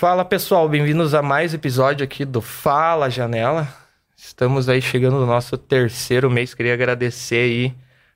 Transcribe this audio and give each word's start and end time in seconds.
Fala 0.00 0.24
pessoal, 0.24 0.66
bem-vindos 0.66 1.12
a 1.12 1.20
mais 1.20 1.52
episódio 1.52 2.02
aqui 2.02 2.24
do 2.24 2.40
Fala 2.40 3.10
Janela. 3.10 3.68
Estamos 4.16 4.66
aí 4.66 4.80
chegando 4.80 5.18
no 5.18 5.26
nosso 5.26 5.58
terceiro 5.58 6.30
mês. 6.30 6.54
Queria 6.54 6.72
agradecer 6.72 7.36
aí 7.36 7.74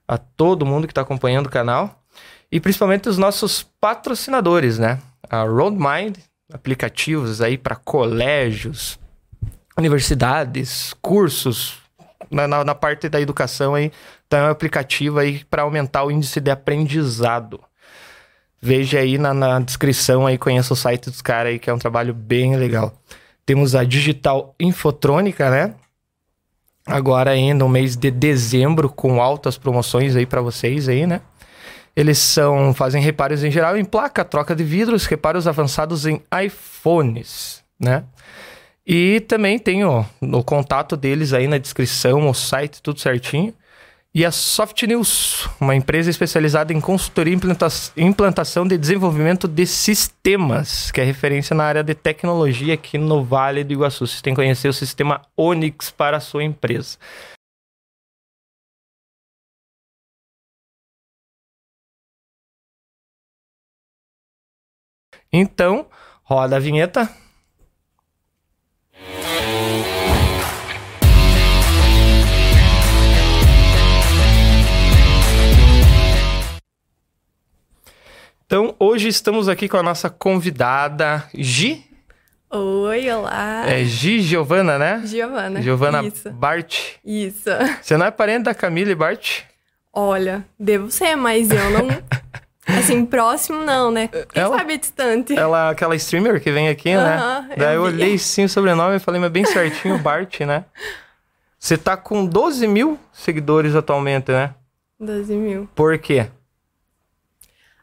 a 0.08 0.16
todo 0.16 0.64
mundo 0.64 0.86
que 0.86 0.92
está 0.92 1.02
acompanhando 1.02 1.48
o 1.48 1.50
canal 1.50 2.02
e 2.50 2.58
principalmente 2.58 3.06
os 3.06 3.18
nossos 3.18 3.62
patrocinadores, 3.78 4.78
né? 4.78 4.98
A 5.28 5.42
RoadMind, 5.42 6.16
aplicativos 6.50 7.42
aí 7.42 7.58
para 7.58 7.76
colégios, 7.76 8.98
universidades, 9.76 10.94
cursos, 11.02 11.82
na, 12.30 12.48
na, 12.48 12.64
na, 12.64 12.74
parte 12.74 13.10
da 13.10 13.20
educação 13.20 13.74
aí, 13.74 13.92
então 14.26 14.38
é 14.38 14.48
um 14.48 14.52
aplicativo 14.52 15.18
aí 15.18 15.44
para 15.50 15.64
aumentar 15.64 16.04
o 16.04 16.10
índice 16.10 16.40
de 16.40 16.50
aprendizado. 16.50 17.60
Veja 18.66 19.00
aí 19.00 19.18
na, 19.18 19.34
na 19.34 19.60
descrição 19.60 20.26
aí, 20.26 20.38
conheça 20.38 20.72
o 20.72 20.76
site 20.76 21.10
dos 21.10 21.20
caras 21.20 21.52
aí, 21.52 21.58
que 21.58 21.68
é 21.68 21.74
um 21.74 21.78
trabalho 21.78 22.14
bem 22.14 22.56
legal. 22.56 22.94
Temos 23.44 23.74
a 23.74 23.84
Digital 23.84 24.54
Infotrônica, 24.58 25.50
né? 25.50 25.74
Agora 26.86 27.32
ainda 27.32 27.62
no 27.62 27.68
mês 27.68 27.94
de 27.94 28.10
dezembro, 28.10 28.88
com 28.88 29.20
altas 29.20 29.58
promoções 29.58 30.16
aí 30.16 30.24
para 30.24 30.40
vocês 30.40 30.88
aí, 30.88 31.06
né? 31.06 31.20
Eles 31.94 32.16
são 32.16 32.72
fazem 32.72 33.02
reparos 33.02 33.44
em 33.44 33.50
geral 33.50 33.76
em 33.76 33.84
placa, 33.84 34.24
troca 34.24 34.56
de 34.56 34.64
vidros, 34.64 35.04
reparos 35.04 35.46
avançados 35.46 36.06
em 36.06 36.22
iPhones, 36.42 37.62
né? 37.78 38.04
E 38.86 39.20
também 39.28 39.58
tem 39.58 39.84
ó, 39.84 40.04
no 40.22 40.42
contato 40.42 40.96
deles 40.96 41.34
aí 41.34 41.46
na 41.46 41.58
descrição, 41.58 42.30
o 42.30 42.32
site, 42.32 42.80
tudo 42.80 42.98
certinho. 42.98 43.52
E 44.16 44.24
a 44.24 44.30
Soft 44.30 44.80
News, 44.84 45.48
uma 45.60 45.74
empresa 45.74 46.08
especializada 46.08 46.72
em 46.72 46.80
consultoria 46.80 47.36
e 47.96 48.02
implantação 48.04 48.64
de 48.64 48.78
desenvolvimento 48.78 49.48
de 49.48 49.66
sistemas, 49.66 50.92
que 50.92 51.00
é 51.00 51.04
referência 51.04 51.52
na 51.56 51.64
área 51.64 51.82
de 51.82 51.96
tecnologia 51.96 52.74
aqui 52.74 52.96
no 52.96 53.24
Vale 53.24 53.64
do 53.64 53.72
Iguaçu. 53.72 54.06
Vocês 54.06 54.22
têm 54.22 54.32
que 54.32 54.40
conhecer 54.40 54.68
o 54.68 54.72
sistema 54.72 55.20
Onix 55.36 55.90
para 55.90 56.18
a 56.18 56.20
sua 56.20 56.44
empresa. 56.44 56.96
Então, 65.32 65.88
roda 66.22 66.56
a 66.56 66.60
vinheta. 66.60 67.23
Então, 78.54 78.72
hoje 78.78 79.08
estamos 79.08 79.48
aqui 79.48 79.68
com 79.68 79.76
a 79.76 79.82
nossa 79.82 80.08
convidada 80.08 81.28
Gi. 81.34 81.84
Oi, 82.48 83.10
olá. 83.10 83.68
É 83.68 83.82
Gi 83.82 84.20
Giovana, 84.22 84.78
né? 84.78 85.02
Giovana. 85.04 85.60
Giovana 85.60 86.04
Isso. 86.04 86.30
Bart. 86.30 86.92
Isso. 87.04 87.50
Você 87.82 87.96
não 87.96 88.06
é 88.06 88.12
parente 88.12 88.44
da 88.44 88.54
Camila 88.54 88.92
e 88.92 88.94
Bart? 88.94 89.40
Olha, 89.92 90.44
devo 90.56 90.88
ser, 90.88 91.16
mas 91.16 91.50
eu 91.50 91.68
não. 91.68 91.88
assim, 92.78 93.04
próximo 93.04 93.58
não, 93.64 93.90
né? 93.90 94.06
Quem 94.06 94.40
ela, 94.40 94.56
sabe 94.56 94.78
distante. 94.78 95.36
Ela, 95.36 95.70
aquela 95.70 95.96
streamer 95.96 96.40
que 96.40 96.52
vem 96.52 96.68
aqui, 96.68 96.90
uh 96.90 97.00
-huh, 97.00 97.48
né? 97.48 97.54
Daí 97.56 97.74
eu, 97.74 97.80
eu 97.80 97.82
olhei 97.82 98.16
sim 98.18 98.44
o 98.44 98.48
sobrenome 98.48 98.98
e 98.98 99.00
falei, 99.00 99.20
mas 99.20 99.32
bem 99.32 99.44
certinho, 99.44 99.98
Bart, 99.98 100.42
né? 100.42 100.64
Você 101.58 101.76
tá 101.76 101.96
com 101.96 102.24
12 102.24 102.68
mil 102.68 103.00
seguidores 103.12 103.74
atualmente, 103.74 104.30
né? 104.30 104.54
12 105.00 105.34
mil. 105.34 105.68
Por 105.74 105.98
quê? 105.98 106.28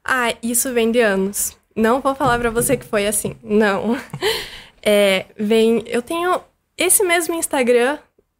Ah, 0.03 0.33
isso 0.41 0.73
vem 0.73 0.91
de 0.91 0.99
anos. 0.99 1.57
Não 1.75 2.01
vou 2.01 2.13
falar 2.15 2.37
para 2.39 2.49
você 2.49 2.75
que 2.75 2.85
foi 2.85 3.07
assim. 3.07 3.35
Não. 3.43 3.97
É, 4.83 5.27
vem. 5.37 5.83
Eu 5.85 6.01
tenho 6.01 6.41
esse 6.75 7.03
mesmo 7.03 7.35
Instagram 7.35 7.99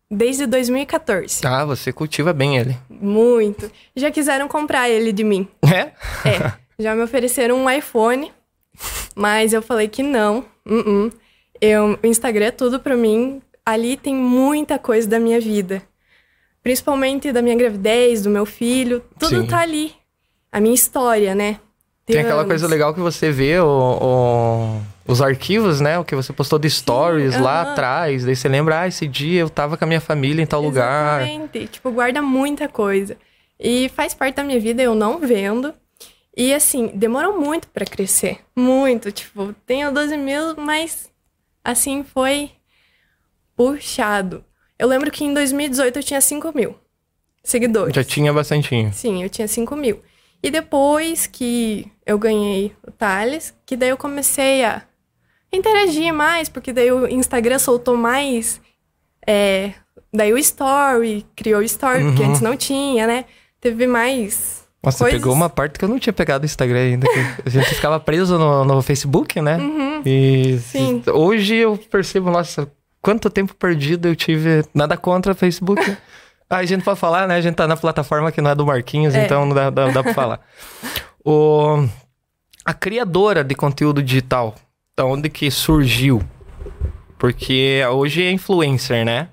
desde 0.10 0.48
2014. 0.48 1.46
Ah, 1.46 1.64
você 1.64 1.94
cultiva 1.94 2.34
bem 2.34 2.58
ele. 2.58 2.76
Muito. 2.90 3.72
Já 3.96 4.10
quiseram 4.10 4.48
comprar 4.48 4.90
ele 4.90 5.12
de 5.12 5.24
mim. 5.24 5.48
É? 5.64 5.92
É. 6.28 6.54
Já 6.80 6.96
me 6.96 7.04
ofereceram 7.04 7.58
um 7.58 7.70
iPhone, 7.70 8.34
mas 9.16 9.54
eu 9.54 9.62
falei 9.62 9.88
que 9.88 10.02
não. 10.02 10.40
Uh 10.66 11.10
-uh. 11.10 11.14
Eu, 11.62 12.00
o 12.02 12.08
Instagram 12.08 12.46
é 12.48 12.52
tudo 12.52 12.80
para 12.80 12.98
mim. 12.98 13.40
Ali 13.64 13.96
tem 13.96 14.16
muita 14.16 14.80
coisa 14.80 15.08
da 15.08 15.20
minha 15.20 15.40
vida. 15.40 15.84
Principalmente 16.64 17.32
da 17.32 17.40
minha 17.40 17.56
gravidez, 17.56 18.24
do 18.24 18.32
meu 18.32 18.48
filho. 18.48 19.04
Tudo 19.20 19.42
Sim. 19.42 19.46
tá 19.46 19.60
ali 19.60 19.94
a 20.52 20.60
minha 20.60 20.76
história, 20.76 21.34
né? 21.34 21.60
Tem, 22.06 22.20
aquela 22.20 22.44
coisa 22.44 22.68
legal 22.68 22.94
que 22.94 23.00
você 23.00 23.32
vê 23.32 23.60
o, 23.60 23.66
o, 23.66 24.82
os 25.08 25.22
arquivos, 25.22 25.80
né? 25.80 25.98
O 25.98 26.04
que 26.04 26.16
você 26.16 26.34
postou 26.34 26.60
de 26.60 26.70
stories 26.70 27.36
Sim, 27.36 27.42
lá 27.42 27.62
uh 27.62 27.66
-huh. 27.66 27.72
atrás. 27.72 28.26
Daí 28.26 28.36
você 28.36 28.50
lembra, 28.50 28.82
ah, 28.82 28.88
esse 28.88 29.08
dia 29.08 29.42
eu 29.42 29.50
tava 29.50 29.78
com 29.78 29.84
a 29.86 29.88
minha 29.88 30.02
família 30.02 30.42
em 30.42 30.46
tal 30.46 30.64
Exatamente. 30.64 30.76
lugar. 30.76 31.22
Exatamente. 31.22 31.68
Tipo, 31.68 31.92
guarda 31.92 32.22
muita 32.22 32.68
coisa. 32.68 33.16
E 33.60 33.90
faz 33.90 34.14
parte 34.14 34.36
da 34.36 34.44
minha 34.44 34.60
vida, 34.60 34.82
eu 34.82 34.96
não 34.96 35.20
vendo. 35.20 35.74
E 36.36 36.54
assim, 36.54 36.88
demorou 36.88 37.40
muito 37.40 37.68
para 37.68 37.86
crescer. 37.86 38.40
Muito. 38.56 39.12
Tipo, 39.12 39.54
tenho 39.66 39.92
12 39.94 40.18
mil, 40.18 40.56
mas 40.58 41.10
assim 41.64 42.04
foi 42.04 42.52
puxado. 43.56 44.44
Eu 44.78 44.88
lembro 44.88 45.12
que 45.12 45.24
em 45.24 45.34
2018 45.34 46.00
eu 46.00 46.04
tinha 46.04 46.20
5 46.20 46.52
mil 46.56 46.76
seguidores. 47.44 47.94
Já 47.94 48.04
tinha 48.04 48.34
bastante. 48.34 48.90
Sim, 48.94 49.24
eu 49.24 49.30
tinha 49.30 49.48
5 49.48 49.76
mil. 49.76 50.02
E 50.44 50.50
depois 50.50 51.28
que 51.28 51.92
eu 52.06 52.18
ganhei 52.18 52.74
o 52.86 52.92
Thales, 52.92 53.54
que 53.66 53.78
daí 53.78 53.90
eu 53.90 53.98
comecei 53.98 54.64
a 54.66 54.82
interagir 55.54 56.14
mais, 56.14 56.50
porque 56.50 56.74
daí 56.74 56.92
o 56.92 57.08
Instagram 57.08 57.60
soltou 57.60 57.96
mais. 57.96 58.60
É, 59.28 59.74
daí 60.12 60.34
o 60.34 60.38
Story, 60.38 61.26
criou 61.36 61.60
o 61.60 61.64
Story, 61.64 62.04
uhum. 62.04 62.10
porque 62.10 62.24
antes 62.24 62.42
não 62.42 62.58
tinha, 62.58 63.06
né? 63.06 63.26
Teve 63.60 63.86
mais. 63.86 64.62
Nossa, 64.84 65.04
coisas... 65.04 65.20
pegou 65.20 65.34
uma 65.34 65.50
parte 65.50 65.78
que 65.78 65.86
eu 65.86 65.90
não 65.90 66.00
tinha 66.00 66.14
pegado 66.14 66.44
o 66.44 66.46
Instagram 66.46 66.80
ainda. 66.80 67.08
a 67.46 67.50
gente 67.50 67.76
ficava 67.76 68.00
preso 68.00 68.40
no, 68.40 68.66
no 68.66 68.82
Facebook, 68.82 69.40
né? 69.40 69.58
Uhum. 69.58 70.02
E 70.04 70.58
Sim. 70.58 71.04
hoje 71.08 71.56
eu 71.56 71.78
percebo, 71.78 72.32
nossa, 72.32 72.68
quanto 73.00 73.30
tempo 73.30 73.54
perdido 73.54 74.08
eu 74.08 74.16
tive. 74.16 74.64
Nada 74.74 74.98
contra 74.98 75.34
o 75.34 75.36
Facebook. 75.36 75.82
Ah, 76.52 76.58
a 76.58 76.66
gente 76.66 76.84
pode 76.84 77.00
falar, 77.00 77.30
né? 77.30 77.36
A 77.36 77.42
gente 77.42 77.56
tá 77.56 77.66
na 77.66 77.78
plataforma 77.78 78.30
que 78.30 78.42
não 78.42 78.52
é 78.52 78.56
do 78.56 78.66
Marquinhos, 78.66 79.16
é. 79.16 79.24
então 79.24 79.46
não 79.46 79.56
dá, 79.56 79.70
dá, 79.70 79.88
dá 79.88 80.04
pra 80.04 80.14
falar. 80.14 80.42
O, 81.24 81.88
a 82.66 82.74
criadora 82.74 83.44
de 83.44 83.54
conteúdo 83.54 84.02
digital, 84.02 84.56
da 84.98 85.06
onde 85.06 85.30
que 85.30 85.52
surgiu? 85.52 86.20
Porque 87.20 87.80
hoje 87.92 88.24
é 88.24 88.32
influencer, 88.32 89.06
né? 89.06 89.28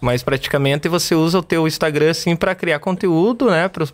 Mas 0.00 0.22
praticamente 0.22 0.88
você 0.88 1.14
usa 1.14 1.40
o 1.40 1.42
teu 1.42 1.68
Instagram 1.68 2.10
assim 2.10 2.34
para 2.34 2.54
criar 2.54 2.78
conteúdo, 2.78 3.50
né? 3.50 3.68
Para 3.68 3.86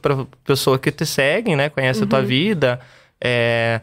pessoas 0.44 0.81
que 0.81 0.93
te 0.93 1.05
seguem, 1.05 1.56
né? 1.56 1.69
Conhece 1.69 1.99
uhum. 1.99 2.06
a 2.06 2.09
tua 2.11 2.21
uhum. 2.21 2.27
vida, 2.27 2.81
é, 3.21 3.81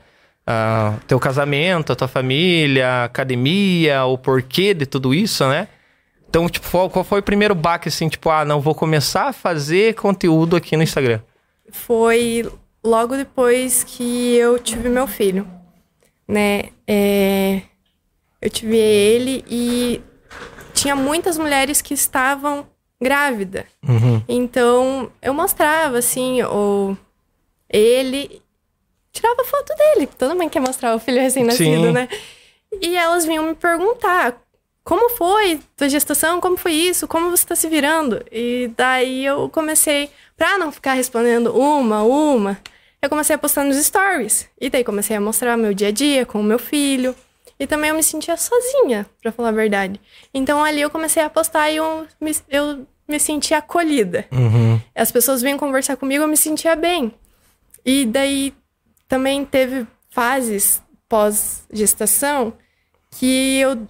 a, 0.47 0.93
teu 1.05 1.19
casamento, 1.19 1.91
a 1.91 1.95
tua 1.97 2.07
família, 2.07 3.03
academia, 3.03 4.05
o 4.05 4.17
porquê 4.17 4.73
de 4.73 4.85
tudo 4.85 5.13
isso, 5.13 5.45
né? 5.49 5.67
Então, 6.33 6.49
tipo, 6.49 6.89
qual 6.89 7.03
foi 7.03 7.19
o 7.19 7.23
primeiro 7.23 7.53
baque, 7.53 7.89
assim, 7.89 8.09
tipo, 8.09 8.27
ah, 8.27 8.43
não, 8.43 8.59
vou 8.59 8.73
começar 8.73 9.25
a 9.25 9.33
fazer 9.33 9.93
conteúdo 9.93 10.55
aqui 10.55 10.75
no 10.75 10.81
Instagram? 10.81 11.19
Foi 11.69 12.51
logo 12.83 13.15
depois 13.15 13.83
que 13.83 14.35
eu 14.35 14.57
tive 14.57 14.89
meu 14.89 15.05
filho, 15.05 15.47
né? 16.27 16.69
É... 16.87 17.61
Eu 18.41 18.49
tive 18.49 18.75
ele 18.75 19.45
e 19.47 20.01
tinha 20.73 20.95
muitas 20.95 21.37
mulheres 21.37 21.83
que 21.83 21.93
estavam 21.93 22.65
grávidas. 22.99 23.65
Uhum. 23.87 24.23
Então, 24.27 25.11
eu 25.21 25.35
mostrava, 25.35 25.99
assim, 25.99 26.41
ou 26.41 26.97
ele... 27.69 28.41
Tirava 29.11 29.43
foto 29.43 29.71
dele, 29.77 30.07
toda 30.07 30.33
mãe 30.33 30.49
quer 30.49 30.61
mostrar 30.61 30.95
o 30.95 30.99
filho 30.99 31.21
recém-nascido, 31.21 31.91
né? 31.91 32.09
E 32.81 32.97
elas 32.97 33.23
vinham 33.23 33.45
me 33.45 33.53
perguntar 33.53 34.41
como 34.83 35.09
foi 35.11 35.61
tua 35.77 35.87
gestação? 35.87 36.41
Como 36.41 36.57
foi 36.57 36.73
isso? 36.73 37.07
Como 37.07 37.29
você 37.29 37.43
está 37.43 37.55
se 37.55 37.69
virando? 37.69 38.23
E 38.31 38.69
daí 38.75 39.25
eu 39.25 39.47
comecei, 39.49 40.09
pra 40.35 40.57
não 40.57 40.71
ficar 40.71 40.93
respondendo 40.93 41.55
uma, 41.55 42.03
uma, 42.03 42.59
eu 43.01 43.09
comecei 43.09 43.35
a 43.35 43.39
postar 43.39 43.63
nos 43.63 43.77
stories. 43.77 44.49
E 44.59 44.69
daí 44.69 44.83
comecei 44.83 45.15
a 45.15 45.21
mostrar 45.21 45.55
meu 45.55 45.73
dia 45.73 45.87
a 45.87 45.91
dia 45.91 46.25
com 46.25 46.39
o 46.39 46.43
meu 46.43 46.59
filho. 46.59 47.15
E 47.59 47.65
também 47.65 47.91
eu 47.91 47.95
me 47.95 48.03
sentia 48.03 48.35
sozinha, 48.35 49.05
pra 49.21 49.31
falar 49.31 49.49
a 49.49 49.53
verdade. 49.53 50.01
Então 50.33 50.63
ali 50.63 50.81
eu 50.81 50.89
comecei 50.89 51.23
a 51.23 51.29
postar 51.29 51.69
e 51.69 51.77
eu 51.77 52.05
me, 52.19 52.35
eu 52.49 52.85
me 53.07 53.19
sentia 53.19 53.59
acolhida. 53.59 54.25
Uhum. 54.31 54.81
As 54.93 55.11
pessoas 55.11 55.41
vinham 55.41 55.57
conversar 55.57 55.95
comigo, 55.95 56.23
eu 56.23 56.27
me 56.27 56.37
sentia 56.37 56.75
bem. 56.75 57.13
E 57.85 58.05
daí 58.05 58.53
também 59.07 59.45
teve 59.45 59.87
fases 60.09 60.81
pós-gestação 61.07 62.53
que 63.11 63.59
eu 63.59 63.87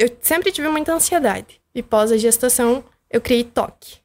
eu 0.00 0.10
sempre 0.22 0.50
tive 0.50 0.66
muita 0.68 0.94
ansiedade. 0.94 1.60
E 1.74 1.82
pós 1.82 2.10
a 2.10 2.16
gestação, 2.16 2.82
eu 3.10 3.20
criei 3.20 3.44
toque. 3.44 3.98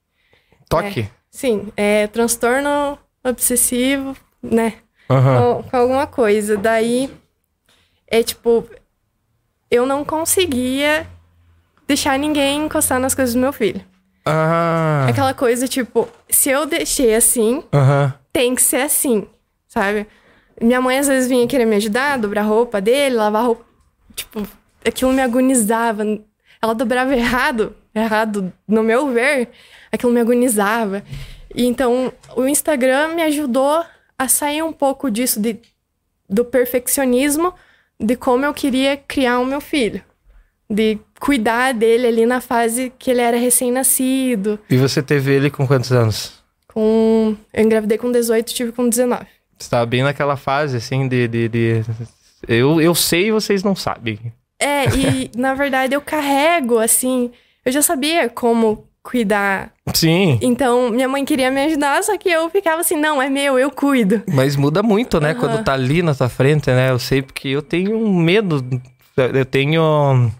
Toque? 0.68 1.00
É, 1.00 1.10
sim, 1.32 1.72
é 1.78 2.08
transtorno 2.08 3.00
obsessivo, 3.24 4.16
né? 4.44 4.74
Uhum. 5.10 5.62
Com, 5.62 5.70
com, 5.70 5.78
alguma 5.78 6.06
coisa. 6.06 6.58
Daí, 6.58 7.10
é 8.08 8.22
tipo, 8.22 8.70
eu 9.72 9.86
não 9.86 10.04
conseguia 10.04 11.08
deixar 11.88 12.20
ninguém 12.20 12.66
encostar 12.66 13.00
nas 13.00 13.16
coisas 13.16 13.34
do 13.34 13.40
meu 13.40 13.54
filho. 13.54 13.82
Ah. 14.26 15.06
Aquela 15.08 15.34
coisa, 15.34 15.66
tipo, 15.66 16.10
se 16.30 16.50
eu 16.50 16.66
deixei 16.66 17.16
assim, 17.16 17.64
Aham. 17.74 18.14
tem 18.34 18.54
que 18.54 18.62
ser 18.62 18.82
assim, 18.82 19.28
sabe? 19.66 20.08
Minha 20.60 20.82
mãe 20.82 21.00
às 21.00 21.08
vezes 21.08 21.30
vinha 21.30 21.48
querer 21.48 21.66
me 21.66 21.78
ajudar, 21.78 22.18
dobrar 22.18 22.42
a 22.42 22.46
roupa 22.46 22.82
dele, 22.82 23.16
lavar 23.16 23.44
a 23.44 23.46
roupa. 23.46 23.66
Tipo, 24.14 24.46
aquilo 24.86 25.12
me 25.12 25.22
agonizava. 25.22 26.04
Ela 26.62 26.74
dobrava 26.74 27.16
errado, 27.16 27.76
errado 27.94 28.54
no 28.68 28.84
meu 28.84 29.10
ver, 29.10 29.50
aquilo 29.92 30.12
me 30.12 30.20
agonizava. 30.20 31.04
E 31.54 31.66
então, 31.66 32.12
o 32.36 32.46
Instagram 32.48 33.16
me 33.16 33.24
ajudou 33.24 33.84
a 34.18 34.28
sair 34.28 34.62
um 34.62 34.74
pouco 34.74 35.10
disso, 35.10 35.40
de, 35.40 35.60
do 36.30 36.44
perfeccionismo, 36.44 37.54
de 38.00 38.16
como 38.16 38.46
eu 38.46 38.54
queria 38.54 38.98
criar 38.98 39.40
o 39.40 39.46
meu 39.46 39.62
filho. 39.62 40.02
De 40.70 40.98
cuidar 41.20 41.74
dele 41.74 42.08
ali 42.08 42.26
na 42.26 42.42
fase 42.42 42.92
que 42.98 43.12
ele 43.12 43.22
era 43.22 43.38
recém-nascido. 43.38 44.60
E 44.70 44.78
você 44.78 45.02
teve 45.02 45.32
ele 45.32 45.50
com 45.50 45.68
quantos 45.68 45.92
anos? 45.92 46.44
Com... 46.68 47.38
Eu 47.54 47.64
engravidei 47.64 47.98
com 47.98 48.12
18, 48.12 48.54
tive 48.54 48.72
com 48.72 48.90
19. 48.90 49.26
Você 49.58 49.70
tava 49.70 49.86
bem 49.86 50.04
naquela 50.04 50.36
fase, 50.36 50.78
assim, 50.78 51.08
de. 51.08 51.28
de, 51.28 51.48
de... 51.48 51.82
Eu, 52.48 52.82
eu 52.82 52.94
sei 52.94 53.28
e 53.28 53.32
vocês 53.32 53.64
não 53.64 53.76
sabem. 53.76 54.34
É, 54.66 54.86
e 54.96 55.32
na 55.38 55.54
verdade 55.54 55.94
eu 55.94 56.02
carrego, 56.02 56.80
assim. 56.80 57.30
Eu 57.64 57.72
já 57.72 57.84
sabia 57.84 58.28
como 58.28 58.88
cuidar. 59.04 59.72
Sim. 59.94 60.40
Então, 60.42 60.90
minha 60.90 61.08
mãe 61.08 61.24
queria 61.24 61.52
me 61.52 61.64
ajudar, 61.66 62.04
só 62.04 62.18
que 62.18 62.30
eu 62.30 62.50
ficava 62.50 62.82
assim: 62.82 62.96
não, 62.96 63.22
é 63.22 63.30
meu, 63.30 63.60
eu 63.60 63.70
cuido. 63.70 64.24
Mas 64.28 64.56
muda 64.56 64.82
muito, 64.82 65.20
né? 65.20 65.32
Aham. 65.32 65.40
Quando 65.40 65.64
tá 65.64 65.74
ali 65.74 66.02
na 66.02 66.16
tua 66.16 66.28
frente, 66.28 66.72
né? 66.72 66.90
Eu 66.90 66.98
sei 66.98 67.22
porque 67.22 67.50
eu 67.50 67.62
tenho 67.62 68.00
medo. 68.12 68.66
Eu 69.16 69.46
tenho. 69.46 70.32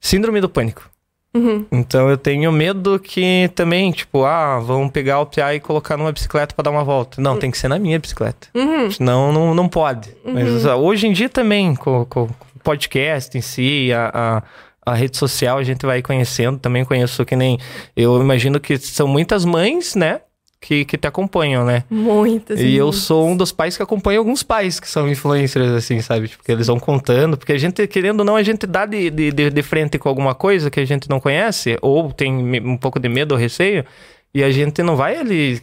Síndrome 0.00 0.40
do 0.40 0.48
pânico. 0.48 0.90
Uhum. 1.32 1.64
Então 1.70 2.10
eu 2.10 2.16
tenho 2.18 2.50
medo 2.50 2.98
que 2.98 3.48
também, 3.54 3.92
tipo, 3.92 4.24
ah, 4.24 4.58
vão 4.58 4.88
pegar 4.88 5.20
o 5.20 5.26
PA 5.26 5.54
e 5.54 5.60
colocar 5.60 5.96
numa 5.96 6.10
bicicleta 6.10 6.54
pra 6.54 6.64
dar 6.64 6.70
uma 6.70 6.82
volta. 6.82 7.22
Não, 7.22 7.38
tem 7.38 7.52
que 7.52 7.58
ser 7.58 7.68
na 7.68 7.78
minha 7.78 7.98
bicicleta. 8.00 8.48
Uhum. 8.52 8.90
Senão 8.90 9.32
não, 9.32 9.54
não 9.54 9.68
pode. 9.68 10.12
Mas 10.24 10.66
ah, 10.66 10.74
hoje 10.74 11.06
em 11.06 11.12
dia 11.12 11.28
também, 11.28 11.76
com, 11.76 12.04
com 12.06 12.28
podcast 12.62 13.36
em 13.36 13.40
si, 13.40 13.90
a, 13.92 14.42
a, 14.86 14.92
a 14.92 14.94
rede 14.94 15.16
social, 15.16 15.58
a 15.58 15.62
gente 15.62 15.84
vai 15.84 16.02
conhecendo. 16.02 16.58
Também 16.58 16.84
conheço 16.84 17.24
que 17.24 17.36
nem. 17.36 17.58
Eu 17.96 18.20
imagino 18.20 18.60
que 18.60 18.76
são 18.78 19.06
muitas 19.06 19.44
mães, 19.44 19.94
né? 19.94 20.20
Que, 20.60 20.84
que 20.84 20.98
te 20.98 21.08
acompanham, 21.08 21.64
né? 21.64 21.84
Muitas. 21.88 22.60
E 22.60 22.76
eu 22.76 22.86
muitas. 22.86 23.02
sou 23.02 23.26
um 23.26 23.34
dos 23.34 23.50
pais 23.50 23.78
que 23.78 23.82
acompanha 23.82 24.18
alguns 24.18 24.42
pais 24.42 24.78
que 24.78 24.86
são 24.86 25.08
influencers, 25.08 25.70
assim, 25.70 26.02
sabe? 26.02 26.28
Tipo, 26.28 26.44
que 26.44 26.52
eles 26.52 26.66
vão 26.66 26.78
contando. 26.78 27.38
Porque 27.38 27.52
a 27.52 27.58
gente, 27.58 27.86
querendo 27.86 28.20
ou 28.20 28.26
não, 28.26 28.36
a 28.36 28.42
gente 28.42 28.66
dá 28.66 28.84
de, 28.84 29.08
de, 29.08 29.32
de, 29.32 29.62
frente 29.62 29.98
com 29.98 30.08
alguma 30.08 30.34
coisa 30.34 30.70
que 30.70 30.78
a 30.78 30.84
gente 30.84 31.08
não 31.08 31.18
conhece, 31.18 31.78
ou 31.80 32.12
tem 32.12 32.60
um 32.60 32.76
pouco 32.76 33.00
de 33.00 33.08
medo 33.08 33.32
ou 33.32 33.38
receio, 33.38 33.86
e 34.34 34.44
a 34.44 34.50
gente 34.50 34.82
não 34.82 34.96
vai 34.96 35.16
ali. 35.16 35.62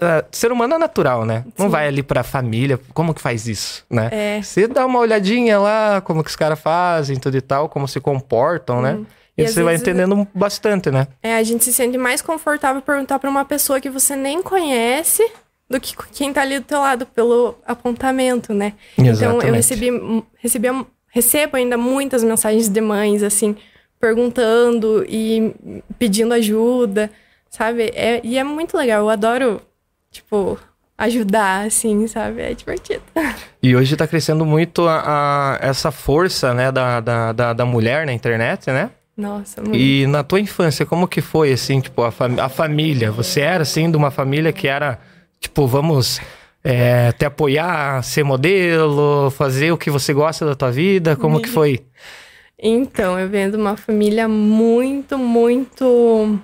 Ah, 0.00 0.24
ser 0.30 0.52
humano 0.52 0.74
é 0.74 0.78
natural, 0.78 1.24
né? 1.24 1.44
Não 1.58 1.66
Sim. 1.66 1.70
vai 1.72 1.86
ali 1.88 2.02
pra 2.02 2.22
família. 2.22 2.78
Como 2.92 3.14
que 3.14 3.20
faz 3.20 3.46
isso, 3.48 3.84
né? 3.90 4.08
É. 4.12 4.42
Você 4.42 4.66
dá 4.68 4.84
uma 4.86 4.98
olhadinha 4.98 5.58
lá, 5.58 6.00
como 6.00 6.22
que 6.22 6.30
os 6.30 6.36
caras 6.36 6.60
fazem, 6.60 7.16
tudo 7.18 7.36
e 7.36 7.40
tal, 7.40 7.68
como 7.68 7.86
se 7.88 8.00
comportam, 8.00 8.80
né? 8.82 8.94
Uhum. 8.94 9.06
E, 9.36 9.42
E 9.44 9.48
você 9.48 9.62
vai 9.62 9.74
vezes- 9.74 9.86
entendendo 9.88 10.28
bastante, 10.34 10.90
né? 10.90 11.06
É, 11.22 11.36
a 11.36 11.42
gente 11.42 11.64
se 11.64 11.72
sente 11.72 11.96
mais 11.96 12.20
confortável 12.20 12.82
perguntar 12.82 13.18
pra 13.18 13.30
uma 13.30 13.44
pessoa 13.44 13.80
que 13.80 13.88
você 13.88 14.14
nem 14.14 14.42
conhece 14.42 15.26
do 15.70 15.80
que 15.80 15.94
quem 16.12 16.32
tá 16.34 16.42
ali 16.42 16.58
do 16.58 16.66
teu 16.66 16.80
lado 16.80 17.06
pelo 17.06 17.54
apontamento, 17.66 18.52
né? 18.52 18.74
Então 18.92 19.06
eu 19.06 19.12
Exatamente. 19.12 19.54
recebi, 19.54 19.90
recebi 20.36 20.68
recebo 21.08 21.56
ainda 21.56 21.78
muitas 21.78 22.22
mensagens 22.22 22.68
de 22.68 22.80
mães 22.80 23.22
assim 23.22 23.56
perguntando 24.12 25.04
e 25.08 25.54
pedindo 25.98 26.34
ajuda, 26.34 27.10
sabe? 27.52 27.92
É, 27.94 28.20
e 28.24 28.38
é 28.38 28.42
muito 28.42 28.76
legal. 28.76 29.00
Eu 29.02 29.10
adoro 29.10 29.60
tipo 30.10 30.58
ajudar 30.98 31.66
assim, 31.66 32.06
sabe? 32.06 32.40
É 32.42 32.54
divertido. 32.54 33.02
E 33.62 33.76
hoje 33.76 33.96
tá 33.96 34.06
crescendo 34.06 34.44
muito 34.44 34.88
a, 34.88 35.02
a- 35.04 35.58
essa 35.60 35.90
força, 35.90 36.52
né, 36.54 36.72
da, 36.72 37.00
da, 37.00 37.32
da, 37.32 37.52
da 37.52 37.64
mulher 37.66 38.06
na 38.06 38.12
internet, 38.12 38.66
né? 38.70 38.90
Nossa, 39.16 39.60
muito. 39.60 39.76
E 39.76 40.06
na 40.06 40.24
tua 40.24 40.40
infância, 40.40 40.86
como 40.86 41.06
que 41.06 41.20
foi, 41.20 41.52
assim, 41.52 41.80
tipo, 41.80 42.02
a, 42.02 42.10
fam- 42.10 42.40
a 42.40 42.48
família? 42.48 43.10
Você 43.12 43.40
era, 43.40 43.62
assim, 43.62 43.90
de 43.90 43.96
uma 43.96 44.10
família 44.10 44.52
que 44.52 44.66
era, 44.66 44.98
tipo, 45.38 45.66
vamos 45.66 46.20
é, 46.64 47.12
te 47.12 47.24
apoiar, 47.24 48.02
ser 48.02 48.24
modelo, 48.24 49.30
fazer 49.30 49.70
o 49.70 49.76
que 49.78 49.90
você 49.90 50.12
gosta 50.14 50.46
da 50.46 50.54
tua 50.54 50.70
vida? 50.70 51.14
Como 51.14 51.40
que 51.42 51.48
foi? 51.48 51.80
Então, 52.58 53.18
eu 53.18 53.28
venho 53.28 53.50
de 53.50 53.56
uma 53.56 53.76
família 53.76 54.26
muito, 54.28 55.18
muito 55.18 56.38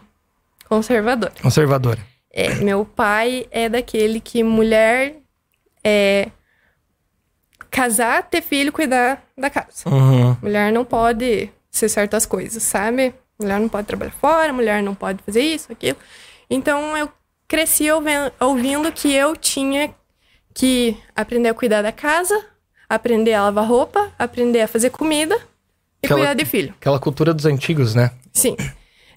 conservadora. 0.69 1.33
Conservadora. 1.41 2.01
É, 2.31 2.55
meu 2.57 2.85
pai 2.85 3.47
é 3.51 3.69
daquele 3.69 4.21
que 4.21 4.43
mulher 4.43 5.17
é 5.83 6.29
casar, 7.71 8.23
ter 8.25 8.43
filho, 8.43 8.73
cuidar 8.73 9.23
da 9.37 9.51
casa. 9.51 9.89
Uhum. 9.89 10.37
Mulher 10.43 10.73
não 10.73 10.85
pode 10.85 11.51
ser 11.71 11.89
certas 11.89 12.27
coisas, 12.27 12.63
sabe? 12.63 13.15
Mulher 13.41 13.61
não 13.61 13.69
pode 13.69 13.87
trabalhar 13.87 14.11
fora, 14.13 14.53
mulher 14.53 14.83
não 14.83 14.95
pode 14.95 15.23
fazer 15.25 15.43
isso, 15.43 15.71
aquilo. 15.71 15.97
Então 16.51 16.97
eu 16.97 17.09
cresci 17.47 17.87
ouvindo 18.41 18.91
que 18.93 19.13
eu 19.15 19.37
tinha 19.37 19.95
que 20.55 20.97
aprender 21.15 21.49
a 21.49 21.55
cuidar 21.55 21.83
da 21.83 21.93
casa, 21.93 22.45
aprender 22.89 23.35
a 23.35 23.45
lavar 23.45 23.67
roupa, 23.67 24.11
aprender 24.19 24.63
a 24.63 24.69
fazer 24.69 24.91
comida 24.91 25.37
e 26.03 26.07
Aquela- 26.07 26.21
cuidar 26.21 26.35
de 26.35 26.45
filho. 26.45 26.75
Aquela 26.81 26.99
cultura 26.99 27.33
dos 27.33 27.47
antigos, 27.47 27.95
né? 27.95 28.11
Sim. 28.33 28.57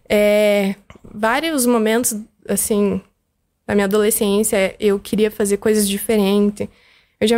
É, 0.07 0.75
vários 1.13 1.65
momentos, 1.65 2.15
assim, 2.47 3.01
na 3.67 3.75
minha 3.75 3.85
adolescência, 3.85 4.75
eu 4.79 4.99
queria 4.99 5.31
fazer 5.31 5.57
coisas 5.57 5.87
diferentes. 5.87 6.67
Eu 7.19 7.27
já, 7.27 7.37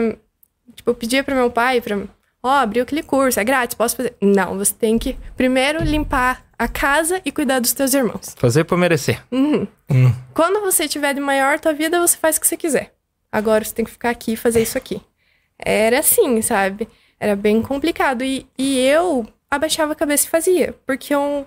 tipo, 0.76 0.90
eu 0.90 0.96
pedia 0.96 1.24
pro 1.24 1.36
meu 1.36 1.52
pai 1.52 1.82
pra, 1.82 2.00
ó, 2.42 2.50
abriu 2.50 2.84
aquele 2.84 3.04
curso, 3.04 3.40
é 3.40 3.44
grátis, 3.44 3.76
posso 3.76 3.96
fazer? 3.96 4.16
Não, 4.22 4.58
você 4.58 4.74
tem 4.74 4.98
que 4.98 5.18
primeiro 5.36 5.84
limpar 5.84 6.46
a 6.58 6.68
casa 6.68 7.22
e 7.26 7.32
cuidar 7.32 7.60
dos 7.60 7.74
teus 7.74 7.94
irmãos. 7.94 8.36
Fazer 8.38 8.64
pra 8.64 8.78
merecer. 8.78 9.22
Uhum. 9.32 9.68
Hum. 9.90 10.14
Quando 10.34 10.62
você 10.62 10.88
tiver 10.88 11.14
de 11.14 11.20
maior 11.20 11.60
tua 11.60 11.74
vida, 11.74 12.00
você 12.00 12.18
faz 12.18 12.38
o 12.38 12.42
que 12.42 12.48
você 12.48 12.58
quiser. 12.58 12.94
Agora 13.32 13.64
você 13.64 13.74
tem 13.74 13.84
que 13.84 13.92
ficar 13.92 14.12
aqui 14.12 14.34
e 14.34 14.38
fazer 14.38 14.62
isso 14.62 14.78
aqui. 14.78 15.02
Era 15.58 16.00
assim, 16.00 16.42
sabe? 16.42 16.88
Era 17.20 17.36
bem 17.36 17.62
complicado. 17.62 18.24
E, 18.24 18.46
e 18.58 18.80
eu 18.80 19.28
abaixava 19.50 19.94
a 19.94 19.96
cabeça 19.96 20.26
e 20.26 20.30
fazia. 20.30 20.76
Porque 20.86 21.14
eu 21.14 21.46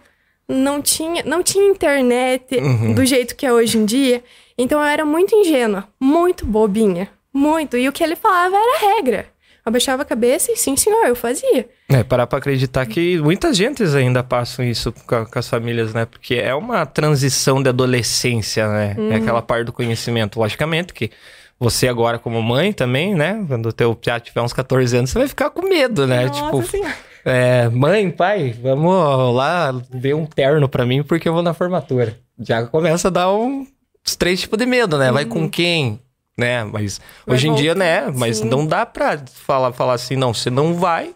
não 0.48 0.80
tinha, 0.80 1.22
não 1.24 1.42
tinha 1.42 1.64
internet 1.70 2.56
Uhum. 2.56 2.94
do 2.94 3.04
jeito 3.04 3.34
que 3.36 3.44
é 3.46 3.52
hoje 3.52 3.78
em 3.78 3.84
dia. 3.84 4.22
Então 4.56 4.78
eu 4.80 4.86
era 4.86 5.04
muito 5.04 5.34
ingênua, 5.34 5.86
muito 6.00 6.46
bobinha. 6.46 7.08
Muito. 7.32 7.76
E 7.76 7.86
o 7.88 7.92
que 7.92 8.02
ele 8.02 8.16
falava 8.16 8.56
era 8.56 8.94
regra. 8.96 9.26
Abaixava 9.64 10.02
a 10.02 10.04
cabeça 10.06 10.52
e 10.52 10.56
sim, 10.56 10.76
senhor, 10.76 11.06
eu 11.06 11.16
fazia. 11.16 11.68
É, 11.88 12.04
parar 12.04 12.26
pra 12.26 12.38
acreditar 12.38 12.86
que 12.86 13.18
muitas 13.18 13.56
gentes 13.56 13.94
ainda 13.96 14.22
passam 14.22 14.64
isso 14.64 14.92
com, 14.92 15.26
com 15.26 15.38
as 15.38 15.48
famílias, 15.48 15.92
né? 15.92 16.06
Porque 16.06 16.36
é 16.36 16.54
uma 16.54 16.86
transição 16.86 17.60
de 17.62 17.68
adolescência, 17.68 18.68
né? 18.68 18.96
É 19.10 19.16
aquela 19.16 19.42
parte 19.42 19.64
do 19.64 19.72
conhecimento. 19.72 20.38
Logicamente 20.38 20.94
que 20.94 21.10
você 21.58 21.88
agora 21.88 22.16
como 22.18 22.40
mãe 22.40 22.72
também, 22.72 23.14
né? 23.14 23.44
Quando 23.48 23.66
o 23.66 23.72
teu 23.72 23.94
piá 23.94 24.20
tiver 24.20 24.40
uns 24.40 24.52
14 24.52 24.96
anos, 24.96 25.10
você 25.10 25.18
vai 25.18 25.28
ficar 25.28 25.50
com 25.50 25.68
medo, 25.68 26.06
né? 26.06 26.26
Nossa 26.26 26.44
tipo, 26.44 26.62
Senhora. 26.62 26.94
É, 27.26 27.68
mãe, 27.68 28.10
pai, 28.10 28.54
vamos 28.62 29.34
lá 29.34 29.74
ver 29.90 30.14
um 30.14 30.24
terno 30.24 30.68
pra 30.68 30.86
mim 30.86 31.02
porque 31.02 31.28
eu 31.28 31.32
vou 31.34 31.42
na 31.42 31.52
formatura. 31.52 32.16
Já 32.38 32.64
começa 32.66 33.08
a 33.08 33.10
dar 33.10 33.32
um, 33.32 33.66
uns 34.06 34.16
três 34.16 34.40
tipos 34.40 34.58
de 34.58 34.64
medo, 34.66 34.96
né? 34.96 35.10
Vai 35.10 35.24
com 35.24 35.48
quem? 35.50 36.00
Né? 36.38 36.62
Mas 36.64 37.00
Vai 37.26 37.34
hoje 37.34 37.48
em 37.48 37.54
dia, 37.54 37.74
né? 37.74 38.02
voltar, 38.02 38.18
Mas 38.18 38.36
sim. 38.38 38.44
não 38.48 38.66
dá 38.66 38.86
pra 38.86 39.18
falar, 39.26 39.72
falar 39.72 39.94
assim, 39.94 40.16
não, 40.16 40.32
você 40.32 40.50
não 40.50 40.74
vai. 40.74 41.14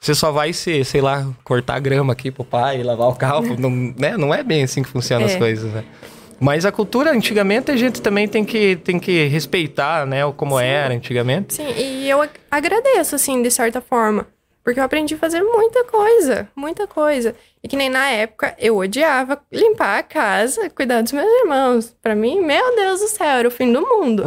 Você 0.00 0.14
só 0.14 0.32
vai 0.32 0.52
ser, 0.54 0.82
sei 0.86 1.02
lá, 1.02 1.26
cortar 1.44 1.74
a 1.74 1.78
grama 1.78 2.12
aqui 2.14 2.30
pro 2.30 2.42
pai, 2.44 2.82
lavar 2.82 3.08
o 3.08 3.14
carro. 3.14 3.54
não, 3.58 3.68
né? 3.70 4.16
não 4.16 4.32
é 4.32 4.42
bem 4.42 4.62
assim 4.62 4.82
que 4.82 4.88
funcionam 4.88 5.26
as 5.26 5.32
É. 5.32 5.38
coisas, 5.38 5.70
né? 5.72 5.84
Mas 6.38 6.64
a 6.64 6.72
cultura, 6.72 7.12
antigamente, 7.12 7.70
a 7.70 7.76
gente 7.76 8.00
também 8.00 8.26
tem 8.26 8.42
que, 8.46 8.76
tem 8.76 8.98
que 8.98 9.26
respeitar, 9.26 10.06
né? 10.06 10.20
Como 10.38 10.58
era 10.58 10.94
antigamente. 10.94 11.52
Sim, 11.52 11.68
e 11.76 12.08
eu 12.08 12.22
ag- 12.22 12.30
agradeço, 12.50 13.14
assim, 13.14 13.42
de 13.42 13.50
certa 13.50 13.82
forma. 13.82 14.26
Porque 14.62 14.78
eu 14.78 14.84
aprendi 14.84 15.14
a 15.14 15.18
fazer 15.18 15.42
muita 15.42 15.84
coisa, 15.84 16.48
muita 16.54 16.86
coisa. 16.86 17.34
E 17.62 17.68
que 17.68 17.76
nem 17.76 17.88
na 17.88 18.10
época 18.10 18.54
eu 18.58 18.76
odiava 18.76 19.42
limpar 19.50 19.98
a 19.98 20.02
casa, 20.02 20.68
cuidar 20.70 21.02
dos 21.02 21.12
meus 21.12 21.30
irmãos. 21.40 21.96
Pra 22.02 22.14
mim, 22.14 22.40
meu 22.40 22.76
Deus 22.76 23.00
do 23.00 23.08
céu, 23.08 23.26
era 23.26 23.48
o 23.48 23.50
fim 23.50 23.72
do 23.72 23.80
mundo. 23.80 24.24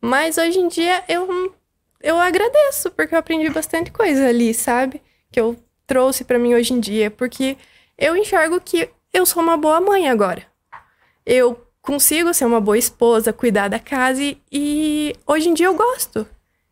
Mas 0.00 0.38
hoje 0.38 0.58
em 0.58 0.68
dia 0.68 1.02
eu, 1.08 1.52
eu 2.00 2.18
agradeço, 2.18 2.90
porque 2.90 3.14
eu 3.14 3.18
aprendi 3.18 3.48
bastante 3.50 3.90
coisa 3.90 4.28
ali, 4.28 4.54
sabe? 4.54 5.02
Que 5.32 5.40
eu 5.40 5.56
trouxe 5.86 6.24
pra 6.24 6.38
mim 6.38 6.54
hoje 6.54 6.72
em 6.72 6.80
dia. 6.80 7.10
Porque 7.10 7.56
eu 7.98 8.16
enxergo 8.16 8.60
que 8.60 8.88
eu 9.12 9.26
sou 9.26 9.42
uma 9.42 9.56
boa 9.56 9.80
mãe 9.80 10.08
agora. 10.08 10.42
Eu 11.26 11.60
consigo 11.82 12.32
ser 12.32 12.44
uma 12.44 12.60
boa 12.60 12.78
esposa, 12.78 13.32
cuidar 13.32 13.68
da 13.68 13.78
casa 13.78 14.22
e, 14.22 14.38
e 14.50 15.16
hoje 15.26 15.48
em 15.48 15.54
dia 15.54 15.66
eu 15.66 15.74
gosto. 15.74 16.26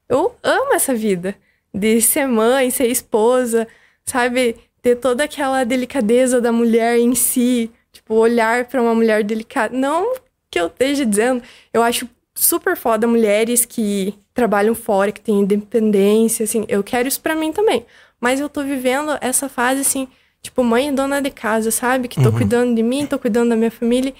Eu 0.09 0.35
amo 0.43 0.75
essa 0.75 0.95
vida 0.95 1.35
de 1.73 2.01
ser 2.01 2.27
mãe, 2.27 2.71
ser 2.71 2.87
esposa, 2.87 3.67
sabe? 4.05 4.57
Ter 4.81 4.97
toda 4.97 5.25
aquela 5.25 5.65
delicadeza 5.65 6.41
da 6.41 6.53
mulher 6.53 6.99
em 6.99 7.15
si, 7.15 7.71
tipo, 7.93 8.15
olhar 8.15 8.67
para 8.67 8.83
uma 8.83 8.95
mulher 8.95 9.25
delicada. 9.25 9.77
Não 9.77 10.15
que 10.51 10.61
eu 10.61 10.67
esteja 10.67 11.07
dizendo, 11.07 11.43
eu 11.73 11.83
acho 11.83 12.07
super 12.35 12.77
foda 12.77 13.07
mulheres 13.07 13.65
que 13.65 14.15
trabalham 14.35 14.75
fora, 14.75 15.13
que 15.13 15.21
têm 15.21 15.41
independência, 15.41 16.45
assim, 16.45 16.65
eu 16.69 16.83
quero 16.83 17.09
isso 17.09 17.21
para 17.21 17.35
mim 17.35 17.53
também. 17.53 17.87
Mas 18.21 18.39
eu 18.39 18.49
tô 18.49 18.63
vivendo 18.63 19.17
essa 19.21 19.49
fase, 19.49 19.81
assim, 19.81 20.09
tipo, 20.43 20.63
mãe 20.63 20.89
e 20.89 20.93
dona 20.93 21.21
de 21.21 21.31
casa, 21.31 21.71
sabe? 21.71 22.09
Que 22.09 22.23
tô 22.23 22.29
uhum. 22.29 22.37
cuidando 22.37 22.75
de 22.75 22.83
mim, 22.83 23.07
tô 23.07 23.19
cuidando 23.19 23.51
da 23.51 23.57
minha 23.57 23.71
família. 23.71 24.15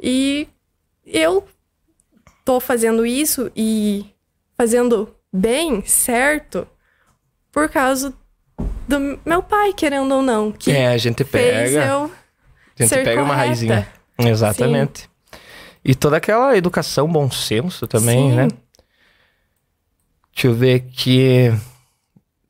E 0.00 0.46
eu 1.06 1.46
tô 2.44 2.60
fazendo 2.60 3.04
isso 3.04 3.50
e 3.56 4.04
fazendo 4.56 5.14
bem, 5.32 5.82
certo, 5.84 6.66
por 7.52 7.68
causa 7.68 8.12
do 8.86 9.18
meu 9.24 9.42
pai, 9.42 9.72
querendo 9.72 10.14
ou 10.14 10.22
não. 10.22 10.52
Que 10.52 10.70
é, 10.70 10.88
a 10.88 10.96
gente 10.96 11.24
pega. 11.24 11.68
Eu 11.68 12.10
a 12.78 12.82
gente 12.82 12.90
pega 12.90 13.04
correta. 13.04 13.22
uma 13.22 13.34
raizinha. 13.34 13.88
Exatamente. 14.18 15.00
Sim. 15.02 15.08
E 15.84 15.94
toda 15.94 16.16
aquela 16.16 16.56
educação, 16.56 17.10
bom 17.10 17.30
senso 17.30 17.86
também, 17.86 18.30
Sim. 18.30 18.36
né? 18.36 18.48
Deixa 20.32 20.48
eu 20.48 20.54
ver 20.54 20.74
aqui. 20.74 21.52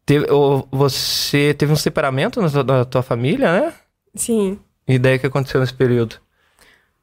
Teve, 0.05 0.27
você 0.71 1.55
teve 1.55 1.73
um 1.73 1.77
separamento 1.77 2.41
na 2.41 2.51
tua, 2.51 2.65
na 2.65 2.85
tua 2.85 3.03
família, 3.03 3.61
né? 3.61 3.75
Sim. 4.15 4.59
E 4.87 4.99
daí 4.99 5.17
o 5.17 5.21
que 5.21 5.27
aconteceu 5.27 5.61
nesse 5.61 5.75
período? 5.75 6.17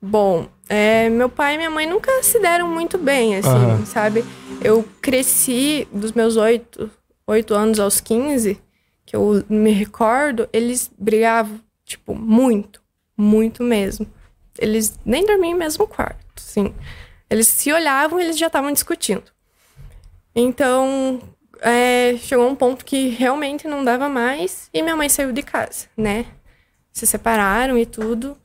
Bom, 0.02 0.48
é, 0.68 1.10
meu 1.10 1.30
pai 1.30 1.56
e 1.56 1.58
minha 1.58 1.70
mãe 1.70 1.88
nunca 1.88 2.12
se 2.24 2.40
deram 2.40 2.68
muito 2.68 2.98
bem, 2.98 3.38
assim, 3.38 3.50
uhum. 3.50 3.86
sabe? 3.86 4.24
Eu 4.62 4.88
cresci 5.02 5.88
dos 5.92 6.12
meus 6.12 6.36
oito, 6.36 6.90
oito 7.28 7.54
anos 7.54 7.80
aos 7.80 8.00
15, 8.00 8.62
que 9.06 9.16
eu 9.16 9.44
me 9.50 9.72
recordo, 9.72 10.50
eles 10.52 10.92
brigavam, 10.98 11.60
tipo, 11.84 12.16
muito, 12.16 12.82
muito 13.18 13.64
mesmo. 13.64 14.08
Eles 14.58 14.98
nem 15.06 15.26
dormiam 15.26 15.54
no 15.54 15.60
mesmo 15.60 15.88
quarto, 15.88 16.42
sim. 16.42 16.74
Eles 17.30 17.48
se 17.48 17.72
olhavam 17.72 18.20
e 18.20 18.24
eles 18.24 18.38
já 18.38 18.48
estavam 18.48 18.72
discutindo. 18.72 19.24
Então, 20.36 21.22
é, 21.62 22.16
chegou 22.18 22.48
um 22.48 22.56
ponto 22.56 22.84
que 22.84 23.10
realmente 23.10 23.68
não 23.68 23.84
dava 23.84 24.10
mais 24.10 24.70
e 24.74 24.82
minha 24.82 24.96
mãe 24.96 25.10
saiu 25.10 25.32
de 25.32 25.42
casa, 25.42 25.88
né? 25.96 26.26
Se 26.92 27.06
separaram 27.06 27.78
e 27.78 27.86
tudo. 27.86 28.38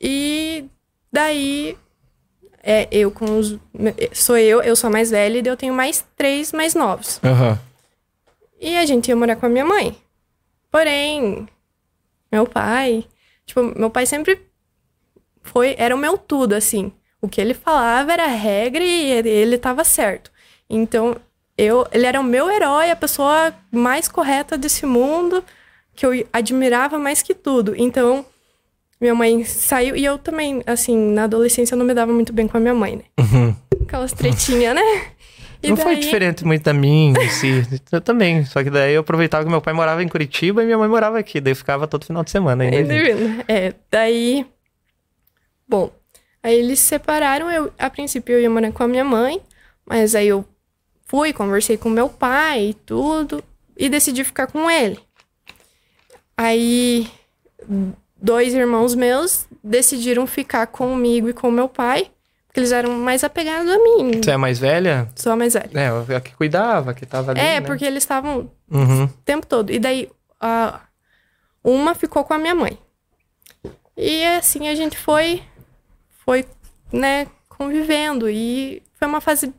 E 0.00 0.66
daí, 1.12 1.76
é, 2.62 2.88
eu 2.90 3.10
com 3.10 3.38
os. 3.38 3.58
Sou 4.12 4.36
eu, 4.38 4.62
eu 4.62 4.74
sou 4.76 4.88
a 4.88 4.90
mais 4.90 5.10
velha 5.10 5.38
e 5.38 5.46
eu 5.46 5.56
tenho 5.56 5.74
mais 5.74 6.04
três 6.16 6.52
mais 6.52 6.74
novos. 6.74 7.20
Uhum. 7.22 7.58
E 8.64 8.78
a 8.78 8.86
gente 8.86 9.08
ia 9.08 9.16
morar 9.16 9.36
com 9.36 9.44
a 9.44 9.48
minha 9.50 9.64
mãe. 9.64 9.94
Porém, 10.70 11.46
meu 12.32 12.46
pai. 12.46 13.04
Tipo, 13.44 13.62
meu 13.78 13.90
pai 13.90 14.06
sempre 14.06 14.40
foi. 15.42 15.74
Era 15.76 15.94
o 15.94 15.98
meu 15.98 16.16
tudo, 16.16 16.54
assim. 16.54 16.90
O 17.20 17.28
que 17.28 17.42
ele 17.42 17.52
falava 17.52 18.12
era 18.12 18.26
regra 18.26 18.82
e 18.82 19.10
ele 19.10 19.56
estava 19.56 19.84
certo. 19.84 20.32
Então, 20.68 21.16
eu, 21.58 21.86
ele 21.92 22.06
era 22.06 22.18
o 22.18 22.24
meu 22.24 22.50
herói, 22.50 22.90
a 22.90 22.96
pessoa 22.96 23.54
mais 23.70 24.08
correta 24.08 24.56
desse 24.56 24.86
mundo, 24.86 25.44
que 25.94 26.06
eu 26.06 26.26
admirava 26.32 26.98
mais 26.98 27.22
que 27.22 27.34
tudo. 27.34 27.74
Então, 27.76 28.24
minha 28.98 29.14
mãe 29.14 29.44
saiu, 29.44 29.94
e 29.94 30.04
eu 30.04 30.16
também, 30.16 30.62
assim, 30.66 30.96
na 30.96 31.24
adolescência 31.24 31.74
eu 31.74 31.78
não 31.78 31.84
me 31.84 31.94
dava 31.94 32.12
muito 32.12 32.32
bem 32.32 32.48
com 32.48 32.56
a 32.56 32.60
minha 32.60 32.74
mãe, 32.74 32.96
né? 32.96 33.04
Uhum. 33.20 33.54
Aquelas 33.82 34.12
tretinhas, 34.12 34.74
né? 34.74 34.82
E 35.64 35.68
não 35.68 35.76
daí... 35.76 35.84
foi 35.84 35.96
diferente 35.96 36.44
muito 36.44 36.62
da 36.62 36.72
minha 36.74 37.18
em 37.22 37.30
si. 37.30 37.62
Eu 37.90 38.00
também. 38.00 38.44
Só 38.44 38.62
que 38.62 38.70
daí 38.70 38.94
eu 38.94 39.00
aproveitava 39.00 39.44
que 39.44 39.50
meu 39.50 39.62
pai 39.62 39.72
morava 39.72 40.02
em 40.02 40.08
Curitiba 40.08 40.62
e 40.62 40.66
minha 40.66 40.76
mãe 40.76 40.88
morava 40.88 41.18
aqui. 41.18 41.40
Daí 41.40 41.52
eu 41.52 41.56
ficava 41.56 41.86
todo 41.86 42.04
final 42.04 42.22
de 42.22 42.30
semana 42.30 42.64
ainda. 42.64 42.94
É, 43.48 43.72
daí. 43.90 44.46
Bom, 45.66 45.90
aí 46.42 46.58
eles 46.58 46.78
se 46.80 46.86
separaram. 46.86 47.50
Eu, 47.50 47.72
a 47.78 47.88
princípio 47.88 48.34
eu 48.34 48.40
ia 48.40 48.50
morar 48.50 48.70
com 48.72 48.82
a 48.82 48.88
minha 48.88 49.04
mãe, 49.04 49.40
mas 49.86 50.14
aí 50.14 50.28
eu 50.28 50.44
fui, 51.06 51.32
conversei 51.32 51.76
com 51.76 51.88
meu 51.88 52.08
pai 52.08 52.70
e 52.70 52.74
tudo, 52.74 53.42
e 53.76 53.88
decidi 53.88 54.24
ficar 54.24 54.46
com 54.46 54.70
ele. 54.70 54.98
Aí, 56.36 57.08
dois 58.20 58.52
irmãos 58.52 58.94
meus 58.94 59.46
decidiram 59.62 60.26
ficar 60.26 60.66
comigo 60.66 61.28
e 61.28 61.32
com 61.32 61.50
meu 61.50 61.68
pai, 61.68 62.10
eles 62.60 62.72
eram 62.72 62.92
mais 62.92 63.24
apegados 63.24 63.68
a 63.70 63.78
mim. 63.78 64.22
Você 64.22 64.30
é 64.30 64.36
mais 64.36 64.58
velha? 64.58 65.08
Sou 65.16 65.32
a 65.32 65.36
mais 65.36 65.54
velha. 65.54 65.70
É, 65.74 66.16
a 66.16 66.20
que 66.20 66.34
cuidava, 66.34 66.94
que 66.94 67.04
tava 67.04 67.32
ali. 67.32 67.40
É, 67.40 67.60
né? 67.60 67.66
porque 67.66 67.84
eles 67.84 68.02
estavam 68.02 68.50
uhum. 68.70 69.04
o 69.04 69.08
tempo 69.24 69.46
todo. 69.46 69.70
E 69.70 69.78
daí, 69.78 70.08
a, 70.40 70.80
uma 71.62 71.94
ficou 71.94 72.22
com 72.24 72.34
a 72.34 72.38
minha 72.38 72.54
mãe. 72.54 72.78
E 73.96 74.24
assim 74.24 74.68
a 74.68 74.74
gente 74.74 74.96
foi, 74.96 75.42
foi, 76.24 76.44
né, 76.92 77.26
convivendo. 77.48 78.28
E 78.28 78.82
foi 78.94 79.08
uma 79.08 79.20
fase 79.20 79.52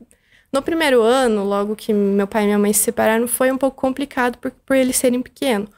no 0.52 0.62
primeiro 0.62 1.02
ano, 1.02 1.44
logo 1.44 1.76
que 1.76 1.92
meu 1.92 2.26
pai 2.26 2.44
e 2.44 2.46
minha 2.46 2.58
mãe 2.58 2.72
se 2.72 2.80
separaram, 2.80 3.28
foi 3.28 3.52
um 3.52 3.58
pouco 3.58 3.78
complicado 3.78 4.38
por, 4.38 4.50
por 4.50 4.74
eles 4.74 4.96
serem 4.96 5.20
pequenos. 5.20 5.68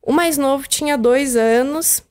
O 0.00 0.12
mais 0.12 0.38
novo 0.38 0.66
tinha 0.66 0.96
dois 0.96 1.36
anos, 1.36 2.02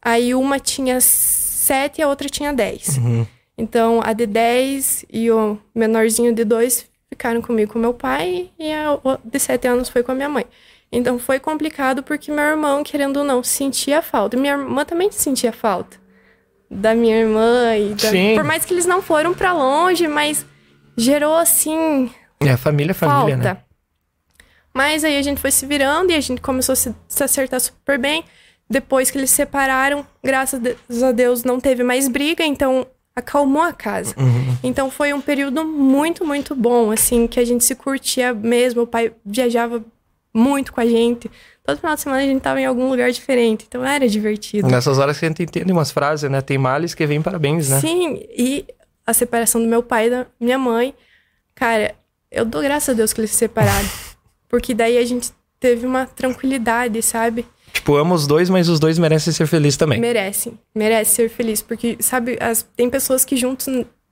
aí 0.00 0.34
uma 0.34 0.58
tinha 0.58 1.00
sete 1.00 1.98
e 1.98 2.02
a 2.02 2.08
outra 2.08 2.28
tinha 2.28 2.52
dez. 2.52 2.96
Uhum. 2.98 3.26
Então, 3.56 4.00
a 4.02 4.12
de 4.12 4.26
dez 4.26 5.04
e 5.12 5.30
o 5.30 5.58
menorzinho 5.74 6.34
de 6.34 6.44
dois 6.44 6.88
ficaram 7.08 7.40
comigo 7.40 7.72
com 7.72 7.78
meu 7.78 7.94
pai 7.94 8.50
e 8.58 8.72
a 8.72 8.98
de 9.24 9.38
sete 9.38 9.68
anos 9.68 9.88
foi 9.88 10.02
com 10.02 10.12
a 10.12 10.14
minha 10.14 10.28
mãe. 10.28 10.44
Então, 10.90 11.18
foi 11.18 11.38
complicado 11.38 12.02
porque 12.02 12.30
meu 12.30 12.44
irmão, 12.44 12.82
querendo 12.82 13.18
ou 13.18 13.24
não, 13.24 13.42
sentia 13.42 14.02
falta. 14.02 14.36
Minha 14.36 14.54
irmã 14.54 14.84
também 14.84 15.10
sentia 15.10 15.52
falta 15.52 16.04
da 16.70 16.94
minha 16.94 17.16
irmã. 17.16 17.76
E 17.76 17.94
da... 17.94 18.10
Por 18.34 18.44
mais 18.44 18.64
que 18.64 18.74
eles 18.74 18.86
não 18.86 19.00
foram 19.00 19.32
para 19.32 19.52
longe, 19.52 20.08
mas 20.08 20.44
gerou 20.96 21.36
assim. 21.36 22.10
É, 22.40 22.56
família, 22.56 22.90
é 22.90 22.94
família, 22.94 23.36
falta. 23.36 23.54
né? 23.54 23.58
Mas 24.72 25.04
aí 25.04 25.16
a 25.16 25.22
gente 25.22 25.40
foi 25.40 25.52
se 25.52 25.64
virando 25.66 26.10
e 26.10 26.16
a 26.16 26.20
gente 26.20 26.40
começou 26.40 26.72
a 26.72 26.76
se, 26.76 26.94
se 27.06 27.22
acertar 27.22 27.60
super 27.60 27.98
bem. 27.98 28.24
Depois 28.68 29.10
que 29.10 29.18
eles 29.18 29.30
se 29.30 29.36
separaram, 29.36 30.04
graças 30.22 30.60
a 31.02 31.12
Deus 31.12 31.44
não 31.44 31.60
teve 31.60 31.84
mais 31.84 32.08
briga, 32.08 32.44
então 32.44 32.86
acalmou 33.14 33.62
a 33.62 33.72
casa. 33.72 34.14
Uhum. 34.18 34.56
Então 34.62 34.90
foi 34.90 35.12
um 35.12 35.20
período 35.20 35.64
muito, 35.64 36.24
muito 36.24 36.54
bom, 36.54 36.90
assim, 36.90 37.26
que 37.26 37.38
a 37.38 37.44
gente 37.44 37.64
se 37.64 37.74
curtia 37.74 38.34
mesmo. 38.34 38.82
O 38.82 38.86
pai 38.86 39.12
viajava 39.24 39.84
muito 40.32 40.72
com 40.72 40.80
a 40.80 40.86
gente. 40.86 41.30
Todo 41.64 41.78
final 41.78 41.94
de 41.94 42.00
semana 42.00 42.22
a 42.22 42.26
gente 42.26 42.40
tava 42.40 42.60
em 42.60 42.66
algum 42.66 42.90
lugar 42.90 43.10
diferente, 43.10 43.64
então 43.68 43.84
era 43.84 44.08
divertido. 44.08 44.68
Nessas 44.68 44.98
horas 44.98 45.18
que 45.18 45.24
a 45.24 45.28
gente 45.28 45.42
entende 45.42 45.72
umas 45.72 45.90
frases, 45.90 46.28
né? 46.30 46.40
Tem 46.40 46.58
males 46.58 46.92
que 46.92 47.06
vêm 47.06 47.22
parabéns, 47.22 47.68
né? 47.70 47.80
Sim, 47.80 48.20
e 48.36 48.66
a 49.06 49.14
separação 49.14 49.62
do 49.62 49.68
meu 49.68 49.82
pai 49.82 50.08
e 50.08 50.10
da 50.10 50.26
minha 50.40 50.58
mãe. 50.58 50.94
Cara, 51.54 51.94
eu 52.30 52.44
dou 52.44 52.60
graças 52.60 52.88
a 52.88 52.92
Deus 52.92 53.12
que 53.12 53.20
eles 53.20 53.30
se 53.30 53.36
separaram. 53.36 53.88
porque 54.48 54.74
daí 54.74 54.98
a 54.98 55.04
gente 55.04 55.30
teve 55.58 55.86
uma 55.86 56.04
tranquilidade, 56.04 57.00
sabe? 57.00 57.46
Tipo, 57.74 57.96
amo 57.96 58.14
os 58.14 58.26
dois, 58.26 58.48
mas 58.48 58.68
os 58.68 58.78
dois 58.78 58.98
merecem 58.98 59.32
ser 59.32 59.46
felizes 59.46 59.76
também. 59.76 60.00
Merecem. 60.00 60.58
Merecem 60.74 61.14
ser 61.14 61.28
felizes. 61.28 61.60
Porque, 61.60 61.96
sabe, 62.00 62.38
as, 62.40 62.62
tem 62.76 62.88
pessoas 62.88 63.24
que 63.24 63.36
juntos 63.36 63.66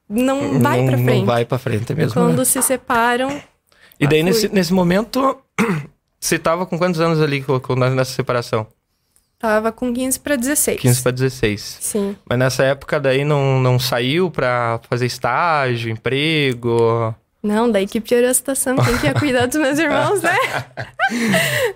não 0.09 0.61
vai 0.61 0.81
não, 0.81 0.87
pra 0.89 0.99
frente. 0.99 1.19
Não 1.21 1.25
vai 1.25 1.45
pra 1.45 1.59
frente 1.59 1.95
mesmo. 1.95 2.13
Quando 2.13 2.39
né? 2.39 2.45
se 2.45 2.61
separam. 2.61 3.41
E 3.99 4.07
daí, 4.07 4.23
nesse, 4.23 4.49
nesse 4.49 4.73
momento, 4.73 5.39
você 6.19 6.39
tava 6.39 6.67
com 6.67 6.77
quantos 6.77 7.01
anos 7.01 7.21
ali 7.21 7.43
nessa 7.95 8.13
separação? 8.13 8.67
Tava 9.39 9.73
com 9.73 9.93
15 9.93 10.21
para 10.21 10.37
16. 10.37 10.81
15 10.81 11.03
para 11.03 11.13
16. 11.13 11.79
Sim. 11.81 12.17
Mas 12.29 12.39
nessa 12.39 12.65
época 12.65 13.01
daí 13.01 13.25
não, 13.25 13.61
não 13.61 13.79
saiu 13.79 14.31
para 14.31 14.81
fazer 14.89 15.07
estágio, 15.07 15.91
emprego? 15.91 17.15
Não, 17.43 17.69
daí 17.69 17.87
que 17.87 18.01
piorou 18.01 18.31
a 18.31 18.35
situação. 18.35 18.77
Quem 18.77 18.99
que 18.99 19.07
ia 19.07 19.15
cuidar 19.15 19.47
dos 19.47 19.61
meus 19.61 19.79
irmãos, 19.79 20.23
né? 20.23 20.37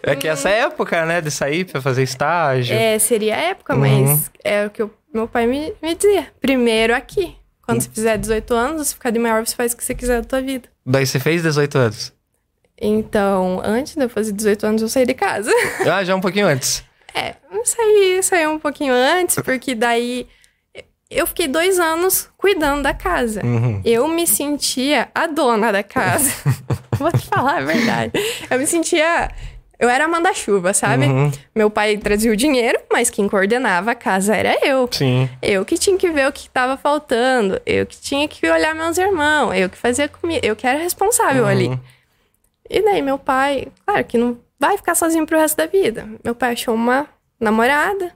é 0.03 0.15
que 0.15 0.29
essa 0.29 0.49
época, 0.49 1.05
né, 1.05 1.21
de 1.21 1.31
sair 1.31 1.65
para 1.65 1.83
fazer 1.83 2.05
estágio. 2.05 2.75
É, 2.77 2.99
seria 2.99 3.35
a 3.35 3.41
época, 3.41 3.75
uhum. 3.75 3.81
mas 3.81 4.31
é 4.45 4.67
o 4.67 4.71
que 4.71 4.89
meu 5.13 5.27
pai 5.27 5.47
me, 5.47 5.75
me 5.83 5.95
dizia. 5.95 6.29
Primeiro 6.41 6.95
aqui. 6.95 7.35
Quando 7.63 7.81
você 7.81 7.91
fizer 7.91 8.17
18 8.17 8.55
anos, 8.55 8.87
você 8.87 8.95
ficar 8.95 9.11
de 9.11 9.19
maior, 9.19 9.45
você 9.45 9.57
faz 9.57 9.73
o 9.73 9.77
que 9.77 9.83
você 9.83 9.95
quiser 9.95 10.23
da 10.23 10.29
tua 10.29 10.41
vida. 10.41 10.69
Daí 10.87 11.05
você 11.05 11.19
fez 11.19 11.43
18 11.43 11.79
anos? 11.79 12.13
Então, 12.81 13.61
antes 13.65 13.97
de 13.97 14.05
eu 14.05 14.09
fazer 14.09 14.33
18 14.33 14.67
anos, 14.67 14.83
eu 14.83 14.89
saí 14.89 15.05
de 15.05 15.15
casa. 15.15 15.51
Ah, 15.91 16.05
já 16.05 16.15
um 16.15 16.21
pouquinho 16.21 16.47
antes. 16.47 16.85
É, 17.13 17.35
saí, 17.65 18.23
saí 18.23 18.47
um 18.47 18.59
pouquinho 18.59 18.95
antes, 18.95 19.37
porque 19.37 19.75
daí 19.75 20.29
eu 21.11 21.27
fiquei 21.27 21.47
dois 21.47 21.79
anos 21.79 22.29
cuidando 22.37 22.83
da 22.83 22.93
casa. 22.93 23.45
Uhum. 23.45 23.81
Eu 23.85 24.09
me 24.09 24.27
sentia 24.27 25.09
a 25.15 25.27
dona 25.27 25.71
da 25.71 25.83
casa. 25.83 26.31
Vou 26.99 27.13
te 27.13 27.27
falar 27.27 27.59
a 27.59 27.65
verdade. 27.65 28.13
Eu 28.51 28.59
me 28.59 28.67
sentia. 28.67 29.31
Eu 29.79 29.89
era 29.91 30.07
a 30.07 30.09
manda-chuva, 30.09 30.73
sabe? 30.73 31.05
Uhum. 31.05 31.31
Meu 31.55 31.69
pai 31.69 31.99
trazia 31.99 32.33
o 32.33 32.37
dinheiro, 32.37 32.81
mas 32.91 33.11
quem 33.11 33.29
coordenava 33.29 33.91
a 33.91 33.95
casa 33.95 34.35
era 34.35 34.57
eu. 34.67 34.89
Sim. 34.91 35.29
Eu 35.43 35.65
que 35.65 35.77
tinha 35.77 35.97
que 35.99 36.11
ver 36.11 36.27
o 36.27 36.33
que 36.33 36.49
estava 36.49 36.77
faltando. 36.77 37.61
Eu 37.67 37.85
que 37.85 38.01
tinha 38.01 38.27
que 38.27 38.49
olhar 38.49 38.75
meus 38.75 38.97
irmãos. 38.97 39.53
Eu 39.55 39.69
que 39.69 39.77
fazia 39.77 40.09
comida. 40.09 40.45
Eu 40.45 40.57
que 40.57 40.67
era 40.67 40.79
responsável 40.79 41.45
uhum. 41.45 41.49
ali. 41.49 41.81
E 42.69 42.83
daí 42.83 43.03
meu 43.03 43.19
pai, 43.19 43.69
claro 43.85 44.03
que 44.05 44.19
não 44.19 44.39
vai 44.59 44.77
ficar 44.77 44.95
sozinho 44.95 45.27
pro 45.27 45.39
resto 45.39 45.57
da 45.57 45.67
vida. 45.67 46.09
Meu 46.25 46.35
pai 46.35 46.53
achou 46.53 46.75
uma 46.75 47.07
namorada 47.39 48.13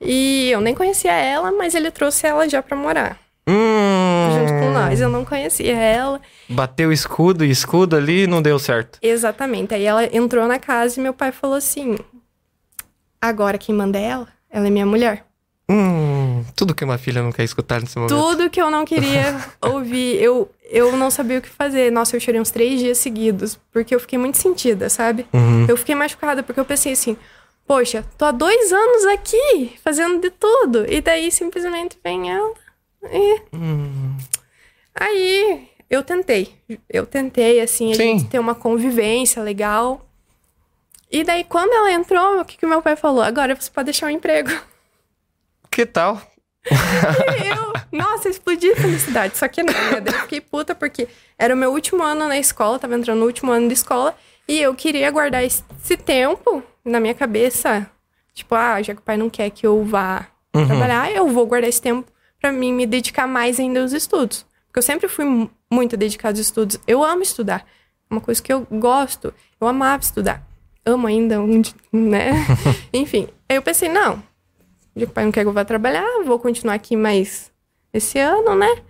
e 0.00 0.50
eu 0.50 0.60
nem 0.60 0.74
conhecia 0.74 1.12
ela, 1.12 1.52
mas 1.52 1.74
ele 1.74 1.90
trouxe 1.90 2.26
ela 2.26 2.48
já 2.48 2.62
pra 2.62 2.76
morar. 2.76 3.18
Hum. 3.46 4.38
Junto 4.38 4.52
com 4.60 4.70
nós. 4.70 5.00
Eu 5.00 5.08
não 5.08 5.24
conhecia 5.24 5.76
ela. 5.76 6.20
Bateu 6.48 6.92
escudo 6.92 7.44
e 7.44 7.50
escudo 7.50 7.96
ali 7.96 8.26
não 8.26 8.40
deu 8.40 8.58
certo. 8.58 8.98
Exatamente. 9.02 9.74
Aí 9.74 9.84
ela 9.84 10.04
entrou 10.14 10.46
na 10.46 10.58
casa 10.58 10.98
e 10.98 11.02
meu 11.02 11.12
pai 11.12 11.32
falou 11.32 11.56
assim: 11.56 11.98
Agora 13.20 13.58
quem 13.58 13.74
manda 13.74 13.98
é 13.98 14.04
ela, 14.04 14.28
ela 14.50 14.66
é 14.66 14.70
minha 14.70 14.86
mulher. 14.86 15.24
Hum, 15.68 16.44
tudo 16.56 16.74
que 16.74 16.84
uma 16.84 16.98
filha 16.98 17.22
não 17.22 17.30
quer 17.30 17.44
escutar 17.44 17.80
nesse 17.80 17.96
momento. 17.96 18.12
Tudo 18.16 18.50
que 18.50 18.60
eu 18.60 18.70
não 18.70 18.84
queria 18.84 19.36
ouvir. 19.62 20.20
Eu, 20.20 20.50
eu 20.68 20.96
não 20.96 21.10
sabia 21.10 21.38
o 21.38 21.42
que 21.42 21.48
fazer. 21.48 21.92
Nossa, 21.92 22.16
eu 22.16 22.20
chorei 22.20 22.40
uns 22.40 22.50
três 22.50 22.80
dias 22.80 22.98
seguidos, 22.98 23.58
porque 23.72 23.94
eu 23.94 24.00
fiquei 24.00 24.18
muito 24.18 24.36
sentida, 24.36 24.88
sabe? 24.88 25.26
Uhum. 25.32 25.66
Eu 25.68 25.76
fiquei 25.76 25.94
machucada, 25.94 26.42
porque 26.42 26.58
eu 26.58 26.64
pensei 26.64 26.92
assim, 26.92 27.16
poxa, 27.70 28.04
tô 28.18 28.24
há 28.24 28.32
dois 28.32 28.72
anos 28.72 29.06
aqui, 29.06 29.78
fazendo 29.84 30.20
de 30.20 30.28
tudo. 30.28 30.92
E 30.92 31.00
daí 31.00 31.30
simplesmente 31.30 31.96
vem 32.02 32.28
ela. 32.28 32.52
E... 33.04 33.42
Hum. 33.52 34.16
Aí 34.92 35.68
eu 35.88 36.02
tentei. 36.02 36.52
Eu 36.88 37.06
tentei, 37.06 37.60
assim, 37.60 37.92
a 37.92 37.94
Sim. 37.94 38.18
gente 38.18 38.28
ter 38.28 38.40
uma 38.40 38.56
convivência 38.56 39.40
legal. 39.40 40.04
E 41.12 41.22
daí, 41.22 41.44
quando 41.44 41.72
ela 41.72 41.92
entrou, 41.92 42.40
o 42.40 42.44
que, 42.44 42.58
que 42.58 42.66
meu 42.66 42.82
pai 42.82 42.96
falou? 42.96 43.22
Agora 43.22 43.54
você 43.54 43.70
pode 43.70 43.84
deixar 43.84 44.06
o 44.06 44.10
emprego. 44.10 44.50
Que 45.70 45.86
tal? 45.86 46.20
Eu, 47.46 47.72
nossa, 47.96 48.28
explodi 48.28 48.74
de 48.74 48.74
felicidade. 48.74 49.38
Só 49.38 49.46
que 49.46 49.62
não, 49.62 49.72
né? 49.72 50.02
Eu 50.04 50.12
fiquei 50.22 50.40
puta 50.40 50.74
porque 50.74 51.06
era 51.38 51.54
o 51.54 51.56
meu 51.56 51.70
último 51.70 52.02
ano 52.02 52.26
na 52.26 52.36
escola, 52.36 52.76
tava 52.76 52.96
entrando 52.96 53.20
no 53.20 53.26
último 53.26 53.52
ano 53.52 53.68
de 53.68 53.74
escola. 53.74 54.16
E 54.48 54.60
eu 54.60 54.74
queria 54.74 55.08
guardar 55.12 55.44
esse 55.44 55.62
tempo 55.96 56.64
na 56.84 57.00
minha 57.00 57.14
cabeça. 57.14 57.90
Tipo, 58.34 58.54
ah, 58.54 58.80
já 58.82 58.94
que 58.94 59.00
o 59.00 59.04
pai 59.04 59.16
não 59.16 59.28
quer 59.30 59.50
que 59.50 59.66
eu 59.66 59.84
vá 59.84 60.26
Uhum. 60.54 60.66
trabalhar, 60.66 61.10
eu 61.12 61.28
vou 61.28 61.46
guardar 61.46 61.68
esse 61.68 61.80
tempo 61.80 62.10
pra 62.40 62.50
mim 62.50 62.72
me 62.72 62.86
dedicar 62.86 63.26
mais 63.28 63.60
ainda 63.60 63.80
aos 63.82 63.92
estudos. 63.92 64.44
Porque 64.66 64.78
eu 64.78 64.82
sempre 64.82 65.08
fui 65.08 65.24
mu- 65.24 65.50
muito 65.70 65.96
dedicada 65.96 66.32
aos 66.32 66.40
estudos. 66.40 66.78
Eu 66.86 67.04
amo 67.04 67.22
estudar. 67.22 67.66
É 68.10 68.14
uma 68.14 68.20
coisa 68.20 68.42
que 68.42 68.52
eu 68.52 68.66
gosto. 68.70 69.32
Eu 69.60 69.66
amava 69.68 70.02
estudar. 70.02 70.42
Amo 70.84 71.06
ainda, 71.06 71.40
um 71.40 71.60
né? 71.92 72.32
Enfim. 72.92 73.28
Aí 73.48 73.56
eu 73.56 73.62
pensei, 73.62 73.88
não, 73.88 74.22
já 74.96 75.04
que 75.06 75.10
o 75.10 75.14
pai 75.14 75.24
não 75.24 75.32
quer 75.32 75.42
que 75.42 75.48
eu 75.48 75.52
vá 75.52 75.64
trabalhar, 75.64 76.04
vou 76.24 76.38
continuar 76.38 76.74
aqui 76.74 76.96
mais 76.96 77.52
esse 77.92 78.18
ano, 78.18 78.54
né? 78.54 78.82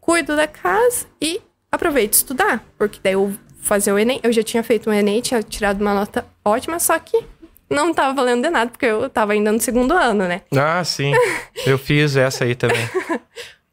Cuido 0.00 0.36
da 0.36 0.46
casa 0.46 1.06
e 1.20 1.40
aproveito 1.72 2.12
estudar. 2.12 2.62
Porque 2.76 3.00
daí 3.02 3.14
eu 3.14 3.32
fazer 3.64 3.92
o 3.92 3.98
Enem. 3.98 4.20
Eu 4.22 4.32
já 4.32 4.42
tinha 4.42 4.62
feito 4.62 4.88
o 4.88 4.92
Enem, 4.92 5.20
tinha 5.20 5.42
tirado 5.42 5.80
uma 5.80 5.94
nota 5.94 6.24
ótima, 6.44 6.78
só 6.78 6.98
que 6.98 7.24
não 7.68 7.92
tava 7.92 8.14
valendo 8.14 8.42
de 8.42 8.50
nada, 8.50 8.70
porque 8.70 8.86
eu 8.86 9.08
tava 9.08 9.32
ainda 9.32 9.50
no 9.50 9.58
segundo 9.58 9.94
ano, 9.94 10.28
né? 10.28 10.42
Ah, 10.56 10.84
sim. 10.84 11.12
Eu 11.66 11.78
fiz 11.78 12.14
essa 12.14 12.44
aí 12.44 12.54
também. 12.54 12.88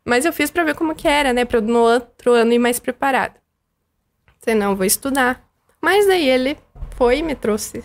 Mas 0.05 0.25
eu 0.25 0.33
fiz 0.33 0.49
pra 0.49 0.63
ver 0.63 0.75
como 0.75 0.95
que 0.95 1.07
era, 1.07 1.31
né? 1.33 1.45
Pra 1.45 1.59
eu 1.59 1.61
no 1.61 1.79
outro 1.79 2.31
ano 2.31 2.51
ir 2.53 2.57
mais 2.57 2.79
preparada. 2.79 3.35
Falei, 4.39 4.59
não, 4.59 4.75
vou 4.75 4.85
estudar. 4.85 5.43
Mas 5.79 6.07
daí 6.07 6.27
ele 6.27 6.57
foi 6.95 7.19
e 7.19 7.23
me 7.23 7.35
trouxe 7.35 7.83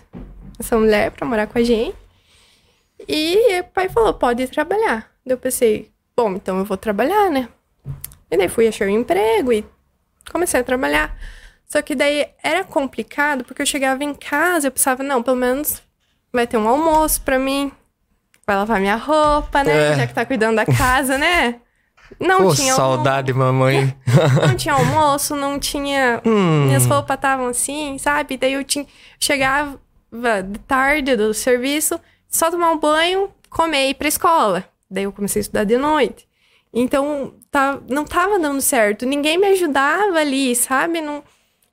essa 0.59 0.77
mulher 0.77 1.11
pra 1.11 1.27
morar 1.27 1.45
com 1.45 1.59
a 1.59 1.63
gente. 1.63 1.95
E 3.07 3.59
o 3.59 3.63
pai 3.65 3.87
falou, 3.89 4.13
pode 4.13 4.43
ir 4.43 4.47
trabalhar. 4.47 5.11
Daí 5.25 5.35
eu 5.35 5.37
pensei, 5.37 5.91
bom, 6.15 6.31
então 6.33 6.57
eu 6.57 6.65
vou 6.65 6.77
trabalhar, 6.77 7.29
né? 7.29 7.49
E 8.31 8.37
daí 8.37 8.47
fui 8.47 8.67
achar 8.67 8.87
um 8.87 8.91
emprego 8.91 9.53
e 9.53 9.63
comecei 10.31 10.59
a 10.59 10.63
trabalhar. 10.63 11.15
Só 11.67 11.81
que 11.81 11.95
daí 11.95 12.27
era 12.41 12.63
complicado, 12.63 13.43
porque 13.43 13.61
eu 13.61 13.65
chegava 13.65 14.03
em 14.03 14.13
casa, 14.13 14.67
eu 14.67 14.71
pensava, 14.71 15.03
não, 15.03 15.21
pelo 15.21 15.37
menos 15.37 15.81
vai 16.31 16.47
ter 16.47 16.57
um 16.57 16.67
almoço 16.67 17.21
pra 17.21 17.37
mim. 17.37 17.71
Vai 18.45 18.55
lavar 18.55 18.79
minha 18.79 18.95
roupa, 18.95 19.63
né? 19.63 19.91
É. 19.91 19.95
Já 19.95 20.07
que 20.07 20.13
tá 20.13 20.25
cuidando 20.25 20.55
da 20.55 20.65
casa, 20.65 21.17
né? 21.17 21.59
Não 22.19 22.43
Pô, 22.43 22.55
tinha 22.55 22.73
saudade, 22.73 23.33
mamãe. 23.33 23.93
não 24.47 24.55
tinha 24.55 24.73
almoço, 24.73 25.35
não 25.35 25.59
tinha. 25.59 26.21
Hum. 26.25 26.67
Minhas 26.67 26.85
roupas 26.85 27.15
estavam 27.15 27.47
assim, 27.47 27.97
sabe? 27.97 28.37
Daí 28.37 28.53
eu 28.53 28.63
tinha. 28.63 28.85
Chegava 29.19 29.77
de 30.45 30.59
tarde 30.59 31.17
do 31.17 31.33
serviço, 31.33 31.99
só 32.29 32.49
tomar 32.49 32.71
um 32.71 32.79
banho, 32.79 33.29
comer 33.49 33.87
e 33.87 33.89
ir 33.89 33.93
pra 33.95 34.07
escola. 34.07 34.63
Daí 34.89 35.03
eu 35.03 35.11
comecei 35.11 35.41
a 35.41 35.41
estudar 35.41 35.63
de 35.65 35.77
noite. 35.77 36.25
Então, 36.73 37.33
tá, 37.51 37.79
não 37.89 38.05
tava 38.05 38.39
dando 38.39 38.61
certo. 38.61 39.05
Ninguém 39.05 39.37
me 39.37 39.47
ajudava 39.47 40.19
ali, 40.19 40.55
sabe? 40.55 41.01
Não, 41.01 41.21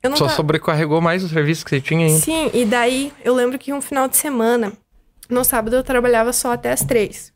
não 0.09 0.17
Só 0.17 0.29
sobrecarregou 0.29 1.01
mais 1.01 1.23
o 1.23 1.29
serviço 1.29 1.63
que 1.63 1.69
você 1.69 1.81
tinha 1.81 2.05
ainda. 2.07 2.19
Sim, 2.19 2.49
e 2.53 2.65
daí 2.65 3.11
eu 3.23 3.33
lembro 3.33 3.57
que 3.57 3.73
um 3.73 3.81
final 3.81 4.07
de 4.07 4.17
semana, 4.17 4.73
no 5.29 5.43
sábado 5.43 5.75
eu 5.75 5.83
trabalhava 5.83 6.33
só 6.33 6.53
até 6.53 6.71
as 6.71 6.83
três. 6.83 7.33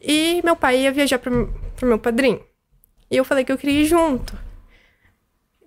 E 0.00 0.40
meu 0.44 0.54
pai 0.54 0.80
ia 0.80 0.92
viajar 0.92 1.18
pro, 1.18 1.52
pro 1.76 1.88
meu 1.88 1.98
padrinho. 1.98 2.40
E 3.10 3.16
eu 3.16 3.24
falei 3.24 3.44
que 3.44 3.52
eu 3.52 3.58
queria 3.58 3.80
ir 3.82 3.86
junto. 3.86 4.36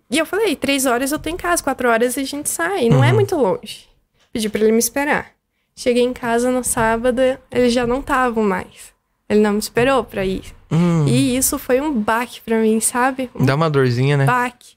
E 0.09 0.17
eu 0.17 0.25
falei, 0.25 0.55
três 0.55 0.85
horas 0.85 1.11
eu 1.11 1.19
tô 1.19 1.29
em 1.29 1.35
casa, 1.35 1.61
quatro 1.61 1.89
horas 1.89 2.17
a 2.17 2.23
gente 2.23 2.49
sai, 2.49 2.87
não 2.89 3.03
é 3.03 3.11
muito 3.11 3.35
longe. 3.35 3.87
Pedi 4.31 4.47
pra 4.49 4.61
ele 4.61 4.71
me 4.71 4.79
esperar. 4.79 5.31
Cheguei 5.75 6.03
em 6.03 6.13
casa 6.13 6.49
no 6.49 6.63
sábado, 6.63 7.21
eles 7.51 7.73
já 7.73 7.85
não 7.85 7.99
estavam 7.99 8.43
mais. 8.43 8.93
Ele 9.29 9.41
não 9.41 9.53
me 9.53 9.59
esperou 9.59 10.03
pra 10.03 10.25
ir. 10.25 10.43
Hum. 10.71 11.05
E 11.07 11.35
isso 11.35 11.59
foi 11.59 11.81
um 11.81 11.93
baque 11.93 12.41
pra 12.41 12.59
mim, 12.59 12.79
sabe? 12.79 13.29
Um 13.35 13.45
Dá 13.45 13.55
uma 13.55 13.69
dorzinha, 13.69 14.17
né? 14.17 14.25
baque. 14.25 14.75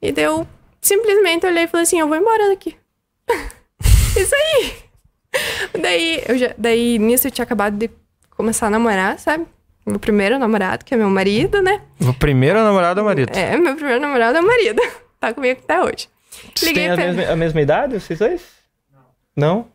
E 0.00 0.12
daí 0.12 0.24
eu 0.24 0.46
simplesmente 0.88 1.46
olhei 1.46 1.64
e 1.64 1.68
falei 1.68 1.84
assim, 1.84 2.00
eu 2.00 2.08
vou 2.08 2.16
embora 2.16 2.48
daqui. 2.48 2.76
Isso 4.16 4.34
aí. 4.34 4.72
Daí, 5.80 6.22
eu 6.26 6.38
já, 6.38 6.54
daí, 6.56 6.98
nisso 6.98 7.26
eu 7.26 7.30
tinha 7.30 7.44
acabado 7.44 7.76
de 7.76 7.90
começar 8.30 8.66
a 8.66 8.70
namorar, 8.70 9.18
sabe? 9.18 9.46
Meu 9.86 9.98
primeiro 9.98 10.38
namorado, 10.38 10.84
que 10.84 10.94
é 10.94 10.96
meu 10.96 11.08
marido, 11.08 11.62
né? 11.62 11.82
O 12.00 12.12
primeiro 12.12 12.58
namorado 12.62 13.00
é 13.00 13.02
o 13.02 13.06
marido. 13.06 13.36
É, 13.36 13.56
meu 13.56 13.74
primeiro 13.74 14.00
namorado 14.00 14.38
é 14.38 14.40
o 14.40 14.46
marido. 14.46 14.82
Tá 15.20 15.34
comigo 15.34 15.60
até 15.64 15.82
hoje. 15.82 16.08
Vocês 16.54 16.68
Liguei 16.68 16.84
têm 16.84 16.90
a 16.92 16.94
pra 16.94 17.04
mesma, 17.06 17.32
a 17.32 17.34
mesma 17.34 17.60
idade, 17.60 17.98
vocês 17.98 18.20
dois? 18.20 18.40
Não. 19.34 19.66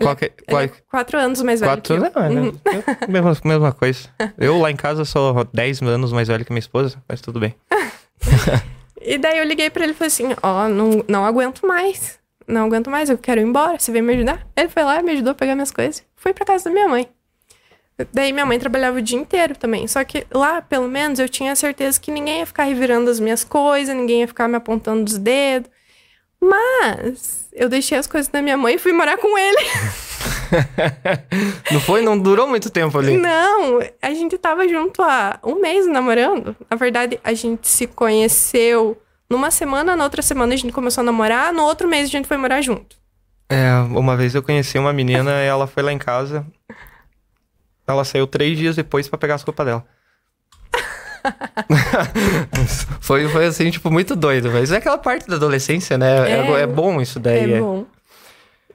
Qual 0.00 0.16
que, 0.16 0.32
qual, 0.48 0.62
Ele 0.62 0.72
é 0.72 0.82
quatro 0.90 1.18
anos 1.18 1.40
mais 1.40 1.60
velho 1.60 1.70
quatro 1.70 2.00
que 2.00 2.04
eu. 2.04 2.10
não, 2.12 2.26
é, 2.26 2.28
né? 2.28 2.40
Uhum. 2.40 2.52
mesma, 3.08 3.36
mesma 3.44 3.72
coisa. 3.72 4.08
Eu 4.36 4.58
lá 4.58 4.72
em 4.72 4.76
casa 4.76 5.04
sou 5.04 5.44
10 5.52 5.82
anos 5.82 6.12
mais 6.12 6.26
velho 6.26 6.44
que 6.44 6.52
minha 6.52 6.58
esposa, 6.58 7.00
mas 7.08 7.20
tudo 7.20 7.38
bem. 7.38 7.54
E 9.00 9.18
daí 9.18 9.38
eu 9.38 9.44
liguei 9.44 9.70
pra 9.70 9.84
ele 9.84 9.92
e 9.92 9.94
falei 9.94 10.08
assim, 10.08 10.28
ó, 10.42 10.68
não, 10.68 11.04
não 11.08 11.24
aguento 11.24 11.66
mais. 11.66 12.18
Não 12.46 12.64
aguento 12.64 12.90
mais, 12.90 13.10
eu 13.10 13.18
quero 13.18 13.40
ir 13.40 13.44
embora, 13.44 13.78
você 13.78 13.92
vem 13.92 14.00
me 14.00 14.14
ajudar? 14.14 14.46
Ele 14.56 14.68
foi 14.68 14.82
lá, 14.82 15.02
me 15.02 15.12
ajudou 15.12 15.32
a 15.32 15.34
pegar 15.34 15.54
minhas 15.54 15.70
coisas. 15.70 16.02
Fui 16.16 16.32
pra 16.32 16.46
casa 16.46 16.64
da 16.64 16.70
minha 16.70 16.88
mãe. 16.88 17.08
Daí 18.12 18.32
minha 18.32 18.46
mãe 18.46 18.58
trabalhava 18.58 18.98
o 18.98 19.02
dia 19.02 19.18
inteiro 19.18 19.56
também. 19.56 19.86
Só 19.88 20.02
que 20.04 20.26
lá, 20.30 20.62
pelo 20.62 20.88
menos, 20.88 21.18
eu 21.18 21.28
tinha 21.28 21.54
certeza 21.56 22.00
que 22.00 22.10
ninguém 22.10 22.38
ia 22.38 22.46
ficar 22.46 22.64
revirando 22.64 23.10
as 23.10 23.18
minhas 23.18 23.44
coisas, 23.44 23.94
ninguém 23.94 24.20
ia 24.20 24.28
ficar 24.28 24.48
me 24.48 24.56
apontando 24.56 25.04
os 25.04 25.18
dedos. 25.18 25.70
Mas 26.40 27.48
eu 27.52 27.68
deixei 27.68 27.98
as 27.98 28.06
coisas 28.06 28.28
da 28.28 28.40
minha 28.40 28.56
mãe 28.56 28.76
e 28.76 28.78
fui 28.78 28.92
morar 28.92 29.18
com 29.18 29.36
ele. 29.36 29.58
Não 31.70 31.80
foi? 31.80 32.02
Não 32.02 32.18
durou 32.18 32.46
muito 32.46 32.70
tempo 32.70 32.98
ali. 32.98 33.16
Não, 33.16 33.80
a 34.00 34.10
gente 34.10 34.36
tava 34.38 34.68
junto 34.68 35.02
há 35.02 35.38
um 35.44 35.60
mês 35.60 35.86
namorando. 35.86 36.56
Na 36.70 36.76
verdade, 36.76 37.18
a 37.22 37.32
gente 37.34 37.68
se 37.68 37.86
conheceu 37.86 39.00
numa 39.28 39.50
semana, 39.50 39.94
na 39.94 40.04
outra 40.04 40.22
semana 40.22 40.54
a 40.54 40.56
gente 40.56 40.72
começou 40.72 41.02
a 41.02 41.04
namorar, 41.04 41.52
no 41.52 41.62
outro 41.62 41.86
mês 41.88 42.08
a 42.08 42.10
gente 42.10 42.26
foi 42.26 42.36
morar 42.36 42.62
junto. 42.62 42.96
É, 43.48 43.72
uma 43.90 44.16
vez 44.16 44.34
eu 44.34 44.42
conheci 44.42 44.78
uma 44.78 44.92
menina 44.92 45.42
e 45.42 45.46
ela 45.48 45.66
foi 45.66 45.82
lá 45.82 45.92
em 45.92 45.98
casa. 45.98 46.46
Ela 47.86 48.04
saiu 48.04 48.26
três 48.26 48.58
dias 48.58 48.76
depois 48.76 49.08
pra 49.08 49.18
pegar 49.18 49.34
as 49.36 49.42
roupas 49.42 49.64
dela. 49.66 49.84
foi, 53.00 53.28
foi 53.28 53.46
assim, 53.46 53.70
tipo, 53.70 53.90
muito 53.90 54.14
doido. 54.14 54.50
Mas 54.50 54.70
é 54.70 54.76
aquela 54.76 54.98
parte 54.98 55.26
da 55.26 55.36
adolescência, 55.36 55.96
né? 55.96 56.30
É, 56.30 56.40
É. 56.40 56.60
é 56.62 56.66
bom 56.66 57.00
isso 57.00 57.18
daí. 57.18 57.52
É, 57.52 57.56
é. 57.56 57.60
bom. 57.60 57.86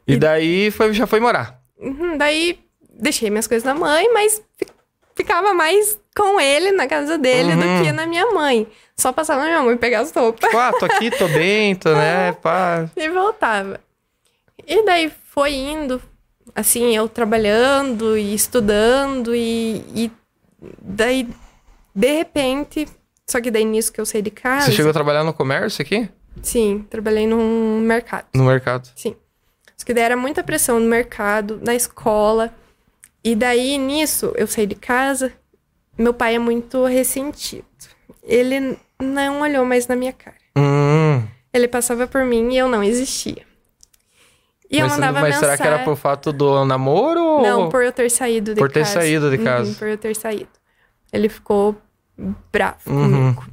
E 0.07 0.17
daí 0.17 0.71
foi, 0.71 0.93
já 0.93 1.07
foi 1.07 1.19
morar. 1.19 1.62
Uhum, 1.83 2.17
daí 2.17 2.59
deixei 2.89 3.29
minhas 3.29 3.47
coisas 3.47 3.63
na 3.65 3.73
mãe, 3.75 4.11
mas 4.13 4.41
fi- 4.57 4.67
ficava 5.15 5.53
mais 5.53 5.99
com 6.15 6.39
ele 6.39 6.71
na 6.71 6.87
casa 6.87 7.17
dele 7.17 7.53
Uhum. 7.53 7.59
do 7.79 7.83
que 7.85 7.91
na 7.91 8.05
minha 8.05 8.31
mãe. 8.31 8.67
Só 8.95 9.11
passava 9.11 9.41
na 9.41 9.47
minha 9.47 9.61
mãe 9.63 9.75
pegar 9.77 10.01
as 10.01 10.11
roupas 10.11 10.47
Tipo, 10.49 10.57
ah, 10.57 10.71
tô 10.79 10.85
aqui, 10.85 11.09
tô 11.11 11.27
bem, 11.27 11.75
tô, 11.75 11.93
né? 11.93 12.31
Pá. 12.41 12.89
e 12.95 13.09
voltava. 13.09 13.79
E 14.65 14.85
daí 14.85 15.11
foi 15.31 15.53
indo, 15.53 16.01
assim, 16.55 16.95
eu 16.95 17.09
trabalhando 17.09 18.17
e 18.17 18.33
estudando 18.33 19.35
e, 19.35 19.83
e 19.95 20.11
daí, 20.81 21.27
de 21.93 22.11
repente, 22.17 22.87
só 23.27 23.41
que 23.41 23.51
daí 23.51 23.65
nisso 23.65 23.91
que 23.91 23.99
eu 23.99 24.05
saí 24.05 24.21
de 24.21 24.31
casa. 24.31 24.67
Você 24.67 24.71
chegou 24.73 24.91
a 24.91 24.93
trabalhar 24.93 25.23
no 25.23 25.33
comércio 25.33 25.81
aqui? 25.81 26.07
Sim, 26.41 26.85
trabalhei 26.89 27.27
num 27.27 27.79
mercado. 27.81 28.25
No 28.33 28.43
mercado. 28.45 28.89
Sim. 28.95 29.15
Que 29.83 29.93
daí 29.93 30.03
era 30.03 30.17
muita 30.17 30.43
pressão 30.43 30.79
no 30.79 30.87
mercado, 30.87 31.59
na 31.63 31.75
escola. 31.75 32.53
E 33.23 33.35
daí, 33.35 33.77
nisso, 33.77 34.33
eu 34.35 34.47
saí 34.47 34.65
de 34.65 34.75
casa. 34.75 35.31
Meu 35.97 36.13
pai 36.13 36.35
é 36.35 36.39
muito 36.39 36.85
ressentido. 36.85 37.65
Ele 38.23 38.77
não 39.01 39.41
olhou 39.41 39.65
mais 39.65 39.87
na 39.87 39.95
minha 39.95 40.13
cara. 40.13 40.37
Hum. 40.57 41.23
Ele 41.53 41.67
passava 41.67 42.07
por 42.07 42.23
mim 42.25 42.53
e 42.53 42.57
eu 42.57 42.67
não 42.67 42.83
existia. 42.83 43.43
E 44.69 44.81
mas, 44.81 44.81
eu 44.81 44.87
mandava 44.89 45.21
mas 45.21 45.35
mensagem. 45.35 45.39
será 45.39 45.57
que 45.57 45.67
era 45.75 45.83
por 45.83 45.95
fato 45.95 46.31
do 46.33 46.65
namoro? 46.65 47.19
ou- 47.21 47.41
Não, 47.43 47.69
por 47.69 47.83
eu 47.83 47.91
ter 47.91 48.09
saído 48.09 48.55
de 48.55 48.59
Por 48.59 48.71
ter 48.71 48.79
casa. 48.81 48.93
saído 49.01 49.29
de 49.29 49.37
Uhum, 49.37 49.43
casa. 49.43 49.75
por 49.77 49.87
eu 49.87 49.97
ter 49.97 50.15
saído. 50.15 50.49
Ele 51.11 51.29
ficou 51.29 51.75
bravo 52.51 52.79
Uhum. 52.87 53.33
comigo. 53.35 53.45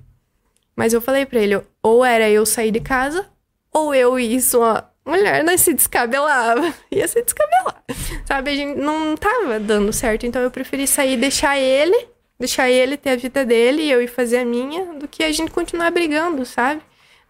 Mas 0.75 0.95
eu 0.95 1.01
falei 1.01 1.27
pra 1.27 1.41
ele, 1.41 1.61
ou 1.83 2.03
era 2.05 2.31
eu 2.31 2.47
sair 2.47 2.71
de 2.71 2.81
casa, 2.81 3.27
ou 3.71 3.95
eu 3.95 4.19
e 4.19 4.35
isso, 4.35 4.61
uma 4.61 4.90
mulher, 5.11 5.45
nós 5.45 5.61
se 5.61 5.75
descabelava. 5.75 6.73
Ia 6.91 7.07
se 7.07 7.23
descabelar. 7.23 7.83
Sabe, 8.25 8.51
a 8.51 8.55
gente 8.55 8.79
não 8.79 9.17
tava 9.17 9.59
dando 9.61 9.93
certo. 9.93 10.25
Então 10.27 10.41
eu 10.41 10.51
preferi 10.51 10.87
sair 10.87 11.15
e 11.15 11.17
deixar 11.17 11.59
ele, 11.59 12.09
deixar 12.39 12.71
ele 12.71 12.97
ter 12.97 13.11
a 13.11 13.17
vida 13.17 13.45
dele 13.45 13.83
e 13.83 13.91
eu 13.91 14.01
ir 14.01 14.09
fazer 14.09 14.39
a 14.39 14.45
minha, 14.45 14.95
do 14.95 15.07
que 15.09 15.23
a 15.23 15.33
gente 15.33 15.51
continuar 15.51 15.91
brigando, 15.91 16.47
sabe? 16.47 16.81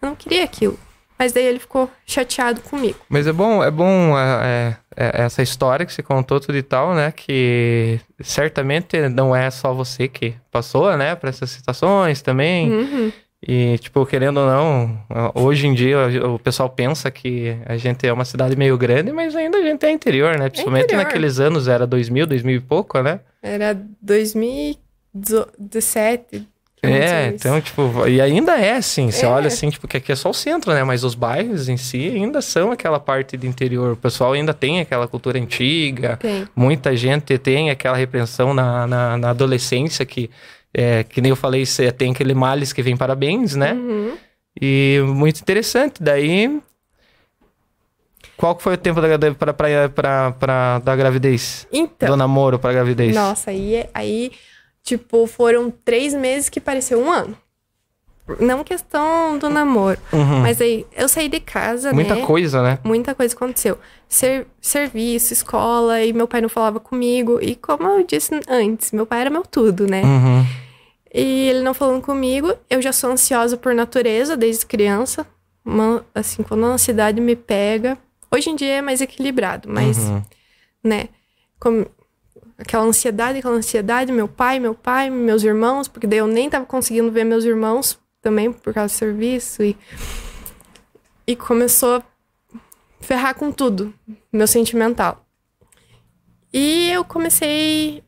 Eu 0.01 0.09
não 0.09 0.15
queria 0.15 0.43
aquilo. 0.43 0.79
Mas 1.17 1.33
daí 1.33 1.45
ele 1.45 1.59
ficou 1.59 1.87
chateado 2.03 2.61
comigo. 2.61 2.97
Mas 3.07 3.27
é 3.27 3.31
bom, 3.31 3.63
é 3.63 3.69
bom 3.69 4.17
é, 4.17 4.75
é, 4.95 5.21
é 5.21 5.21
essa 5.21 5.43
história 5.43 5.85
que 5.85 5.93
você 5.93 6.01
contou 6.01 6.39
tudo 6.39 6.57
e 6.57 6.63
tal, 6.63 6.95
né? 6.95 7.11
Que 7.11 7.99
certamente 8.21 9.07
não 9.09 9.35
é 9.35 9.51
só 9.51 9.71
você 9.71 10.07
que 10.07 10.33
passou, 10.49 10.97
né? 10.97 11.13
Por 11.13 11.29
essas 11.29 11.51
situações 11.51 12.23
também. 12.23 12.71
Uhum. 12.71 13.11
E, 13.47 13.77
tipo, 13.79 14.05
querendo 14.05 14.39
ou 14.39 14.45
não, 14.45 14.99
hoje 15.33 15.65
em 15.65 15.73
dia 15.73 15.97
o 16.29 16.37
pessoal 16.37 16.69
pensa 16.69 17.09
que 17.09 17.57
a 17.65 17.75
gente 17.75 18.05
é 18.05 18.13
uma 18.13 18.23
cidade 18.23 18.55
meio 18.55 18.77
grande, 18.77 19.11
mas 19.11 19.35
ainda 19.35 19.57
a 19.57 19.61
gente 19.63 19.83
é 19.83 19.89
interior, 19.91 20.37
né? 20.37 20.47
Principalmente 20.47 20.83
interior. 20.85 21.03
naqueles 21.03 21.39
anos, 21.39 21.67
era 21.67 21.87
2000, 21.87 22.27
2000 22.27 22.55
e 22.55 22.59
pouco, 22.59 23.01
né? 23.01 23.19
Era 23.41 23.75
2017. 25.13 26.47
que 26.81 26.87
É, 26.87 27.27
então, 27.27 27.59
tipo, 27.61 28.07
e 28.07 28.19
ainda 28.21 28.57
é 28.59 28.75
assim, 28.75 29.11
você 29.11 29.25
É. 29.25 29.29
olha 29.29 29.47
assim, 29.47 29.69
tipo, 29.69 29.87
que 29.87 29.97
aqui 29.97 30.11
é 30.11 30.15
só 30.15 30.29
o 30.29 30.33
centro, 30.33 30.73
né? 30.73 30.83
Mas 30.83 31.03
os 31.03 31.13
bairros 31.15 31.69
em 31.69 31.77
si 31.77 32.09
ainda 32.09 32.41
são 32.41 32.71
aquela 32.71 32.99
parte 32.99 33.37
de 33.37 33.47
interior. 33.47 33.93
O 33.93 33.97
pessoal 33.97 34.33
ainda 34.33 34.53
tem 34.53 34.79
aquela 34.81 35.07
cultura 35.07 35.39
antiga, 35.39 36.17
Tem. 36.17 36.47
muita 36.55 36.95
gente 36.95 37.37
tem 37.37 37.69
aquela 37.69 37.97
repreensão 37.97 38.53
na, 38.53 38.87
na, 38.87 39.17
na 39.17 39.29
adolescência 39.29 40.05
que, 40.05 40.29
é, 40.73 41.03
que 41.03 41.21
nem 41.21 41.29
eu 41.29 41.35
falei, 41.35 41.65
cê 41.65 41.91
tem 41.91 42.11
aquele 42.11 42.33
males 42.33 42.71
que 42.73 42.81
vem 42.81 42.95
parabéns, 42.97 43.55
né? 43.55 43.73
Uhum. 43.73 44.17
E 44.61 44.99
muito 45.07 45.39
interessante. 45.41 46.01
Daí, 46.01 46.61
qual 48.37 48.55
que 48.55 48.63
foi 48.63 48.73
o 48.73 48.77
tempo 48.77 48.99
da, 49.01 49.17
pra, 49.33 49.53
pra, 49.53 49.89
pra, 49.89 50.31
pra- 50.31 50.79
da 50.79 50.95
gravidez? 50.95 51.67
Então, 51.71 52.09
Do 52.09 52.15
namoro 52.17 52.57
pra 52.59 52.73
gravidez? 52.73 53.13
nossa, 53.15 53.51
aí, 53.51 53.85
aí, 53.93 54.31
tipo, 54.83 55.27
foram 55.27 55.69
três 55.71 56.13
meses 56.13 56.49
que 56.49 56.59
pareceu 56.59 56.99
um 56.99 57.11
ano. 57.11 57.37
Não 58.39 58.63
questão 58.63 59.37
do 59.37 59.49
namoro. 59.49 59.99
Uhum. 60.13 60.39
Mas 60.41 60.59
aí, 60.61 60.85
eu 60.95 61.07
saí 61.07 61.27
de 61.29 61.39
casa, 61.39 61.91
Muita 61.93 62.15
né? 62.15 62.25
coisa, 62.25 62.61
né? 62.61 62.79
Muita 62.83 63.13
coisa 63.15 63.35
aconteceu. 63.35 63.77
Ser, 64.07 64.47
serviço, 64.61 65.33
escola, 65.33 66.03
e 66.03 66.11
meu 66.13 66.27
pai 66.27 66.41
não 66.41 66.49
falava 66.49 66.79
comigo. 66.79 67.39
E 67.41 67.55
como 67.55 67.83
eu 67.87 68.03
disse 68.05 68.39
antes, 68.47 68.91
meu 68.91 69.05
pai 69.05 69.21
era 69.21 69.29
meu 69.29 69.43
tudo, 69.43 69.87
né? 69.87 70.01
Uhum. 70.03 70.45
E 71.13 71.49
ele 71.49 71.61
não 71.61 71.73
falando 71.73 72.01
comigo, 72.01 72.53
eu 72.69 72.81
já 72.81 72.91
sou 72.93 73.11
ansiosa 73.11 73.57
por 73.57 73.73
natureza 73.73 74.37
desde 74.37 74.65
criança. 74.65 75.25
Uma- 75.63 76.05
assim, 76.15 76.41
quando 76.43 76.65
a 76.65 76.69
ansiedade 76.69 77.19
me 77.21 77.35
pega. 77.35 77.97
Hoje 78.33 78.49
em 78.49 78.55
dia 78.55 78.75
é 78.75 78.81
mais 78.81 79.01
equilibrado, 79.01 79.69
mas, 79.69 79.97
Uhum. 79.97 80.21
né? 80.83 81.09
Como, 81.59 81.85
aquela 82.57 82.83
ansiedade, 82.83 83.39
aquela 83.39 83.55
ansiedade, 83.55 84.11
meu 84.11 84.27
pai, 84.27 84.57
meu 84.59 84.73
pai, 84.73 85.09
meus 85.09 85.43
irmãos, 85.43 85.87
porque 85.87 86.07
daí 86.07 86.19
eu 86.19 86.27
nem 86.27 86.49
tava 86.49 86.65
conseguindo 86.65 87.11
ver 87.11 87.23
meus 87.25 87.43
irmãos 87.43 87.99
também 88.21 88.51
por 88.51 88.73
causa 88.73 88.93
do 88.93 88.97
serviço. 88.97 89.63
E, 89.63 89.77
e 91.25 91.35
começou 91.35 91.95
a 91.95 92.03
ferrar 93.01 93.35
com 93.35 93.51
tudo, 93.51 93.93
meu 94.31 94.47
sentimental. 94.47 95.25
E 96.53 96.91
eu 96.91 97.03
comecei. 97.03 98.03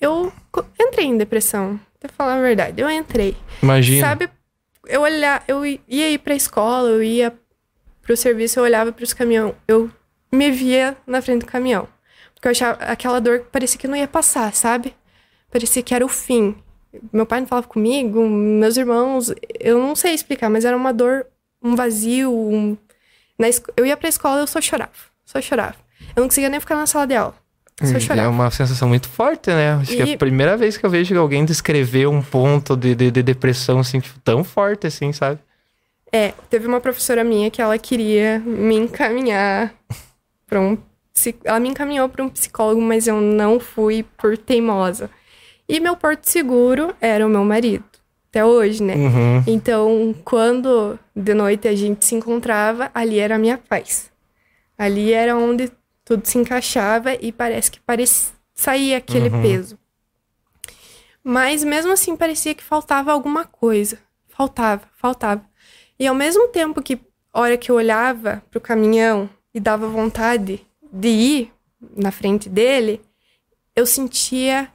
Eu 0.00 0.32
entrei 0.80 1.06
em 1.06 1.16
depressão, 1.18 1.78
pra 1.98 2.08
falar 2.08 2.34
a 2.34 2.42
verdade. 2.42 2.80
Eu 2.80 2.90
entrei. 2.90 3.36
Imagina. 3.62 4.06
Sabe, 4.06 4.30
eu 4.86 5.02
olhar, 5.02 5.44
eu 5.46 5.64
ia 5.66 6.10
ir 6.10 6.18
pra 6.18 6.34
escola, 6.34 6.88
eu 6.88 7.02
ia 7.02 7.36
pro 8.02 8.16
serviço, 8.16 8.58
eu 8.58 8.64
olhava 8.64 8.90
pros 8.90 9.12
caminhões, 9.12 9.54
eu 9.66 9.90
me 10.32 10.50
via 10.50 10.96
na 11.06 11.20
frente 11.20 11.40
do 11.40 11.46
caminhão. 11.46 11.86
Porque 12.34 12.48
eu 12.48 12.52
achava 12.52 12.82
aquela 12.84 13.20
dor 13.20 13.40
que 13.40 13.50
parecia 13.50 13.78
que 13.78 13.88
não 13.88 13.96
ia 13.96 14.08
passar, 14.08 14.54
sabe? 14.54 14.94
Parecia 15.50 15.82
que 15.82 15.94
era 15.94 16.04
o 16.04 16.08
fim. 16.08 16.56
Meu 17.12 17.26
pai 17.26 17.40
não 17.40 17.46
falava 17.46 17.66
comigo, 17.68 18.26
meus 18.26 18.76
irmãos, 18.76 19.32
eu 19.60 19.78
não 19.78 19.94
sei 19.94 20.14
explicar, 20.14 20.48
mas 20.48 20.64
era 20.64 20.76
uma 20.76 20.92
dor, 20.92 21.26
um 21.62 21.74
vazio, 21.76 22.32
um... 22.32 22.76
Na 23.38 23.48
esco- 23.48 23.72
Eu 23.76 23.84
ia 23.86 23.96
pra 23.96 24.08
escola, 24.08 24.40
eu 24.40 24.46
só 24.46 24.60
chorava, 24.60 24.90
só 25.24 25.40
chorava. 25.40 25.76
Eu 26.16 26.22
não 26.22 26.28
conseguia 26.28 26.48
nem 26.48 26.58
ficar 26.60 26.76
na 26.76 26.86
sala 26.86 27.06
de 27.06 27.14
aula, 27.14 27.34
só 27.82 28.14
É 28.14 28.26
uma 28.26 28.50
sensação 28.50 28.88
muito 28.88 29.08
forte, 29.08 29.50
né? 29.50 29.74
Acho 29.74 29.94
que 29.94 30.02
é 30.02 30.06
E- 30.06 30.14
a 30.14 30.18
primeira 30.18 30.56
vez 30.56 30.76
que 30.76 30.84
eu 30.86 30.90
vejo 30.90 31.12
que 31.14 31.18
alguém 31.18 31.44
descrever 31.44 32.06
um 32.08 32.22
ponto 32.22 32.76
de, 32.76 32.94
de, 32.94 33.10
de 33.10 33.22
depressão, 33.22 33.80
assim, 33.80 34.00
tipo, 34.00 34.18
tão 34.20 34.42
forte 34.42 34.86
assim, 34.86 35.12
sabe? 35.12 35.38
É, 36.10 36.32
teve 36.48 36.66
uma 36.66 36.80
professora 36.80 37.22
minha 37.22 37.50
que 37.50 37.60
ela 37.60 37.78
queria 37.78 38.38
me 38.40 38.76
encaminhar 38.76 39.74
para 40.46 40.60
um 40.60 40.78
ela 41.44 41.58
me 41.58 41.68
encaminhou 41.68 42.08
para 42.08 42.22
um 42.24 42.28
psicólogo, 42.28 42.80
mas 42.80 43.08
eu 43.08 43.20
não 43.20 43.58
fui 43.58 44.04
por 44.16 44.38
teimosa. 44.38 45.10
E 45.68 45.80
meu 45.80 45.96
porto 45.96 46.24
seguro 46.24 46.94
era 47.00 47.26
o 47.26 47.28
meu 47.28 47.44
marido, 47.44 47.84
até 48.30 48.44
hoje, 48.44 48.82
né? 48.82 48.94
Uhum. 48.94 49.44
Então, 49.46 50.14
quando 50.24 50.98
de 51.14 51.34
noite 51.34 51.68
a 51.68 51.74
gente 51.76 52.04
se 52.04 52.14
encontrava, 52.14 52.90
ali 52.94 53.18
era 53.18 53.34
a 53.34 53.38
minha 53.38 53.58
paz. 53.58 54.10
Ali 54.78 55.12
era 55.12 55.36
onde 55.36 55.70
tudo 56.04 56.24
se 56.26 56.38
encaixava 56.38 57.14
e 57.14 57.30
parece 57.32 57.70
que 57.70 57.80
parecia 57.80 58.32
saía 58.54 58.96
aquele 58.96 59.28
Uhum. 59.28 59.42
peso. 59.42 59.78
Mas 61.22 61.62
mesmo 61.62 61.92
assim 61.92 62.16
parecia 62.16 62.54
que 62.54 62.62
faltava 62.64 63.12
alguma 63.12 63.44
coisa. 63.44 63.98
Faltava, 64.28 64.82
faltava. 64.96 65.44
E 65.98 66.06
ao 66.06 66.14
mesmo 66.14 66.48
tempo 66.48 66.82
que, 66.82 66.98
hora 67.32 67.56
que 67.56 67.70
eu 67.70 67.76
olhava 67.76 68.42
pro 68.50 68.60
caminhão 68.60 69.28
e 69.54 69.60
dava 69.60 69.86
vontade 69.88 70.60
de 70.92 71.08
ir 71.08 71.52
na 71.96 72.10
frente 72.10 72.48
dele, 72.48 73.00
eu 73.76 73.86
sentia 73.86 74.68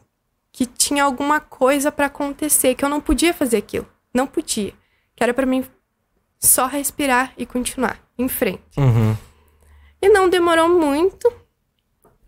que 0.54 0.68
tinha 0.68 1.04
alguma 1.04 1.40
coisa 1.40 1.92
pra 1.92 2.06
acontecer, 2.06 2.76
que 2.76 2.86
eu 2.86 2.90
não 2.90 3.02
podia 3.02 3.34
fazer 3.34 3.58
aquilo. 3.58 3.88
Não 4.14 4.28
podia. 4.28 4.72
Que 5.16 5.24
era 5.24 5.34
pra 5.34 5.48
mim 5.48 5.66
só 6.40 6.68
respirar 6.68 7.34
e 7.36 7.46
continuar 7.46 8.00
em 8.18 8.30
frente. 8.30 8.78
Uhum. 8.78 9.18
E 10.00 10.10
não 10.10 10.30
demorou 10.30 10.70
muito. 10.70 11.34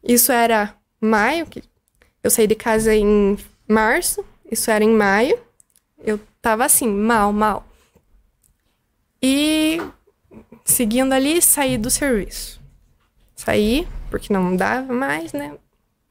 Isso 0.04 0.32
era 0.32 0.76
maio, 1.00 1.46
que 1.46 1.64
eu 2.24 2.32
saí 2.32 2.48
de 2.48 2.56
casa 2.56 2.96
em 2.96 3.38
março, 3.68 4.26
isso 4.52 4.72
era 4.72 4.84
em 4.84 4.90
maio. 4.90 5.40
Eu 6.04 6.20
tava 6.42 6.66
assim, 6.66 6.88
mal, 6.88 7.32
mal. 7.32 7.68
E 9.22 9.80
seguindo 10.64 11.14
ali, 11.14 11.42
saí 11.42 11.78
do 11.78 11.92
serviço. 11.92 12.60
Saí, 13.36 13.88
porque 14.10 14.34
não 14.34 14.56
dava 14.56 14.92
mais, 14.94 15.32
né? 15.32 15.56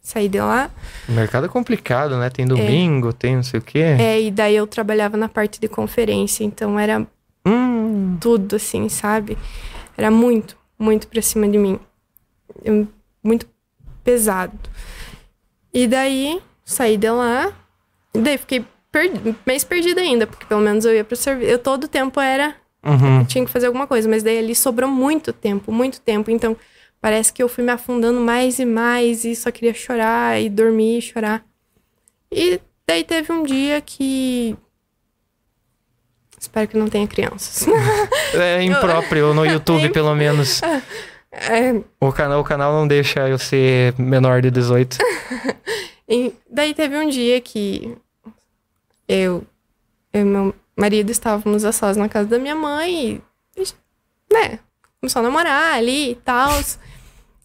Saí 0.04 0.28
de 0.28 0.38
lá. 0.38 0.70
O 1.08 1.12
mercado 1.12 1.46
é 1.46 1.48
complicado, 1.48 2.18
né? 2.18 2.28
Tem 2.28 2.46
domingo, 2.46 3.10
tem 3.10 3.36
não 3.36 3.42
sei 3.42 3.58
o 3.58 3.62
quê. 3.62 3.78
É, 3.98 4.20
e 4.20 4.30
daí 4.30 4.54
eu 4.54 4.66
trabalhava 4.66 5.16
na 5.16 5.30
parte 5.30 5.58
de 5.58 5.66
conferência, 5.66 6.44
então 6.44 6.78
era 6.78 7.06
Hum. 7.46 8.18
tudo 8.20 8.56
assim, 8.56 8.86
sabe? 8.90 9.38
Era 9.96 10.10
muito, 10.10 10.58
muito 10.78 11.08
pra 11.08 11.22
cima 11.22 11.48
de 11.48 11.56
mim. 11.56 11.80
Eu- 12.62 12.86
muito 13.22 13.46
pesado. 14.04 14.52
E 15.72 15.86
daí, 15.86 16.38
saí 16.64 16.98
de 16.98 17.10
lá. 17.10 17.50
E 18.12 18.18
daí 18.18 18.36
fiquei 18.36 18.62
per- 18.92 19.10
mais 19.46 19.64
perdida 19.64 20.02
ainda, 20.02 20.26
porque 20.26 20.44
pelo 20.44 20.60
menos 20.60 20.84
eu 20.84 20.94
ia 20.94 21.02
pro 21.04 21.16
serviço. 21.16 21.50
Eu 21.50 21.58
todo 21.58 21.88
tempo 21.88 22.20
era. 22.20 22.54
Uhum. 22.84 23.24
Tinha 23.24 23.42
que 23.44 23.50
fazer 23.50 23.66
alguma 23.68 23.86
coisa, 23.86 24.06
mas 24.06 24.22
daí 24.22 24.38
ali 24.38 24.54
sobrou 24.54 24.88
muito 24.90 25.32
tempo, 25.32 25.72
muito 25.72 25.98
tempo. 26.00 26.30
Então, 26.30 26.54
parece 27.04 27.34
que 27.34 27.42
eu 27.42 27.50
fui 27.50 27.62
me 27.62 27.70
afundando 27.70 28.18
mais 28.18 28.58
e 28.58 28.64
mais 28.64 29.26
e 29.26 29.36
só 29.36 29.50
queria 29.50 29.74
chorar 29.74 30.40
e 30.40 30.48
dormir 30.48 30.96
e 30.96 31.02
chorar. 31.02 31.44
E 32.32 32.58
daí 32.86 33.04
teve 33.04 33.30
um 33.30 33.42
dia 33.42 33.78
que. 33.82 34.56
Espero 36.40 36.66
que 36.66 36.78
não 36.78 36.88
tenha 36.88 37.06
crianças. 37.06 37.66
É 38.32 38.62
impróprio 38.62 39.34
no 39.34 39.44
YouTube, 39.44 39.90
pelo 39.90 40.14
menos. 40.14 40.62
É, 41.36 41.74
O 42.00 42.12
canal, 42.12 42.40
o 42.40 42.44
canal 42.44 42.72
não 42.72 42.86
deixa 42.86 43.28
eu 43.28 43.36
ser 43.36 43.92
menor 43.98 44.40
de 44.40 44.50
18. 44.50 44.96
E 46.08 46.32
daí 46.48 46.72
teve 46.72 46.96
um 46.96 47.08
dia 47.08 47.40
que 47.40 47.96
eu, 49.08 49.44
eu 50.12 50.20
e 50.20 50.24
meu 50.24 50.54
marido 50.76 51.10
estávamos 51.10 51.64
a 51.64 51.72
sós 51.72 51.96
na 51.96 52.08
casa 52.08 52.28
da 52.28 52.38
minha 52.38 52.54
mãe 52.54 53.20
e, 53.56 53.64
né, 54.32 54.60
começou 55.00 55.20
a 55.20 55.22
namorar 55.22 55.74
ali 55.74 56.12
e 56.12 56.14
tal. 56.14 56.50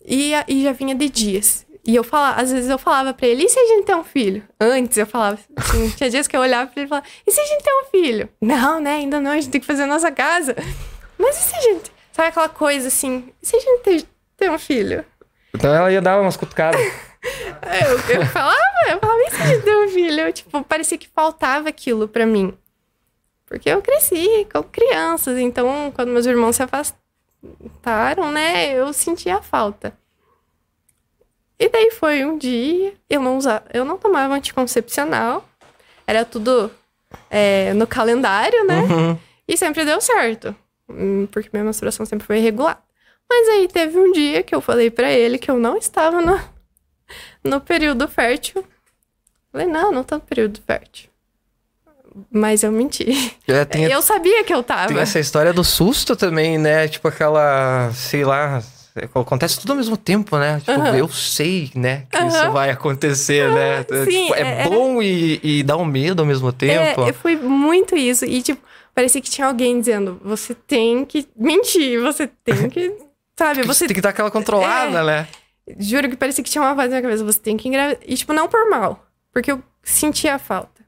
E, 0.10 0.34
a- 0.34 0.44
e 0.48 0.64
já 0.64 0.72
vinha 0.72 0.96
de 0.96 1.08
dias. 1.08 1.66
E 1.86 1.96
eu 1.96 2.04
falava, 2.04 2.42
às 2.42 2.52
vezes 2.52 2.70
eu 2.70 2.78
falava 2.78 3.14
pra 3.14 3.26
ele, 3.28 3.44
e 3.46 3.50
se 3.50 3.58
a 3.60 3.66
gente 3.68 3.86
tem 3.86 3.96
um 3.96 4.04
filho? 4.04 4.44
Antes 4.60 4.98
eu 4.98 5.06
falava, 5.08 5.40
assim, 5.56 5.90
tinha 5.96 6.10
dias 6.10 6.28
que 6.28 6.36
eu 6.36 6.42
olhava 6.42 6.70
pra 6.70 6.82
ele 6.82 6.88
e 6.88 6.90
falava, 6.90 7.08
e 7.26 7.32
se 7.32 7.40
a 7.40 7.46
gente 7.46 7.64
tem 7.64 7.74
um 7.82 7.86
filho? 7.90 8.30
Não, 8.42 8.80
né, 8.82 8.96
ainda 8.96 9.20
não, 9.22 9.32
a 9.32 9.36
gente 9.36 9.50
tem 9.50 9.62
que 9.62 9.68
fazer 9.68 9.84
a 9.84 9.88
nossa 9.88 10.12
casa. 10.12 10.56
Mas 11.18 11.38
e 11.38 11.42
se 11.50 11.56
a 11.56 11.62
gente, 11.62 11.92
sabe 12.12 12.28
aquela 12.30 12.50
coisa 12.50 12.88
assim, 12.90 13.30
e 13.42 13.46
se 13.46 13.56
a 13.56 13.60
gente 13.60 13.82
ter- 13.84 14.06
ter 14.38 14.52
um 14.52 14.60
filho. 14.60 15.06
Então 15.56 15.74
ela 15.74 15.92
ia 15.92 16.02
dar 16.02 16.20
umas 16.22 16.36
cutucadas. 16.38 16.80
eu, 16.82 18.16
eu 18.20 18.26
falava, 18.28 18.56
eu 18.90 19.00
falava 19.00 19.20
isso 19.28 19.44
de 19.44 19.62
ter 19.64 19.76
um 19.78 19.90
filho. 19.90 20.20
Eu, 20.22 20.34
tipo, 20.34 20.64
parecia 20.64 20.98
que 20.98 21.08
faltava 21.08 21.70
aquilo 21.70 22.08
pra 22.08 22.26
mim. 22.26 22.54
Porque 23.46 23.68
eu 23.70 23.82
cresci 23.82 24.48
com 24.54 24.62
crianças, 24.64 25.38
então 25.40 25.92
quando 25.96 26.10
meus 26.12 26.26
irmãos 26.28 26.56
se 26.56 26.62
afastaram, 26.64 27.00
né, 28.32 28.74
eu 28.74 28.92
sentia 28.94 29.42
falta. 29.42 29.98
E 31.58 31.68
daí 31.68 31.92
foi 31.92 32.24
um 32.24 32.38
dia, 32.38 32.94
eu 33.10 33.22
não 33.22 33.38
usava, 33.38 33.66
eu 33.74 33.84
não 33.84 33.98
tomava 33.98 34.34
anticoncepcional, 34.34 35.48
era 36.08 36.24
tudo 36.24 36.72
é, 37.30 37.74
no 37.74 37.86
calendário, 37.86 38.66
né? 38.66 38.82
Uhum. 38.82 39.18
E 39.48 39.58
sempre 39.58 39.84
deu 39.84 40.00
certo, 40.00 40.56
hum, 40.88 41.28
porque 41.32 41.50
minha 41.52 41.66
menstruação 41.66 42.06
sempre 42.06 42.26
foi 42.26 42.40
regular. 42.40 42.82
Mas 43.30 43.48
aí 43.50 43.68
teve 43.68 43.98
um 44.00 44.12
dia 44.12 44.42
que 44.42 44.56
eu 44.56 44.62
falei 44.62 44.90
para 44.90 45.12
ele 45.12 45.38
que 45.38 45.52
eu 45.52 45.60
não 45.60 45.78
estava 45.78 46.22
no, 46.22 46.40
no 47.44 47.62
período 47.62 48.08
fértil. 48.08 48.66
Falei, 49.52 49.68
não, 49.68 49.92
não 49.92 50.04
tô 50.04 50.16
no 50.16 50.22
período 50.22 50.62
fértil. 50.62 51.09
Mas 52.32 52.64
eu 52.64 52.72
menti. 52.72 53.36
É, 53.48 53.66
tem, 53.66 53.86
eu 53.86 54.02
sabia 54.02 54.44
que 54.44 54.54
eu 54.54 54.64
tava. 54.64 54.88
Tem 54.88 54.98
essa 54.98 55.20
história 55.20 55.54
do 55.54 55.64
susto 55.64 56.16
também, 56.16 56.58
né? 56.58 56.88
Tipo 56.88 57.08
aquela, 57.08 57.92
sei 57.94 58.24
lá, 58.24 58.62
acontece 59.14 59.60
tudo 59.60 59.72
ao 59.72 59.78
mesmo 59.78 59.96
tempo, 59.96 60.38
né? 60.38 60.60
Tipo, 60.60 60.88
eu 60.96 61.08
sei, 61.10 61.72
né, 61.76 62.06
que 62.10 62.18
isso 62.18 62.52
vai 62.52 62.70
acontecer, 62.70 63.52
né? 63.52 63.86
Sim, 64.06 64.24
tipo, 64.24 64.36
é, 64.36 64.62
é, 64.62 64.64
bom 64.64 65.02
e, 65.02 65.40
e 65.44 65.64
dá 65.64 65.78
um 65.78 65.86
medo 65.86 66.22
ao 66.22 66.26
mesmo 66.26 66.52
tempo. 66.52 67.04
É, 67.04 67.14
foi 67.14 67.36
muito 67.36 67.96
isso. 67.96 68.26
E, 68.26 68.42
tipo, 68.42 68.62
parecia 68.94 69.22
que 69.22 69.30
tinha 69.30 69.48
alguém 69.48 69.80
dizendo: 69.80 70.20
você 70.24 70.54
tem 70.54 71.06
que 71.06 71.28
mentir, 71.36 72.02
você 72.02 72.28
tem 72.28 72.70
que. 72.70 72.94
Sabe? 73.38 73.64
Você 73.64 73.88
tem 73.88 73.96
que 73.96 74.02
dar 74.02 74.10
aquela 74.10 74.30
controlada, 74.30 75.00
é, 75.00 75.04
né? 75.04 75.28
Juro 75.78 76.10
que 76.10 76.18
parecia 76.18 76.44
que 76.44 76.50
tinha 76.50 76.62
uma 76.62 76.74
voz 76.74 76.90
na 76.90 76.98
minha 76.98 77.02
cabeça: 77.04 77.24
você 77.24 77.40
tem 77.40 77.56
que 77.56 77.68
engravidar. 77.68 78.02
E, 78.06 78.16
tipo, 78.16 78.34
não 78.34 78.48
por 78.48 78.70
mal, 78.70 79.06
porque 79.32 79.52
eu 79.52 79.62
sentia 79.84 80.36
a 80.36 80.40
falta. 80.40 80.79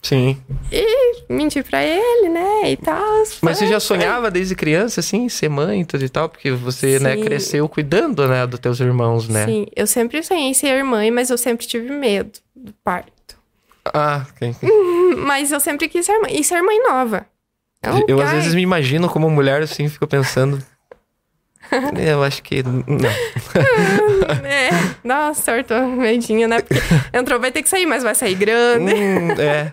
Sim. 0.00 0.40
E 0.70 1.24
menti 1.28 1.62
pra 1.62 1.82
ele, 1.82 2.28
né? 2.28 2.70
E 2.70 2.76
tal. 2.76 3.22
Mas 3.42 3.58
você 3.58 3.66
já 3.66 3.80
sonhava 3.80 4.30
desde 4.30 4.54
criança, 4.54 5.00
assim, 5.00 5.28
ser 5.28 5.48
mãe 5.48 5.80
e 5.80 5.84
tudo 5.84 6.04
e 6.04 6.08
tal? 6.08 6.28
Porque 6.28 6.50
você, 6.52 6.98
né, 6.98 7.14
Sim. 7.14 7.20
né, 7.20 7.24
cresceu 7.24 7.68
cuidando, 7.68 8.26
né, 8.26 8.46
dos 8.46 8.60
teus 8.60 8.80
irmãos, 8.80 9.28
né? 9.28 9.44
Sim, 9.44 9.66
eu 9.74 9.86
sempre 9.86 10.22
sonhei 10.22 10.44
em 10.44 10.54
ser 10.54 10.82
mãe, 10.84 11.10
mas 11.10 11.30
eu 11.30 11.38
sempre 11.38 11.66
tive 11.66 11.90
medo 11.90 12.38
do 12.54 12.72
parto. 12.84 13.36
Ah, 13.92 14.26
ok. 14.30 14.54
mas 15.18 15.50
eu 15.50 15.60
sempre 15.60 15.88
quis 15.88 16.06
ser 16.06 16.18
mãe. 16.18 16.38
E 16.38 16.44
ser 16.44 16.62
mãe 16.62 16.80
nova. 16.82 17.26
Eu, 17.82 18.04
eu 18.08 18.20
às 18.20 18.32
vezes 18.32 18.54
me 18.54 18.62
imagino 18.62 19.08
como 19.08 19.30
mulher, 19.30 19.62
assim, 19.62 19.88
fico 19.88 20.06
pensando. 20.06 20.62
Eu 21.96 22.22
acho 22.22 22.42
que. 22.42 22.62
Não. 22.62 23.10
é, 24.44 24.70
nossa, 25.04 25.42
sorte, 25.42 25.74
medinho, 25.74 26.48
né? 26.48 26.60
Porque 26.60 26.80
entrou, 27.12 27.38
vai 27.38 27.52
ter 27.52 27.62
que 27.62 27.68
sair, 27.68 27.86
mas 27.86 28.02
vai 28.02 28.14
sair 28.14 28.34
grande. 28.34 28.94
Hum, 28.94 29.30
é. 29.38 29.72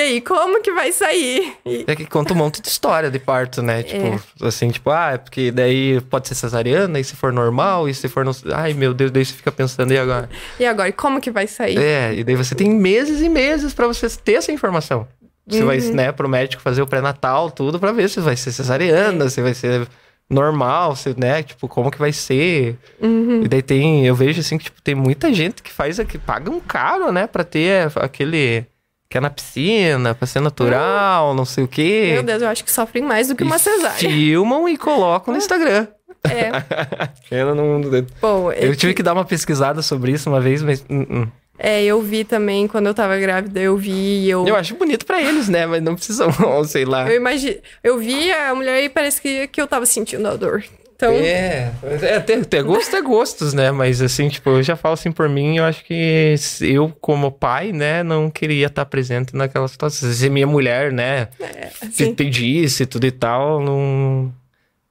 E 0.00 0.02
aí, 0.02 0.20
como 0.22 0.62
que 0.62 0.72
vai 0.72 0.92
sair? 0.92 1.52
E... 1.66 1.84
É 1.86 1.94
que 1.94 2.06
conta 2.06 2.32
um 2.32 2.36
monte 2.36 2.62
de 2.62 2.68
história 2.68 3.10
de 3.10 3.18
parto, 3.18 3.60
né? 3.60 3.82
Tipo, 3.82 4.18
é. 4.42 4.46
assim, 4.48 4.70
tipo, 4.70 4.88
ah, 4.88 5.10
é 5.12 5.18
porque 5.18 5.50
daí 5.50 6.00
pode 6.08 6.26
ser 6.26 6.34
cesariana, 6.34 6.98
e 6.98 7.04
se 7.04 7.14
for 7.14 7.30
normal, 7.30 7.86
e 7.86 7.92
se 7.92 8.08
for. 8.08 8.24
No... 8.24 8.32
Ai, 8.54 8.72
meu 8.72 8.94
Deus, 8.94 9.10
daí 9.10 9.22
você 9.22 9.34
fica 9.34 9.52
pensando, 9.52 9.92
e 9.92 9.98
agora? 9.98 10.30
E 10.58 10.64
agora, 10.64 10.88
e 10.88 10.92
como 10.92 11.20
que 11.20 11.30
vai 11.30 11.46
sair? 11.46 11.78
É, 11.78 12.14
e 12.14 12.24
daí 12.24 12.34
você 12.34 12.54
tem 12.54 12.70
meses 12.70 13.20
e 13.20 13.28
meses 13.28 13.74
para 13.74 13.86
você 13.86 14.08
ter 14.08 14.34
essa 14.34 14.50
informação. 14.50 15.06
Você 15.46 15.60
uhum. 15.60 15.66
vai, 15.66 15.78
né, 15.78 16.12
pro 16.12 16.28
médico 16.30 16.62
fazer 16.62 16.80
o 16.80 16.86
pré-natal, 16.86 17.50
tudo, 17.50 17.78
para 17.78 17.92
ver 17.92 18.08
se 18.08 18.20
vai 18.20 18.36
ser 18.36 18.52
cesariana, 18.52 19.26
é. 19.26 19.28
se 19.28 19.42
vai 19.42 19.52
ser 19.52 19.86
normal, 20.30 20.96
você, 20.96 21.14
né? 21.14 21.42
Tipo, 21.42 21.68
como 21.68 21.90
que 21.90 21.98
vai 21.98 22.12
ser? 22.12 22.78
Uhum. 23.02 23.42
E 23.44 23.48
daí 23.48 23.60
tem, 23.60 24.06
eu 24.06 24.14
vejo 24.14 24.40
assim 24.40 24.56
que 24.56 24.64
tipo, 24.64 24.80
tem 24.80 24.94
muita 24.94 25.30
gente 25.34 25.62
que 25.62 25.70
faz, 25.70 25.98
que 25.98 26.16
paga 26.16 26.50
um 26.50 26.58
caro, 26.58 27.12
né, 27.12 27.26
pra 27.26 27.44
ter 27.44 27.92
aquele 27.96 28.64
que 29.10 29.18
é 29.18 29.20
na 29.20 29.28
piscina, 29.28 30.14
pra 30.14 30.24
ser 30.24 30.38
natural, 30.38 31.34
não 31.34 31.44
sei 31.44 31.64
o 31.64 31.68
quê. 31.68 32.12
Meu 32.12 32.22
Deus, 32.22 32.42
eu 32.42 32.48
acho 32.48 32.64
que 32.64 32.70
sofrem 32.70 33.02
mais 33.02 33.26
do 33.26 33.34
que 33.34 33.42
uma 33.42 33.58
cesárea. 33.58 33.98
Filmam 33.98 34.68
e 34.68 34.76
colocam 34.78 35.34
no 35.34 35.38
Instagram. 35.38 35.88
É. 36.22 36.50
eu 37.28 37.52
não. 37.56 37.80
Bom, 38.22 38.52
eu, 38.52 38.68
eu 38.68 38.76
tive 38.76 38.94
que 38.94 39.02
dar 39.02 39.12
uma 39.12 39.24
pesquisada 39.24 39.82
sobre 39.82 40.12
isso 40.12 40.30
uma 40.30 40.40
vez, 40.40 40.62
mas. 40.62 40.80
Uh 40.82 41.02
-uh. 41.02 41.28
É, 41.58 41.82
eu 41.84 42.00
vi 42.00 42.24
também, 42.24 42.66
quando 42.66 42.86
eu 42.86 42.94
tava 42.94 43.18
grávida, 43.18 43.60
eu 43.60 43.76
vi 43.76 44.26
eu... 44.30 44.46
Eu 44.46 44.56
acho 44.56 44.74
bonito 44.76 45.04
para 45.04 45.20
eles, 45.20 45.46
né? 45.46 45.66
Mas 45.66 45.82
não 45.82 45.94
precisam, 45.94 46.30
sei 46.64 46.86
lá. 46.86 47.06
Eu 47.06 47.16
imagino... 47.16 47.56
Eu 47.84 47.98
vi 47.98 48.32
a 48.32 48.54
mulher 48.54 48.82
e 48.82 48.88
parece 48.88 49.20
que, 49.20 49.46
que 49.46 49.60
eu 49.60 49.66
tava 49.66 49.84
sentindo 49.84 50.26
a 50.26 50.36
dor. 50.36 50.64
Então... 51.00 51.12
É, 51.12 51.72
é 52.02 52.20
ter, 52.20 52.44
ter 52.44 52.62
gosto 52.62 52.94
é 52.94 53.00
gostos, 53.00 53.54
né? 53.54 53.70
Mas 53.70 54.02
assim, 54.02 54.28
tipo, 54.28 54.50
eu 54.50 54.62
já 54.62 54.76
falo 54.76 54.94
assim 54.94 55.10
por 55.10 55.28
mim, 55.28 55.56
eu 55.56 55.64
acho 55.64 55.82
que 55.84 56.34
eu, 56.60 56.92
como 57.00 57.32
pai, 57.32 57.72
né, 57.72 58.02
não 58.02 58.30
queria 58.30 58.66
estar 58.66 58.84
presente 58.84 59.34
naquela 59.34 59.66
situação. 59.66 60.12
Se 60.12 60.28
minha 60.28 60.46
mulher, 60.46 60.92
né, 60.92 61.28
é, 61.40 61.70
assim... 61.82 62.14
pedisse 62.14 62.86
tudo 62.86 63.06
e 63.06 63.10
tal, 63.10 63.60
não... 63.62 64.32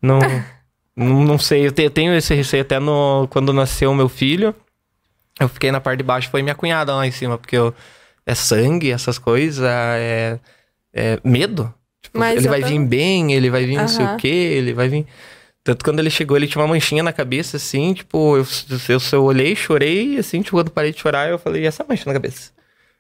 Não, 0.02 0.20
não, 0.96 1.24
não 1.26 1.38
sei, 1.38 1.68
eu 1.68 1.92
tenho 1.92 2.16
esse 2.16 2.34
receio 2.34 2.62
até 2.62 2.80
no, 2.80 3.28
quando 3.30 3.52
nasceu 3.52 3.92
o 3.92 3.96
meu 3.96 4.08
filho 4.08 4.56
eu 5.40 5.48
fiquei 5.48 5.72
na 5.72 5.80
parte 5.80 6.00
de 6.00 6.04
baixo, 6.04 6.30
foi 6.30 6.44
minha 6.44 6.54
cunhada 6.54 6.94
lá 6.94 7.08
em 7.08 7.12
cima, 7.12 7.38
porque 7.38 7.56
eu, 7.56 7.74
é 8.26 8.36
sangue, 8.36 8.92
essas 8.92 9.18
coisas, 9.18 9.64
é, 9.66 10.38
é 10.94 11.20
medo. 11.24 11.74
Tipo, 12.02 12.24
ele 12.24 12.48
vai 12.48 12.62
tô... 12.62 12.68
vir 12.68 12.80
bem, 12.80 13.34
ele 13.34 13.50
vai 13.50 13.66
vir 13.66 13.76
uhum. 13.76 13.82
não 13.82 13.88
sei 13.88 14.06
o 14.06 14.18
quê, 14.18 14.28
ele 14.28 14.74
vai 14.74 14.90
vir. 14.90 15.06
Tanto 15.70 15.86
quando 15.86 16.00
ele 16.00 16.10
chegou, 16.10 16.36
ele 16.36 16.48
tinha 16.48 16.60
uma 16.64 16.68
manchinha 16.68 17.04
na 17.04 17.14
cabeça, 17.14 17.58
assim, 17.58 17.94
tipo, 17.94 18.36
eu, 18.38 18.48
eu, 18.90 19.00
eu 19.12 19.24
olhei, 19.24 19.56
chorei, 19.56 20.18
assim, 20.18 20.42
tipo, 20.42 20.58
quando 20.58 20.72
parei 20.72 20.92
de 20.92 21.00
chorar, 21.00 21.30
eu 21.30 21.38
falei, 21.38 21.62
e 21.62 21.68
essa 21.68 21.86
mancha 21.88 22.06
na 22.08 22.14
cabeça? 22.14 22.50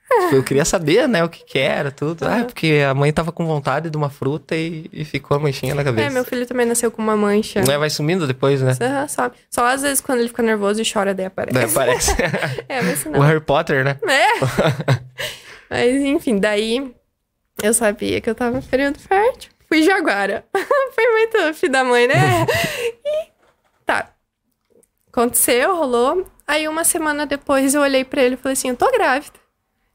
Tipo, 0.07 0.35
eu 0.35 0.43
queria 0.43 0.63
saber, 0.63 1.07
né, 1.07 1.23
o 1.23 1.29
que 1.29 1.43
que 1.43 1.57
era, 1.57 1.89
tudo. 1.89 2.23
Ah, 2.23 2.43
porque 2.45 2.85
a 2.87 2.93
mãe 2.93 3.11
tava 3.11 3.31
com 3.31 3.43
vontade 3.43 3.89
de 3.89 3.97
uma 3.97 4.11
fruta 4.11 4.55
e, 4.55 4.87
e 4.93 5.03
ficou 5.03 5.35
a 5.35 5.39
manchinha 5.39 5.73
na 5.73 5.83
cabeça. 5.83 6.09
É, 6.09 6.11
meu 6.11 6.23
filho 6.23 6.45
também 6.45 6.67
nasceu 6.67 6.91
com 6.91 7.01
uma 7.01 7.17
mancha. 7.17 7.63
Não 7.63 7.73
é, 7.73 7.77
vai 7.79 7.89
sumindo 7.89 8.27
depois, 8.27 8.61
né? 8.61 8.73
Uhum, 8.79 9.07
só, 9.07 9.31
só 9.49 9.65
às 9.65 9.81
vezes 9.81 9.99
quando 9.99 10.19
ele 10.19 10.27
fica 10.27 10.43
nervoso 10.43 10.79
e 10.79 10.85
chora, 10.85 11.11
daí 11.11 11.25
aparece. 11.25 11.55
Daí 11.55 11.63
aparece. 11.63 12.11
é, 12.69 12.81
mas 12.83 13.03
não. 13.03 13.19
O 13.19 13.23
Harry 13.23 13.41
Potter, 13.41 13.83
né? 13.83 13.97
É. 14.03 14.99
mas, 15.71 16.03
enfim, 16.03 16.37
daí 16.37 16.93
eu 17.63 17.73
sabia 17.73 18.21
que 18.21 18.29
eu 18.29 18.35
tava 18.35 18.61
período 18.61 18.99
fértil. 18.99 19.49
Fui 19.69 19.83
Jaguara. 19.83 20.43
Foi 20.93 21.11
muito 21.11 21.53
filho 21.53 21.71
da 21.71 21.83
mãe, 21.83 22.07
né? 22.07 22.15
e 23.05 23.27
tá. 23.85 24.09
Aconteceu, 25.07 25.75
rolou. 25.75 26.25
Aí 26.45 26.67
uma 26.67 26.83
semana 26.83 27.25
depois 27.25 27.75
eu 27.75 27.81
olhei 27.81 28.03
para 28.03 28.23
ele 28.23 28.33
e 28.33 28.37
falei 28.37 28.53
assim: 28.53 28.69
eu 28.69 28.75
tô 28.75 28.91
grávida. 28.91 29.39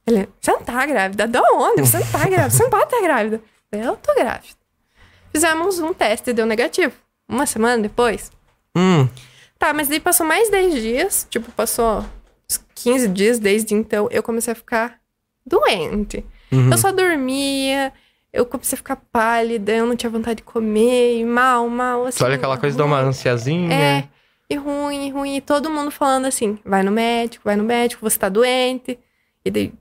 Ele, 0.07 0.29
você 0.41 0.53
não 0.53 0.63
tá 0.63 0.87
grávida? 0.87 1.27
Da 1.27 1.43
onde? 1.53 1.81
Você 1.81 1.99
não 1.99 2.07
tá 2.07 2.19
grávida? 2.21 2.51
Você 2.51 2.63
não 2.63 2.71
pode 2.71 2.85
estar 2.85 3.03
grávida. 3.03 3.43
Eu 3.73 3.97
tô 3.97 4.15
grávida. 4.15 4.55
Fizemos 5.33 5.81
um 5.81 5.93
teste 5.93 6.31
e 6.31 6.33
deu 6.33 6.47
negativo. 6.47 6.95
Uma 7.29 7.47
semana 7.47 7.83
depois. 7.83 8.31
Hum. 8.77 9.09
Tá, 9.59 9.73
mas 9.73 9.89
daí 9.89 9.99
passou 9.99 10.25
mais 10.25 10.51
10 10.51 10.75
dias. 10.75 11.27
Tipo, 11.29 11.51
passou 11.53 12.05
15 12.77 13.09
dias 13.09 13.39
desde 13.41 13.75
então. 13.75 14.09
Eu 14.11 14.23
comecei 14.23 14.53
a 14.53 14.55
ficar 14.55 15.01
doente. 15.45 16.25
Uhum. 16.53 16.71
Eu 16.71 16.79
só 16.79 16.93
dormia. 16.93 17.93
Eu 18.35 18.45
comecei 18.45 18.75
a 18.75 18.79
ficar 18.79 18.97
pálida. 18.97 19.73
Eu 19.73 19.87
não 19.87 19.97
tinha 19.97 20.11
vontade 20.11 20.39
de 20.39 20.43
comer. 20.43 21.21
E 21.21 21.25
mal, 21.25 21.69
mal. 21.69 22.07
Assim, 22.07 22.23
Olha 22.23 22.35
aquela 22.35 22.59
coisa 22.59 22.77
de 22.77 22.83
uma 22.83 23.01
ansiazinha. 23.01 23.73
É. 23.73 24.09
E 24.51 24.57
ruim, 24.57 25.07
e 25.07 25.11
ruim. 25.11 25.37
E 25.37 25.41
todo 25.41 25.71
mundo 25.71 25.91
falando 25.91 26.27
assim: 26.27 26.59
vai 26.65 26.83
no 26.83 26.91
médico, 26.91 27.45
vai 27.45 27.57
no 27.57 27.65
médico, 27.65 28.03
você 28.03 28.19
tá 28.19 28.29
doente. 28.29 28.99
E 29.45 29.51
daí 29.51 29.73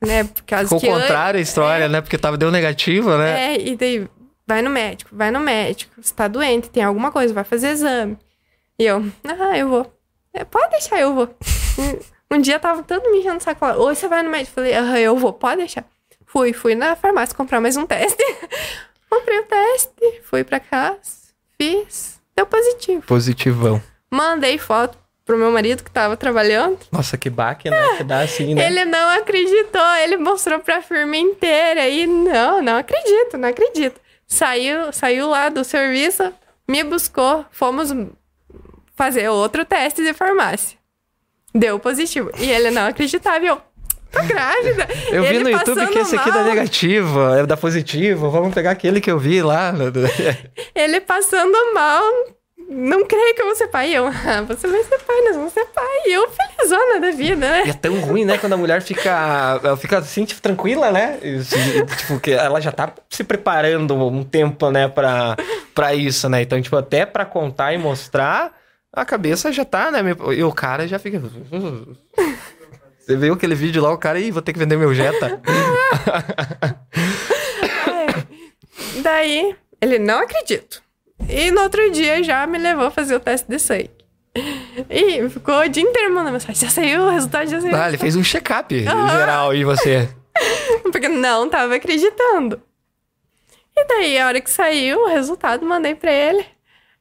né? 0.00 0.24
Por 0.24 0.42
causa 0.44 0.64
Ficou 0.64 0.80
que 0.80 0.86
contrário 0.86 1.38
a 1.38 1.42
história, 1.42 1.84
é, 1.84 1.88
né? 1.88 2.00
Porque 2.00 2.16
tava 2.16 2.36
deu 2.36 2.50
negativo, 2.50 3.16
né? 3.16 3.54
É, 3.54 3.60
e 3.60 3.76
daí 3.76 4.08
vai 4.46 4.62
no 4.62 4.70
médico, 4.70 5.10
vai 5.12 5.30
no 5.30 5.40
médico. 5.40 5.92
Você 6.00 6.14
tá 6.14 6.28
doente, 6.28 6.70
tem 6.70 6.82
alguma 6.82 7.10
coisa, 7.10 7.34
vai 7.34 7.44
fazer 7.44 7.68
exame. 7.70 8.16
E 8.78 8.84
eu, 8.84 9.04
ah, 9.24 9.58
eu 9.58 9.68
vou. 9.68 9.92
É, 10.32 10.44
pode 10.44 10.70
deixar, 10.70 11.00
eu 11.00 11.14
vou. 11.14 11.28
um 12.30 12.40
dia 12.40 12.58
tava 12.58 12.82
todo 12.82 13.10
me 13.10 13.18
enchendo 13.18 13.38
o 13.38 13.40
saco. 13.40 13.66
Oi, 13.66 13.94
você 13.94 14.06
vai 14.06 14.22
no 14.22 14.30
médico? 14.30 14.54
Falei, 14.54 14.74
ah, 14.74 15.00
eu 15.00 15.16
vou, 15.16 15.32
pode 15.32 15.58
deixar. 15.58 15.84
Fui, 16.28 16.52
fui 16.52 16.74
na 16.74 16.94
farmácia 16.94 17.34
comprar 17.34 17.58
mais 17.60 17.76
um 17.76 17.86
teste. 17.86 18.22
Comprei 19.08 19.38
o 19.38 19.44
teste, 19.44 20.20
fui 20.22 20.44
pra 20.44 20.60
casa, 20.60 21.00
fiz, 21.58 22.20
deu 22.36 22.44
positivo. 22.44 23.02
Positivão. 23.02 23.82
Mandei 24.10 24.58
foto 24.58 24.98
pro 25.24 25.38
meu 25.38 25.50
marido 25.50 25.82
que 25.82 25.90
tava 25.90 26.18
trabalhando. 26.18 26.78
Nossa, 26.92 27.16
que 27.16 27.30
baque, 27.30 27.70
né? 27.70 27.96
Que 27.96 28.04
dá 28.04 28.20
assim, 28.20 28.54
né? 28.54 28.66
Ele 28.66 28.84
não 28.84 29.08
acreditou, 29.08 29.94
ele 30.02 30.18
mostrou 30.18 30.58
pra 30.58 30.82
firma 30.82 31.16
inteira 31.16 31.88
e 31.88 32.06
não, 32.06 32.60
não 32.60 32.76
acredito, 32.76 33.38
não 33.38 33.48
acredito. 33.48 33.98
Saiu, 34.26 34.92
saiu 34.92 35.30
lá 35.30 35.48
do 35.48 35.64
serviço, 35.64 36.30
me 36.68 36.84
buscou, 36.84 37.46
fomos 37.50 37.88
fazer 38.94 39.30
outro 39.30 39.64
teste 39.64 40.02
de 40.02 40.12
farmácia. 40.12 40.76
Deu 41.54 41.78
positivo. 41.78 42.30
E 42.38 42.50
ele 42.50 42.70
não 42.70 42.86
acreditava, 42.86 43.42
eu, 43.44 43.60
Tá 44.10 44.22
grávida. 44.22 44.88
Eu 45.12 45.22
vi 45.24 45.38
no 45.38 45.50
YouTube 45.50 45.86
que 45.88 45.98
esse 45.98 46.16
aqui 46.16 46.30
dá 46.30 46.42
negativo, 46.42 47.34
é 47.34 47.46
da 47.46 47.56
positivo. 47.56 48.30
Vamos 48.30 48.54
pegar 48.54 48.70
aquele 48.70 49.00
que 49.00 49.10
eu 49.10 49.18
vi 49.18 49.42
lá. 49.42 49.72
ele 50.74 51.00
passando 51.00 51.74
mal, 51.74 52.02
não 52.68 53.06
creio 53.06 53.34
que 53.34 53.42
eu 53.42 53.46
vou 53.46 53.54
ser 53.54 53.68
pai. 53.68 53.92
Eu, 53.92 54.06
ah, 54.06 54.42
você 54.46 54.66
vai 54.66 54.82
ser 54.82 54.98
pai, 54.98 55.20
nós 55.22 55.36
vamos 55.36 55.52
ser 55.52 55.64
pai. 55.66 55.98
E 56.06 56.12
eu 56.12 56.28
felizona 56.30 57.00
da 57.00 57.10
vida, 57.10 57.36
né? 57.36 57.62
E 57.66 57.70
é 57.70 57.72
tão 57.72 57.98
ruim, 58.00 58.24
né? 58.24 58.36
Quando 58.38 58.52
a 58.54 58.56
mulher 58.56 58.82
fica, 58.82 59.60
ela 59.62 59.76
fica 59.76 59.98
assim, 59.98 60.24
tipo, 60.24 60.40
tranquila, 60.40 60.90
né? 60.90 61.18
tipo, 61.96 62.20
que 62.20 62.32
ela 62.32 62.60
já 62.60 62.72
tá 62.72 62.92
se 63.08 63.24
preparando 63.24 63.94
um 63.94 64.22
tempo, 64.22 64.70
né, 64.70 64.88
pra, 64.88 65.36
pra 65.74 65.94
isso, 65.94 66.28
né? 66.28 66.42
Então, 66.42 66.60
tipo, 66.60 66.76
até 66.76 67.06
pra 67.06 67.24
contar 67.24 67.72
e 67.72 67.78
mostrar, 67.78 68.52
a 68.92 69.04
cabeça 69.04 69.52
já 69.52 69.64
tá, 69.64 69.90
né? 69.90 70.00
E 70.34 70.42
o 70.42 70.52
cara 70.52 70.86
já 70.86 70.98
fica... 70.98 71.22
Você 73.08 73.16
viu 73.16 73.32
aquele 73.32 73.54
vídeo 73.54 73.82
lá, 73.82 73.90
o 73.90 73.96
cara, 73.96 74.20
ih, 74.20 74.30
vou 74.30 74.42
ter 74.42 74.52
que 74.52 74.58
vender 74.58 74.76
meu 74.76 74.92
Jetta. 74.92 75.40
é. 77.88 79.00
Daí, 79.00 79.56
ele, 79.80 79.98
não 79.98 80.18
acredito. 80.18 80.82
E 81.26 81.50
no 81.50 81.62
outro 81.62 81.90
dia 81.90 82.22
já 82.22 82.46
me 82.46 82.58
levou 82.58 82.84
a 82.84 82.90
fazer 82.90 83.16
o 83.16 83.20
teste 83.20 83.48
de 83.48 83.58
sangue. 83.58 83.90
E 84.90 85.26
ficou 85.30 85.58
o 85.58 85.68
dia 85.68 85.82
inteiro 85.82 86.12
mandando 86.12 86.32
mensagem. 86.32 86.54
Já 86.60 86.68
saiu 86.68 87.00
o 87.04 87.10
resultado, 87.10 87.48
já 87.48 87.58
saiu. 87.62 87.74
Ah, 87.74 87.88
ele 87.88 87.96
fez 87.96 88.14
um 88.14 88.22
check-up 88.22 88.74
uhum. 88.74 89.08
geral 89.08 89.54
e 89.54 89.64
você. 89.64 90.06
Porque 90.92 91.08
não 91.08 91.48
tava 91.48 91.76
acreditando. 91.76 92.60
E 93.74 93.86
daí, 93.86 94.18
a 94.18 94.26
hora 94.26 94.40
que 94.42 94.50
saiu 94.50 95.04
o 95.04 95.08
resultado, 95.08 95.64
mandei 95.64 95.94
pra 95.94 96.12
ele. 96.12 96.44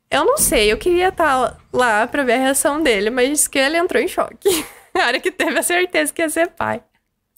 Eu 0.09 0.23
não 0.23 0.37
sei, 0.37 0.71
eu 0.71 0.77
queria 0.77 1.09
estar 1.09 1.49
tá 1.49 1.57
lá 1.73 2.07
pra 2.07 2.23
ver 2.23 2.35
a 2.35 2.37
reação 2.37 2.81
dele, 2.81 3.09
mas 3.09 3.45
que 3.45 3.59
ele 3.59 3.75
entrou 3.75 4.01
em 4.01 4.07
choque. 4.07 4.47
a 5.01 5.07
hora 5.07 5.19
que 5.19 5.31
teve 5.31 5.57
a 5.57 5.63
certeza 5.63 6.13
que 6.13 6.21
ia 6.21 6.29
ser 6.29 6.47
pai. 6.47 6.81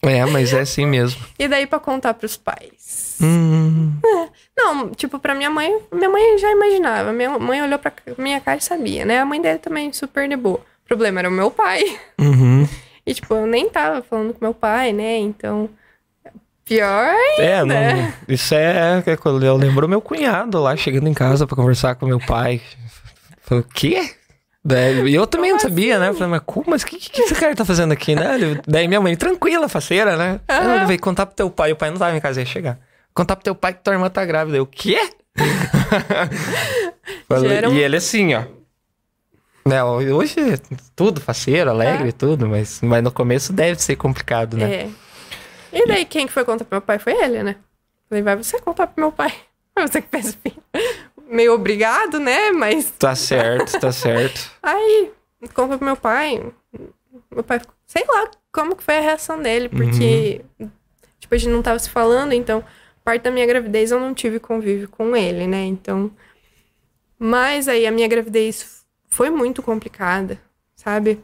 É, 0.01 0.25
mas 0.25 0.53
é 0.53 0.61
assim 0.61 0.85
mesmo. 0.85 1.21
E 1.37 1.47
daí 1.47 1.67
para 1.67 1.79
contar 1.79 2.13
pros 2.13 2.37
pais? 2.37 3.17
Hum. 3.21 3.97
É. 4.05 4.29
Não, 4.57 4.91
tipo, 4.91 5.19
pra 5.19 5.35
minha 5.35 5.49
mãe, 5.49 5.77
minha 5.91 6.09
mãe 6.09 6.37
já 6.37 6.51
imaginava. 6.51 7.11
Minha 7.11 7.37
mãe 7.37 7.61
olhou 7.61 7.77
pra 7.77 7.91
minha 8.17 8.39
cara 8.39 8.59
e 8.59 8.63
sabia, 8.63 9.03
né? 9.03 9.19
A 9.19 9.25
mãe 9.25 9.41
dele 9.41 9.59
também 9.59 9.91
super 9.91 10.27
de 10.27 10.37
boa. 10.37 10.59
O 10.59 10.87
problema 10.87 11.19
era 11.19 11.29
o 11.29 11.31
meu 11.31 11.51
pai. 11.51 11.99
Uhum. 12.19 12.67
E, 13.05 13.13
tipo, 13.13 13.33
eu 13.33 13.47
nem 13.47 13.67
tava 13.67 14.03
falando 14.03 14.35
com 14.35 14.45
meu 14.45 14.53
pai, 14.53 14.93
né? 14.93 15.17
Então, 15.17 15.67
pior 16.63 17.07
ainda. 17.07 17.41
É, 17.41 17.65
não, 17.65 18.13
isso 18.27 18.53
é... 18.53 19.03
Eu 19.41 19.57
lembro 19.57 19.89
meu 19.89 19.99
cunhado 19.99 20.61
lá, 20.61 20.75
chegando 20.75 21.07
em 21.07 21.13
casa 21.13 21.47
para 21.47 21.55
conversar 21.55 21.95
com 21.95 22.05
meu 22.05 22.19
pai. 22.19 22.61
Falei, 23.41 23.63
o 23.63 23.67
quê? 23.67 24.11
E 24.65 25.15
eu 25.15 25.25
também 25.25 25.51
como 25.51 25.61
não 25.61 25.69
sabia, 25.69 25.97
né? 25.97 26.09
assim? 26.09 26.09
né? 26.09 26.09
Eu 26.09 26.13
falei, 26.13 26.29
mas 26.31 26.41
como? 26.45 26.65
Mas 26.69 26.83
o 26.83 26.85
que, 26.85 26.97
que 26.97 27.21
esse 27.21 27.33
cara 27.35 27.55
tá 27.55 27.63
fazendo 27.63 27.93
aqui, 27.93 28.13
né? 28.13 28.37
Daí 28.67 28.87
minha 28.87 28.99
mãe, 28.99 29.15
tranquila, 29.15 29.69
faceira, 29.69 30.17
né? 30.17 30.39
Uhum. 30.49 30.75
Ele 30.75 30.85
veio 30.85 30.99
contar 30.99 31.25
pro 31.25 31.35
teu 31.35 31.49
pai. 31.49 31.71
O 31.71 31.75
pai 31.75 31.89
não 31.91 31.97
tava 31.97 32.15
em 32.15 32.19
casa, 32.19 32.41
ia 32.41 32.45
chegar. 32.45 32.77
Contar 33.13 33.35
pro 33.37 33.43
teu 33.43 33.55
pai 33.55 33.73
que 33.73 33.83
tua 33.83 33.93
irmã 33.93 34.09
tá 34.09 34.25
grávida. 34.25 34.57
Eu, 34.57 34.63
o 34.63 34.67
quê? 34.67 34.99
falei, 37.27 37.67
um... 37.67 37.73
E 37.73 37.79
ele 37.79 37.95
assim, 37.97 38.33
ó. 38.33 38.43
Né, 39.65 39.83
hoje 39.83 40.35
tudo 40.95 41.21
faceiro, 41.21 41.69
alegre, 41.69 42.09
ah. 42.09 42.13
tudo, 42.13 42.47
mas, 42.47 42.81
mas 42.81 43.03
no 43.03 43.11
começo 43.11 43.53
deve 43.53 43.81
ser 43.81 43.95
complicado, 43.97 44.57
né? 44.57 44.73
É. 44.73 44.89
E 45.71 45.85
daí 45.85 46.05
quem 46.05 46.25
que 46.25 46.33
foi 46.33 46.43
contar 46.43 46.65
pro 46.65 46.75
meu 46.75 46.81
pai 46.81 46.97
foi 46.97 47.13
ele, 47.13 47.43
né? 47.43 47.55
Falei, 48.09 48.23
vai 48.23 48.35
você 48.35 48.59
contar 48.59 48.87
pro 48.87 49.01
meu 49.01 49.11
pai. 49.11 49.31
Você 49.79 50.01
que 50.01 50.09
fez 50.09 50.31
o 50.31 50.37
filho 50.43 50.61
meio 51.29 51.53
obrigado, 51.53 52.19
né? 52.19 52.51
Mas. 52.51 52.91
Tá 52.91 53.15
certo, 53.15 53.79
tá 53.79 53.91
certo. 53.91 54.51
Aí, 54.61 55.11
conta 55.53 55.77
pro 55.77 55.85
meu 55.85 55.95
pai. 55.95 56.43
Meu 57.31 57.43
pai, 57.43 57.61
sei 57.85 58.03
lá 58.07 58.29
como 58.51 58.75
que 58.75 58.83
foi 58.83 58.97
a 58.97 59.01
reação 59.01 59.41
dele, 59.41 59.69
porque, 59.69 60.41
uhum. 60.59 60.69
tipo, 61.19 61.35
a 61.35 61.37
gente 61.37 61.51
não 61.51 61.61
tava 61.61 61.77
se 61.77 61.89
falando, 61.89 62.33
então, 62.33 62.63
parte 63.03 63.23
da 63.23 63.31
minha 63.31 63.45
gravidez 63.45 63.91
eu 63.91 63.99
não 63.99 64.13
tive 64.13 64.39
convívio 64.39 64.89
com 64.89 65.15
ele, 65.15 65.47
né? 65.47 65.63
Então. 65.65 66.11
Mas 67.17 67.67
aí 67.67 67.85
a 67.85 67.91
minha 67.91 68.07
gravidez 68.07 68.85
foi 69.09 69.29
muito 69.29 69.61
complicada, 69.61 70.39
sabe? 70.75 71.21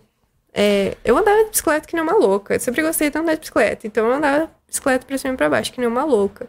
É, 0.54 0.96
eu 1.04 1.18
andava 1.18 1.44
de 1.44 1.50
bicicleta 1.50 1.88
que 1.88 1.96
nem 1.96 2.04
uma 2.04 2.16
louca. 2.16 2.56
Eu 2.56 2.60
sempre 2.60 2.82
gostei 2.82 3.10
de 3.10 3.18
andar 3.18 3.34
de 3.34 3.42
bicicleta. 3.42 3.88
Então 3.88 4.06
eu 4.08 4.14
andava 4.14 4.46
de 4.46 4.52
bicicleta 4.68 5.06
pra 5.06 5.18
cima 5.18 5.34
e 5.34 5.38
pra 5.38 5.50
baixo, 5.50 5.72
que 5.72 5.80
nem 5.80 5.88
uma 5.88 6.04
louca. 6.04 6.48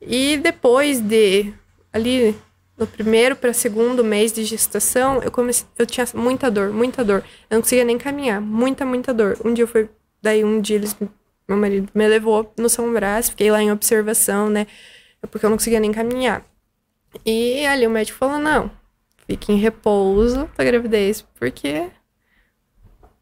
E 0.00 0.36
depois 0.38 1.00
de 1.00 1.52
ali 1.92 2.36
no 2.80 2.86
primeiro 2.86 3.36
para 3.36 3.52
segundo 3.52 4.02
mês 4.02 4.32
de 4.32 4.42
gestação, 4.42 5.22
eu 5.22 5.30
comecei, 5.30 5.66
eu 5.78 5.84
tinha 5.84 6.06
muita 6.14 6.50
dor, 6.50 6.72
muita 6.72 7.04
dor. 7.04 7.22
Eu 7.50 7.56
não 7.56 7.60
conseguia 7.60 7.84
nem 7.84 7.98
caminhar, 7.98 8.40
muita, 8.40 8.86
muita 8.86 9.12
dor. 9.12 9.36
Um 9.44 9.52
dia 9.52 9.64
eu 9.64 9.68
fui, 9.68 9.86
daí 10.22 10.42
um 10.42 10.62
dia 10.62 10.76
eles, 10.76 10.96
meu 11.46 11.58
marido 11.58 11.90
me 11.94 12.08
levou 12.08 12.50
no 12.56 12.70
São 12.70 12.90
Brás, 12.90 13.28
fiquei 13.28 13.50
lá 13.50 13.62
em 13.62 13.70
observação, 13.70 14.48
né? 14.48 14.66
Porque 15.30 15.44
eu 15.44 15.50
não 15.50 15.58
conseguia 15.58 15.78
nem 15.78 15.92
caminhar. 15.92 16.42
E 17.26 17.66
ali 17.66 17.86
o 17.86 17.90
médico 17.90 18.18
falou: 18.18 18.38
"Não, 18.38 18.70
fique 19.26 19.52
em 19.52 19.56
repouso 19.56 20.48
da 20.56 20.64
gravidez, 20.64 21.22
porque 21.38 21.90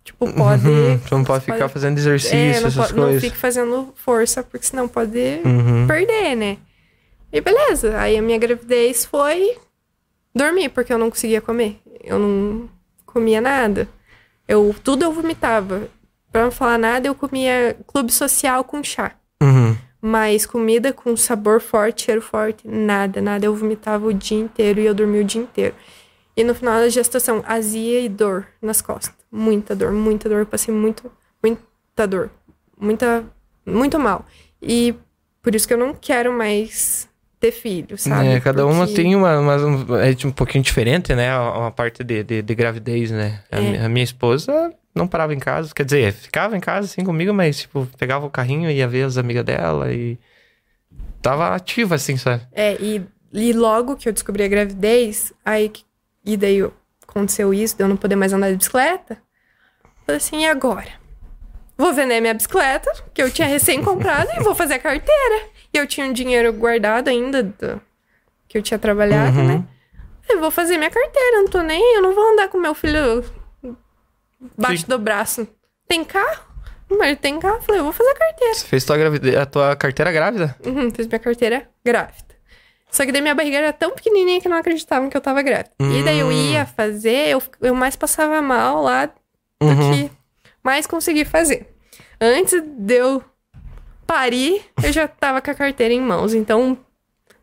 tipo, 0.04 0.24
uhum. 0.24 0.32
pode. 0.32 0.62
Uhum, 0.68 1.00
não 1.10 1.24
pode 1.24 1.44
ficar 1.44 1.58
pode, 1.58 1.72
fazendo 1.72 1.98
exercício, 1.98 2.36
é, 2.36 2.50
essas 2.50 2.76
pode, 2.76 2.94
coisas. 2.94 3.14
Não 3.14 3.20
fique 3.20 3.36
fazendo 3.36 3.92
força, 3.96 4.44
porque 4.44 4.64
senão 4.64 4.86
pode 4.86 5.40
uhum. 5.44 5.88
perder, 5.88 6.36
né? 6.36 6.58
E 7.32 7.40
beleza. 7.40 7.98
Aí 7.98 8.16
a 8.16 8.22
minha 8.22 8.38
gravidez 8.38 9.04
foi 9.04 9.56
dormir, 10.34 10.70
porque 10.70 10.92
eu 10.92 10.98
não 10.98 11.10
conseguia 11.10 11.40
comer. 11.40 11.80
Eu 12.02 12.18
não 12.18 12.68
comia 13.04 13.40
nada. 13.40 13.88
Eu, 14.46 14.74
tudo 14.82 15.04
eu 15.04 15.12
vomitava. 15.12 15.88
Pra 16.30 16.42
não 16.42 16.50
falar 16.50 16.78
nada, 16.78 17.06
eu 17.06 17.14
comia 17.14 17.76
clube 17.86 18.12
social 18.12 18.62
com 18.64 18.82
chá. 18.82 19.12
Uhum. 19.42 19.76
Mas 20.00 20.46
comida 20.46 20.92
com 20.92 21.16
sabor 21.16 21.60
forte, 21.60 22.04
cheiro 22.04 22.22
forte, 22.22 22.66
nada, 22.66 23.20
nada. 23.20 23.44
Eu 23.44 23.54
vomitava 23.54 24.06
o 24.06 24.14
dia 24.14 24.38
inteiro 24.38 24.80
e 24.80 24.86
eu 24.86 24.94
dormia 24.94 25.22
o 25.22 25.24
dia 25.24 25.42
inteiro. 25.42 25.74
E 26.36 26.44
no 26.44 26.54
final 26.54 26.78
da 26.78 26.88
gestação, 26.88 27.42
azia 27.46 28.00
e 28.00 28.08
dor 28.08 28.46
nas 28.62 28.80
costas. 28.80 29.12
Muita 29.30 29.74
dor, 29.74 29.92
muita 29.92 30.28
dor. 30.28 30.40
Eu 30.40 30.46
passei 30.46 30.72
muito, 30.72 31.10
muita 31.42 32.06
dor. 32.06 32.30
Muita, 32.80 33.24
muito 33.66 33.98
mal. 33.98 34.24
E 34.62 34.94
por 35.42 35.54
isso 35.54 35.66
que 35.66 35.74
eu 35.74 35.78
não 35.78 35.92
quero 35.92 36.32
mais 36.32 37.07
ter 37.40 37.52
filho, 37.52 37.96
sabe? 37.96 38.28
É, 38.28 38.40
cada 38.40 38.62
Porque... 38.62 38.76
uma 38.76 38.86
tem 38.86 39.14
uma, 39.14 39.38
uma, 39.38 40.04
é 40.04 40.26
um 40.26 40.30
pouquinho 40.30 40.64
diferente, 40.64 41.14
né? 41.14 41.36
Uma 41.38 41.70
parte 41.70 42.02
de, 42.02 42.22
de, 42.24 42.42
de 42.42 42.54
gravidez, 42.54 43.10
né? 43.10 43.40
A, 43.50 43.60
é. 43.60 43.84
a, 43.84 43.88
minha 43.88 44.04
esposa 44.04 44.72
não 44.94 45.06
parava 45.06 45.32
em 45.32 45.38
casa, 45.38 45.72
quer 45.74 45.84
dizer, 45.84 46.12
ficava 46.12 46.56
em 46.56 46.60
casa 46.60 46.86
assim 46.86 47.04
comigo, 47.04 47.32
mas 47.32 47.60
tipo, 47.60 47.88
pegava 47.96 48.26
o 48.26 48.30
carrinho 48.30 48.68
e 48.68 48.74
ia 48.74 48.88
ver 48.88 49.04
as 49.04 49.16
amigas 49.16 49.44
dela 49.44 49.92
e 49.92 50.18
tava 51.22 51.54
ativa 51.54 51.94
assim, 51.94 52.16
sabe? 52.16 52.42
É, 52.52 52.74
e, 52.80 53.02
e 53.32 53.52
logo 53.52 53.96
que 53.96 54.08
eu 54.08 54.12
descobri 54.12 54.42
a 54.42 54.48
gravidez, 54.48 55.32
aí 55.44 55.70
e 56.24 56.36
daí 56.36 56.68
aconteceu 57.06 57.54
isso, 57.54 57.76
de 57.76 57.82
eu 57.82 57.88
não 57.88 57.96
poder 57.96 58.16
mais 58.16 58.32
andar 58.32 58.50
de 58.50 58.56
bicicleta. 58.56 59.18
Falei 60.04 60.16
assim, 60.16 60.42
e 60.42 60.46
agora? 60.46 60.90
Vou 61.76 61.94
vender 61.94 62.20
minha 62.20 62.34
bicicleta, 62.34 62.90
que 63.14 63.22
eu 63.22 63.30
tinha 63.30 63.46
recém 63.46 63.82
comprado, 63.82 64.28
e 64.36 64.42
vou 64.42 64.54
fazer 64.54 64.74
a 64.74 64.78
carteira. 64.78 65.46
Eu 65.78 65.86
tinha 65.86 66.06
um 66.06 66.12
dinheiro 66.12 66.52
guardado 66.52 67.08
ainda 67.08 67.42
do, 67.42 67.80
que 68.48 68.58
eu 68.58 68.62
tinha 68.62 68.78
trabalhado, 68.78 69.38
uhum. 69.38 69.46
né? 69.46 69.64
Eu 70.28 70.40
vou 70.40 70.50
fazer 70.50 70.76
minha 70.76 70.90
carteira, 70.90 71.38
não 71.38 71.48
tô 71.48 71.62
nem. 71.62 71.96
Eu 71.96 72.02
não 72.02 72.14
vou 72.14 72.32
andar 72.32 72.48
com 72.48 72.58
meu 72.58 72.74
filho 72.74 73.24
baixo 74.56 74.82
Sim. 74.82 74.88
do 74.88 74.98
braço. 74.98 75.48
Tem 75.86 76.04
carro? 76.04 76.46
Mas 76.90 77.18
tem 77.18 77.38
carro. 77.38 77.56
Eu 77.56 77.62
falei, 77.62 77.80
eu 77.80 77.84
vou 77.84 77.92
fazer 77.92 78.10
a 78.10 78.14
carteira. 78.14 78.54
Você 78.54 78.66
fez 78.66 78.84
tua 78.84 78.96
a 79.42 79.46
tua 79.46 79.76
carteira 79.76 80.12
grávida? 80.12 80.56
Uhum, 80.64 80.90
fiz 80.90 81.06
minha 81.06 81.18
carteira 81.18 81.68
grávida. 81.84 82.28
Só 82.90 83.04
que 83.04 83.12
daí 83.12 83.20
minha 83.20 83.34
barriga 83.34 83.58
era 83.58 83.72
tão 83.72 83.90
pequenininha 83.90 84.40
que 84.40 84.48
não 84.48 84.56
acreditavam 84.56 85.10
que 85.10 85.16
eu 85.16 85.20
tava 85.20 85.42
grávida. 85.42 85.70
Hum. 85.80 86.00
E 86.00 86.02
daí 86.02 86.18
eu 86.18 86.32
ia 86.32 86.64
fazer, 86.64 87.28
eu, 87.28 87.42
eu 87.60 87.74
mais 87.74 87.96
passava 87.96 88.40
mal 88.40 88.82
lá 88.82 89.06
do 89.06 89.12
uhum. 89.62 89.92
que 89.92 90.10
mais 90.62 90.86
consegui 90.86 91.24
fazer. 91.24 91.66
Antes 92.20 92.60
de 92.62 92.94
eu 92.94 93.22
pari, 94.08 94.62
eu 94.82 94.90
já 94.90 95.06
tava 95.06 95.42
com 95.42 95.50
a 95.50 95.54
carteira 95.54 95.92
em 95.92 96.00
mãos. 96.00 96.32
Então, 96.32 96.78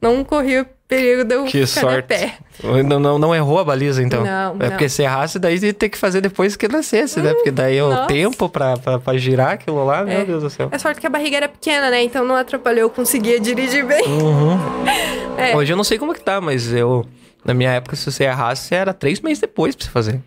não 0.02 0.24
corri 0.24 0.60
o 0.60 0.66
perigo 0.88 1.24
de 1.24 1.36
eu 1.36 1.46
que 1.46 1.66
sorte. 1.68 2.08
pé. 2.08 2.38
Não, 2.84 3.00
não, 3.00 3.20
não 3.20 3.36
errou 3.36 3.60
a 3.60 3.64
baliza, 3.64 4.02
então? 4.02 4.24
Não, 4.24 4.56
É 4.60 4.64
não. 4.64 4.70
porque 4.70 4.90
se 4.90 5.04
errasse, 5.04 5.38
daí 5.38 5.58
ia 5.58 5.74
ter 5.74 5.90
que 5.90 5.98
fazer 5.98 6.22
depois 6.22 6.56
que 6.56 6.68
nascesse, 6.68 7.20
hum, 7.20 7.24
né? 7.24 7.34
Porque 7.36 7.52
daí 7.52 7.78
é 7.78 7.84
o 7.84 8.08
tempo 8.08 8.50
pra, 8.50 8.78
pra, 8.78 8.98
pra, 8.98 9.18
girar 9.18 9.52
aquilo 9.54 9.86
lá, 9.86 10.02
é. 10.02 10.06
meu 10.06 10.26
Deus 10.26 10.44
do 10.44 10.50
céu. 10.50 10.70
É 10.72 10.78
sorte 10.80 11.00
que 11.00 11.06
a 11.06 11.10
barriga 11.10 11.38
era 11.38 11.48
pequena, 11.48 11.92
né? 11.92 12.02
Então 12.04 12.26
não 12.26 12.36
atrapalhou, 12.36 12.82
eu 12.82 12.90
conseguia 12.90 13.40
dirigir 13.40 13.86
bem. 13.86 14.04
Uhum. 14.08 14.58
é. 15.38 15.56
Hoje 15.56 15.72
eu 15.72 15.78
não 15.78 15.84
sei 15.84 16.00
como 16.00 16.14
que 16.14 16.22
tá, 16.22 16.42
mas 16.42 16.74
eu... 16.74 17.06
Na 17.44 17.54
minha 17.54 17.70
época, 17.70 17.96
se 17.96 18.12
você 18.12 18.24
errasse, 18.24 18.74
era 18.74 18.92
três 18.92 19.22
meses 19.22 19.40
depois 19.40 19.76
pra 19.76 19.86
você 19.86 19.92
fazer. 19.92 20.22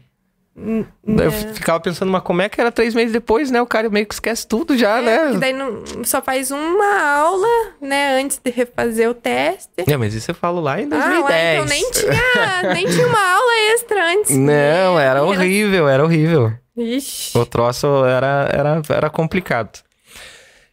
Eu 1.07 1.31
ficava 1.31 1.79
pensando, 1.81 2.11
mas 2.11 2.23
como 2.23 2.43
é 2.43 2.49
que 2.49 2.61
era 2.61 2.73
três 2.73 2.95
meses 2.95 3.13
depois, 3.13 3.51
né? 3.51 3.63
O 3.63 3.67
cara 3.67 3.89
meio 3.89 4.07
que 4.07 4.15
esquece 4.15 4.47
tudo 4.47 4.77
já, 4.77 4.99
é, 4.99 5.03
né? 5.03 5.19
Porque 5.19 5.39
daí 5.39 5.53
não, 5.53 5.83
só 6.05 6.21
faz 6.21 6.51
uma 6.51 7.01
aula, 7.01 7.73
né? 7.81 8.21
Antes 8.21 8.41
de 8.43 8.51
refazer 8.51 9.09
o 9.09 9.15
teste. 9.15 9.85
É, 9.87 9.97
mas 9.97 10.15
isso 10.15 10.31
eu 10.31 10.35
falo 10.35 10.61
lá 10.61 10.81
em 10.81 10.89
2010. 10.89 11.23
Ah, 11.23 11.29
ué, 11.29 11.55
então 11.55 11.67
nem 11.67 11.91
tinha, 11.91 12.75
nem 12.75 12.87
tinha 12.87 13.07
uma 13.07 13.35
aula 13.35 13.53
extra 13.75 14.13
antes. 14.13 14.31
Não, 14.37 14.97
né? 14.97 15.05
era 15.05 15.23
horrível, 15.23 15.89
era 15.89 16.05
horrível. 16.05 16.53
Ixi. 16.77 17.37
O 17.37 17.47
troço 17.47 18.05
era, 18.05 18.49
era, 18.53 18.83
era 18.89 19.11
complicado. 19.11 19.81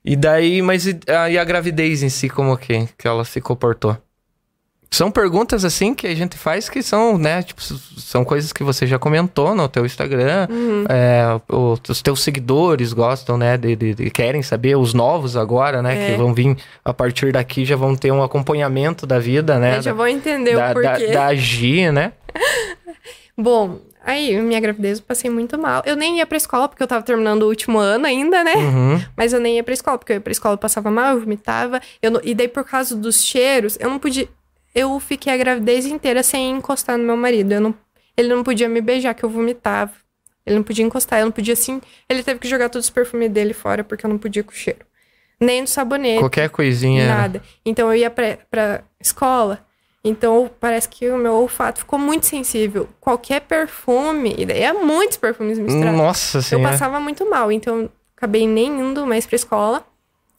E 0.03 0.15
daí, 0.15 0.61
mas 0.61 0.85
e 0.85 0.99
a, 1.07 1.29
e 1.29 1.37
a 1.37 1.43
gravidez 1.43 2.03
em 2.03 2.09
si, 2.09 2.29
como 2.29 2.55
que, 2.57 2.87
que 2.97 3.07
ela 3.07 3.25
se 3.25 3.41
comportou? 3.41 3.97
São 4.95 5.11
perguntas 5.11 5.65
assim 5.65 5.93
que 5.93 6.07
a 6.07 6.15
gente 6.15 6.37
faz 6.37 6.69
que 6.69 6.81
são, 6.81 7.17
né? 7.17 7.43
Tipo, 7.43 7.61
são 7.61 8.23
coisas 8.23 8.53
que 8.53 8.63
você 8.63 8.87
já 8.87 8.97
comentou 8.97 9.53
no 9.53 9.67
teu 9.67 9.85
Instagram. 9.85 10.47
Uhum. 10.49 10.85
É, 10.87 11.25
os 11.53 12.01
teus 12.01 12.23
seguidores 12.23 12.93
gostam, 12.93 13.37
né? 13.37 13.57
De, 13.57 13.75
de, 13.75 13.93
de, 13.93 14.09
querem 14.09 14.41
saber. 14.41 14.77
Os 14.77 14.93
novos 14.93 15.35
agora, 15.35 15.81
né? 15.81 16.01
É. 16.01 16.11
Que 16.11 16.17
vão 16.17 16.33
vir 16.33 16.55
a 16.83 16.93
partir 16.93 17.33
daqui 17.33 17.65
já 17.65 17.75
vão 17.75 17.93
ter 17.93 18.09
um 18.09 18.23
acompanhamento 18.23 19.05
da 19.05 19.19
vida, 19.19 19.59
né? 19.59 19.81
já 19.81 19.91
vão 19.91 20.07
entender 20.07 20.55
da, 20.55 20.69
o 20.69 20.73
porquê. 20.73 21.07
Da, 21.07 21.13
da 21.13 21.25
agir, 21.25 21.91
né? 21.91 22.13
Bom, 23.37 23.81
aí 24.01 24.39
minha 24.41 24.61
gravidez 24.61 24.99
eu 24.99 25.03
passei 25.05 25.29
muito 25.29 25.59
mal. 25.59 25.83
Eu 25.85 25.97
nem 25.97 26.19
ia 26.19 26.25
pra 26.25 26.37
escola 26.37 26.69
porque 26.69 26.81
eu 26.81 26.87
tava 26.87 27.03
terminando 27.03 27.43
o 27.43 27.47
último 27.47 27.79
ano 27.79 28.05
ainda, 28.05 28.45
né? 28.45 28.55
Uhum. 28.55 29.01
Mas 29.17 29.33
eu 29.33 29.41
nem 29.41 29.57
ia 29.57 29.63
pra 29.63 29.73
escola 29.73 29.97
porque 29.97 30.13
eu 30.13 30.15
ia 30.15 30.21
pra 30.21 30.31
escola 30.31 30.53
eu 30.53 30.57
passava 30.57 30.89
mal, 30.89 31.15
eu 31.15 31.19
vomitava. 31.19 31.81
Eu 32.01 32.11
não... 32.11 32.21
E 32.23 32.33
daí 32.33 32.47
por 32.47 32.63
causa 32.63 32.95
dos 32.95 33.21
cheiros, 33.21 33.77
eu 33.77 33.89
não 33.89 33.99
podia 33.99 34.29
eu 34.75 34.99
fiquei 34.99 35.33
a 35.33 35.37
gravidez 35.37 35.85
inteira 35.85 36.21
sem 36.21 36.51
encostar 36.51 36.97
no 36.97 37.05
meu 37.05 37.15
marido. 37.15 37.59
Não, 37.61 37.73
ele 38.17 38.27
não 38.27 38.43
podia 38.43 38.67
me 38.67 38.81
beijar, 38.81 39.13
que 39.13 39.23
eu 39.23 39.29
vomitava. 39.29 39.93
Ele 40.45 40.57
não 40.57 40.63
podia 40.63 40.85
encostar, 40.85 41.19
eu 41.19 41.25
não 41.25 41.31
podia 41.31 41.53
assim. 41.53 41.81
Ele 42.07 42.21
teve 42.21 42.39
que 42.39 42.47
jogar 42.47 42.69
todos 42.69 42.85
os 42.85 42.91
perfumes 42.91 43.31
dele 43.31 43.53
fora, 43.53 43.83
porque 43.83 44.05
eu 44.05 44.09
não 44.09 44.17
podia 44.17 44.43
com 44.43 44.51
o 44.51 44.55
cheiro. 44.55 44.85
Nem 45.39 45.61
no 45.61 45.67
sabonete. 45.67 46.19
Qualquer 46.19 46.49
coisinha. 46.49 47.07
Nada. 47.07 47.41
Então 47.65 47.87
eu 47.87 47.97
ia 47.97 48.09
pra, 48.11 48.37
pra 48.51 48.83
escola. 48.99 49.65
Então 50.03 50.51
parece 50.59 50.87
que 50.87 51.09
o 51.09 51.17
meu 51.17 51.33
olfato 51.33 51.79
ficou 51.79 51.97
muito 51.97 52.27
sensível. 52.27 52.87
Qualquer 52.99 53.41
perfume, 53.41 54.35
e 54.37 54.45
daí 54.45 54.61
é 54.61 54.71
muitos 54.71 55.17
perfumes 55.17 55.57
misturados. 55.57 55.97
Nossa 55.97 56.41
senhora. 56.41 56.67
Eu 56.67 56.71
passava 56.71 56.99
muito 56.99 57.27
mal, 57.27 57.51
então 57.51 57.89
acabei 58.15 58.47
nem 58.47 58.67
indo 58.67 59.07
mais 59.07 59.25
pra 59.25 59.35
escola. 59.35 59.83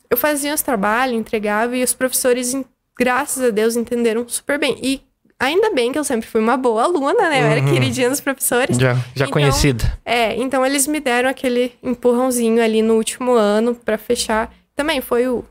Eu 0.09 0.17
fazia 0.17 0.55
os 0.55 0.63
trabalhos, 0.63 1.17
entregava 1.17 1.77
e 1.77 1.83
os 1.83 1.93
professores 1.93 2.55
graças 2.99 3.43
a 3.43 3.51
Deus, 3.51 3.77
entenderam 3.77 4.27
super 4.29 4.59
bem. 4.59 4.79
E 4.83 5.01
ainda 5.39 5.71
bem 5.73 5.93
que 5.93 5.99
eu 5.99 6.05
sempre 6.05 6.27
fui 6.27 6.41
uma 6.41 6.57
boa 6.57 6.85
aluna, 6.85 7.29
né? 7.29 7.43
Eu 7.43 7.47
era 7.47 7.61
uhum. 7.61 7.73
queridinha 7.73 8.09
dos 8.09 8.21
professores. 8.21 8.77
Já, 8.77 8.95
já 8.95 9.25
então, 9.25 9.31
conhecida. 9.31 9.99
É, 10.05 10.35
então 10.37 10.65
eles 10.65 10.87
me 10.87 11.01
deram 11.01 11.29
aquele 11.29 11.73
empurrãozinho 11.83 12.63
ali 12.63 12.83
no 12.83 12.95
último 12.95 13.33
ano 13.33 13.75
para 13.75 13.99
fechar. 13.99 14.53
Também 14.75 15.01
foi 15.01 15.29
o 15.29 15.45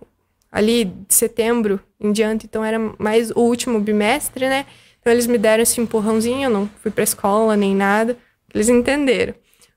ali 0.51 0.85
de 0.85 1.13
setembro 1.13 1.81
em 1.99 2.13
diante, 2.13 2.45
então 2.45 2.63
era 2.63 2.79
mais 2.97 3.29
o 3.31 3.41
último 3.41 3.79
bimestre, 3.79 4.47
né? 4.47 4.65
Então 5.01 5.11
eles 5.11 5.27
me 5.27 5.37
deram 5.37 5.61
esse 5.61 5.81
empurrãozinho, 5.81 6.45
eu 6.45 6.49
não 6.49 6.69
fui 6.81 6.89
pra 6.89 7.03
escola 7.03 7.57
nem 7.57 7.75
nada. 7.75 8.17
Eles 8.53 8.69
entenderam. 8.69 9.35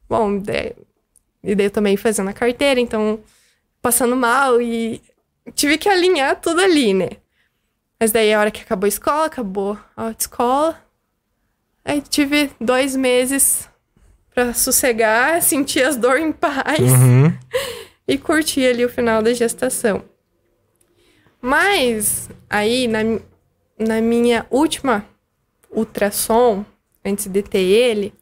Bom, 0.09 0.39
daí, 0.39 0.73
e 1.43 1.55
daí 1.55 1.67
eu 1.67 1.71
também 1.71 1.97
fazendo 1.97 2.29
a 2.29 2.33
carteira, 2.33 2.81
então 2.81 3.21
passando 3.83 4.15
mal 4.17 4.63
e 4.63 5.03
tive 5.55 5.79
que 5.79 5.89
alinhar 5.89 6.41
tudo 6.41 6.61
ali, 6.61 6.95
né? 6.95 7.09
Mas 7.99 8.13
daí 8.13 8.33
a 8.33 8.39
hora 8.39 8.51
que 8.51 8.63
acabou 8.63 8.87
a 8.87 8.89
escola, 8.89 9.27
acabou 9.27 9.79
a 9.97 10.05
autoescola. 10.05 10.81
Aí 11.85 12.01
tive 12.01 12.51
dois 12.61 12.95
meses 12.95 13.69
para 14.33 14.55
sossegar, 14.55 15.41
sentir 15.43 15.83
as 15.83 15.97
dores 15.97 16.25
em 16.25 16.33
paz 16.33 16.79
uhum. 16.81 17.37
e 18.07 18.17
curtir 18.17 18.67
ali 18.67 18.85
o 18.85 18.89
final 18.89 19.23
da 19.23 19.33
gestação. 19.33 20.05
Mas 21.41 22.29
aí 22.49 22.87
na, 22.87 23.01
na 23.79 24.01
minha 24.01 24.47
última 24.51 25.05
ultrassom, 25.71 26.65
antes 27.05 27.27
de 27.27 27.43
ter 27.43 27.59
ele, 27.59 28.15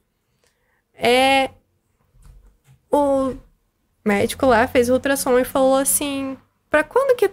é 0.95 1.51
o 2.91 3.35
médico 4.05 4.47
lá 4.47 4.67
fez 4.67 4.89
o 4.89 4.95
ultrassom 4.95 5.39
e 5.39 5.45
falou 5.45 5.77
assim: 5.77 6.37
para 6.71 6.85
quando 6.85 7.17
que 7.17 7.31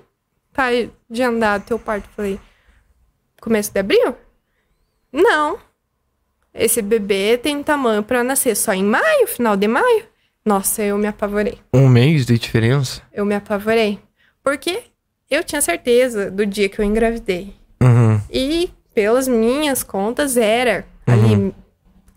tá 0.54 0.68
de 1.10 1.24
andar 1.24 1.62
teu 1.62 1.80
parto? 1.80 2.08
Falei, 2.16 2.40
começo 3.42 3.72
de 3.74 3.80
abril? 3.80 4.16
Não. 5.12 5.58
Esse 6.54 6.82
bebê 6.82 7.38
tem 7.38 7.64
tamanho 7.64 8.04
para 8.04 8.24
nascer 8.24 8.56
só 8.56 8.74
em 8.74 8.84
maio, 8.84 9.28
final 9.28 9.58
de 9.58 9.68
maio. 9.68 10.06
Nossa, 10.46 10.84
eu 10.84 10.98
me 10.98 11.08
apavorei. 11.08 11.58
Um 11.74 11.88
mês 11.88 12.26
de 12.26 12.38
diferença? 12.38 13.02
Eu 13.12 13.26
me 13.26 13.34
apavorei. 13.34 14.00
Porque 14.44 14.84
eu 15.30 15.44
tinha 15.44 15.62
certeza 15.62 16.30
do 16.30 16.46
dia 16.46 16.70
que 16.70 16.80
eu 16.80 16.86
engravidei. 16.86 17.56
Uhum. 17.82 18.22
E 18.30 18.70
pelas 18.94 19.28
minhas 19.28 19.84
contas 19.84 20.38
era 20.38 20.86
uhum. 21.08 21.14
ali 21.14 21.56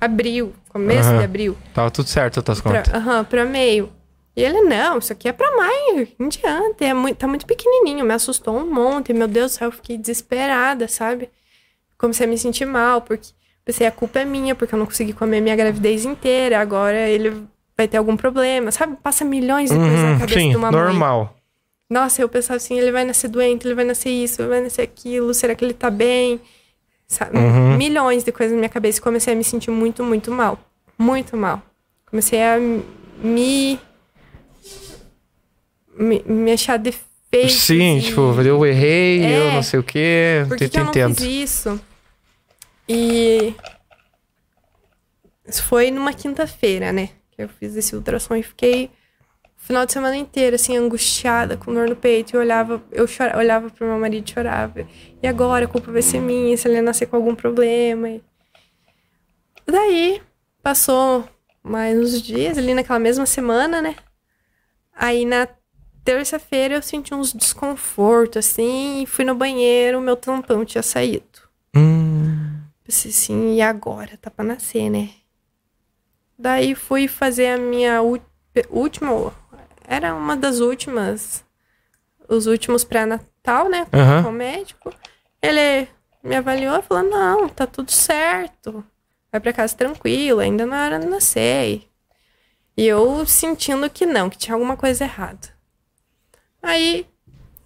abril, 0.00 0.52
começo 0.68 1.08
uhum. 1.10 1.18
de 1.18 1.24
abril. 1.24 1.56
Tava 1.72 1.90
tudo 1.90 2.08
certo 2.08 2.38
as 2.38 2.44
tuas 2.44 2.60
contas. 2.60 2.92
Aham, 2.92 3.24
pra 3.24 3.44
meio. 3.44 3.90
E 4.36 4.42
ele, 4.42 4.60
não, 4.60 4.98
isso 4.98 5.12
aqui 5.12 5.28
é 5.28 5.32
pra 5.32 5.56
maio, 5.56 6.06
em 6.20 6.28
diante, 6.28 6.84
é 6.84 6.92
muito, 6.92 7.16
tá 7.16 7.26
muito 7.26 7.46
pequenininho, 7.46 8.04
me 8.04 8.12
assustou 8.12 8.54
um 8.54 8.70
monte, 8.70 9.14
meu 9.14 9.26
Deus 9.26 9.52
do 9.52 9.54
céu, 9.54 9.68
eu 9.68 9.72
fiquei 9.72 9.96
desesperada, 9.96 10.86
sabe? 10.86 11.30
Comecei 11.96 12.26
a 12.26 12.28
me 12.28 12.36
sentir 12.36 12.66
mal, 12.66 13.00
porque 13.00 13.28
pensei, 13.64 13.86
a 13.86 13.90
culpa 13.90 14.20
é 14.20 14.26
minha, 14.26 14.54
porque 14.54 14.74
eu 14.74 14.78
não 14.78 14.84
consegui 14.84 15.14
comer 15.14 15.40
minha 15.40 15.56
gravidez 15.56 16.04
inteira, 16.04 16.60
agora 16.60 17.08
ele 17.08 17.46
vai 17.74 17.88
ter 17.88 17.96
algum 17.96 18.14
problema, 18.14 18.70
sabe? 18.70 18.96
Passa 19.02 19.24
milhões 19.24 19.70
de 19.70 19.76
coisas 19.76 20.00
uhum, 20.00 20.12
na 20.12 20.18
cabeça 20.18 20.38
sim, 20.38 20.50
de 20.50 20.56
uma 20.56 20.70
normal. 20.70 21.24
Mãe. 21.24 21.30
Nossa, 21.88 22.20
eu 22.20 22.28
pensava 22.28 22.58
assim, 22.58 22.78
ele 22.78 22.92
vai 22.92 23.04
nascer 23.04 23.28
doente, 23.28 23.66
ele 23.66 23.74
vai 23.74 23.84
nascer 23.86 24.10
isso, 24.10 24.42
ele 24.42 24.48
vai 24.48 24.60
nascer 24.60 24.82
aquilo, 24.82 25.32
será 25.32 25.54
que 25.54 25.64
ele 25.64 25.72
tá 25.72 25.88
bem? 25.88 26.40
Sabe? 27.08 27.38
Uhum. 27.38 27.76
Milhões 27.78 28.22
de 28.22 28.32
coisas 28.32 28.52
na 28.52 28.58
minha 28.58 28.68
cabeça 28.68 29.00
comecei 29.00 29.32
a 29.32 29.36
me 29.36 29.44
sentir 29.44 29.70
muito, 29.70 30.04
muito 30.04 30.30
mal. 30.30 30.58
Muito 30.98 31.36
mal. 31.36 31.62
Comecei 32.10 32.42
a 32.42 32.58
me 33.22 33.78
me, 35.98 36.22
me 36.24 36.52
achar 36.52 36.78
defeito. 36.78 37.50
Sim, 37.50 38.00
tipo, 38.00 38.20
eu 38.40 38.64
errei, 38.64 39.22
é, 39.22 39.48
eu 39.48 39.52
não 39.52 39.62
sei 39.62 39.80
o 39.80 39.82
quê. 39.82 40.44
Por 40.48 40.56
que, 40.56 40.68
que 40.68 40.78
eu 40.78 40.84
não 40.84 40.92
fiz 40.92 41.20
isso? 41.20 41.80
E 42.88 43.54
isso 45.46 45.62
foi 45.62 45.90
numa 45.90 46.12
quinta-feira, 46.12 46.92
né? 46.92 47.10
Que 47.30 47.42
eu 47.42 47.48
fiz 47.48 47.76
esse 47.76 47.94
ultrassom 47.94 48.36
e 48.36 48.42
fiquei 48.42 48.90
o 49.56 49.66
final 49.66 49.86
de 49.86 49.92
semana 49.92 50.16
inteiro, 50.16 50.56
assim, 50.56 50.76
angustiada, 50.76 51.56
com 51.56 51.72
dor 51.72 51.88
no 51.88 51.96
peito. 51.96 52.34
E 52.34 52.38
olhava, 52.38 52.82
eu 52.92 53.06
olhava 53.36 53.70
pro 53.70 53.86
meu 53.86 53.98
marido 53.98 54.28
e 54.28 54.32
chorava. 54.32 54.86
E 55.22 55.26
agora 55.26 55.64
a 55.64 55.68
culpa 55.68 55.90
vai 55.90 56.02
ser 56.02 56.20
minha, 56.20 56.56
se 56.56 56.68
ele 56.68 56.80
nascer 56.80 57.06
com 57.06 57.16
algum 57.16 57.34
problema. 57.34 58.08
E... 58.08 58.22
Daí, 59.66 60.22
passou 60.62 61.28
mais 61.62 61.98
uns 61.98 62.22
dias, 62.22 62.56
ali 62.58 62.74
naquela 62.74 62.98
mesma 62.98 63.26
semana, 63.26 63.82
né? 63.82 63.96
Aí 64.94 65.24
na 65.24 65.46
terça-feira 66.06 66.76
eu 66.76 66.82
senti 66.82 67.12
uns 67.12 67.32
desconforto, 67.32 68.38
assim, 68.38 69.02
e 69.02 69.06
fui 69.06 69.24
no 69.24 69.34
banheiro, 69.34 70.00
meu 70.00 70.16
tampão 70.16 70.64
tinha 70.64 70.82
saído. 70.82 71.40
Hum. 71.74 72.60
Pensei 72.84 73.10
assim, 73.10 73.56
e 73.56 73.60
agora? 73.60 74.16
Tá 74.16 74.30
pra 74.30 74.44
nascer, 74.44 74.88
né? 74.88 75.10
Daí 76.38 76.76
fui 76.76 77.08
fazer 77.08 77.48
a 77.48 77.58
minha 77.58 78.00
última. 78.70 79.34
Era 79.88 80.14
uma 80.14 80.36
das 80.36 80.60
últimas. 80.60 81.44
Os 82.28 82.46
últimos 82.46 82.84
pré-natal, 82.84 83.68
né? 83.68 83.86
Uhum. 83.92 84.22
Com 84.22 84.28
o 84.28 84.32
médico. 84.32 84.92
Ele 85.42 85.88
me 86.22 86.36
avaliou 86.36 86.78
e 86.78 86.82
falou: 86.82 87.02
não, 87.02 87.48
tá 87.48 87.66
tudo 87.66 87.90
certo. 87.90 88.84
Vai 89.32 89.40
pra 89.40 89.52
casa 89.52 89.76
tranquilo, 89.76 90.40
ainda 90.40 90.64
não 90.64 90.76
era 90.76 90.98
nascer. 91.00 91.88
E 92.76 92.86
eu 92.86 93.26
sentindo 93.26 93.90
que 93.90 94.06
não, 94.06 94.30
que 94.30 94.38
tinha 94.38 94.54
alguma 94.54 94.76
coisa 94.76 95.04
errada. 95.04 95.55
Aí 96.66 97.06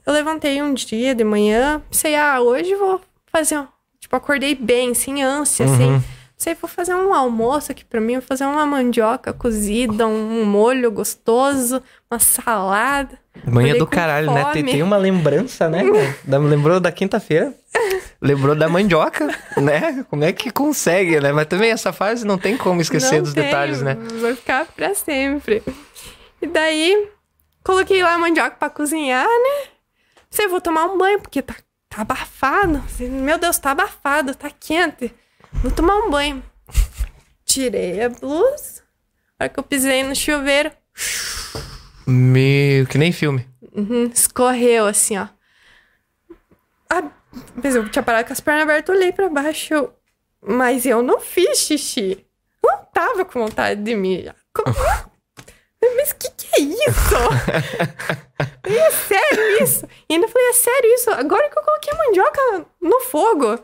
eu 0.07 0.13
levantei 0.13 0.63
um 0.63 0.75
dia 0.75 1.15
de 1.15 1.25
manhã, 1.25 1.83
pensei, 1.91 2.15
ah, 2.15 2.41
hoje 2.41 2.75
vou 2.75 3.01
fazer. 3.33 3.63
Tipo, 3.99 4.17
acordei 4.17 4.55
bem, 4.55 4.93
sem 4.93 5.23
ânsia, 5.23 5.67
uhum. 5.67 5.77
sem. 5.77 6.05
Sei, 6.37 6.55
vou 6.55 6.71
fazer 6.71 6.95
um 6.95 7.13
almoço 7.13 7.71
aqui 7.71 7.85
pra 7.85 8.01
mim, 8.01 8.15
vou 8.15 8.23
fazer 8.23 8.45
uma 8.47 8.65
mandioca 8.65 9.31
cozida, 9.31 10.07
um 10.07 10.43
molho 10.45 10.91
gostoso, 10.91 11.83
uma 12.11 12.19
salada. 12.19 13.19
Manhã 13.45 13.77
do 13.77 13.87
caralho, 13.87 14.27
fome. 14.27 14.39
né? 14.39 14.51
Tem, 14.53 14.65
tem, 14.65 14.83
uma 14.83 14.97
lembrança, 14.97 15.69
né? 15.69 15.83
Lembrou 16.27 16.81
da 16.81 16.91
quinta-feira. 16.91 17.55
Lembrou 18.21 18.55
da 18.55 18.69
mandioca, 18.69 19.29
né? 19.59 20.05
Como 20.09 20.25
é 20.25 20.33
que 20.33 20.51
consegue, 20.51 21.21
né? 21.21 21.31
Mas 21.31 21.47
também 21.47 21.71
essa 21.71 21.93
fase 21.93 22.27
não 22.27 22.39
tem 22.39 22.57
como 22.57 22.81
esquecer 22.81 23.17
não 23.17 23.23
dos 23.23 23.35
tenho, 23.35 23.47
detalhes, 23.47 23.83
né? 23.83 23.97
Vai 24.21 24.35
ficar 24.35 24.67
pra 24.67 24.95
sempre. 24.95 25.63
E 26.41 26.47
daí, 26.47 27.09
Coloquei 27.63 28.03
lá 28.03 28.15
a 28.15 28.19
mandioca 28.19 28.57
pra 28.57 28.71
cozinhar, 28.71 29.27
né? 29.27 29.69
Você 30.31 30.49
vou 30.49 30.61
tomar 30.61 30.87
um 30.87 30.97
banho, 30.97 31.21
porque 31.21 31.43
tá, 31.43 31.57
tá 31.89 32.03
abafado. 32.03 32.83
Meu 33.01 33.39
Deus, 33.39 33.59
tá 33.59 33.73
abafado, 33.73 34.35
tá 34.35 34.51
quente. 34.51 35.13
Vou 35.53 35.71
tomar 35.71 35.97
um 35.97 36.11
banho. 36.11 36.43
Tirei 37.45 38.03
a 38.03 38.09
blusa. 38.09 38.83
A 39.39 39.45
hora 39.45 39.49
que 39.49 39.59
eu 39.59 39.65
pisei 39.65 40.03
no 40.03 40.15
chuveiro. 40.15 40.71
Meu, 42.07 42.87
que 42.87 42.97
nem 42.97 43.13
filme. 43.13 43.49
Uhum, 43.75 44.11
escorreu 44.13 44.87
assim, 44.87 45.19
ó. 45.19 45.29
Ah, 46.89 47.11
eu 47.63 47.89
tinha 47.89 48.03
parado 48.03 48.27
com 48.27 48.33
as 48.33 48.41
pernas 48.41 48.65
abertas, 48.65 48.95
olhei 48.95 49.13
pra 49.13 49.29
baixo. 49.29 49.75
Eu... 49.75 49.95
Mas 50.43 50.87
eu 50.87 51.03
não 51.03 51.21
fiz 51.21 51.59
xixi. 51.59 52.27
Não 52.63 52.85
tava 52.87 53.25
com 53.25 53.41
vontade 53.41 53.83
de 53.83 53.95
mijar. 53.95 54.37
Como... 54.53 54.75
Mas 55.83 56.13
que 56.13 56.31
que 56.31 56.47
é 56.57 56.61
isso? 56.61 57.17
é 58.65 58.91
sério 58.91 59.63
isso? 59.63 59.89
E 60.09 60.15
ainda 60.15 60.29
falei, 60.29 60.49
é 60.49 60.53
sério 60.53 60.95
isso? 60.95 61.11
Agora 61.11 61.49
que 61.49 61.59
eu 61.59 61.63
coloquei 61.63 61.93
a 61.93 61.97
mandioca 61.97 62.67
no 62.81 63.01
fogo. 63.01 63.59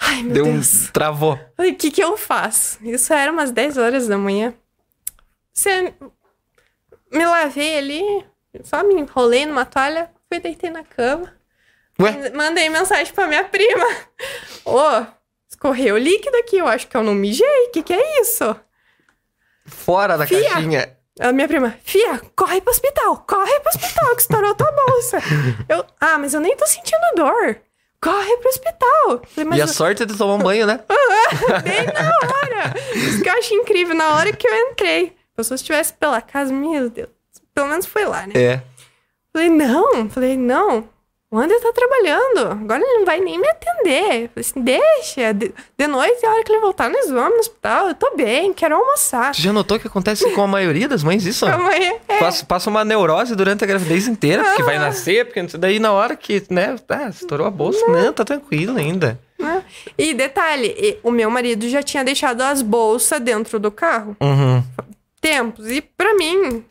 Ai, 0.00 0.22
meu 0.22 0.32
Deu 0.32 0.44
Deus. 0.44 0.88
um. 0.88 0.92
Travou. 0.92 1.38
Falei, 1.56 1.72
o 1.72 1.76
que 1.76 1.90
que 1.90 2.02
eu 2.02 2.16
faço? 2.16 2.78
Isso 2.82 3.12
era 3.12 3.30
umas 3.30 3.50
10 3.50 3.76
horas 3.76 4.08
da 4.08 4.16
manhã. 4.16 4.54
Você... 5.52 5.94
Me 7.12 7.26
lavei 7.26 7.76
ali, 7.76 8.24
só 8.62 8.84
me 8.84 8.94
enrolei 8.94 9.44
numa 9.44 9.64
toalha, 9.64 10.10
fui 10.28 10.38
deitei 10.38 10.70
na 10.70 10.84
cama. 10.84 11.34
Ué? 12.00 12.30
Mandei 12.30 12.68
mensagem 12.70 13.12
pra 13.12 13.26
minha 13.26 13.44
prima. 13.44 13.84
Ô, 14.64 15.06
escorreu 15.48 15.98
líquido 15.98 16.36
aqui, 16.36 16.58
eu 16.58 16.68
acho 16.68 16.86
que 16.86 16.96
eu 16.96 17.02
não 17.02 17.14
mijei. 17.14 17.66
O 17.66 17.72
que 17.72 17.82
que 17.82 17.92
é 17.92 18.20
isso? 18.20 18.56
Fora 19.66 20.16
da 20.16 20.26
Fia. 20.26 20.50
caixinha. 20.50 20.96
A 21.18 21.32
minha 21.32 21.48
prima, 21.48 21.76
Fia, 21.82 22.20
corre 22.36 22.60
pro 22.60 22.70
hospital, 22.70 23.24
corre 23.26 23.60
pro 23.60 23.70
hospital, 23.74 24.14
que 24.14 24.22
estourou 24.22 24.54
tua 24.54 24.70
bolsa. 24.72 25.18
Eu, 25.68 25.84
ah, 26.00 26.18
mas 26.18 26.34
eu 26.34 26.40
nem 26.40 26.56
tô 26.56 26.66
sentindo 26.66 27.14
dor. 27.16 27.60
Corre 28.00 28.36
pro 28.38 28.48
hospital. 28.48 29.22
Falei, 29.34 29.58
E 29.58 29.62
a 29.62 29.66
sorte 29.66 30.02
é 30.02 30.06
de 30.06 30.16
tomar 30.16 30.34
um 30.34 30.38
banho, 30.38 30.66
né? 30.66 30.80
bem 31.62 31.84
na 31.86 32.10
hora. 32.26 32.74
Isso 32.94 33.22
que 33.22 33.28
eu 33.28 33.34
acho 33.34 33.52
incrível, 33.54 33.94
na 33.94 34.14
hora 34.14 34.32
que 34.32 34.48
eu 34.48 34.54
entrei. 34.70 35.08
Se 35.08 35.12
a 35.34 35.36
pessoa 35.36 35.56
estivesse 35.56 35.92
pela 35.92 36.22
casa, 36.22 36.50
meu 36.52 36.88
Deus. 36.88 37.10
Pelo 37.54 37.68
menos 37.68 37.84
foi 37.84 38.06
lá, 38.06 38.26
né? 38.26 38.32
É. 38.36 38.62
Falei, 39.32 39.50
não. 39.50 40.08
Falei, 40.08 40.36
não. 40.38 40.88
O 41.32 41.38
André 41.38 41.56
tá 41.60 41.72
trabalhando. 41.72 42.38
Agora 42.60 42.82
ele 42.82 42.98
não 42.98 43.04
vai 43.04 43.20
nem 43.20 43.38
me 43.38 43.46
atender. 43.48 44.28
Assim, 44.36 44.60
deixa. 44.60 45.32
De, 45.32 45.54
de 45.78 45.86
noite, 45.86 46.26
a 46.26 46.30
hora 46.30 46.42
que 46.42 46.50
ele 46.50 46.60
voltar, 46.60 46.90
nós 46.90 47.08
vamos 47.08 47.34
no 47.34 47.38
hospital. 47.38 47.86
Eu 47.88 47.94
tô 47.94 48.16
bem, 48.16 48.52
quero 48.52 48.74
almoçar. 48.74 49.32
Tu 49.32 49.40
já 49.40 49.52
notou 49.52 49.78
que 49.78 49.86
acontece 49.86 50.28
com 50.32 50.42
a 50.42 50.46
maioria 50.48 50.88
das 50.88 51.04
mães 51.04 51.24
isso? 51.24 51.46
Amanhã, 51.46 51.92
é. 52.08 52.18
Passa, 52.18 52.44
passa 52.44 52.68
uma 52.68 52.84
neurose 52.84 53.36
durante 53.36 53.62
a 53.62 53.66
gravidez 53.66 54.08
inteira, 54.08 54.42
porque 54.42 54.64
vai 54.64 54.78
nascer, 54.80 55.24
porque 55.24 55.40
daí 55.56 55.78
na 55.78 55.92
hora 55.92 56.16
que, 56.16 56.42
né, 56.50 56.74
ah, 56.88 57.08
estourou 57.08 57.46
a 57.46 57.50
bolsa, 57.50 57.86
não, 57.86 58.12
tá 58.12 58.24
tranquilo 58.24 58.76
ainda. 58.76 59.16
né? 59.38 59.62
E 59.96 60.12
detalhe, 60.12 60.98
o 61.02 61.12
meu 61.12 61.30
marido 61.30 61.68
já 61.68 61.80
tinha 61.80 62.02
deixado 62.02 62.40
as 62.40 62.60
bolsas 62.60 63.20
dentro 63.20 63.60
do 63.60 63.70
carro. 63.70 64.16
Uhum. 64.20 64.64
Tempos. 65.20 65.70
E 65.70 65.80
pra 65.80 66.12
mim, 66.14 66.64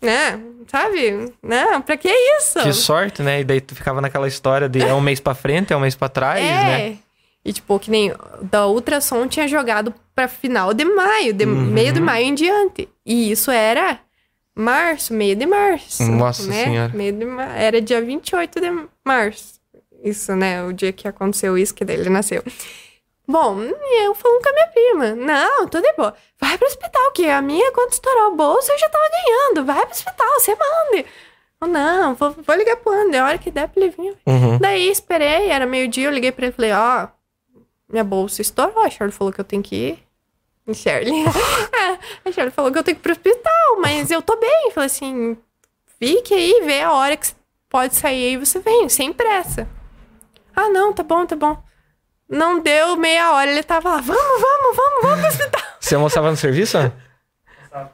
né? 0.00 0.40
Sabe? 0.66 1.32
Né? 1.42 1.80
Pra 1.84 1.96
que 1.96 2.08
isso? 2.08 2.60
Que 2.60 2.72
sorte, 2.72 3.22
né? 3.22 3.40
E 3.40 3.44
daí 3.44 3.60
tu 3.60 3.74
ficava 3.74 4.00
naquela 4.00 4.28
história 4.28 4.68
de 4.68 4.82
é 4.82 4.92
um 4.92 5.00
mês 5.00 5.20
pra 5.20 5.34
frente, 5.34 5.72
é 5.72 5.76
um 5.76 5.80
mês 5.80 5.94
pra 5.94 6.08
trás, 6.08 6.44
é. 6.44 6.50
né? 6.52 6.98
E 7.44 7.52
tipo, 7.52 7.78
que 7.78 7.90
nem 7.90 8.12
da 8.42 8.66
ultrassom 8.66 9.28
tinha 9.28 9.46
jogado 9.46 9.94
pra 10.14 10.26
final 10.26 10.74
de 10.74 10.84
maio, 10.84 11.32
de 11.32 11.44
Uhum. 11.44 11.66
meio 11.66 11.92
de 11.92 12.00
maio 12.00 12.26
em 12.26 12.34
diante. 12.34 12.88
E 13.04 13.30
isso 13.30 13.50
era 13.52 14.00
março, 14.56 15.14
meio 15.14 15.36
de 15.36 15.46
março. 15.46 16.02
Nossa 16.10 16.48
né? 16.48 16.64
Senhora. 16.64 16.92
Meio 16.92 17.12
de 17.12 17.24
ma... 17.24 17.44
Era 17.54 17.80
dia 17.80 18.02
28 18.02 18.60
de 18.60 18.72
março. 19.04 19.60
Isso, 20.02 20.34
né? 20.34 20.64
O 20.64 20.72
dia 20.72 20.92
que 20.92 21.06
aconteceu 21.06 21.56
isso, 21.56 21.74
que 21.74 21.84
daí 21.84 21.96
ele 21.96 22.10
nasceu. 22.10 22.42
Bom, 23.28 23.60
eu 23.60 24.14
falando 24.14 24.42
com 24.42 24.48
a 24.48 24.52
minha 24.52 24.66
prima. 24.68 25.14
Não, 25.16 25.66
tô 25.66 25.80
de 25.80 25.92
boa. 25.94 26.14
Vai 26.40 26.56
pro 26.56 26.68
hospital, 26.68 27.10
que 27.12 27.28
a 27.28 27.42
minha, 27.42 27.72
quando 27.72 27.92
estourou 27.92 28.26
a 28.28 28.30
bolsa, 28.30 28.72
eu 28.72 28.78
já 28.78 28.88
tava 28.88 29.04
ganhando. 29.10 29.64
Vai 29.64 29.84
pro 29.84 29.94
hospital, 29.94 30.40
você 30.40 30.52
manda. 30.52 31.08
Eu, 31.60 31.66
não, 31.68 32.14
vou, 32.14 32.30
vou 32.30 32.56
ligar 32.56 32.76
pro 32.76 32.92
André, 32.92 33.18
a 33.18 33.24
hora 33.24 33.38
que 33.38 33.50
der 33.50 33.68
pra 33.68 33.82
ele 33.82 33.90
vir. 33.90 34.16
Uhum. 34.26 34.58
Daí 34.58 34.88
esperei, 34.88 35.48
era 35.48 35.66
meio-dia, 35.66 36.06
eu 36.06 36.12
liguei 36.12 36.30
pra 36.30 36.46
ele 36.46 36.52
e 36.52 36.56
falei, 36.56 36.72
ó, 36.72 37.08
minha 37.88 38.04
bolsa 38.04 38.42
estourou, 38.42 38.84
a 38.84 38.90
Charlie 38.90 39.16
falou 39.16 39.32
que 39.32 39.40
eu 39.40 39.44
tenho 39.44 39.62
que 39.62 39.74
ir. 39.74 40.06
Charlie. 40.74 41.24
é, 41.24 42.28
a 42.28 42.32
Charlie 42.32 42.52
falou 42.52 42.70
que 42.70 42.78
eu 42.78 42.84
tenho 42.84 42.96
que 42.96 43.00
ir 43.00 43.02
pro 43.02 43.12
hospital, 43.12 43.80
mas 43.80 44.10
eu 44.10 44.22
tô 44.22 44.36
bem. 44.36 44.70
Falei 44.72 44.86
assim, 44.86 45.36
fique 45.98 46.34
aí, 46.34 46.60
vê 46.64 46.82
a 46.82 46.92
hora 46.92 47.16
que 47.16 47.26
você 47.26 47.34
pode 47.68 47.96
sair 47.96 48.34
e 48.34 48.36
você 48.36 48.60
vem, 48.60 48.88
sem 48.88 49.12
pressa. 49.12 49.68
Ah, 50.54 50.68
não, 50.68 50.92
tá 50.92 51.02
bom, 51.02 51.26
tá 51.26 51.34
bom. 51.36 51.62
Não 52.28 52.58
deu 52.60 52.96
meia 52.96 53.32
hora, 53.32 53.50
ele 53.50 53.62
tava 53.62 53.88
lá, 53.90 54.00
vamos, 54.00 54.40
vamos, 54.40 54.76
vamos, 54.76 55.02
vamos 55.02 55.18
pro 55.20 55.28
hospital. 55.28 55.62
Você 55.80 55.94
almoçava 55.94 56.30
no 56.30 56.36
serviço? 56.36 56.76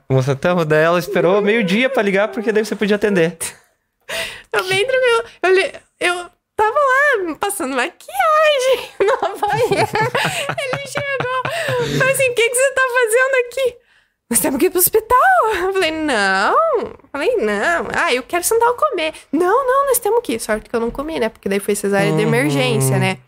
Almoçava. 0.09 0.39
Então, 0.39 0.65
daí 0.65 0.83
ela 0.85 0.99
esperou 0.99 1.41
meio-dia 1.43 1.91
pra 1.91 2.03
ligar, 2.03 2.29
porque 2.29 2.51
daí 2.53 2.65
você 2.65 2.75
podia 2.77 2.97
atender. 2.97 3.37
Eu 4.53 4.65
bem 4.69 4.87
tranquilo. 4.87 5.25
Eu, 5.43 5.55
li- 5.55 5.73
eu 6.01 6.15
tava 6.55 6.75
lá 6.79 7.35
passando 7.41 7.75
maquiagem 7.75 8.91
na 9.01 9.29
banheira. 9.37 9.89
Ele 10.49 10.87
chegou. 10.87 11.99
Falei 11.99 12.13
assim: 12.13 12.29
o 12.31 12.35
que, 12.35 12.49
que 12.51 12.55
você 12.55 12.73
tá 12.73 12.83
fazendo 12.83 13.47
aqui? 13.47 13.77
Nós 14.31 14.41
temos 14.41 14.59
que 14.61 14.67
ir 14.67 14.71
pro 14.71 14.79
hospital. 14.79 15.55
Eu 15.63 15.73
falei, 15.73 15.91
não. 15.93 16.55
Eu 16.81 16.99
Falei, 17.11 17.37
não. 17.37 17.89
Ah, 17.95 18.13
eu 18.13 18.23
quero 18.23 18.45
sentar 18.45 18.69
ou 18.69 18.75
comer. 18.75 19.15
Não, 19.33 19.67
não, 19.67 19.87
nós 19.87 19.99
temos 19.99 20.21
que 20.23 20.35
ir. 20.35 20.41
Sorte 20.41 20.69
que 20.69 20.77
eu 20.77 20.81
não 20.81 20.91
comi, 20.91 21.19
né? 21.19 21.31
Porque 21.31 21.49
daí 21.49 21.61
foi 21.61 21.75
cesárea 21.75 22.11
de 22.13 22.17
Uhum. 22.23 22.29
emergência, 22.29 22.99
né? 22.99 23.19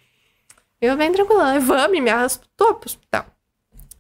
Eu 0.85 0.97
bem 0.97 1.13
tranquilona. 1.13 1.59
Vamos, 1.61 2.01
me 2.01 2.11
arrastou 2.11 2.75
pro 2.75 2.87
hospital. 2.89 3.27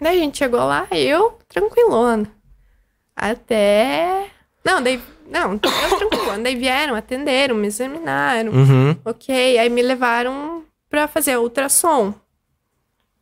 Daí 0.00 0.18
a 0.18 0.20
gente 0.20 0.38
chegou 0.38 0.60
lá, 0.60 0.86
eu 0.90 1.38
tranquilona. 1.48 2.30
Até. 3.16 4.26
Não, 4.64 4.82
daí. 4.82 5.00
Não, 5.26 5.52
eu 5.52 5.98
tranquilona. 5.98 6.42
Daí 6.42 6.56
vieram, 6.56 6.94
atenderam, 6.94 7.54
me 7.54 7.66
examinaram. 7.68 8.52
Uhum. 8.52 8.96
Ok, 9.04 9.58
aí 9.58 9.68
me 9.70 9.82
levaram 9.82 10.64
pra 10.90 11.08
fazer 11.08 11.38
ultrassom. 11.38 12.12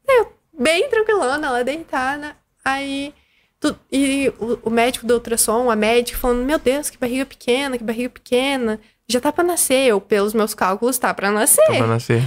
Eu, 0.08 0.32
bem 0.58 0.88
tranquilona, 0.88 1.46
ela 1.46 1.64
deitada. 1.64 2.36
Aí, 2.64 3.14
tu- 3.60 3.76
e 3.90 4.32
o, 4.38 4.58
o 4.64 4.70
médico 4.70 5.06
do 5.06 5.14
ultrassom, 5.14 5.70
a 5.70 5.76
médica, 5.76 6.18
falando: 6.18 6.44
Meu 6.44 6.58
Deus, 6.58 6.90
que 6.90 6.98
barriga 6.98 7.24
pequena, 7.26 7.78
que 7.78 7.84
barriga 7.84 8.10
pequena. 8.10 8.80
Já 9.08 9.20
tá 9.20 9.30
pra 9.32 9.44
nascer. 9.44 9.86
Eu, 9.88 10.00
pelos 10.00 10.32
meus 10.34 10.54
cálculos, 10.54 10.98
tá 10.98 11.12
pra 11.14 11.30
nascer. 11.30 11.76
Pra 11.76 11.86
nascer. 11.86 12.22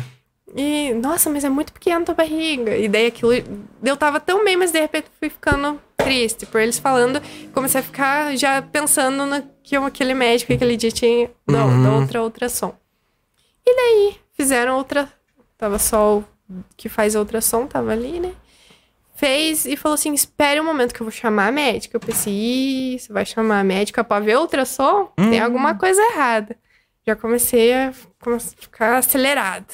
E, 0.55 0.93
nossa, 0.93 1.29
mas 1.29 1.43
é 1.43 1.49
muito 1.49 1.73
pequena 1.73 2.05
tua 2.05 2.13
barriga. 2.15 2.75
E 2.77 2.87
daí 2.87 3.07
aquilo. 3.07 3.31
Eu 3.83 3.97
tava 3.97 4.19
tão 4.19 4.43
bem, 4.43 4.55
mas 4.55 4.71
de 4.71 4.79
repente 4.79 5.07
fui 5.19 5.29
ficando 5.29 5.81
triste 5.97 6.45
por 6.45 6.61
eles 6.61 6.77
falando. 6.77 7.21
Comecei 7.53 7.79
a 7.81 7.83
ficar 7.83 8.35
já 8.37 8.61
pensando 8.61 9.25
no 9.25 9.41
que 9.63 9.75
eu- 9.75 9.83
aquele 9.85 10.13
médico 10.13 10.53
aquele 10.53 10.77
dia 10.77 10.91
tinha. 10.91 11.31
Não, 11.47 11.67
Uhum. 11.67 11.83
da 11.83 11.91
outra 11.93 12.23
ultrassom. 12.23 12.75
E 13.65 13.75
daí 13.75 14.19
fizeram 14.33 14.77
outra. 14.77 15.11
Tava 15.57 15.79
só 15.79 16.17
o 16.19 16.25
que 16.77 16.87
faz 16.87 17.15
a 17.15 17.19
ultrassom, 17.19 17.65
tava 17.65 17.91
ali, 17.91 18.19
né? 18.19 18.33
Fez 19.15 19.65
e 19.65 19.75
falou 19.75 19.95
assim: 19.95 20.13
espere 20.13 20.59
um 20.59 20.65
momento 20.65 20.93
que 20.93 21.01
eu 21.01 21.05
vou 21.05 21.11
chamar 21.11 21.47
a 21.47 21.51
médica. 21.51 21.95
Eu 21.95 22.01
pensei, 22.01 22.97
você 22.99 23.11
vai 23.11 23.25
chamar 23.25 23.61
a 23.61 23.63
médica 23.63 24.03
pra 24.03 24.19
ver 24.19 24.33
a 24.33 24.41
ultrassom? 24.41 25.11
Tem 25.15 25.39
alguma 25.39 25.73
coisa 25.75 26.01
errada. 26.01 26.55
Já 27.07 27.15
comecei 27.15 27.73
a, 27.73 27.93
comecei 28.21 28.55
a 28.59 28.61
ficar 28.61 28.97
acelerado. 28.97 29.65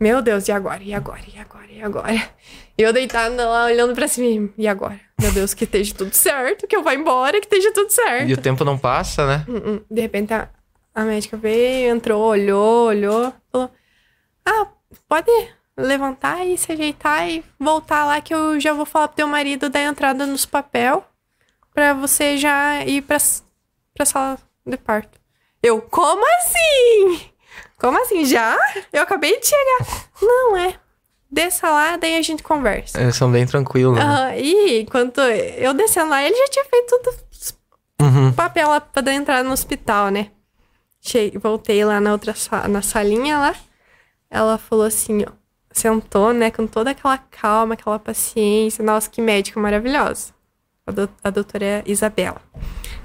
Meu 0.00 0.22
Deus, 0.22 0.46
e 0.48 0.52
agora? 0.52 0.82
E 0.82 0.94
agora? 0.94 1.22
E 1.26 1.38
agora? 1.38 1.66
E 1.70 1.82
agora? 1.82 2.30
E 2.78 2.82
eu 2.82 2.92
deitada 2.92 3.48
lá 3.48 3.64
olhando 3.64 3.94
pra 3.94 4.06
cima. 4.06 4.48
E 4.56 4.68
agora? 4.68 5.00
Meu 5.20 5.32
Deus, 5.32 5.54
que 5.54 5.64
esteja 5.64 5.92
tudo 5.94 6.14
certo, 6.14 6.66
que 6.66 6.76
eu 6.76 6.82
vá 6.82 6.94
embora, 6.94 7.40
que 7.40 7.46
esteja 7.46 7.72
tudo 7.72 7.90
certo. 7.90 8.28
E 8.28 8.32
o 8.34 8.40
tempo 8.40 8.64
não 8.64 8.78
passa, 8.78 9.26
né? 9.26 9.44
Hum, 9.48 9.56
hum. 9.56 9.80
De 9.90 10.00
repente 10.00 10.32
a, 10.32 10.48
a 10.94 11.02
médica 11.04 11.36
veio, 11.36 11.90
entrou, 11.90 12.22
olhou, 12.22 12.86
olhou, 12.86 13.32
falou: 13.50 13.70
Ah, 14.46 14.68
pode 15.08 15.30
levantar 15.76 16.46
e 16.46 16.56
se 16.56 16.72
ajeitar 16.72 17.28
e 17.28 17.44
voltar 17.58 18.04
lá 18.04 18.20
que 18.20 18.32
eu 18.32 18.60
já 18.60 18.72
vou 18.72 18.86
falar 18.86 19.08
pro 19.08 19.16
teu 19.16 19.26
marido 19.26 19.68
dar 19.68 19.82
entrada 19.82 20.26
nos 20.26 20.46
papel 20.46 21.04
pra 21.74 21.94
você 21.94 22.36
já 22.36 22.84
ir 22.84 23.02
pra, 23.02 23.16
pra 23.94 24.06
sala 24.06 24.38
de 24.64 24.76
parto. 24.76 25.18
Eu, 25.62 25.80
como 25.82 26.24
assim? 26.36 27.30
Como 27.78 28.00
assim? 28.02 28.24
Já? 28.24 28.56
Eu 28.92 29.02
acabei 29.02 29.38
de 29.38 29.46
chegar. 29.46 30.08
Não, 30.20 30.56
é. 30.56 30.74
Desça 31.30 31.68
lá, 31.70 31.96
daí 31.96 32.16
a 32.16 32.22
gente 32.22 32.42
conversa. 32.42 33.00
Eles 33.00 33.14
são 33.16 33.30
bem 33.30 33.46
tranquilos. 33.46 33.96
né? 33.96 34.02
Aham, 34.02 34.34
e 34.36 34.80
enquanto 34.80 35.20
eu 35.20 35.74
descendo 35.74 36.10
lá, 36.10 36.22
ele 36.22 36.34
já 36.36 36.46
tinha 36.48 36.64
feito 36.64 36.98
tudo 37.02 37.28
Uhum. 38.00 38.32
papel 38.32 38.68
lá 38.68 38.80
pra 38.80 39.02
dar 39.02 39.12
entrada 39.12 39.42
no 39.42 39.52
hospital, 39.52 40.08
né? 40.08 40.30
Cheguei, 41.00 41.38
voltei 41.38 41.84
lá 41.84 42.00
na 42.00 42.12
outra 42.12 42.34
na 42.68 42.80
salinha 42.82 43.38
lá. 43.38 43.54
Ela 44.30 44.56
falou 44.58 44.84
assim, 44.86 45.24
ó. 45.26 45.32
Sentou, 45.70 46.32
né, 46.32 46.50
com 46.50 46.66
toda 46.66 46.90
aquela 46.90 47.18
calma, 47.18 47.74
aquela 47.74 47.98
paciência. 47.98 48.82
Nossa, 48.84 49.08
que 49.10 49.20
médica 49.20 49.60
maravilhosa. 49.60 50.32
A, 50.86 50.90
do- 50.90 51.10
a 51.22 51.30
doutora 51.30 51.82
Isabela. 51.86 52.40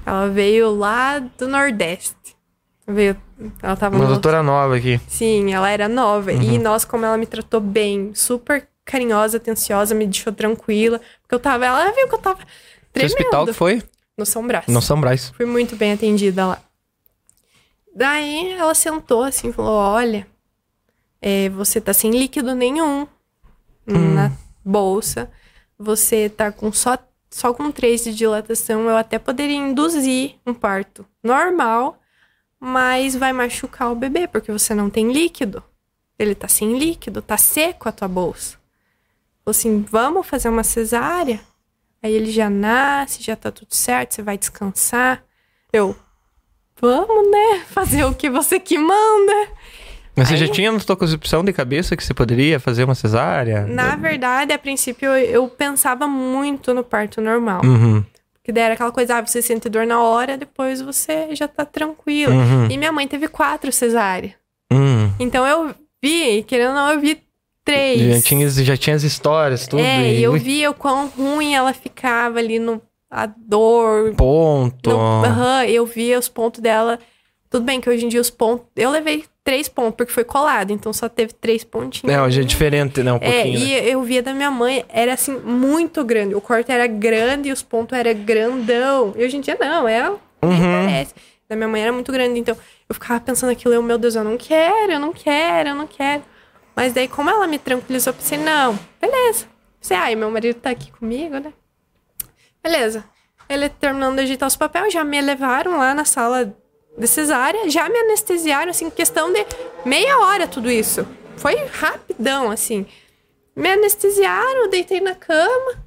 Ela 0.06 0.28
veio 0.30 0.74
lá 0.76 1.20
do 1.20 1.48
Nordeste. 1.48 2.16
Veio. 2.88 3.16
Ela 3.62 3.76
tava 3.76 3.96
Uma 3.96 4.04
no- 4.06 4.12
doutora 4.12 4.44
nova 4.44 4.76
aqui. 4.76 5.00
Sim, 5.08 5.54
ela 5.54 5.70
era 5.70 5.88
nova. 5.88 6.32
Uhum. 6.32 6.42
E 6.42 6.60
nossa, 6.60 6.86
como 6.86 7.06
ela 7.06 7.18
me 7.18 7.26
tratou 7.26 7.60
bem, 7.62 8.14
super 8.14 8.68
carinhosa, 8.84 9.38
atenciosa, 9.38 9.96
me 9.96 10.06
deixou 10.06 10.34
tranquila. 10.34 11.00
Porque 11.22 11.34
eu 11.36 11.40
tava. 11.40 11.66
Ela 11.66 11.92
viu 11.92 12.08
que 12.10 12.16
eu 12.16 12.20
tava 12.20 12.40
Que 12.40 12.46
tremendo. 12.92 13.14
hospital 13.14 13.46
que 13.46 13.54
foi? 13.54 13.82
No 14.18 14.26
São 14.26 14.46
Brás. 14.46 14.68
No 14.68 14.82
São 14.82 15.00
Brás. 15.00 15.30
Fui 15.36 15.46
muito 15.46 15.76
bem 15.76 15.94
atendida 15.94 16.46
lá. 16.46 16.60
Daí 17.96 18.52
ela 18.54 18.74
sentou 18.76 19.24
assim 19.24 19.50
e 19.50 19.54
falou: 19.54 19.76
Olha, 19.76 20.28
é, 21.22 21.50
você 21.50 21.80
tá 21.80 21.94
sem 21.94 22.12
líquido 22.12 22.54
nenhum 22.56 23.08
na 23.86 24.32
bolsa. 24.64 25.30
Você 25.78 26.30
tá 26.30 26.52
com 26.52 26.72
só, 26.72 26.98
só 27.30 27.54
com 27.54 27.72
três 27.72 28.04
de 28.04 28.14
dilatação. 28.14 28.82
Eu 28.90 28.98
até 28.98 29.18
poderia 29.20 29.56
induzir 29.58 30.36
um 30.46 30.54
parto 30.54 31.06
normal, 31.24 32.00
mas 32.66 33.14
vai 33.14 33.34
machucar 33.34 33.92
o 33.92 33.96
bebê, 33.96 34.26
porque 34.26 34.50
você 34.50 34.74
não 34.74 34.90
tem 34.90 35.12
líquido. 35.12 35.62
Ele 36.18 36.34
tá 36.34 36.48
sem 36.48 36.78
líquido, 36.78 37.22
tá 37.22 37.36
seco 37.38 37.90
a 37.90 37.92
tua 37.92 38.08
bolsa. 38.08 38.58
assim: 39.46 39.82
vamos 39.82 40.26
fazer 40.26 40.48
uma 40.48 40.64
cesárea? 40.64 41.42
Aí 42.02 42.14
ele 42.14 42.32
já 42.32 42.50
nasce, 42.50 43.22
já 43.22 43.36
tá 43.36 43.52
tudo 43.52 43.76
certo, 43.76 44.14
você 44.14 44.22
vai 44.22 44.38
descansar. 44.38 45.26
Eu, 45.74 45.94
vamos, 46.80 47.30
né? 47.30 47.66
Fazer 47.68 48.06
o 48.06 48.16
que 48.16 48.30
você 48.30 48.62
que 48.62 48.78
manda. 48.78 49.50
Mas 50.16 50.30
você 50.30 50.36
Aí, 50.36 50.40
já 50.40 50.48
tinha 50.48 50.72
na 50.72 50.80
sua 50.80 50.96
concepção 50.96 51.44
de 51.44 51.52
cabeça 51.52 51.98
que 51.98 52.04
você 52.04 52.14
poderia 52.14 52.62
fazer 52.62 52.86
uma 52.86 52.96
cesárea? 52.96 53.68
Na 53.68 53.98
verdade, 53.98 54.54
a 54.54 54.60
princípio, 54.60 55.10
eu, 55.10 55.18
eu 55.18 55.48
pensava 55.50 56.08
muito 56.08 56.74
no 56.74 56.84
parto 56.84 57.20
normal. 57.20 57.62
Uhum. 57.66 58.06
Que 58.44 58.52
daí 58.52 58.64
era 58.64 58.74
aquela 58.74 58.92
coisa, 58.92 59.18
ah, 59.18 59.26
você 59.26 59.42
sente 59.42 59.70
dor 59.70 59.86
na 59.86 60.02
hora, 60.02 60.38
depois 60.38 60.82
você 60.82 61.34
já 61.34 61.48
tá 61.48 61.64
tranquilo. 61.64 62.34
Uhum. 62.34 62.70
E 62.70 62.78
minha 62.78 62.92
mãe 62.92 63.08
teve 63.08 63.28
quatro 63.28 63.72
cesáreas. 63.72 64.34
Uhum. 64.72 65.12
Então 65.20 65.48
eu 65.48 65.74
vi, 66.02 66.44
querendo 66.44 66.70
ou 66.70 66.76
não, 66.76 66.92
eu 66.92 67.00
vi 67.00 67.22
três. 67.64 68.18
Já 68.18 68.22
tinha, 68.22 68.50
já 68.50 68.76
tinha 68.76 68.96
as 68.96 69.04
histórias, 69.04 69.66
tudo. 69.66 69.82
É, 69.82 70.14
e 70.14 70.24
eu 70.24 70.34
vi 70.34 70.68
o 70.68 70.74
quão 70.74 71.08
ruim 71.08 71.56
ela 71.56 71.74
ficava 71.74 72.40
ali 72.40 72.60
no 72.60 72.82
a 73.10 73.28
dor. 73.28 74.16
Ponto. 74.16 74.90
No, 74.90 74.98
uhum, 74.98 75.62
eu 75.68 75.86
via 75.86 76.18
os 76.18 76.28
pontos 76.28 76.60
dela. 76.60 77.00
Tudo 77.50 77.64
bem 77.64 77.80
que 77.80 77.88
hoje 77.88 78.06
em 78.06 78.10
dia 78.10 78.20
os 78.20 78.32
pontos. 78.32 78.66
Eu 78.76 78.90
levei 78.90 79.24
três 79.44 79.68
pontos, 79.68 79.96
porque 79.96 80.12
foi 80.12 80.24
colado, 80.24 80.72
então 80.72 80.94
só 80.94 81.10
teve 81.10 81.34
três 81.34 81.64
pontinhos. 81.64 82.16
É, 82.16 82.22
hoje 82.22 82.42
é 82.42 82.44
diferente, 82.44 83.04
né? 83.04 83.12
Um 83.12 83.18
é, 83.18 83.20
pouquinho. 83.20 83.60
E 83.60 83.70
né? 83.70 83.90
eu 83.90 84.02
via 84.02 84.24
da 84.24 84.34
minha 84.34 84.50
mãe, 84.50 84.86
era 84.88 85.14
assim, 85.14 85.38
muito 85.40 86.04
grande. 86.04 86.34
O 86.34 86.42
corte 86.42 86.72
era 86.72 86.88
grande 86.88 87.50
e 87.50 87.52
os 87.52 87.62
pontos 87.62 87.98
eram 87.98 88.14
grandão. 88.24 89.14
E 89.18 89.26
hoje 89.26 89.38
em 89.38 89.42
dia 89.42 89.58
não, 89.60 89.88
é. 89.88 90.10
Uhum. 90.10 90.18
parece. 90.86 91.14
Da 91.50 91.56
minha 91.56 91.68
mãe 91.68 91.82
era 91.82 91.92
muito 91.92 92.12
grande, 92.12 92.40
então 92.40 92.56
eu 92.88 92.96
ficava 92.96 93.20
pensando 93.20 93.52
aquilo, 93.52 93.74
eu, 93.74 93.84
meu 93.84 93.98
Deus, 93.98 94.16
eu 94.16 94.24
não 94.24 94.38
quero, 94.38 94.94
eu 94.94 95.00
não 95.00 95.12
quero, 95.12 95.70
eu 95.70 95.76
não 95.76 95.88
quero. 95.88 96.24
Mas 96.76 96.94
daí, 96.94 97.08
como 97.08 97.30
ela 97.30 97.46
me 97.46 97.60
tranquilizou, 97.60 98.12
eu 98.12 98.18
pensei, 98.18 98.38
não, 98.38 98.80
beleza. 99.00 99.46
Pensei, 99.80 99.98
ai, 99.98 100.16
meu 100.16 100.32
marido 100.32 100.56
tá 100.56 100.70
aqui 100.70 100.92
comigo, 100.92 101.38
né? 101.38 101.54
Beleza. 102.64 103.04
Ele 103.50 103.68
terminando 103.68 104.16
de 104.16 104.24
agitar 104.24 104.48
os 104.48 104.56
papéis, 104.56 104.94
já 104.94 105.04
me 105.04 105.20
levaram 105.22 105.78
lá 105.78 105.94
na 105.94 106.06
sala 106.06 106.56
de 106.98 107.08
cesárea, 107.08 107.70
já 107.70 107.90
me 107.90 107.98
anestesiaram, 107.98 108.70
assim, 108.70 108.90
questão 108.90 109.32
de 109.32 109.46
meia 109.86 110.20
hora 110.20 110.48
tudo 110.48 110.70
isso. 110.70 111.08
Foi 111.38 111.56
rapidão, 111.66 112.52
assim. 112.52 112.86
Me 113.56 113.70
anestesiaram, 113.72 114.70
deitei 114.70 115.02
na 115.02 115.16
cama 115.16 115.84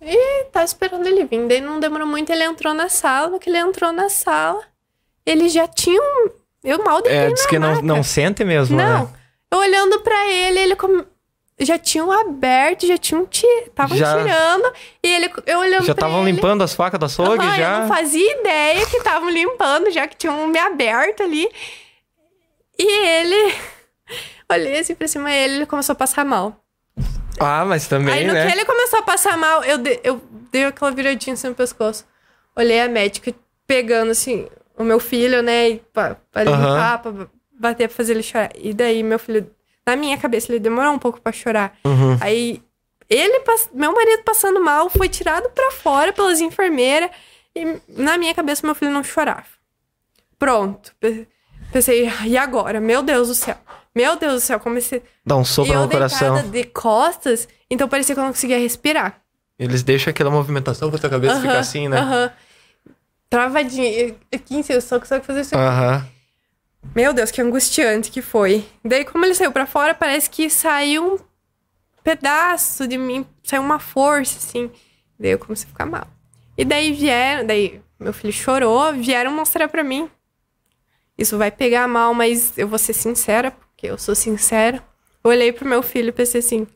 e 0.00 0.44
tá 0.52 0.64
esperando 0.64 1.06
ele 1.06 1.24
vir. 1.24 1.46
Daí 1.48 1.60
não 1.60 1.80
demorou 1.80 2.06
muito, 2.06 2.30
ele 2.30 2.44
entrou 2.44 2.74
na 2.74 2.88
sala. 2.88 3.28
No 3.28 3.38
que 3.38 3.50
ele 3.50 3.58
entrou 3.58 3.92
na 3.92 4.08
sala, 4.08 4.62
ele 5.24 5.48
já 5.48 5.66
tinha 5.66 6.00
um. 6.00 6.30
Eu 6.62 6.82
mal 6.84 7.00
deitei 7.02 7.20
É, 7.20 7.32
diz 7.32 7.46
que 7.46 7.58
não, 7.58 7.80
não 7.82 8.02
sente 8.02 8.44
mesmo, 8.44 8.76
não. 8.76 9.04
né? 9.04 9.08
Eu 9.50 9.58
olhando 9.58 10.00
para 10.00 10.26
ele, 10.28 10.58
ele 10.58 10.76
come 10.76 11.04
já 11.64 11.78
tinham 11.78 12.12
aberto, 12.12 12.86
já 12.86 12.98
tinham 12.98 13.26
estavam 13.32 13.96
já... 13.96 14.18
tirando 14.18 14.72
e 15.02 15.08
ele 15.08 15.32
eu 15.46 15.58
olhando 15.60 15.84
já 15.84 15.92
estavam 15.92 16.24
limpando 16.24 16.62
as 16.62 16.74
facas 16.74 17.00
da 17.00 17.06
açougue 17.06 17.44
uhum, 17.44 17.54
já? 17.54 17.74
eu 17.74 17.80
não 17.80 17.88
fazia 17.88 18.40
ideia 18.40 18.86
que 18.86 18.98
estavam 18.98 19.30
limpando 19.30 19.90
já 19.90 20.06
que 20.06 20.16
tinham 20.16 20.46
me 20.48 20.58
aberto 20.58 21.22
ali. 21.22 21.48
E 22.78 23.08
ele 23.08 23.54
olhei 24.52 24.80
assim 24.80 24.94
pra 24.94 25.08
cima 25.08 25.32
ele, 25.32 25.54
ele 25.54 25.66
começou 25.66 25.94
a 25.94 25.96
passar 25.96 26.24
mal. 26.26 26.62
Ah 27.40 27.64
mas 27.64 27.88
também 27.88 28.12
aí 28.12 28.26
no 28.26 28.34
né? 28.34 28.46
que 28.46 28.52
ele 28.52 28.64
começou 28.66 28.98
a 28.98 29.02
passar 29.02 29.36
mal 29.38 29.64
eu 29.64 29.78
de, 29.78 29.98
eu 30.04 30.20
dei 30.52 30.66
aquela 30.66 30.90
viradinha 30.90 31.32
assim 31.32 31.48
no 31.48 31.54
pescoço. 31.54 32.04
Olhei 32.54 32.80
a 32.80 32.88
médica 32.88 33.34
pegando 33.66 34.10
assim 34.10 34.46
o 34.76 34.84
meu 34.84 35.00
filho 35.00 35.42
né 35.42 35.70
e 35.70 35.78
pra, 35.90 36.16
pra 36.30 36.44
limpar 36.44 37.06
uhum. 37.06 37.14
pra 37.14 37.26
bater 37.58 37.88
pra 37.88 37.96
fazer 37.96 38.12
ele 38.12 38.22
chorar. 38.22 38.50
E 38.54 38.74
daí 38.74 39.02
meu 39.02 39.18
filho 39.18 39.50
na 39.86 39.94
minha 39.94 40.18
cabeça, 40.18 40.50
ele 40.50 40.58
demorou 40.58 40.92
um 40.92 40.98
pouco 40.98 41.20
para 41.20 41.32
chorar. 41.32 41.76
Uhum. 41.84 42.18
Aí, 42.20 42.60
ele, 43.08 43.42
meu 43.72 43.92
marido 43.94 44.22
passando 44.24 44.60
mal, 44.60 44.90
foi 44.90 45.08
tirado 45.08 45.48
para 45.50 45.70
fora 45.70 46.12
pelas 46.12 46.40
enfermeiras. 46.40 47.10
E 47.54 47.80
na 47.88 48.18
minha 48.18 48.34
cabeça, 48.34 48.66
meu 48.66 48.74
filho 48.74 48.90
não 48.90 49.04
chorava. 49.04 49.46
Pronto. 50.38 50.92
Pensei, 51.72 52.10
e 52.24 52.36
agora? 52.36 52.80
Meu 52.80 53.02
Deus 53.02 53.28
do 53.28 53.34
céu. 53.34 53.56
Meu 53.94 54.16
Deus 54.16 54.34
do 54.34 54.40
céu, 54.40 54.60
comecei. 54.60 55.02
Dá 55.24 55.36
um 55.36 55.44
soco 55.44 55.72
no 55.72 55.88
coração. 55.88 56.50
de 56.50 56.64
costas, 56.64 57.48
então 57.70 57.88
parecia 57.88 58.14
que 58.14 58.20
eu 58.20 58.24
não 58.24 58.32
conseguia 58.32 58.58
respirar. 58.58 59.22
Eles 59.58 59.82
deixam 59.82 60.10
aquela 60.10 60.30
movimentação 60.30 60.90
pra 60.90 60.98
tua 60.98 61.08
cabeça 61.08 61.34
uh 61.34 61.38
-huh, 61.38 61.42
ficar 61.42 61.58
assim, 61.58 61.88
né? 61.88 61.98
Aham. 61.98 62.24
Uh 62.24 62.28
-huh. 62.28 62.32
Travadinha. 63.30 64.14
Aqui, 64.32 64.62
eu 64.68 64.80
só 64.80 64.98
consigo 64.98 65.24
fazer 65.24 65.40
isso. 65.40 65.56
Aham. 65.56 65.96
Uh 65.96 66.00
-huh. 66.02 66.15
Meu 66.94 67.12
Deus, 67.12 67.30
que 67.30 67.40
angustiante 67.42 68.10
que 68.10 68.22
foi. 68.22 68.64
Daí, 68.84 69.04
como 69.04 69.24
ele 69.24 69.34
saiu 69.34 69.52
para 69.52 69.66
fora, 69.66 69.94
parece 69.94 70.30
que 70.30 70.48
saiu 70.48 71.14
um 71.14 71.18
pedaço 72.02 72.86
de 72.86 72.96
mim, 72.96 73.26
saiu 73.42 73.62
uma 73.62 73.78
força, 73.78 74.38
assim. 74.38 74.70
Daí 75.18 75.32
eu 75.32 75.38
comecei 75.38 75.66
a 75.66 75.68
ficar 75.68 75.86
mal. 75.86 76.06
E 76.56 76.64
daí 76.64 76.92
vieram, 76.92 77.46
daí 77.46 77.80
meu 77.98 78.12
filho 78.12 78.32
chorou, 78.32 78.92
vieram 78.92 79.30
mostrar 79.30 79.68
para 79.68 79.84
mim. 79.84 80.08
Isso 81.18 81.38
vai 81.38 81.50
pegar 81.50 81.88
mal, 81.88 82.12
mas 82.14 82.56
eu 82.58 82.68
vou 82.68 82.78
ser 82.78 82.92
sincera, 82.92 83.50
porque 83.50 83.86
eu 83.86 83.98
sou 83.98 84.14
sincera. 84.14 84.82
Eu 85.24 85.30
olhei 85.30 85.52
pro 85.52 85.68
meu 85.68 85.82
filho 85.82 86.10
e 86.10 86.12
pensei 86.12 86.40
assim: 86.40 86.66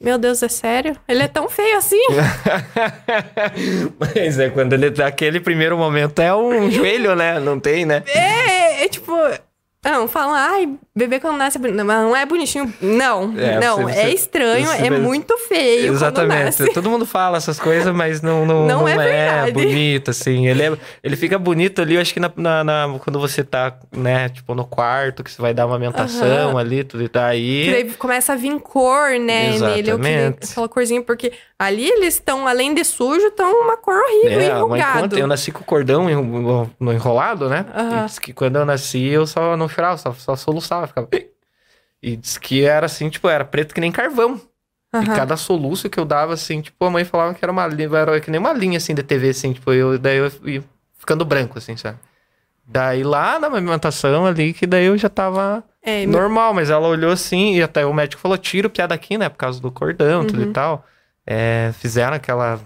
meu 0.00 0.18
Deus, 0.18 0.42
é 0.42 0.48
sério? 0.48 0.96
Ele 1.08 1.22
é 1.22 1.28
tão 1.28 1.48
feio 1.48 1.78
assim? 1.78 2.02
Mas 3.98 4.38
é 4.38 4.50
quando 4.50 4.74
ele 4.74 4.90
dá 4.90 5.06
aquele 5.06 5.40
primeiro 5.40 5.78
momento 5.78 6.20
é 6.20 6.34
um 6.34 6.70
joelho, 6.70 7.14
né? 7.14 7.40
Não 7.40 7.58
tem, 7.58 7.86
né? 7.86 8.02
É, 8.06 8.63
é 8.84 8.88
tipo, 8.88 9.12
não, 9.84 10.08
falam, 10.08 10.34
ai, 10.34 10.68
bebê 10.96 11.20
quando 11.20 11.36
nasce 11.36 11.58
é 11.58 11.60
bonito. 11.60 11.84
Mas 11.84 12.02
não 12.02 12.16
é 12.16 12.24
bonitinho. 12.24 12.72
Não, 12.80 13.34
é, 13.36 13.60
não. 13.60 13.82
Você, 13.82 13.98
é 13.98 14.14
estranho, 14.14 14.66
você, 14.66 14.86
é 14.86 14.90
muito 14.90 15.36
feio. 15.46 15.92
Exatamente. 15.92 16.72
Todo 16.72 16.88
mundo 16.88 17.04
fala 17.04 17.36
essas 17.36 17.60
coisas, 17.60 17.94
mas 17.94 18.22
não, 18.22 18.46
não, 18.46 18.66
não, 18.66 18.80
não 18.80 18.88
é, 18.88 19.48
é, 19.48 19.50
bonito, 19.50 20.10
assim. 20.10 20.46
Ele, 20.46 20.62
é, 20.62 20.72
ele 21.02 21.16
fica 21.16 21.38
bonito 21.38 21.82
ali, 21.82 21.96
eu 21.96 22.00
acho 22.00 22.14
que 22.14 22.20
na, 22.20 22.32
na, 22.34 22.64
na, 22.64 22.98
quando 22.98 23.20
você 23.20 23.44
tá, 23.44 23.76
né, 23.92 24.30
tipo, 24.30 24.54
no 24.54 24.64
quarto, 24.64 25.22
que 25.22 25.30
você 25.30 25.42
vai 25.42 25.52
dar 25.52 25.66
uma 25.66 25.76
amamentação 25.76 26.52
uhum. 26.52 26.58
ali, 26.58 26.82
tudo 26.82 27.02
e 27.04 27.08
tá 27.08 27.26
aí. 27.26 27.92
começa 27.98 28.32
a 28.32 28.36
vir 28.36 28.58
cor, 28.60 29.18
né, 29.18 29.54
Exatamente. 29.54 29.98
nele. 29.98 30.36
Aquela 30.50 30.68
corzinha, 30.68 31.02
porque 31.02 31.32
ali 31.58 31.88
eles 31.88 32.14
estão, 32.14 32.46
além 32.46 32.72
de 32.72 32.84
sujo, 32.84 33.26
estão 33.26 33.52
uma 33.62 33.76
cor 33.76 33.96
horrível, 33.96 34.40
é, 34.40 34.46
enrugado. 34.48 35.18
Eu 35.18 35.26
nasci 35.26 35.52
com 35.52 35.60
o 35.60 35.64
cordão 35.64 36.06
enrolado, 36.80 37.50
né? 37.50 37.66
Uhum. 37.76 38.06
que 38.20 38.32
quando 38.32 38.56
eu 38.56 38.64
nasci, 38.64 39.08
eu 39.08 39.26
só 39.26 39.56
não 39.56 39.68
chorava, 39.74 39.96
só, 39.96 40.12
só 40.12 40.36
soluçava, 40.36 40.86
ficava. 40.86 41.08
E 42.02 42.16
disse 42.16 42.38
que 42.38 42.62
era 42.64 42.84
assim, 42.84 43.08
tipo, 43.08 43.28
era 43.28 43.44
preto 43.44 43.74
que 43.74 43.80
nem 43.80 43.90
carvão. 43.90 44.40
Uhum. 44.92 45.02
E 45.02 45.06
cada 45.06 45.36
soluço 45.36 45.88
que 45.88 45.98
eu 45.98 46.04
dava, 46.04 46.34
assim, 46.34 46.60
tipo, 46.60 46.84
a 46.84 46.90
mãe 46.90 47.04
falava 47.04 47.34
que 47.34 47.44
era 47.44 47.50
uma 47.50 47.66
linha, 47.66 47.88
era 47.96 48.20
que 48.20 48.30
nem 48.30 48.38
uma 48.38 48.52
linha 48.52 48.76
assim 48.76 48.94
de 48.94 49.02
TV, 49.02 49.30
assim, 49.30 49.52
tipo, 49.54 49.72
eu, 49.72 49.98
daí 49.98 50.18
eu 50.18 50.30
ia 50.44 50.62
ficando 50.98 51.24
branco, 51.24 51.58
assim, 51.58 51.76
sabe? 51.76 51.98
Daí 52.66 53.02
lá 53.02 53.38
na 53.38 53.48
amamentação 53.48 54.26
ali, 54.26 54.52
que 54.52 54.66
daí 54.66 54.84
eu 54.84 54.96
já 54.96 55.08
tava 55.08 55.64
é, 55.82 56.06
normal, 56.06 56.54
mas 56.54 56.70
ela 56.70 56.86
olhou 56.86 57.10
assim, 57.10 57.56
e 57.56 57.62
até 57.62 57.84
o 57.84 57.92
médico 57.92 58.22
falou: 58.22 58.38
tira 58.38 58.68
o 58.68 58.70
piá 58.70 58.86
daqui, 58.86 59.18
né? 59.18 59.28
Por 59.28 59.36
causa 59.36 59.60
do 59.60 59.70
cordão, 59.70 60.20
uhum. 60.20 60.26
tudo 60.26 60.42
e 60.42 60.46
uhum. 60.46 60.52
tal. 60.52 60.86
É, 61.26 61.72
fizeram 61.78 62.16
aquela. 62.16 62.60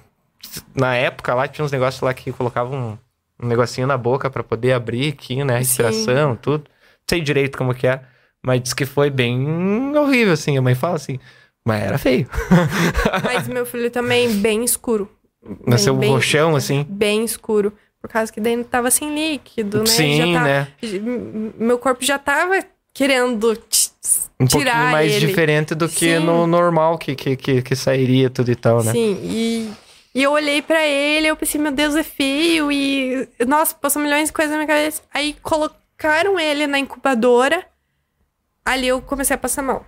Na 0.75 0.95
época 0.95 1.35
lá 1.35 1.49
tinha 1.49 1.65
uns 1.65 1.73
negócios 1.73 2.01
lá 2.01 2.15
que 2.15 2.33
colocavam 2.33 2.99
um, 3.41 3.45
um 3.45 3.49
negocinho 3.49 3.87
na 3.87 3.97
boca 3.97 4.31
para 4.31 4.45
poder 4.45 4.73
abrir 4.73 5.13
aqui, 5.13 5.43
né? 5.43 5.59
Respiração, 5.59 6.33
Sim. 6.33 6.39
tudo 6.41 6.65
sei 7.09 7.21
direito 7.21 7.57
como 7.57 7.75
que 7.75 7.87
é, 7.87 8.01
mas 8.43 8.63
disse 8.63 8.75
que 8.75 8.87
foi 8.87 9.11
bem 9.11 9.97
horrível, 9.97 10.35
assim. 10.35 10.57
A 10.57 10.63
mãe 10.63 10.75
fala 10.75 10.97
assim, 10.97 11.19
mas 11.65 11.83
era 11.83 11.99
feio. 11.99 12.29
mas 13.25 13.49
meu 13.49 13.67
filho 13.67 13.91
também 13.91 14.33
bem 14.41 14.65
escuro. 14.65 15.11
Nasceu 15.67 15.95
bem, 15.95 16.11
roxão, 16.11 16.57
assim? 16.57 16.85
Bem 16.89 17.25
escuro. 17.25 17.73
Por 18.01 18.09
causa 18.09 18.33
que 18.33 18.41
daí 18.41 18.63
tava 18.65 18.91
sem 18.91 19.13
líquido, 19.15 19.81
né? 19.81 19.87
Sim, 19.87 20.35
tá, 20.35 20.43
né? 20.45 20.69
Meu 21.59 21.79
corpo 21.79 22.05
já 22.05 22.19
tava 22.19 22.65
querendo 22.95 23.57
um 24.41 24.47
pouquinho 24.47 24.75
mais 24.91 25.13
ele. 25.13 25.27
diferente 25.27 25.75
do 25.75 25.89
que 25.89 26.17
Sim. 26.17 26.25
no 26.25 26.47
normal 26.47 26.97
que, 26.97 27.15
que, 27.15 27.37
que, 27.37 27.63
que, 27.63 27.77
sairia 27.77 28.31
tudo 28.31 28.51
e 28.51 28.57
tal, 28.57 28.83
né? 28.83 28.93
Sim, 28.93 29.19
e, 29.23 29.71
e 30.15 30.23
eu 30.23 30.33
olhei 30.33 30.63
para 30.63 30.87
ele, 30.87 31.27
eu 31.27 31.37
pensei, 31.37 31.61
meu 31.61 31.73
Deus, 31.73 31.95
é 31.97 32.03
feio, 32.03 32.71
e 32.71 33.29
nossa, 33.47 33.75
passou 33.75 34.01
milhões 34.01 34.29
de 34.29 34.33
coisas 34.33 34.53
na 34.53 34.59
minha 34.59 34.69
cabeça. 34.69 35.03
Aí 35.13 35.37
coloquei 35.43 35.78
colocaram 35.99 36.39
ele 36.39 36.67
na 36.67 36.79
incubadora. 36.79 37.67
Ali 38.65 38.87
eu 38.87 39.03
comecei 39.03 39.35
a 39.35 39.39
passar 39.39 39.63
mal. 39.63 39.85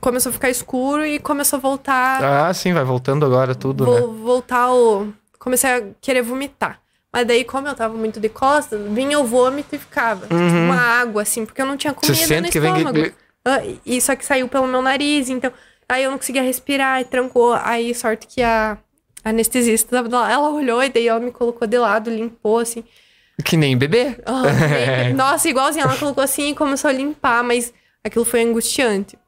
Começou 0.00 0.30
a 0.30 0.32
ficar 0.32 0.50
escuro 0.50 1.06
e 1.06 1.18
começou 1.18 1.58
a 1.58 1.60
voltar. 1.60 2.24
Ah, 2.24 2.52
sim, 2.52 2.72
vai 2.72 2.82
voltando 2.82 3.24
agora 3.24 3.54
tudo, 3.54 3.84
Vou, 3.84 3.94
né? 3.94 4.24
Voltar 4.24 4.72
o. 4.72 5.12
Comecei 5.38 5.70
a 5.70 5.82
querer 6.00 6.22
vomitar. 6.22 6.80
Mas 7.12 7.26
daí, 7.26 7.44
como 7.44 7.68
eu 7.68 7.74
tava 7.74 7.94
muito 7.94 8.18
de 8.18 8.28
costas, 8.28 8.80
vinha 8.90 9.18
o 9.18 9.24
vômito 9.24 9.76
e 9.76 9.78
ficava. 9.78 10.22
Uhum. 10.22 10.48
Tipo, 10.48 10.58
uma 10.58 10.80
água, 10.80 11.22
assim, 11.22 11.46
porque 11.46 11.62
eu 11.62 11.66
não 11.66 11.76
tinha 11.76 11.94
comida 11.94 12.14
Você 12.14 12.26
sente 12.26 12.46
no 12.46 12.50
que 12.50 12.58
estômago. 12.58 13.00
Vem... 13.00 13.12
Ah, 13.44 13.62
e 13.84 14.00
só 14.00 14.16
que 14.16 14.24
saiu 14.24 14.48
pelo 14.48 14.66
meu 14.66 14.82
nariz, 14.82 15.28
então. 15.28 15.52
Aí 15.88 16.02
eu 16.02 16.10
não 16.10 16.18
conseguia 16.18 16.42
respirar 16.42 17.00
e 17.00 17.04
trancou. 17.04 17.54
Aí, 17.54 17.94
sorte 17.94 18.26
que 18.26 18.42
a 18.42 18.76
anestesista, 19.22 19.96
ela 19.96 20.50
olhou 20.50 20.82
e 20.82 20.88
daí 20.88 21.06
ela 21.06 21.20
me 21.20 21.30
colocou 21.30 21.68
de 21.68 21.78
lado, 21.78 22.10
limpou, 22.10 22.58
assim. 22.58 22.82
Que 23.44 23.56
nem 23.56 23.76
bebê. 23.76 24.16
Oh, 24.26 25.12
Nossa, 25.14 25.48
igualzinho. 25.48 25.84
Ela 25.84 25.96
colocou 25.96 26.22
assim 26.24 26.50
e 26.50 26.54
começou 26.54 26.88
a 26.88 26.92
limpar, 26.92 27.44
mas 27.44 27.72
aquilo 28.02 28.24
foi 28.24 28.42
angustiante. 28.42 29.18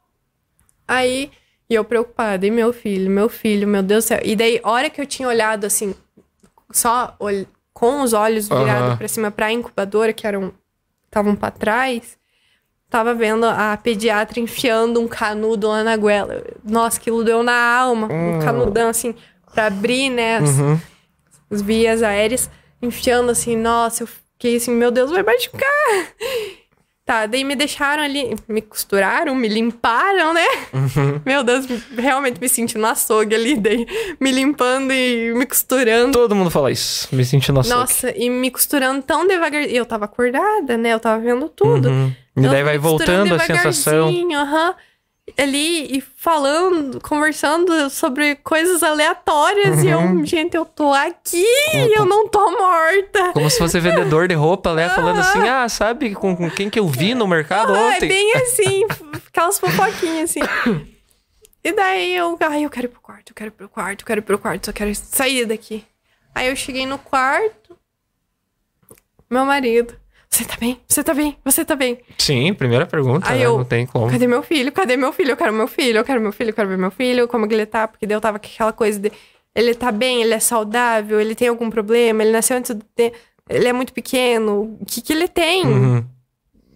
Aí 0.87 1.31
E 1.71 1.75
eu 1.75 1.85
preocupada, 1.85 2.47
e 2.47 2.51
meu 2.51 2.73
filho, 2.73 3.11
meu 3.11 3.29
filho, 3.29 3.69
meu 3.69 3.83
Deus 3.83 4.05
do 4.05 4.09
céu. 4.09 4.21
E 4.25 4.35
daí, 4.35 4.59
hora 4.65 4.89
que 4.89 4.99
eu 5.01 5.07
tinha 5.07 5.29
olhado 5.29 5.67
assim, 5.67 5.95
só 6.73 7.15
ol 7.19 7.47
com 7.75 8.01
os 8.01 8.13
olhos 8.15 8.49
virados 8.49 8.89
Aham. 8.89 8.97
pra 8.97 9.07
cima 9.09 9.31
pra 9.31 9.53
incubadora, 9.53 10.13
que 10.13 10.27
eram. 10.27 10.53
estavam 11.05 11.37
pra 11.37 11.51
trás, 11.51 12.17
tava 12.91 13.15
vendo 13.15 13.45
a 13.45 13.77
pediatra 13.77 14.41
enfiando 14.41 14.99
um 15.01 15.07
canudo 15.07 15.69
lá 15.69 15.85
na 15.85 15.97
goela. 15.97 16.43
Nossa, 16.65 16.99
aquilo 16.99 17.23
deu 17.23 17.43
na 17.43 17.55
alma, 17.79 18.09
um 18.11 18.39
canudão 18.41 18.89
assim, 18.89 19.15
pra 19.55 19.67
abrir, 19.67 20.09
né? 20.11 20.39
As, 20.39 20.59
Uhum. 20.59 20.81
as 21.51 21.63
vias 21.63 22.03
aéreas, 22.03 22.51
enfiando 22.81 23.31
assim, 23.31 23.57
nossa, 23.57 24.03
eu 24.03 24.07
fiquei 24.07 24.57
assim, 24.57 24.73
meu 24.73 24.91
Deus, 24.91 25.11
vai 25.11 25.23
machucar. 25.23 26.09
Tá, 27.09 27.25
daí 27.25 27.43
me 27.43 27.57
deixaram 27.57 28.03
ali, 28.03 28.37
me 28.47 28.61
costuraram, 28.61 29.35
me 29.35 29.49
limparam, 29.49 30.35
né? 30.35 30.45
Uhum. 30.75 31.23
Meu 31.25 31.43
Deus, 31.43 31.65
realmente 31.97 32.39
me 32.39 32.47
senti 32.51 32.77
no 32.77 32.87
açougue 32.87 33.35
ali, 33.35 33.57
daí 33.59 33.87
me 34.21 34.31
limpando 34.31 34.93
e 34.93 35.33
me 35.35 35.47
costurando. 35.47 36.13
Todo 36.13 36.35
mundo 36.35 36.51
fala 36.51 36.71
isso. 36.71 37.09
Me 37.11 37.25
senti 37.25 37.51
nossa. 37.51 37.75
Nossa, 37.75 38.15
e 38.15 38.29
me 38.29 38.51
costurando 38.51 39.01
tão 39.01 39.27
devagar. 39.27 39.63
E 39.63 39.75
eu 39.75 39.87
tava 39.87 40.05
acordada, 40.05 40.77
né? 40.77 40.93
Eu 40.93 41.01
tava 41.01 41.19
vendo 41.23 41.49
tudo. 41.49 41.89
Uhum. 41.89 42.13
E 42.37 42.45
Eu 42.45 42.51
daí 42.51 42.63
vai 42.63 42.77
voltando 42.77 43.35
a 43.35 43.39
sensação. 43.39 44.11
aham. 44.35 44.75
Ali 45.37 45.97
e 45.99 46.01
falando, 46.01 47.01
conversando 47.01 47.91
sobre 47.91 48.37
coisas 48.37 48.83
aleatórias. 48.83 49.83
E 49.85 49.89
Uhum. 49.89 50.21
eu, 50.21 50.27
gente, 50.27 50.57
eu 50.57 50.65
tô 50.65 50.93
aqui 50.93 51.45
e 51.75 51.99
eu 51.99 52.05
não 52.07 52.29
tô 52.29 52.51
morta. 52.51 53.33
Como 53.33 53.49
se 53.51 53.59
fosse 53.59 53.79
vendedor 53.81 54.27
de 54.29 54.35
roupa, 54.35 54.75
né? 54.75 54.89
Falando 54.91 55.21
assim, 55.21 55.47
ah, 55.49 55.69
sabe 55.69 56.15
com, 56.15 56.35
com 56.37 56.51
quem 56.51 56.71
que 56.71 56.79
eu 56.79 56.89
vi 56.89 57.15
no 57.15 57.27
mercado 57.27 57.75
é 57.75 57.79
ontem? 57.79 58.09
bem 58.09 58.33
assim, 58.39 58.87
aquelas 59.27 59.59
fofoquinhas 59.59 60.31
assim. 60.31 60.41
E 61.63 61.73
daí 61.73 62.15
eu, 62.17 62.37
ai, 62.41 62.65
eu 62.65 62.71
quero 62.71 62.87
ir 62.87 62.91
pro 62.91 63.01
quarto, 63.01 63.31
eu 63.31 63.35
quero 63.35 63.49
ir 63.49 63.53
pro 63.53 63.69
quarto, 63.69 64.01
eu 64.03 64.07
quero 64.07 64.21
ir 64.21 64.23
pro 64.23 64.39
quarto, 64.39 64.67
só 64.67 64.73
quero 64.73 64.95
sair 64.95 65.45
daqui. 65.45 65.85
Aí 66.35 66.49
eu 66.49 66.57
cheguei 66.57 66.87
no 66.87 66.99
quarto, 66.99 67.77
meu 69.29 69.45
marido, 69.45 69.95
você 70.39 70.45
tá 70.45 70.57
bem? 70.61 70.81
Você 70.89 71.05
tá 71.05 71.15
bem? 71.15 71.37
Você 71.45 71.65
tá 71.65 71.77
bem? 71.77 71.99
Sim, 72.19 72.55
primeira 72.55 72.87
pergunta, 72.87 73.29
Aí 73.31 73.39
né? 73.41 73.47
eu- 73.47 73.59
Não 73.59 73.65
tem 73.65 73.87
como. 73.87 74.11
Cadê 74.11 74.27
meu 74.27 74.43
filho? 74.43 74.71
Cadê 74.73 74.97
meu 74.97 75.13
filho? 75.13 75.31
Eu 75.33 75.37
quero 75.37 75.53
meu 75.53 75.67
filho, 75.69 75.99
eu 75.99 76.05
quero 76.05 76.21
meu 76.21 76.33
filho, 76.33 76.51
eu 76.51 76.55
quero 76.55 76.69
ver 76.69 76.79
meu 76.79 76.91
filho, 76.91 77.29
como 77.29 77.47
que 77.49 77.55
ele 77.55 77.67
tá? 77.67 77.87
Porque 77.89 78.07
daí 78.07 78.17
eu 78.17 78.21
tava 78.21 78.39
com 78.39 78.47
aquela 78.47 78.73
coisa 78.73 78.99
de 78.99 79.13
ele 79.55 79.75
tá 79.75 79.91
bem, 79.91 80.23
ele 80.23 80.35
é 80.35 80.39
saudável, 80.41 81.21
ele 81.21 81.35
tem 81.35 81.49
algum 81.49 81.69
problema, 81.69 82.23
ele 82.23 82.31
nasceu 82.33 82.57
antes 82.57 82.75
do 82.75 82.85
tempo, 82.95 83.17
ele 83.49 83.67
é 83.67 83.73
muito 83.73 83.93
pequeno, 83.93 84.79
o 84.81 84.85
que 84.87 85.01
que 85.01 85.13
ele 85.13 85.27
tem? 85.27 85.67
Uhum. 85.67 86.05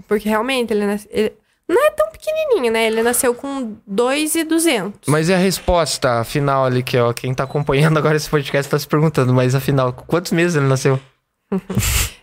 Porque 0.08 0.28
realmente 0.28 0.72
ele, 0.72 0.84
nas- 0.86 1.06
ele 1.10 1.32
não 1.68 1.86
é 1.86 1.90
tão 1.90 2.10
pequenininho, 2.10 2.72
né? 2.72 2.86
Ele 2.86 3.02
nasceu 3.02 3.34
com 3.34 3.76
2,200. 3.86 5.06
Mas 5.06 5.28
e 5.28 5.34
a 5.34 5.38
resposta 5.38 6.24
final 6.24 6.64
ali, 6.64 6.82
que 6.82 6.98
ó, 6.98 7.12
quem 7.12 7.32
tá 7.32 7.44
acompanhando 7.44 7.98
agora 7.98 8.16
esse 8.16 8.28
podcast 8.28 8.68
tá 8.70 8.78
se 8.78 8.86
perguntando, 8.88 9.32
mas 9.32 9.54
afinal, 9.54 9.92
quantos 9.92 10.32
meses 10.32 10.56
ele 10.56 10.66
nasceu? 10.66 10.98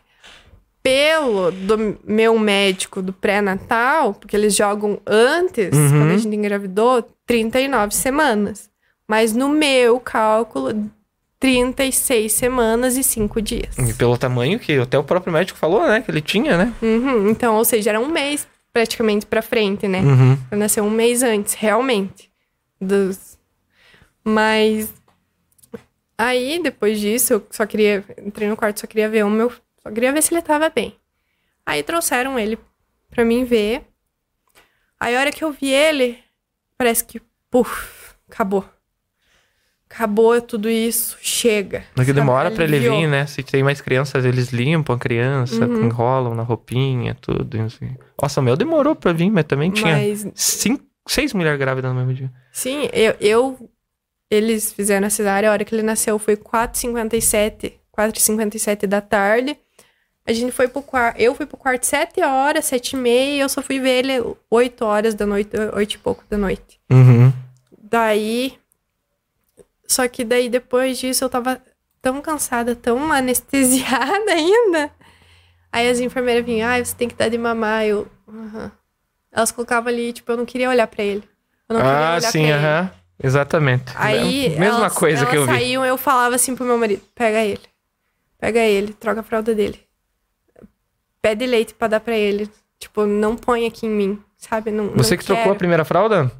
Pelo 0.81 1.51
do 1.51 1.97
meu 2.05 2.39
médico 2.39 3.01
do 3.01 3.11
pré-natal, 3.11 4.13
porque 4.13 4.35
eles 4.35 4.55
jogam 4.55 4.99
antes, 5.05 5.75
Uhum. 5.77 5.89
quando 5.89 6.11
a 6.13 6.17
gente 6.17 6.35
engravidou, 6.35 7.03
39 7.25 7.93
semanas. 7.93 8.69
Mas 9.07 9.33
no 9.33 9.49
meu 9.49 9.99
cálculo, 9.99 10.89
36 11.39 12.31
semanas 12.31 12.95
e 12.97 13.03
5 13.03 13.41
dias. 13.41 13.77
E 13.77 13.93
pelo 13.93 14.17
tamanho 14.17 14.59
que 14.59 14.77
até 14.77 14.97
o 14.97 15.03
próprio 15.03 15.33
médico 15.33 15.57
falou, 15.59 15.85
né? 15.87 16.01
Que 16.01 16.11
ele 16.11 16.21
tinha, 16.21 16.57
né? 16.57 16.73
Uhum, 16.81 17.29
Então, 17.29 17.55
ou 17.55 17.65
seja, 17.65 17.89
era 17.91 17.99
um 17.99 18.07
mês 18.09 18.47
praticamente 18.71 19.25
pra 19.25 19.41
frente, 19.41 19.87
né? 19.87 19.99
Uhum. 20.01 20.37
Eu 20.51 20.57
nasci 20.57 20.79
um 20.79 20.89
mês 20.89 21.23
antes, 21.23 21.53
realmente. 21.55 22.29
Dos... 22.79 23.37
Mas 24.23 24.93
aí, 26.17 26.59
depois 26.61 26.99
disso, 26.99 27.33
eu 27.33 27.47
só 27.49 27.65
queria. 27.65 28.03
Entrei 28.25 28.47
no 28.47 28.55
quarto, 28.57 28.79
só 28.81 28.87
queria 28.87 29.09
ver 29.09 29.25
o 29.25 29.29
meu. 29.29 29.51
Só 29.89 29.93
queria 29.93 30.13
ver 30.13 30.21
se 30.21 30.31
ele 30.33 30.41
tava 30.43 30.69
bem. 30.69 30.95
Aí 31.65 31.81
trouxeram 31.81 32.37
ele 32.37 32.59
pra 33.09 33.25
mim 33.25 33.43
ver. 33.43 33.81
Aí 34.99 35.15
a 35.15 35.19
hora 35.19 35.31
que 35.31 35.43
eu 35.43 35.51
vi 35.51 35.69
ele, 35.71 36.19
parece 36.77 37.03
que, 37.03 37.19
puf, 37.49 38.13
acabou. 38.29 38.63
Acabou 39.89 40.39
tudo 40.39 40.69
isso, 40.69 41.17
chega. 41.19 41.79
Mas 41.95 42.05
que 42.05 42.11
sabe? 42.11 42.19
demora 42.21 42.51
pra 42.51 42.63
ele 42.63 42.77
vir, 42.79 43.07
né? 43.07 43.25
Se 43.25 43.41
tem 43.41 43.63
mais 43.63 43.81
crianças, 43.81 44.23
eles 44.23 44.49
limpam 44.49 44.95
a 44.95 44.99
criança, 44.99 45.65
Uhum. 45.65 45.87
enrolam 45.87 46.35
na 46.35 46.43
roupinha, 46.43 47.15
tudo. 47.19 47.59
Assim. 47.63 47.95
Nossa, 48.21 48.39
o 48.39 48.43
meu 48.43 48.55
demorou 48.55 48.95
pra 48.95 49.11
vir, 49.13 49.31
mas 49.31 49.45
também 49.45 49.71
tinha 49.71 49.95
Mas 49.95 50.27
cinco, 50.35 50.83
seis 51.07 51.33
mulheres 51.33 51.57
grávidas 51.59 51.91
no 51.91 51.97
mesmo 51.97 52.13
dia. 52.13 52.31
Sim, 52.51 52.87
eu, 52.93 53.15
eu- 53.19 53.69
Eles 54.31 54.71
fizeram 54.71 55.07
a 55.07 55.09
cesárea, 55.09 55.49
a 55.49 55.51
hora 55.51 55.65
que 55.65 55.73
ele 55.73 55.81
nasceu 55.81 56.19
foi 56.19 56.35
4h57, 56.37 57.73
4h57 57.91 58.85
da 58.85 59.01
tarde. 59.01 59.57
A 60.25 60.33
gente 60.33 60.51
foi 60.51 60.67
pro 60.67 60.81
quarto. 60.81 61.19
Eu 61.19 61.33
fui 61.33 61.45
pro 61.45 61.57
quarto 61.57 61.85
7 61.85 62.21
horas, 62.21 62.65
7 62.65 62.93
e 62.93 62.97
meia, 62.97 63.41
eu 63.41 63.49
só 63.49 63.61
fui 63.61 63.79
ver 63.79 64.05
ele 64.05 64.35
8 64.49 64.85
horas 64.85 65.15
da 65.15 65.25
noite, 65.25 65.49
8 65.73 65.93
e 65.93 65.97
pouco 65.97 66.23
da 66.29 66.37
noite. 66.37 66.79
Uhum. 66.91 67.33
Daí. 67.81 68.57
Só 69.87 70.07
que 70.07 70.23
daí 70.23 70.49
depois 70.49 70.99
disso 70.99 71.23
eu 71.23 71.29
tava 71.29 71.59
tão 72.01 72.21
cansada, 72.21 72.75
tão 72.75 73.09
anestesiada 73.11 74.31
ainda. 74.31 74.91
Aí 75.71 75.89
as 75.89 75.99
enfermeiras 75.99 76.45
vinham, 76.45 76.69
ah, 76.69 76.83
você 76.83 76.95
tem 76.95 77.07
que 77.07 77.15
dar 77.15 77.29
de 77.29 77.37
mamar. 77.37 77.85
Eu. 77.85 78.07
"Aham." 78.27 78.71
Elas 79.31 79.51
colocavam 79.51 79.89
ali, 79.91 80.11
tipo, 80.11 80.31
eu 80.31 80.37
não 80.37 80.45
queria 80.45 80.69
olhar 80.69 80.87
pra 80.87 81.03
ele. 81.03 81.23
Eu 81.67 81.75
não 81.75 81.81
queria 81.81 81.97
Ah, 81.97 82.15
olhar 82.17 82.31
sim, 82.31 82.51
aham. 82.51 82.91
Exatamente. 83.21 83.91
Aí, 83.95 84.49
Mesma 84.57 84.65
elas, 84.65 84.93
coisa 84.93 85.25
que 85.25 85.35
eu 85.35 85.43
elas 85.43 85.55
vi. 85.55 85.61
saíam, 85.61 85.85
eu 85.85 85.97
falava 85.97 86.35
assim 86.35 86.55
pro 86.55 86.65
meu 86.65 86.77
marido: 86.77 87.01
pega 87.13 87.39
ele. 87.43 87.61
Pega 88.39 88.59
ele, 88.59 88.93
troca 88.93 89.19
a 89.19 89.23
fralda 89.23 89.53
dele. 89.53 89.79
Pede 91.21 91.45
leite 91.45 91.73
pra 91.73 91.87
dar 91.87 91.99
pra 91.99 92.15
ele. 92.17 92.49
Tipo, 92.79 93.05
não 93.05 93.35
põe 93.35 93.65
aqui 93.65 93.85
em 93.85 93.89
mim, 93.89 94.21
sabe? 94.37 94.71
Não, 94.71 94.89
Você 94.91 95.15
não 95.15 95.17
que 95.19 95.25
trocou 95.25 95.43
a 95.43 95.47
quero. 95.47 95.57
primeira 95.57 95.83
fralda? 95.83 96.31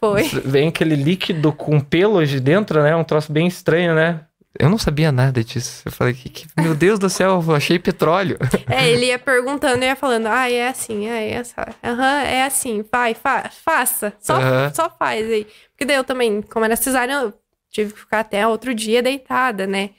Foi. 0.00 0.22
Vem 0.24 0.68
aquele 0.68 0.94
líquido 0.96 1.52
com 1.52 1.78
pelos 1.80 2.28
de 2.30 2.40
dentro, 2.40 2.82
né? 2.82 2.96
Um 2.96 3.04
troço 3.04 3.30
bem 3.30 3.46
estranho, 3.46 3.94
né? 3.94 4.20
Eu 4.58 4.68
não 4.68 4.76
sabia 4.78 5.10
nada 5.10 5.42
disso. 5.42 5.82
Eu 5.86 5.92
falei 5.92 6.12
que, 6.14 6.28
que- 6.28 6.46
meu 6.58 6.74
Deus 6.74 6.98
do 6.98 7.08
céu, 7.10 7.42
eu 7.46 7.54
achei 7.54 7.78
petróleo. 7.78 8.38
É, 8.68 8.88
ele 8.88 9.06
ia 9.06 9.18
perguntando, 9.18 9.84
ia 9.84 9.96
falando, 9.96 10.26
ah, 10.26 10.50
é 10.50 10.68
assim, 10.68 11.08
ah, 11.08 11.16
é 11.20 11.30
essa. 11.32 11.74
Aham, 11.82 12.22
é 12.22 12.44
assim, 12.44 12.84
vai, 12.90 13.14
fa 13.14 13.50
faça. 13.50 14.12
Só, 14.18 14.34
Aham. 14.36 14.72
só 14.74 14.90
faz 14.98 15.26
aí. 15.30 15.46
Porque 15.72 15.84
daí 15.86 15.96
eu 15.96 16.04
também, 16.04 16.40
como 16.42 16.64
era 16.64 16.76
cesárea, 16.76 17.12
eu 17.14 17.34
tive 17.70 17.92
que 17.94 18.00
ficar 18.00 18.20
até 18.20 18.46
outro 18.46 18.74
dia 18.74 19.02
deitada, 19.02 19.66
né? 19.66 19.90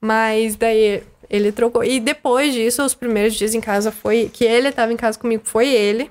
Mas 0.00 0.56
daí 0.56 1.02
ele 1.30 1.52
trocou. 1.52 1.84
E 1.84 2.00
depois 2.00 2.52
disso, 2.52 2.84
os 2.84 2.92
primeiros 2.94 3.34
dias 3.34 3.54
em 3.54 3.60
casa 3.60 3.92
foi. 3.92 4.28
Que 4.32 4.44
ele 4.44 4.72
tava 4.72 4.92
em 4.92 4.96
casa 4.96 5.18
comigo, 5.18 5.42
foi 5.46 5.68
ele. 5.68 6.10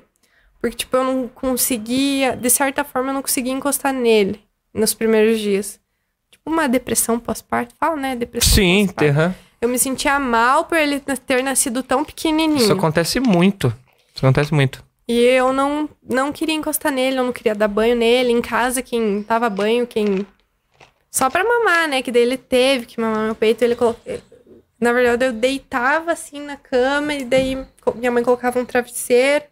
Porque, 0.61 0.77
tipo, 0.77 0.95
eu 0.95 1.03
não 1.03 1.27
conseguia. 1.27 2.35
De 2.35 2.49
certa 2.49 2.83
forma, 2.83 3.09
eu 3.09 3.13
não 3.13 3.21
conseguia 3.21 3.51
encostar 3.53 3.93
nele 3.93 4.39
nos 4.73 4.93
primeiros 4.93 5.39
dias. 5.39 5.79
Tipo, 6.31 6.49
uma 6.49 6.67
depressão 6.69 7.19
pós-parto. 7.19 7.75
Fala, 7.77 7.97
né? 7.97 8.15
Depressão 8.15 8.53
Sim, 8.53 8.85
pós-parto. 8.87 9.19
aham. 9.19 9.35
Eu 9.61 9.67
me 9.67 9.77
sentia 9.77 10.17
mal 10.19 10.63
por 10.63 10.77
ele 10.77 11.01
ter 11.01 11.43
nascido 11.43 11.83
tão 11.83 12.05
pequenininho. 12.05 12.61
Isso 12.61 12.71
acontece 12.71 13.19
muito. 13.19 13.67
Isso 14.15 14.25
acontece 14.25 14.53
muito. 14.53 14.81
E 15.05 15.19
eu 15.19 15.51
não, 15.51 15.89
não 16.07 16.31
queria 16.31 16.55
encostar 16.55 16.93
nele, 16.93 17.17
eu 17.17 17.23
não 17.25 17.33
queria 17.33 17.53
dar 17.53 17.67
banho 17.67 17.95
nele. 17.95 18.31
Em 18.31 18.41
casa, 18.41 18.81
quem 18.81 19.25
dava 19.27 19.49
banho, 19.49 19.85
quem. 19.85 20.25
Só 21.11 21.29
pra 21.29 21.43
mamar, 21.43 21.89
né? 21.89 22.01
Que 22.01 22.09
daí 22.11 22.21
ele 22.21 22.37
teve 22.37 22.85
que 22.85 23.01
mamar 23.01 23.25
meu 23.25 23.35
peito. 23.35 23.63
Ele 23.63 23.75
colocou. 23.75 24.01
Na 24.79 24.93
verdade, 24.93 25.25
eu 25.25 25.33
deitava 25.33 26.11
assim 26.11 26.41
na 26.41 26.55
cama 26.55 27.13
e 27.13 27.25
daí 27.25 27.57
minha 27.95 28.11
mãe 28.11 28.23
colocava 28.23 28.59
um 28.59 28.65
travesseiro 28.65 29.43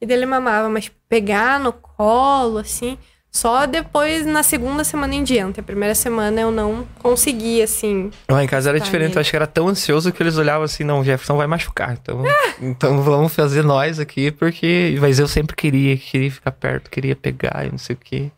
e 0.00 0.06
daí 0.06 0.16
ele 0.16 0.26
mamava. 0.26 0.68
Mas 0.68 0.90
pegar 1.08 1.58
no 1.58 1.72
colo, 1.72 2.58
assim, 2.58 2.96
só 3.30 3.66
depois 3.66 4.24
na 4.24 4.42
segunda 4.42 4.84
semana 4.84 5.14
em 5.14 5.24
diante. 5.24 5.58
A 5.58 5.62
primeira 5.62 5.94
semana 5.94 6.40
eu 6.40 6.50
não 6.52 6.86
conseguia, 7.00 7.64
assim. 7.64 8.10
Lá 8.30 8.44
em 8.44 8.46
casa 8.46 8.68
era 8.70 8.78
diferente. 8.80 9.10
ele- 9.10 9.16
Eu 9.16 9.20
acho 9.20 9.30
que 9.30 9.36
era 9.36 9.46
tão 9.46 9.68
ansioso 9.68 10.12
que 10.12 10.22
eles 10.22 10.38
olhavam 10.38 10.62
assim, 10.62 10.84
não, 10.84 11.00
o 11.00 11.04
Jefferson 11.04 11.36
vai 11.36 11.46
machucar. 11.48 11.92
Então, 12.00 12.22
então 12.62 13.02
vamos 13.02 13.34
fazer 13.34 13.62
nós 13.64 13.98
aqui, 13.98 14.30
porque. 14.30 14.96
Mas 15.00 15.18
eu 15.18 15.26
sempre 15.26 15.56
queria, 15.56 15.96
queria 15.96 16.30
ficar 16.30 16.52
perto, 16.52 16.88
queria 16.90 17.16
pegar 17.16 17.66
e 17.66 17.70
não 17.70 17.78
sei 17.78 17.94
o 17.96 17.98
quê. 17.98 18.30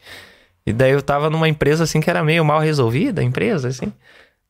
E 0.66 0.72
daí 0.72 0.92
eu 0.92 1.02
tava 1.02 1.28
numa 1.30 1.48
empresa 1.48 1.84
assim 1.84 2.00
que 2.00 2.08
era 2.10 2.22
meio 2.24 2.44
mal 2.44 2.60
resolvida, 2.60 3.20
a 3.20 3.24
empresa, 3.24 3.68
assim. 3.68 3.92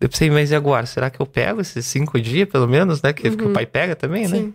Eu 0.01 0.09
pensei, 0.09 0.31
mas 0.31 0.51
e 0.51 0.55
agora? 0.55 0.87
Será 0.87 1.11
que 1.11 1.21
eu 1.21 1.27
pego 1.27 1.61
esses 1.61 1.85
cinco 1.87 2.21
dias, 2.21 2.49
pelo 2.49 2.69
menos, 2.69 3.03
né? 3.03 3.13
Que, 3.13 3.35
que 3.35 3.45
o 3.45 3.53
pai 3.53 3.67
pega 3.67 3.97
também, 3.97 4.29
né? 4.29 4.37
Sim. 4.37 4.55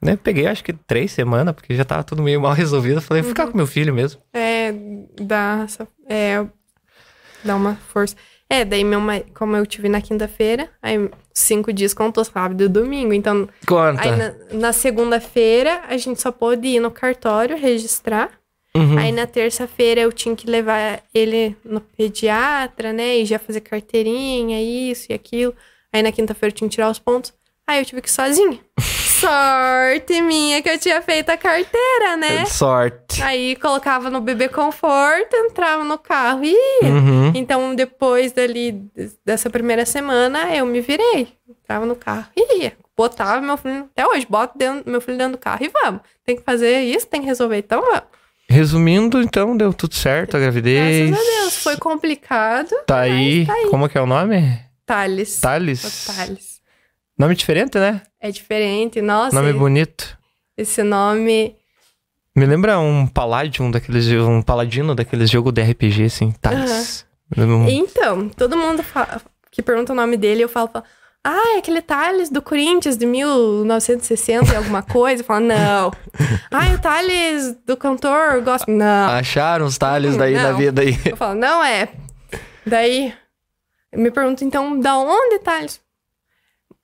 né? 0.00 0.16
Peguei 0.16 0.46
acho 0.46 0.62
que 0.62 0.72
três 0.72 1.10
semanas, 1.10 1.54
porque 1.54 1.74
já 1.74 1.84
tava 1.84 2.04
tudo 2.04 2.22
meio 2.22 2.40
mal 2.40 2.52
resolvido. 2.54 2.98
Eu 2.98 3.02
falei, 3.02 3.22
vou 3.22 3.30
ficar 3.30 3.48
com 3.48 3.56
meu 3.56 3.66
filho 3.66 3.92
mesmo. 3.92 4.20
É, 4.32 4.72
dá, 5.20 5.66
é, 6.08 6.46
dá 7.44 7.56
uma 7.56 7.74
força. 7.74 8.14
É, 8.48 8.64
daí 8.64 8.84
meu 8.84 9.00
como 9.34 9.56
eu 9.56 9.66
tive 9.66 9.88
na 9.88 10.00
quinta-feira, 10.00 10.70
aí 10.80 11.10
cinco 11.32 11.72
dias 11.72 11.92
contou 11.92 12.24
sábado 12.24 12.62
e 12.62 12.68
domingo. 12.68 13.12
Então, 13.12 13.48
Conta. 13.66 14.00
aí 14.00 14.16
na, 14.16 14.34
na 14.52 14.72
segunda-feira 14.72 15.82
a 15.88 15.96
gente 15.96 16.20
só 16.20 16.30
pôde 16.30 16.68
ir 16.68 16.80
no 16.80 16.90
cartório 16.90 17.56
registrar. 17.56 18.30
Uhum. 18.76 18.98
Aí 18.98 19.12
na 19.12 19.26
terça-feira 19.26 20.00
eu 20.00 20.12
tinha 20.12 20.34
que 20.34 20.48
levar 20.48 21.00
ele 21.14 21.56
no 21.64 21.80
pediatra, 21.80 22.92
né? 22.92 23.18
E 23.18 23.24
já 23.24 23.38
fazer 23.38 23.60
carteirinha, 23.60 24.60
isso 24.60 25.06
e 25.10 25.14
aquilo. 25.14 25.54
Aí 25.92 26.02
na 26.02 26.10
quinta-feira 26.10 26.52
eu 26.52 26.56
tinha 26.56 26.68
que 26.68 26.74
tirar 26.74 26.90
os 26.90 26.98
pontos. 26.98 27.32
Aí 27.66 27.78
eu 27.78 27.84
tive 27.84 28.02
que 28.02 28.08
ir 28.08 28.12
sozinha. 28.12 28.58
Sorte 29.24 30.20
minha 30.20 30.60
que 30.60 30.68
eu 30.68 30.78
tinha 30.78 31.00
feito 31.00 31.30
a 31.30 31.36
carteira, 31.36 32.16
né? 32.16 32.44
Sorte. 32.44 33.22
Aí 33.22 33.56
colocava 33.56 34.10
no 34.10 34.20
bebê 34.20 34.48
conforto, 34.48 35.34
entrava 35.34 35.82
no 35.84 35.96
carro 35.96 36.44
e 36.44 36.52
ia. 36.52 36.90
Uhum. 36.90 37.32
Então, 37.34 37.74
depois 37.74 38.32
dali, 38.32 38.84
dessa 39.24 39.48
primeira 39.48 39.86
semana, 39.86 40.54
eu 40.54 40.66
me 40.66 40.80
virei. 40.80 41.28
Entrava 41.48 41.86
no 41.86 41.96
carro 41.96 42.26
e 42.36 42.58
ia. 42.58 42.76
Botava 42.96 43.40
meu 43.40 43.56
filho, 43.56 43.88
até 43.96 44.06
hoje, 44.06 44.26
boto 44.28 44.58
dentro, 44.58 44.90
meu 44.90 45.00
filho 45.00 45.16
dentro 45.16 45.32
do 45.32 45.38
carro 45.38 45.64
e 45.64 45.68
vamos. 45.68 46.00
Tem 46.24 46.36
que 46.36 46.42
fazer 46.42 46.80
isso, 46.82 47.06
tem 47.06 47.20
que 47.20 47.26
resolver, 47.26 47.58
então 47.58 47.80
vamos. 47.80 48.04
Resumindo, 48.48 49.20
então, 49.20 49.56
deu 49.56 49.72
tudo 49.72 49.94
certo 49.94 50.36
a 50.36 50.40
gravidez. 50.40 51.10
Graças 51.10 51.26
a 51.26 51.40
Deus, 51.42 51.56
foi 51.56 51.76
complicado. 51.76 52.70
Tá 52.86 53.00
aí. 53.00 53.46
tá 53.46 53.52
aí. 53.54 53.68
Como 53.68 53.88
que 53.88 53.96
é 53.96 54.00
o 54.00 54.06
nome? 54.06 54.60
Thales. 54.86 55.40
Thales. 55.40 56.06
Thales. 56.06 56.60
Nome 57.18 57.34
diferente, 57.34 57.78
né? 57.78 58.02
É 58.20 58.30
diferente, 58.30 59.00
nossa. 59.00 59.34
Nome 59.34 59.52
bonito. 59.52 60.18
Esse 60.56 60.82
nome. 60.82 61.56
Me 62.36 62.46
lembra 62.46 62.78
um 62.78 63.06
Palladium 63.06 63.70
daqueles. 63.70 64.08
Um 64.08 64.42
paladino 64.42 64.94
daqueles 64.94 65.30
jogos 65.30 65.52
de 65.52 65.62
RPG, 65.62 66.04
assim, 66.04 66.32
Thales. 66.32 67.06
Uhum. 67.36 67.68
Então, 67.68 68.28
todo 68.28 68.56
mundo 68.56 68.82
fala, 68.82 69.20
que 69.50 69.62
pergunta 69.62 69.92
o 69.92 69.96
nome 69.96 70.16
dele, 70.16 70.42
eu 70.42 70.48
falo, 70.48 70.68
falo 70.68 70.84
ah, 71.26 71.54
é 71.54 71.58
aquele 71.58 71.80
Thales 71.80 72.28
do 72.28 72.42
Corinthians 72.42 72.98
de 72.98 73.06
1960 73.06 74.52
e 74.52 74.56
alguma 74.56 74.82
coisa. 74.82 75.24
Fala, 75.24 75.40
não. 75.40 75.92
Ah, 76.52 76.72
o 76.72 76.78
Thales 76.78 77.56
do 77.66 77.76
cantor 77.76 78.42
gosta. 78.42 78.70
Não. 78.70 79.08
Acharam 79.08 79.66
os 79.66 79.76
Thales 79.78 80.16
daí 80.16 80.34
não. 80.34 80.42
na 80.42 80.52
vida 80.52 80.82
aí. 80.82 80.96
Eu 81.04 81.16
falo, 81.16 81.34
não 81.34 81.64
é. 81.64 81.88
Daí, 82.64 83.12
me 83.92 84.10
pergunto, 84.10 84.44
então, 84.44 84.78
da 84.78 84.96
onde 84.98 85.40
Thales? 85.40 85.80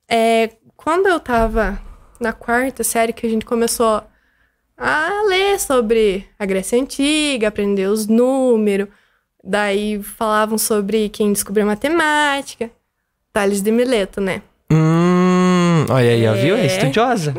É, 0.09 0.49
quando 0.75 1.07
eu 1.07 1.19
tava 1.19 1.79
na 2.19 2.33
quarta 2.33 2.83
série, 2.83 3.13
que 3.13 3.25
a 3.25 3.29
gente 3.29 3.45
começou 3.45 4.03
a 4.77 5.23
ler 5.27 5.59
sobre 5.59 6.27
a 6.37 6.45
Grécia 6.45 6.81
Antiga, 6.81 7.47
aprender 7.47 7.87
os 7.87 8.07
números, 8.07 8.89
daí 9.43 10.01
falavam 10.01 10.57
sobre 10.57 11.07
quem 11.09 11.31
descobriu 11.31 11.65
matemática, 11.65 12.69
Tales 13.33 13.61
de 13.61 13.71
Mileto, 13.71 14.19
né? 14.19 14.41
Hum, 14.71 15.85
olha 15.89 16.11
aí, 16.11 16.25
é... 16.25 16.33
viu? 16.33 16.55
É 16.55 16.65
estudiosa. 16.65 17.33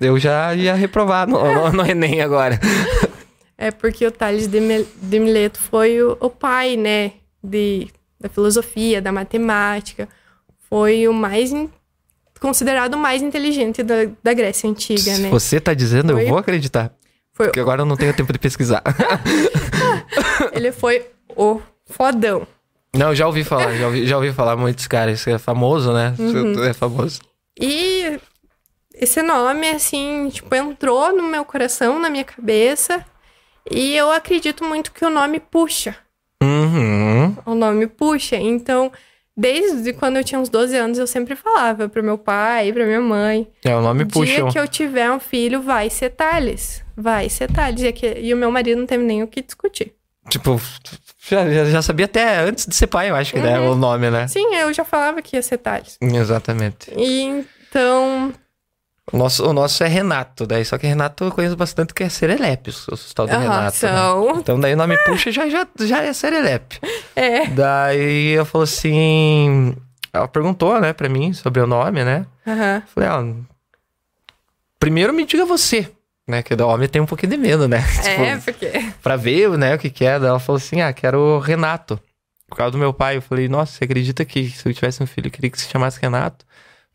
eu 0.00 0.18
já 0.18 0.54
ia 0.54 0.74
reprovar 0.74 1.28
no, 1.28 1.42
no, 1.42 1.72
no 1.72 1.86
Enem 1.86 2.20
agora. 2.20 2.60
É 3.58 3.70
porque 3.70 4.06
o 4.06 4.10
Tales 4.10 4.46
de, 4.46 4.60
de 5.00 5.18
Mileto 5.18 5.58
foi 5.58 6.02
o, 6.02 6.16
o 6.20 6.28
pai, 6.28 6.76
né, 6.76 7.12
de, 7.42 7.88
da 8.20 8.28
filosofia, 8.28 9.00
da 9.00 9.10
matemática. 9.10 10.08
Foi 10.68 11.08
o 11.08 11.14
mais 11.14 11.52
considerado 12.38 12.94
o 12.94 12.98
mais 12.98 13.22
inteligente 13.22 13.82
da, 13.82 13.94
da 14.22 14.34
Grécia 14.34 14.68
Antiga, 14.68 15.00
Se 15.00 15.22
né? 15.22 15.30
Você 15.30 15.58
tá 15.58 15.72
dizendo, 15.72 16.12
foi... 16.12 16.24
eu 16.24 16.28
vou 16.28 16.38
acreditar. 16.38 16.92
Foi... 17.32 17.46
Porque 17.46 17.60
agora 17.60 17.82
eu 17.82 17.86
não 17.86 17.96
tenho 17.96 18.14
tempo 18.14 18.32
de 18.32 18.38
pesquisar. 18.38 18.82
Ele 20.52 20.70
foi 20.70 21.06
o 21.34 21.60
fodão. 21.86 22.46
Não, 22.96 23.14
já 23.14 23.26
ouvi 23.26 23.44
falar, 23.44 23.74
já 23.74 23.86
ouvi, 23.86 24.06
já 24.06 24.16
ouvi 24.16 24.32
falar 24.32 24.56
muitos 24.56 24.86
caras. 24.86 25.26
É 25.26 25.38
famoso, 25.38 25.92
né? 25.92 26.14
Uhum. 26.18 26.64
É 26.64 26.72
famoso. 26.72 27.20
E 27.60 28.18
esse 28.94 29.22
nome, 29.22 29.68
assim, 29.68 30.28
tipo, 30.30 30.54
entrou 30.54 31.14
no 31.14 31.22
meu 31.22 31.44
coração, 31.44 31.98
na 31.98 32.10
minha 32.10 32.24
cabeça. 32.24 33.04
E 33.70 33.94
eu 33.94 34.10
acredito 34.10 34.64
muito 34.64 34.92
que 34.92 35.04
o 35.04 35.10
nome 35.10 35.40
puxa. 35.40 35.96
Uhum. 36.42 37.36
O 37.44 37.54
nome 37.54 37.86
puxa. 37.86 38.36
Então, 38.36 38.92
Desde 39.38 39.92
quando 39.92 40.16
eu 40.16 40.24
tinha 40.24 40.40
uns 40.40 40.48
12 40.48 40.74
anos, 40.74 40.98
eu 40.98 41.06
sempre 41.06 41.36
falava 41.36 41.90
pro 41.90 42.02
meu 42.02 42.16
pai, 42.16 42.72
pra 42.72 42.86
minha 42.86 43.02
mãe. 43.02 43.46
É, 43.62 43.76
o 43.76 43.82
nome 43.82 44.06
puxa. 44.06 44.24
dia 44.24 44.46
que 44.48 44.58
eu 44.58 44.66
tiver 44.66 45.10
um 45.10 45.20
filho, 45.20 45.60
vai 45.60 45.90
ser 45.90 46.08
Thales. 46.10 46.82
Vai 46.96 47.28
ser 47.28 47.52
Thales. 47.52 47.82
E, 47.82 47.88
aqui, 47.88 48.14
e 48.18 48.32
o 48.32 48.36
meu 48.36 48.50
marido 48.50 48.78
não 48.78 48.86
teve 48.86 49.04
nem 49.04 49.22
o 49.22 49.28
que 49.28 49.42
discutir. 49.42 49.92
Tipo, 50.30 50.58
já, 51.28 51.64
já 51.64 51.82
sabia 51.82 52.06
até 52.06 52.40
antes 52.40 52.66
de 52.66 52.74
ser 52.74 52.86
pai, 52.86 53.10
eu 53.10 53.16
acho 53.16 53.32
que, 53.32 53.40
né, 53.40 53.58
uhum. 53.58 53.64
né? 53.64 53.70
O 53.70 53.74
nome, 53.74 54.10
né? 54.10 54.28
Sim, 54.28 54.54
eu 54.54 54.72
já 54.72 54.84
falava 54.84 55.20
que 55.22 55.36
ia 55.36 55.42
ser 55.42 55.58
Thales. 55.58 55.98
Exatamente. 56.00 56.90
E, 56.96 57.44
então, 57.68 58.32
o 59.12 59.16
nosso, 59.16 59.48
o 59.48 59.52
nosso 59.52 59.84
é 59.84 59.86
Renato, 59.86 60.46
daí 60.46 60.64
só 60.64 60.76
que 60.76 60.86
Renato 60.86 61.24
eu 61.24 61.30
conheço 61.30 61.56
bastante 61.56 61.94
que 61.94 62.02
é 62.02 62.08
Serelepe, 62.08 62.70
o, 62.70 63.14
tal 63.14 63.26
do 63.26 63.32
uhum, 63.34 63.40
Renato. 63.40 63.86
Né? 63.86 63.92
Então 64.38 64.58
daí 64.58 64.74
o 64.74 64.76
nome 64.76 64.98
puxa 65.04 65.30
já, 65.30 65.48
já, 65.48 65.66
já 65.80 66.02
é 66.02 66.12
Serelepe. 66.12 66.80
É. 67.18 67.46
Daí 67.46 68.32
eu 68.32 68.44
falou 68.44 68.64
assim. 68.64 69.74
Ela 70.12 70.28
perguntou, 70.28 70.78
né, 70.78 70.92
pra 70.92 71.08
mim 71.08 71.32
sobre 71.32 71.62
o 71.62 71.66
nome, 71.66 72.04
né? 72.04 72.26
Uhum. 72.46 72.82
Falei, 72.94 73.08
ó. 73.08 73.24
Primeiro 74.78 75.14
me 75.14 75.24
diga 75.24 75.46
você, 75.46 75.90
né? 76.26 76.42
Que 76.42 76.54
o 76.54 76.66
homem 76.66 76.88
tem 76.88 77.00
um 77.00 77.06
pouquinho 77.06 77.30
de 77.30 77.38
medo, 77.38 77.68
né? 77.68 77.84
É, 78.04 78.36
tipo, 78.36 78.44
porque. 78.44 78.92
Pra 79.02 79.16
ver, 79.16 79.50
né, 79.56 79.74
o 79.74 79.78
que, 79.78 79.90
que 79.90 80.04
é. 80.04 80.18
Daí 80.18 80.28
ela 80.28 80.40
falou 80.40 80.58
assim: 80.58 80.80
ah, 80.80 80.92
quero 80.92 81.18
o 81.18 81.38
Renato. 81.38 82.00
Por 82.48 82.56
causa 82.56 82.72
do 82.72 82.78
meu 82.78 82.92
pai. 82.92 83.16
Eu 83.16 83.22
falei, 83.22 83.48
nossa, 83.48 83.72
você 83.72 83.84
acredita 83.84 84.24
que 84.24 84.50
se 84.50 84.68
eu 84.68 84.72
tivesse 84.72 85.02
um 85.02 85.06
filho, 85.06 85.26
eu 85.26 85.30
queria 85.30 85.50
que 85.50 85.60
se 85.60 85.68
chamasse 85.68 86.00
Renato? 86.00 86.44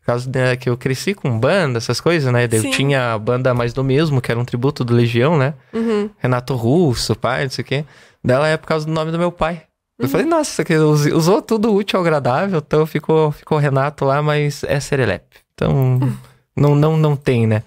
Por 0.00 0.06
causa 0.06 0.28
de, 0.28 0.56
que 0.56 0.68
eu 0.68 0.76
cresci 0.76 1.14
com 1.14 1.38
banda, 1.38 1.78
essas 1.78 2.00
coisas, 2.00 2.32
né? 2.32 2.48
Eu 2.50 2.70
tinha 2.70 3.12
a 3.12 3.18
banda 3.18 3.54
mais 3.54 3.72
do 3.72 3.84
mesmo, 3.84 4.20
que 4.20 4.32
era 4.32 4.40
um 4.40 4.44
tributo 4.44 4.82
do 4.82 4.94
Legião, 4.94 5.38
né? 5.38 5.54
Uhum. 5.72 6.10
Renato 6.18 6.54
Russo, 6.56 7.14
pai, 7.14 7.44
não 7.44 7.50
sei 7.50 7.62
o 7.62 7.64
quê. 7.64 7.84
Dela 8.24 8.48
é 8.48 8.56
por 8.56 8.66
causa 8.66 8.86
do 8.86 8.92
nome 8.92 9.12
do 9.12 9.18
meu 9.18 9.30
pai. 9.30 9.62
Eu 9.98 10.08
falei, 10.08 10.24
uhum. 10.24 10.30
nossa, 10.30 10.64
que 10.64 10.74
usou 10.74 11.40
tudo 11.40 11.72
útil 11.72 11.98
ao 11.98 12.04
agradável, 12.04 12.58
então 12.58 12.84
ficou, 12.84 13.30
ficou 13.30 13.58
Renato 13.58 14.04
lá, 14.04 14.20
mas 14.20 14.64
é 14.64 14.80
Serelepe. 14.80 15.36
Então, 15.54 16.00
não, 16.56 16.74
não, 16.74 16.96
não 16.96 17.14
tem, 17.14 17.46
né? 17.46 17.62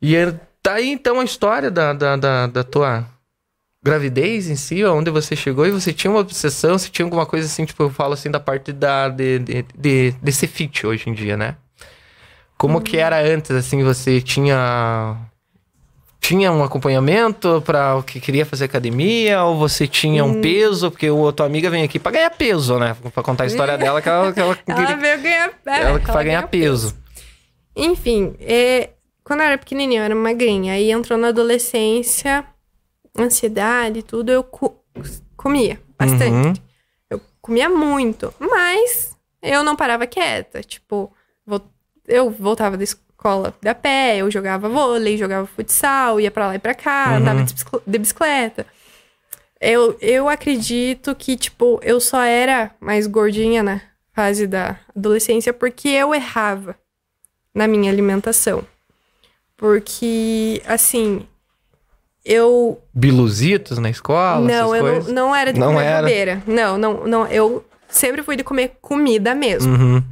E 0.00 0.16
tá 0.64 0.74
aí 0.74 0.90
então 0.90 1.20
a 1.20 1.24
história 1.24 1.70
da, 1.70 1.92
da, 1.92 2.16
da, 2.16 2.46
da 2.46 2.64
tua 2.64 3.06
gravidez 3.82 4.48
em 4.48 4.56
si, 4.56 4.82
onde 4.82 5.10
você 5.10 5.36
chegou 5.36 5.66
e 5.66 5.70
você 5.70 5.92
tinha 5.92 6.10
uma 6.10 6.20
obsessão, 6.20 6.78
você 6.78 6.88
tinha 6.88 7.04
alguma 7.04 7.26
coisa 7.26 7.46
assim, 7.46 7.66
tipo, 7.66 7.82
eu 7.82 7.90
falo 7.90 8.14
assim 8.14 8.30
da 8.30 8.40
parte 8.40 8.72
da, 8.72 9.10
de, 9.10 9.38
de, 9.40 9.66
de, 9.76 10.10
de 10.12 10.32
ser 10.32 10.46
fit 10.46 10.86
hoje 10.86 11.10
em 11.10 11.12
dia, 11.12 11.36
né? 11.36 11.56
Como 12.56 12.80
que 12.80 12.96
era 12.96 13.20
antes, 13.20 13.50
assim, 13.50 13.84
você 13.84 14.22
tinha 14.22 15.16
tinha 16.18 16.50
um 16.50 16.64
acompanhamento 16.64 17.62
para 17.66 17.96
o 17.96 18.02
que 18.02 18.18
queria 18.18 18.46
fazer 18.46 18.64
academia 18.64 19.42
ou 19.42 19.58
você 19.58 19.86
tinha 19.86 20.24
um 20.24 20.38
hum. 20.38 20.40
peso 20.40 20.90
porque 20.90 21.10
o 21.10 21.30
tua 21.30 21.44
amiga 21.44 21.68
vem 21.68 21.82
aqui 21.82 21.98
para 21.98 22.12
ganhar 22.12 22.30
peso 22.30 22.78
né 22.78 22.96
para 23.12 23.22
contar 23.22 23.44
a 23.44 23.46
história 23.46 23.76
dela 23.76 24.00
que 24.00 24.08
ela 24.08 24.32
que 24.32 24.40
ela, 24.40 24.58
ela 24.66 24.96
veio 24.96 25.20
ganhar 25.20 25.50
é, 25.66 25.82
ela 25.82 26.00
que 26.00 26.10
vai 26.10 26.24
ganhar 26.24 26.48
peso. 26.48 26.94
peso. 26.94 26.96
enfim 27.76 28.34
é, 28.40 28.88
quando 29.24 29.40
eu 29.40 29.46
era 29.46 29.58
pequenininha 29.58 30.00
eu 30.00 30.04
era 30.04 30.14
magrinha 30.14 30.74
aí 30.74 30.90
entrou 30.90 31.18
na 31.18 31.28
adolescência 31.28 32.46
ansiedade 33.18 34.00
e 34.00 34.02
tudo, 34.02 34.30
eu 34.30 34.42
co 34.42 34.76
comia 35.36 35.80
bastante. 35.98 36.60
Uhum. 36.60 36.66
Eu 37.10 37.20
comia 37.40 37.68
muito, 37.68 38.32
mas 38.38 39.16
eu 39.42 39.62
não 39.62 39.76
parava 39.76 40.06
quieta. 40.06 40.62
Tipo, 40.62 41.12
eu 42.06 42.30
voltava 42.30 42.76
da 42.76 42.84
escola 42.84 43.54
da 43.62 43.74
pé, 43.74 44.18
eu 44.18 44.30
jogava 44.30 44.68
vôlei, 44.68 45.16
jogava 45.16 45.46
futsal, 45.46 46.20
ia 46.20 46.30
para 46.30 46.48
lá 46.48 46.54
e 46.56 46.58
pra 46.58 46.74
cá, 46.74 47.10
uhum. 47.10 47.16
andava 47.16 47.44
de 47.86 47.98
bicicleta. 47.98 48.66
Eu, 49.60 49.96
eu 50.00 50.28
acredito 50.28 51.14
que, 51.14 51.36
tipo, 51.36 51.80
eu 51.82 52.00
só 52.00 52.22
era 52.22 52.74
mais 52.80 53.06
gordinha 53.06 53.62
na 53.62 53.80
fase 54.12 54.46
da 54.46 54.78
adolescência 54.94 55.52
porque 55.52 55.88
eu 55.88 56.14
errava 56.14 56.76
na 57.54 57.66
minha 57.66 57.90
alimentação. 57.90 58.66
Porque, 59.56 60.62
assim, 60.66 61.26
eu. 62.24 62.80
Biluzitos 62.92 63.78
na 63.78 63.90
escola? 63.90 64.46
Não, 64.46 64.74
eu 64.74 65.02
não, 65.02 65.12
não, 65.12 65.36
era 65.36 65.52
de 65.52 65.60
não 65.60 65.72
comer 65.72 65.84
era. 65.84 66.00
bobeira. 66.00 66.42
Não, 66.46 66.78
não, 66.78 67.06
não. 67.06 67.26
Eu 67.26 67.64
sempre 67.88 68.22
fui 68.22 68.36
de 68.36 68.44
comer 68.44 68.76
comida 68.80 69.34
mesmo. 69.34 69.72
Uhum. 69.72 70.02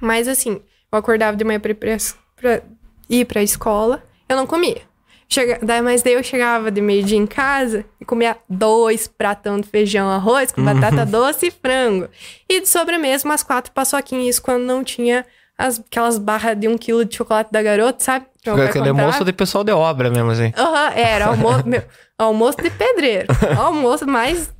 Mas 0.00 0.28
assim, 0.28 0.60
eu 0.92 0.98
acordava 0.98 1.36
de 1.36 1.44
manhã 1.44 1.58
pra 1.58 1.70
ir 1.70 1.74
pra, 1.74 1.96
pra, 2.36 2.62
ir 3.08 3.24
pra 3.24 3.42
escola, 3.42 4.02
eu 4.28 4.36
não 4.36 4.46
comia. 4.46 4.82
Chega, 5.26 5.58
daí, 5.62 5.80
mas 5.80 6.02
daí 6.02 6.12
eu 6.12 6.22
chegava 6.22 6.70
de 6.70 6.80
meio-dia 6.80 7.16
em 7.16 7.26
casa 7.26 7.84
e 8.00 8.04
comia 8.04 8.36
dois 8.48 9.08
pratão 9.08 9.58
de 9.58 9.66
feijão, 9.66 10.08
arroz 10.08 10.52
com 10.52 10.60
uhum. 10.60 10.66
batata 10.66 11.06
doce 11.06 11.46
e 11.46 11.50
frango. 11.50 12.08
E 12.48 12.60
de 12.60 12.68
sobremesa, 12.68 13.26
umas 13.26 13.42
quatro 13.42 13.72
paçoquinhas, 13.72 14.36
isso 14.36 14.42
quando 14.42 14.62
não 14.64 14.84
tinha 14.84 15.24
as, 15.56 15.78
aquelas 15.78 16.18
barras 16.18 16.58
de 16.58 16.68
um 16.68 16.76
quilo 16.76 17.04
de 17.04 17.16
chocolate 17.16 17.50
da 17.52 17.62
garota, 17.62 18.02
sabe? 18.02 18.26
Aquele 18.68 18.88
almoço 18.88 19.24
de 19.24 19.32
pessoal 19.32 19.64
de 19.64 19.72
obra 19.72 20.10
mesmo, 20.10 20.30
assim. 20.30 20.52
Aham, 20.56 20.88
uhum, 20.88 20.92
era 20.94 21.26
almoço, 21.26 21.68
meu, 21.68 21.82
almoço 22.18 22.58
de 22.60 22.70
pedreiro. 22.70 23.26
almoço, 23.56 24.06
mas 24.06 24.52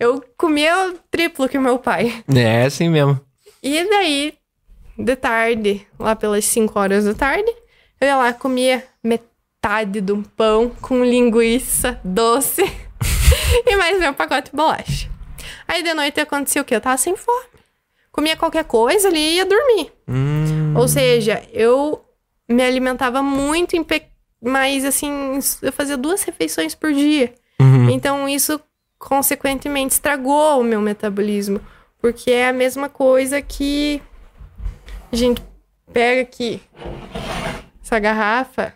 eu 0.00 0.24
comia 0.36 0.88
o 0.88 0.94
triplo 1.10 1.48
que 1.48 1.58
meu 1.58 1.78
pai. 1.78 2.24
É, 2.34 2.64
assim 2.64 2.88
mesmo. 2.88 3.20
E 3.62 3.84
daí, 3.88 4.34
de 4.96 5.16
tarde, 5.16 5.86
lá 5.98 6.16
pelas 6.16 6.44
5 6.44 6.78
horas 6.78 7.04
da 7.04 7.14
tarde, 7.14 7.50
eu 8.00 8.06
ia 8.06 8.16
lá, 8.16 8.32
comia 8.32 8.84
metade 9.02 10.00
de 10.00 10.12
um 10.12 10.22
pão 10.22 10.70
com 10.80 11.04
linguiça 11.04 12.00
doce 12.04 12.62
e 13.66 13.76
mais 13.76 13.98
meu 13.98 14.14
pacote 14.14 14.50
de 14.50 14.56
bolacha. 14.56 15.08
Aí 15.66 15.82
de 15.82 15.92
noite 15.92 16.20
acontecia 16.20 16.62
o 16.62 16.64
quê? 16.64 16.76
Eu 16.76 16.80
tava 16.80 16.96
sem 16.96 17.14
fome. 17.16 17.57
Comia 18.18 18.36
qualquer 18.36 18.64
coisa 18.64 19.06
ali 19.06 19.20
e 19.20 19.36
ia 19.36 19.46
dormir. 19.46 19.92
Hum. 20.08 20.74
Ou 20.76 20.88
seja, 20.88 21.40
eu 21.52 22.04
me 22.48 22.64
alimentava 22.64 23.22
muito, 23.22 23.76
mas 24.42 24.84
assim, 24.84 25.38
eu 25.62 25.72
fazia 25.72 25.96
duas 25.96 26.24
refeições 26.24 26.74
por 26.74 26.92
dia. 26.92 27.32
Uhum. 27.60 27.88
Então 27.90 28.28
isso, 28.28 28.60
consequentemente, 28.98 29.94
estragou 29.94 30.60
o 30.60 30.64
meu 30.64 30.80
metabolismo. 30.80 31.60
Porque 32.02 32.32
é 32.32 32.48
a 32.48 32.52
mesma 32.52 32.88
coisa 32.88 33.40
que 33.40 34.02
a 35.12 35.14
gente 35.14 35.40
pega 35.92 36.22
aqui 36.22 36.60
essa 37.80 38.00
garrafa 38.00 38.74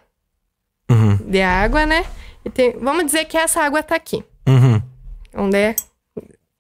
Uhum. 0.89 1.17
de 1.17 1.43
água, 1.43 1.85
né? 1.85 2.07
E 2.45 2.49
tem... 2.51 2.79
Vamos 2.79 3.07
dizer 3.07 3.25
que 3.25 3.37
essa 3.37 3.61
água 3.61 3.83
tá 3.83 3.97
aqui, 3.97 4.25
Uhum. 4.49 4.81
onde 5.35 5.57
é 5.57 5.75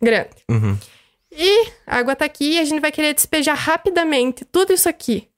grande. 0.02 0.30
Uhum. 0.50 0.76
E 1.34 1.66
a 1.86 1.96
água 1.98 2.14
tá 2.14 2.24
aqui 2.26 2.52
e 2.54 2.58
a 2.58 2.64
gente 2.64 2.80
vai 2.80 2.92
querer 2.92 3.14
despejar 3.14 3.56
rapidamente 3.56 4.44
tudo 4.44 4.72
isso 4.72 4.88
aqui 4.88 5.28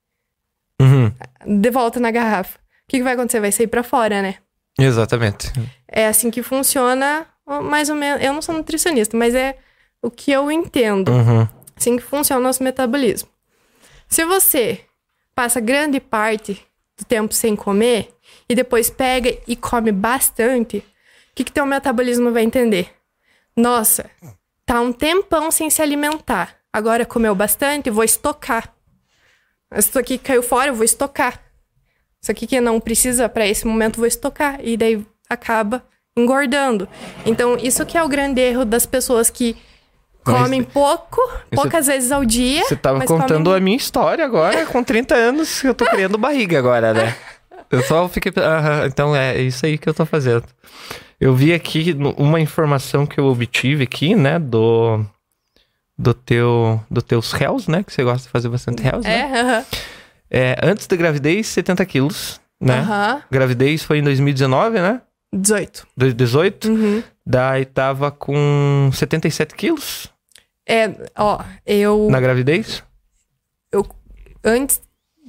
Uhum. 0.80 1.12
de 1.61 1.70
volta 1.70 2.01
na 2.01 2.11
garrafa. 2.11 2.59
O 2.59 2.88
que, 2.88 2.99
que 2.99 3.03
vai 3.05 3.14
acontecer? 3.14 3.40
Vai 3.40 3.53
sair 3.53 3.68
pra 3.68 3.82
fora, 3.84 4.20
né? 4.20 4.36
Exatamente. 4.78 5.53
É 5.88 6.09
assim 6.09 6.30
que 6.32 6.42
funciona, 6.42 7.26
mais 7.62 7.88
ou 7.88 7.95
menos. 7.95 8.22
Eu 8.22 8.32
não 8.32 8.42
sou 8.42 8.55
nutricionista, 8.55 9.16
mas 9.16 9.34
é 9.34 9.57
o 10.03 10.11
que 10.11 10.32
eu 10.32 10.51
entendo. 10.51 11.12
Uhum. 11.12 11.49
Assim 11.76 11.97
que 11.97 12.03
funciona 12.03 12.40
o 12.40 12.42
nosso 12.42 12.62
metabolismo. 12.62 13.28
Se 14.09 14.24
você 14.24 14.80
passa 15.34 15.61
grande 15.61 16.01
parte 16.01 16.61
do 16.99 17.05
tempo 17.05 17.32
sem 17.32 17.55
comer 17.57 18.12
e 18.49 18.55
depois 18.55 18.90
pega 18.90 19.36
e 19.47 19.55
come 19.57 19.92
bastante, 19.92 20.78
o 20.78 20.82
que, 21.36 21.45
que 21.45 21.53
teu 21.53 21.64
metabolismo 21.66 22.32
vai 22.32 22.42
entender? 22.42 22.92
Nossa, 23.57 24.11
tá 24.67 24.81
um 24.81 24.93
tempão 24.93 25.51
sem 25.51 25.71
se 25.71 25.83
alimentar. 25.83 26.57
Agora 26.73 27.07
comeu 27.07 27.35
bastante, 27.35 27.91
vou 27.91 28.05
estocar. 28.05 28.73
Isso 29.75 29.99
aqui 29.99 30.19
caiu 30.19 30.43
fora, 30.43 30.69
eu 30.69 30.75
vou 30.75 30.85
estocar. 30.85 31.41
Isso 32.21 32.31
aqui 32.31 32.47
que 32.47 32.61
não 32.61 32.81
precisa 32.81 33.29
para 33.29 33.47
esse 33.47 33.67
momento, 33.67 33.99
vou 33.99 34.07
estocar. 34.07 34.59
E 34.62 34.77
daí 34.77 35.05
acaba 35.29 35.85
engordando. 36.17 36.89
Então, 37.27 37.57
isso 37.57 37.85
que 37.85 37.99
é 37.99 38.03
o 38.03 38.09
grande 38.09 38.41
erro 38.41 38.65
das 38.65 38.87
pessoas 38.87 39.31
que 39.31 39.57
Mas 40.25 40.37
comem 40.37 40.62
pouco, 40.62 41.21
poucas 41.51 41.87
vezes 41.87 42.11
ao 42.12 42.25
dia. 42.25 42.65
Você 42.65 42.77
tava 42.77 42.99
mas 42.99 43.09
contando 43.09 43.45
comem... 43.45 43.59
a 43.59 43.61
minha 43.61 43.77
história 43.77 44.25
agora, 44.25 44.65
com 44.67 44.83
30 44.83 45.15
anos, 45.15 45.61
que 45.61 45.69
eu 45.69 45.75
tô 45.75 45.85
criando 45.85 46.17
barriga 46.17 46.59
agora, 46.59 46.95
né? 46.95 47.17
Eu 47.71 47.83
só 47.83 48.09
fiquei. 48.09 48.33
Aham, 48.37 48.87
então 48.87 49.15
é 49.17 49.41
isso 49.41 49.65
aí 49.67 49.77
que 49.79 49.89
eu 49.89 49.95
tô 49.95 50.05
fazendo. 50.07 50.45
Eu 51.21 51.35
vi 51.35 51.53
aqui 51.53 51.97
uma 52.17 52.41
informação 52.41 53.07
que 53.07 53.19
eu 53.19 53.27
obtive 53.27 53.83
aqui, 53.85 54.15
né? 54.15 54.39
Do. 54.39 55.05
Do 55.97 56.12
teu. 56.15 56.81
Do 56.91 57.01
teus 57.03 57.33
réus, 57.33 57.67
né? 57.69 57.83
Que 57.83 57.93
você 57.93 58.03
gosta 58.05 58.27
de 58.27 58.29
fazer 58.29 58.49
bastante 58.49 58.83
réus, 58.83 59.05
É, 59.05 59.29
né? 59.29 59.41
aham. 59.41 59.65
É, 60.31 60.57
antes 60.62 60.87
da 60.87 60.97
gravidez, 60.97 61.47
70 61.47 61.85
quilos, 61.87 62.41
né? 62.61 62.81
Aham. 62.81 63.23
Gravidez 63.31 63.83
foi 63.85 63.99
em 63.99 64.03
2019, 64.03 64.81
né? 64.81 65.01
18. 65.33 65.87
2018. 65.97 66.69
Uhum. 66.69 67.03
Daí 67.25 67.65
tava 67.65 68.11
com 68.11 68.91
77 68.93 69.55
quilos 69.55 70.09
É, 70.67 70.91
ó, 71.17 71.41
eu. 71.67 72.09
na 72.11 72.21
gravidez. 72.21 72.83
Antes 74.45 74.83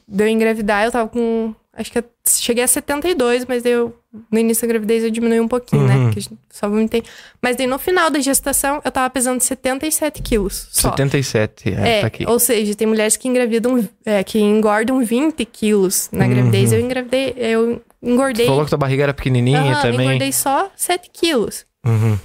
de 0.08 0.24
eu 0.24 0.28
engravidar, 0.28 0.84
eu 0.86 0.92
tava 0.92 1.08
com. 1.10 1.56
Acho 1.78 1.92
que 1.92 1.98
eu 2.00 2.04
cheguei 2.26 2.64
a 2.64 2.68
72, 2.68 3.46
mas 3.46 3.66
eu. 3.66 3.94
No 4.32 4.40
início 4.40 4.62
da 4.66 4.70
gravidez 4.70 5.04
eu 5.04 5.12
diminui 5.12 5.42
um 5.42 5.48
pouquinho, 5.48 5.82
Uhum. 5.82 5.88
né? 5.88 6.14
Porque 6.14 6.30
só 6.50 6.70
vomitei. 6.70 7.04
Mas 7.42 7.58
daí 7.58 7.68
no 7.68 7.78
final 7.78 8.10
da 8.10 8.18
gestação 8.20 8.82
eu 8.86 8.90
tava 8.92 9.10
pesando 9.10 9.42
77 9.42 10.22
quilos. 10.22 10.70
Só. 10.72 10.92
77, 10.92 11.70
é, 11.74 11.98
É, 11.98 12.02
tá 12.02 12.08
aqui. 12.08 12.26
ou 12.26 12.40
seja, 12.40 12.74
tem 12.76 12.88
mulheres 12.88 13.18
que 13.18 13.28
engravidam, 13.28 13.88
é, 14.06 14.24
que 14.24 14.40
engordam 14.40 15.04
20 15.04 15.44
quilos 15.44 16.08
na 16.14 16.26
gravidez. 16.28 16.72
Eu 16.72 16.80
engravidei, 16.80 17.34
eu 17.38 17.82
engordei. 18.02 18.46
Uhum. 18.46 18.52
Falou 18.52 18.64
que 18.64 18.70
tua 18.70 18.78
barriga 18.78 19.04
era 19.04 19.14
pequenininha 19.14 19.60
Aham, 19.60 19.82
também. 19.82 20.08
engordei 20.08 20.32
só 20.32 20.72
7 20.78 21.10
quilos. 21.12 21.66
Uhum. 21.86 22.18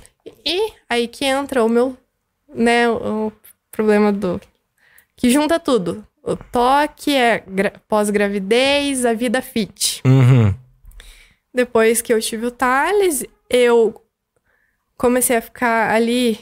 E 0.46 0.72
aí 0.88 1.08
que 1.08 1.24
entra 1.24 1.64
o 1.64 1.68
meu, 1.68 1.96
né, 2.54 2.88
o 2.88 3.32
problema 3.72 4.12
do... 4.12 4.40
Que 5.16 5.28
junta 5.28 5.58
tudo. 5.58 6.04
O 6.22 6.36
toque 6.36 7.14
é 7.14 7.42
gra- 7.46 7.72
pós-gravidez, 7.88 9.04
a 9.06 9.12
vida 9.14 9.40
fit. 9.40 10.02
Uhum. 10.04 10.54
Depois 11.52 12.00
que 12.02 12.12
eu 12.12 12.20
tive 12.20 12.46
o 12.46 12.50
Thales, 12.50 13.24
eu 13.48 14.04
comecei 14.96 15.36
a 15.36 15.42
ficar 15.42 15.90
ali 15.90 16.38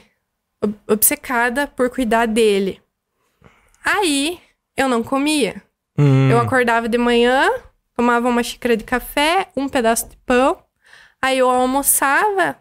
ob- 0.63 0.75
obcecada 0.89 1.67
por 1.67 1.89
cuidar 1.91 2.27
dele. 2.27 2.83
Aí, 3.85 4.41
eu 4.77 4.89
não 4.89 5.03
comia. 5.03 5.63
Hum. 5.97 6.29
Eu 6.31 6.39
acordava 6.41 6.89
de 6.89 6.99
manhã, 6.99 7.49
tomava 7.95 8.29
uma 8.29 8.43
xícara 8.43 8.77
de 8.77 8.85
café, 8.85 9.49
um 9.57 9.69
pedaço 9.69 10.09
de 10.09 10.17
pão. 10.27 10.63
Aí 11.23 11.39
eu 11.39 11.49
almoçava. 11.49 12.57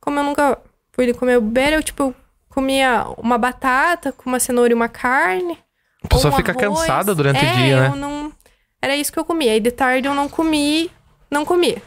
Como 0.00 0.18
eu 0.20 0.24
nunca 0.24 0.58
fui 0.92 1.12
comer 1.14 1.40
bobeira, 1.40 1.76
eu, 1.76 1.82
tipo, 1.82 2.14
comia 2.48 3.04
uma 3.18 3.36
batata 3.38 4.12
com 4.12 4.28
uma 4.30 4.38
cenoura 4.38 4.72
e 4.72 4.74
uma 4.74 4.88
carne. 4.88 5.58
A 6.04 6.08
pessoa 6.08 6.32
fica 6.36 6.52
arroz. 6.52 6.80
cansada 6.80 7.14
durante 7.14 7.44
É, 7.44 7.52
o 7.52 7.56
dia, 7.56 7.76
eu 7.76 7.80
né? 7.90 7.96
não... 7.96 8.32
Era 8.80 8.96
isso 8.96 9.12
que 9.12 9.18
eu 9.18 9.24
comia. 9.24 9.56
E 9.56 9.60
de 9.60 9.70
tarde 9.72 10.06
eu 10.06 10.14
não 10.14 10.28
comi, 10.28 10.90
não 11.30 11.44
comia. 11.44 11.82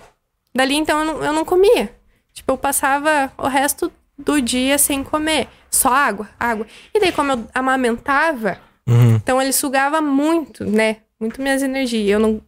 Dali, 0.54 0.76
então, 0.76 1.00
eu 1.00 1.06
não, 1.06 1.24
eu 1.24 1.34
não 1.34 1.46
comia. 1.46 1.96
Tipo, 2.34 2.52
eu 2.54 2.58
passava 2.58 3.32
o 3.38 3.48
resto 3.48 3.92
do 4.18 4.42
dia 4.42 4.78
sem 4.78 5.02
comer. 5.04 5.48
Só 5.70 5.94
água, 5.94 6.28
água. 6.38 6.68
E 6.94 7.00
daí, 7.00 7.12
como 7.12 7.32
eu 7.32 7.48
amamentava, 7.54 8.58
Uhum. 8.88 9.16
então 9.16 9.42
ele 9.42 9.54
sugava 9.54 10.02
muito, 10.02 10.66
né? 10.66 10.98
Muito 11.20 11.42
minhas 11.42 11.62
energias. 11.64 12.10
Eu 12.10 12.20
não, 12.20 12.42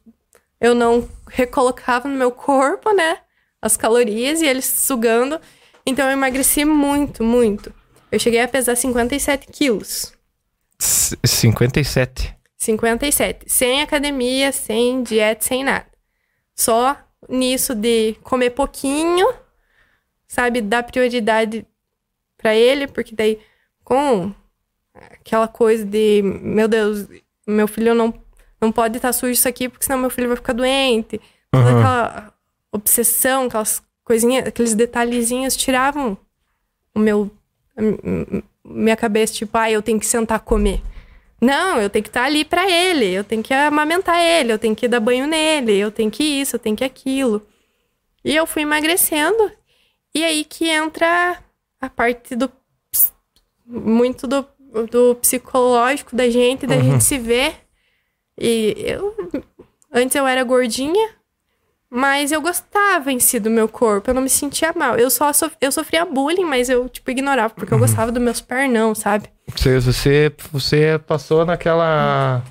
eu 0.59 0.75
não 0.75 1.07
recolocava 1.29 2.07
no 2.09 2.17
meu 2.17 2.31
corpo, 2.31 2.91
né? 2.91 3.19
As 3.61 3.77
calorias 3.77 4.41
e 4.41 4.45
ele 4.45 4.61
sugando. 4.61 5.39
Então 5.85 6.05
eu 6.05 6.11
emagreci 6.11 6.65
muito, 6.65 7.23
muito. 7.23 7.73
Eu 8.11 8.19
cheguei 8.19 8.41
a 8.41 8.47
pesar 8.47 8.75
57 8.75 9.47
quilos. 9.47 10.11
C- 10.83 11.17
57. 11.23 12.35
57. 12.57 13.45
Sem 13.47 13.81
academia, 13.81 14.51
sem 14.51 15.01
dieta, 15.03 15.43
sem 15.45 15.63
nada. 15.63 15.85
Só 16.55 16.97
nisso 17.29 17.73
de 17.73 18.15
comer 18.23 18.49
pouquinho, 18.51 19.27
sabe? 20.27 20.61
Dar 20.61 20.83
prioridade 20.83 21.65
pra 22.37 22.53
ele, 22.53 22.87
porque 22.87 23.15
daí 23.15 23.39
com 23.83 24.33
aquela 24.93 25.47
coisa 25.47 25.85
de, 25.85 26.21
meu 26.21 26.67
Deus, 26.67 27.07
meu 27.47 27.67
filho 27.67 27.95
não, 27.95 28.13
não 28.61 28.71
pode 28.71 28.97
estar 28.97 29.13
sujo 29.13 29.31
isso 29.31 29.47
aqui, 29.47 29.69
porque 29.69 29.85
senão 29.85 29.99
meu 29.99 30.09
filho 30.09 30.27
vai 30.27 30.37
ficar 30.37 30.53
doente. 30.53 31.19
Toda 31.51 31.69
Uhum. 31.71 31.77
aquela 31.79 32.33
obsessão, 32.71 33.45
aquelas 33.45 33.81
coisinhas, 34.03 34.47
aqueles 34.47 34.73
detalhezinhos 34.73 35.55
tiravam 35.55 36.17
o 36.93 36.99
meu 36.99 37.31
minha 38.63 38.95
cabeça, 38.95 39.33
tipo, 39.33 39.57
ah, 39.57 39.69
eu 39.69 39.81
tenho 39.81 39.99
que 39.99 40.05
sentar 40.05 40.39
comer. 40.39 40.81
Não, 41.41 41.81
eu 41.81 41.89
tenho 41.89 42.03
que 42.03 42.09
estar 42.09 42.23
ali 42.23 42.45
pra 42.45 42.69
ele, 42.69 43.11
eu 43.11 43.23
tenho 43.23 43.43
que 43.43 43.53
amamentar 43.53 44.19
ele, 44.21 44.53
eu 44.53 44.59
tenho 44.59 44.75
que 44.75 44.87
dar 44.87 45.01
banho 45.01 45.27
nele, 45.27 45.77
eu 45.77 45.91
tenho 45.91 46.09
que 46.09 46.23
isso, 46.23 46.55
eu 46.55 46.59
tenho 46.59 46.75
que 46.75 46.83
aquilo. 46.85 47.45
E 48.23 48.33
eu 48.33 48.47
fui 48.47 48.61
emagrecendo, 48.61 49.51
e 50.15 50.23
aí 50.23 50.45
que 50.45 50.69
entra 50.69 51.37
a 51.81 51.89
parte 51.89 52.35
do 52.35 52.49
muito 53.65 54.27
do, 54.27 54.45
do 54.89 55.15
psicológico 55.15 56.15
da 56.15 56.29
gente, 56.29 56.67
da 56.67 56.77
gente 56.77 57.03
se 57.03 57.17
ver. 57.17 57.55
E 58.39 58.75
eu 58.77 59.13
antes 59.91 60.15
eu 60.15 60.25
era 60.25 60.43
gordinha, 60.43 61.09
mas 61.95 62.31
eu 62.31 62.41
gostava 62.41 63.11
em 63.11 63.19
si 63.19 63.39
do 63.39 63.51
meu 63.51 63.67
corpo, 63.69 64.09
eu 64.09 64.15
não 64.15 64.21
me 64.23 64.29
sentia 64.29 64.73
mal. 64.75 64.95
Eu 64.97 65.11
só 65.11 65.31
sof- 65.31 65.55
eu 65.61 65.71
sofria 65.71 66.03
bullying, 66.05 66.43
mas 66.43 66.67
eu 66.69 66.89
tipo 66.89 67.11
ignorava 67.11 67.53
porque 67.53 67.71
eu 67.73 67.77
gostava 67.77 68.11
dos 68.11 68.21
meus 68.21 68.41
pernão, 68.41 68.95
sabe? 68.95 69.29
Você, 69.55 69.79
você, 69.79 70.33
você 70.51 70.99
passou 71.05 71.45
naquela. 71.45 72.41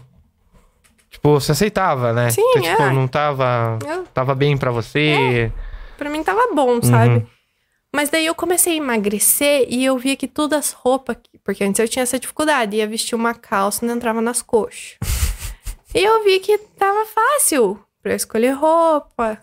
Tipo, 1.10 1.40
você 1.40 1.52
aceitava, 1.52 2.12
né? 2.12 2.30
Sim, 2.30 2.42
Você, 2.54 2.60
tipo, 2.70 2.82
é. 2.82 2.92
não 2.92 3.08
tava. 3.08 3.78
Eu- 3.86 4.04
Tava 4.14 4.34
bem 4.34 4.56
pra 4.56 4.70
você. 4.70 5.52
Pra 5.98 6.08
mim 6.08 6.22
tava 6.22 6.54
bom, 6.54 6.80
sabe? 6.82 7.26
Mas 7.94 8.08
daí 8.08 8.24
eu 8.26 8.34
comecei 8.34 8.74
a 8.74 8.76
emagrecer 8.76 9.66
e 9.68 9.84
eu 9.84 9.98
via 9.98 10.16
que 10.16 10.26
todas 10.28 10.58
as 10.58 10.72
roupas. 10.72 11.16
Porque 11.44 11.62
antes 11.64 11.78
eu 11.80 11.88
tinha 11.88 12.02
essa 12.04 12.18
dificuldade, 12.18 12.76
ia 12.76 12.86
vestir 12.86 13.14
uma 13.14 13.34
calça 13.34 13.84
e 13.84 13.88
não 13.88 13.96
entrava 13.96 14.20
nas 14.22 14.40
coxas. 14.40 14.96
e 15.94 15.98
eu 16.02 16.24
vi 16.24 16.38
que 16.40 16.56
tava 16.78 17.04
fácil 17.04 17.78
pra 18.02 18.12
eu 18.12 18.16
escolher 18.16 18.52
roupa. 18.52 19.38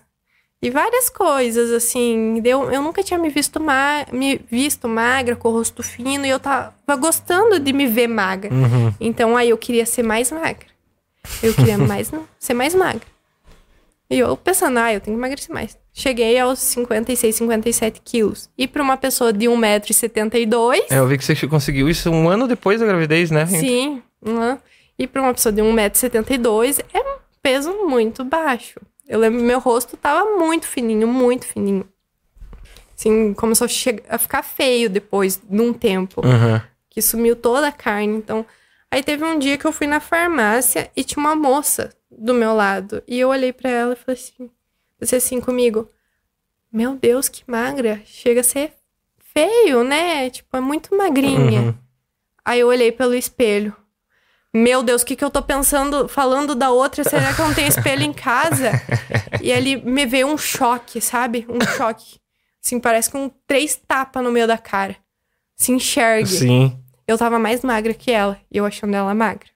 E 0.62 0.70
várias 0.70 1.10
coisas, 1.10 1.72
assim. 1.72 2.42
Eu, 2.44 2.70
eu 2.70 2.82
nunca 2.82 3.02
tinha 3.02 3.18
me 3.18 3.30
visto, 3.30 3.60
ma 3.60 4.06
me 4.12 4.42
visto 4.52 4.88
magra, 4.90 5.36
com 5.36 5.50
o 5.50 5.54
rosto 5.54 5.82
fino, 5.82 6.26
e 6.26 6.30
eu 6.30 6.40
tava 6.40 6.74
gostando 7.00 7.60
de 7.60 7.72
me 7.72 7.88
ver 7.88 8.08
magra. 8.08 8.54
Uhum. 8.54 8.94
Então 9.00 9.38
aí 9.38 9.50
eu 9.50 9.58
queria 9.58 9.86
ser 9.86 10.04
mais 10.04 10.32
magra. 10.32 10.68
Eu 11.42 11.54
queria 11.54 11.78
mais, 11.80 12.12
ser 12.38 12.54
mais 12.54 12.76
magra. 12.76 13.08
E 14.10 14.20
eu 14.20 14.36
pensando, 14.36 14.80
ah, 14.80 14.92
eu 14.92 15.00
tenho 15.00 15.16
que 15.16 15.20
emagrecer 15.20 15.54
mais. 15.54 15.78
Cheguei 15.94 16.38
aos 16.40 16.60
56, 16.60 17.36
57 17.36 18.02
quilos. 18.04 18.50
E 18.58 18.68
pra 18.68 18.82
uma 18.82 18.98
pessoa 18.98 19.32
de 19.32 19.46
1,72m. 19.46 20.84
É, 20.90 20.98
eu 20.98 21.08
vi 21.08 21.18
que 21.18 21.24
você 21.24 21.48
conseguiu 21.48 21.88
isso 21.88 22.10
um 22.10 22.28
ano 22.28 22.48
depois 22.48 22.80
da 22.80 22.88
gravidez, 22.88 23.30
né? 23.32 23.46
Sim. 23.46 24.02
Uhum. 24.26 24.58
E 24.98 25.08
pra 25.08 25.22
uma 25.22 25.34
pessoa 25.34 25.54
de 25.54 25.62
1,72m 25.62 26.84
é 26.94 27.00
um 27.00 27.20
peso 27.42 27.72
muito 27.86 28.24
baixo. 28.24 28.80
Eu 29.08 29.20
lembro 29.20 29.42
meu 29.42 29.60
rosto 29.60 29.98
tava 29.98 30.38
muito 30.38 30.68
fininho, 30.68 31.08
muito 31.08 31.46
fininho. 31.46 31.88
Assim, 32.96 33.34
começou 33.34 33.66
a, 33.66 33.68
chegar, 33.68 34.04
a 34.10 34.18
ficar 34.18 34.44
feio 34.44 34.90
depois, 34.90 35.42
num 35.50 35.74
tempo. 35.74 36.22
Uhum. 36.26 36.62
Que 36.90 37.02
sumiu 37.02 37.36
toda 37.36 37.68
a 37.68 37.72
carne. 37.72 38.18
Então, 38.18 38.46
aí 38.92 39.02
teve 39.02 39.24
um 39.24 39.40
dia 39.40 39.58
que 39.58 39.66
eu 39.66 39.72
fui 39.72 39.88
na 39.88 40.00
farmácia 40.00 40.92
e 40.96 41.04
tinha 41.04 41.24
uma 41.24 41.36
moça 41.36 41.92
do 42.12 42.34
meu 42.34 42.54
lado. 42.54 43.02
E 43.08 43.20
eu 43.20 43.30
olhei 43.30 43.54
para 43.54 43.70
ela 43.70 43.94
e 43.94 43.96
falei 43.96 44.22
assim, 44.22 44.50
você 45.00 45.16
assim 45.16 45.40
comigo, 45.40 45.90
meu 46.72 46.96
Deus, 46.96 47.30
que 47.30 47.44
magra. 47.48 48.02
Chega 48.06 48.42
a 48.42 48.44
ser 48.44 48.74
feio, 49.34 49.84
né? 49.84 50.30
Tipo, 50.30 50.58
é 50.58 50.60
muito 50.60 50.96
magrinha. 50.96 51.62
Uhum. 51.62 51.74
Aí 52.44 52.60
eu 52.60 52.68
olhei 52.68 52.92
pelo 52.92 53.16
espelho. 53.16 53.76
Meu 54.54 54.82
Deus, 54.82 55.04
o 55.04 55.06
que, 55.06 55.16
que 55.16 55.24
eu 55.24 55.30
tô 55.30 55.42
pensando, 55.44 56.08
falando 56.08 56.56
da 56.56 56.72
outra? 56.72 57.04
Será 57.04 57.34
que 57.34 57.40
eu 57.40 57.48
não 57.48 57.54
tenho 57.54 57.68
espelho 57.68 58.02
em 58.02 58.14
casa? 58.14 58.72
e 59.42 59.54
ali 59.54 59.78
me 59.78 60.06
veio 60.06 60.28
um 60.28 60.38
choque, 60.38 61.00
sabe? 61.00 61.46
Um 61.48 61.62
choque. 61.78 62.20
Assim, 62.64 62.80
parece 62.80 63.12
com 63.12 63.30
três 63.46 63.76
tapas 63.76 64.24
no 64.24 64.32
meio 64.32 64.48
da 64.48 64.58
cara. 64.58 64.96
Se 65.56 65.72
enxergue. 65.72 66.28
Sim. 66.28 66.80
Eu 67.08 67.18
tava 67.18 67.38
mais 67.38 67.64
magra 67.64 67.94
que 67.94 68.12
ela, 68.12 68.40
e 68.52 68.58
eu 68.58 68.66
achando 68.66 68.96
ela 68.96 69.14
magra. 69.14 69.50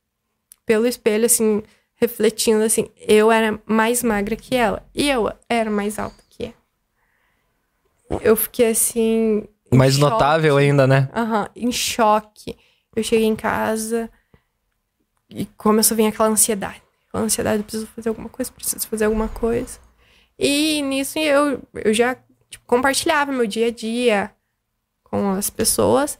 Pelo 0.66 0.88
espelho, 0.88 1.26
assim, 1.26 1.64
refletindo 1.96 2.64
assim, 2.64 2.88
eu 2.98 3.32
era 3.32 3.60
mais 3.66 4.04
magra 4.04 4.36
que 4.36 4.56
ela 4.56 4.84
e 4.94 5.10
eu 5.10 5.32
era 5.50 5.70
mais 5.70 5.98
alta 5.98 6.22
que 6.30 6.46
ela. 6.46 8.22
Eu 8.22 8.36
fiquei 8.36 8.70
assim. 8.70 9.48
Mais 9.72 9.98
notável 9.98 10.58
ainda, 10.58 10.86
né? 10.86 11.10
Aham, 11.16 11.42
uhum, 11.42 11.48
em 11.68 11.72
choque. 11.72 12.56
Eu 12.96 13.04
cheguei 13.04 13.26
em 13.26 13.36
casa 13.36 14.10
e 15.30 15.46
começou 15.58 15.96
a 15.96 15.98
vir 15.98 16.08
aquela 16.08 16.30
ansiedade. 16.30 16.82
Aquela 17.08 17.26
ansiedade, 17.26 17.64
preciso 17.64 17.88
fazer 17.88 18.10
alguma 18.10 18.30
coisa, 18.30 18.52
preciso 18.52 18.88
fazer 18.88 19.06
alguma 19.06 19.28
coisa. 19.28 19.80
E 20.38 20.82
nisso 20.82 21.20
eu, 21.20 21.62
eu 21.74 21.94
já 21.94 22.16
tipo, 22.50 22.64
compartilhava 22.66 23.32
meu 23.32 23.46
dia 23.46 23.68
a 23.68 23.72
dia 23.72 24.32
com 25.04 25.32
as 25.32 25.50
pessoas. 25.50 26.18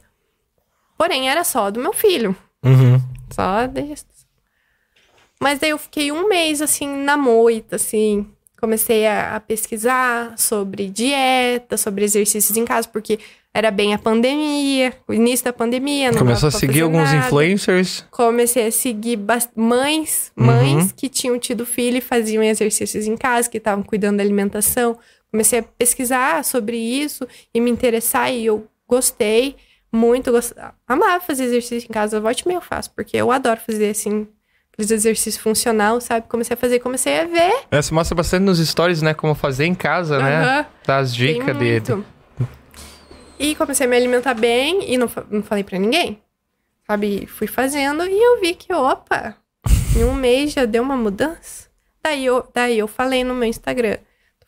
Porém, 0.96 1.28
era 1.28 1.42
só 1.44 1.70
do 1.70 1.80
meu 1.80 1.92
filho. 1.92 2.36
Uhum. 2.64 3.00
Só 3.30 3.66
desse, 3.66 4.06
mas 5.44 5.58
daí 5.58 5.70
eu 5.70 5.78
fiquei 5.78 6.10
um 6.10 6.26
mês, 6.26 6.62
assim, 6.62 6.88
na 6.88 7.18
moita, 7.18 7.76
assim. 7.76 8.26
Comecei 8.58 9.06
a, 9.06 9.36
a 9.36 9.40
pesquisar 9.40 10.38
sobre 10.38 10.88
dieta, 10.88 11.76
sobre 11.76 12.02
exercícios 12.02 12.56
em 12.56 12.64
casa, 12.64 12.88
porque 12.88 13.18
era 13.54 13.70
bem 13.70 13.94
a 13.94 13.98
pandemia, 13.98 14.92
o 15.06 15.14
início 15.14 15.44
da 15.44 15.52
pandemia. 15.52 16.10
Não 16.10 16.18
Começou 16.18 16.48
a 16.48 16.52
seguir 16.52 16.82
alguns 16.82 17.04
nada. 17.12 17.24
influencers? 17.24 18.04
Comecei 18.10 18.66
a 18.66 18.72
seguir 18.72 19.16
mães, 19.54 20.32
mães 20.34 20.86
uhum. 20.86 20.90
que 20.96 21.08
tinham 21.08 21.38
tido 21.38 21.64
filho 21.64 21.98
e 21.98 22.00
faziam 22.00 22.42
exercícios 22.42 23.06
em 23.06 23.16
casa, 23.16 23.48
que 23.48 23.58
estavam 23.58 23.84
cuidando 23.84 24.16
da 24.16 24.24
alimentação. 24.24 24.98
Comecei 25.30 25.60
a 25.60 25.62
pesquisar 25.62 26.44
sobre 26.44 26.76
isso 26.76 27.28
e 27.54 27.60
me 27.60 27.70
interessar 27.70 28.32
e 28.32 28.44
eu 28.44 28.66
gostei 28.88 29.54
muito, 29.92 30.32
gost... 30.32 30.52
amava 30.88 31.20
fazer 31.24 31.44
exercício 31.44 31.86
em 31.88 31.92
casa. 31.92 32.20
Volte 32.20 32.40
e 32.40 32.48
meio 32.48 32.58
eu 32.58 32.62
faço, 32.62 32.90
porque 32.90 33.16
eu 33.16 33.30
adoro 33.30 33.60
fazer 33.64 33.90
assim 33.90 34.26
aqueles 34.72 34.90
exercícios 34.90 35.36
funcional, 35.36 36.00
sabe? 36.00 36.26
Comecei 36.28 36.54
a 36.54 36.56
fazer, 36.56 36.80
comecei 36.80 37.20
a 37.20 37.24
ver. 37.24 37.54
É, 37.70 37.80
você 37.80 37.94
mostra 37.94 38.16
bastante 38.16 38.42
nos 38.42 38.58
stories, 38.58 39.00
né? 39.00 39.14
Como 39.14 39.32
fazer 39.32 39.66
em 39.66 39.74
casa, 39.74 40.18
né? 40.18 40.66
Dá 40.84 40.96
as 40.96 41.14
dicas 41.14 41.56
dele. 41.56 42.04
E 43.44 43.54
comecei 43.54 43.84
a 43.86 43.88
me 43.90 43.94
alimentar 43.94 44.32
bem 44.32 44.90
e 44.90 44.96
não, 44.96 45.06
não 45.30 45.42
falei 45.42 45.62
para 45.62 45.78
ninguém. 45.78 46.18
Sabe? 46.86 47.26
Fui 47.26 47.46
fazendo 47.46 48.02
e 48.06 48.18
eu 48.18 48.40
vi 48.40 48.54
que, 48.54 48.72
opa, 48.72 49.36
em 49.94 50.02
um 50.02 50.14
mês 50.14 50.54
já 50.54 50.64
deu 50.64 50.82
uma 50.82 50.96
mudança. 50.96 51.68
Daí 52.02 52.24
eu, 52.24 52.42
daí 52.54 52.78
eu 52.78 52.88
falei 52.88 53.22
no 53.22 53.34
meu 53.34 53.46
Instagram 53.46 53.98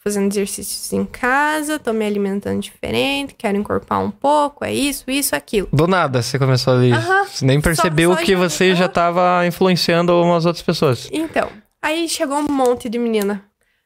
fazendo 0.03 0.33
exercícios 0.33 0.93
em 0.95 1.05
casa, 1.05 1.79
tô 1.79 1.93
me 1.93 2.07
alimentando 2.07 2.59
diferente, 2.59 3.35
quero 3.35 3.59
encorpar 3.59 4.01
um 4.01 4.11
pouco, 4.11 4.65
é 4.65 4.73
isso, 4.73 5.05
isso, 5.11 5.37
aquilo. 5.37 5.69
Do 5.71 5.87
nada 5.87 6.23
você 6.23 6.39
começou 6.39 6.73
ali. 6.75 6.93
Você 7.27 7.45
nem 7.45 7.61
percebeu 7.61 8.13
só, 8.13 8.19
só 8.19 8.25
que 8.25 8.35
você 8.35 8.75
já 8.75 8.89
tava 8.89 9.47
influenciando 9.47 10.15
umas 10.23 10.47
outras 10.47 10.63
pessoas. 10.63 11.09
Então, 11.13 11.51
aí 11.83 12.09
chegou 12.09 12.39
um 12.39 12.51
monte 12.51 12.89
de 12.89 12.99
menina. 12.99 13.45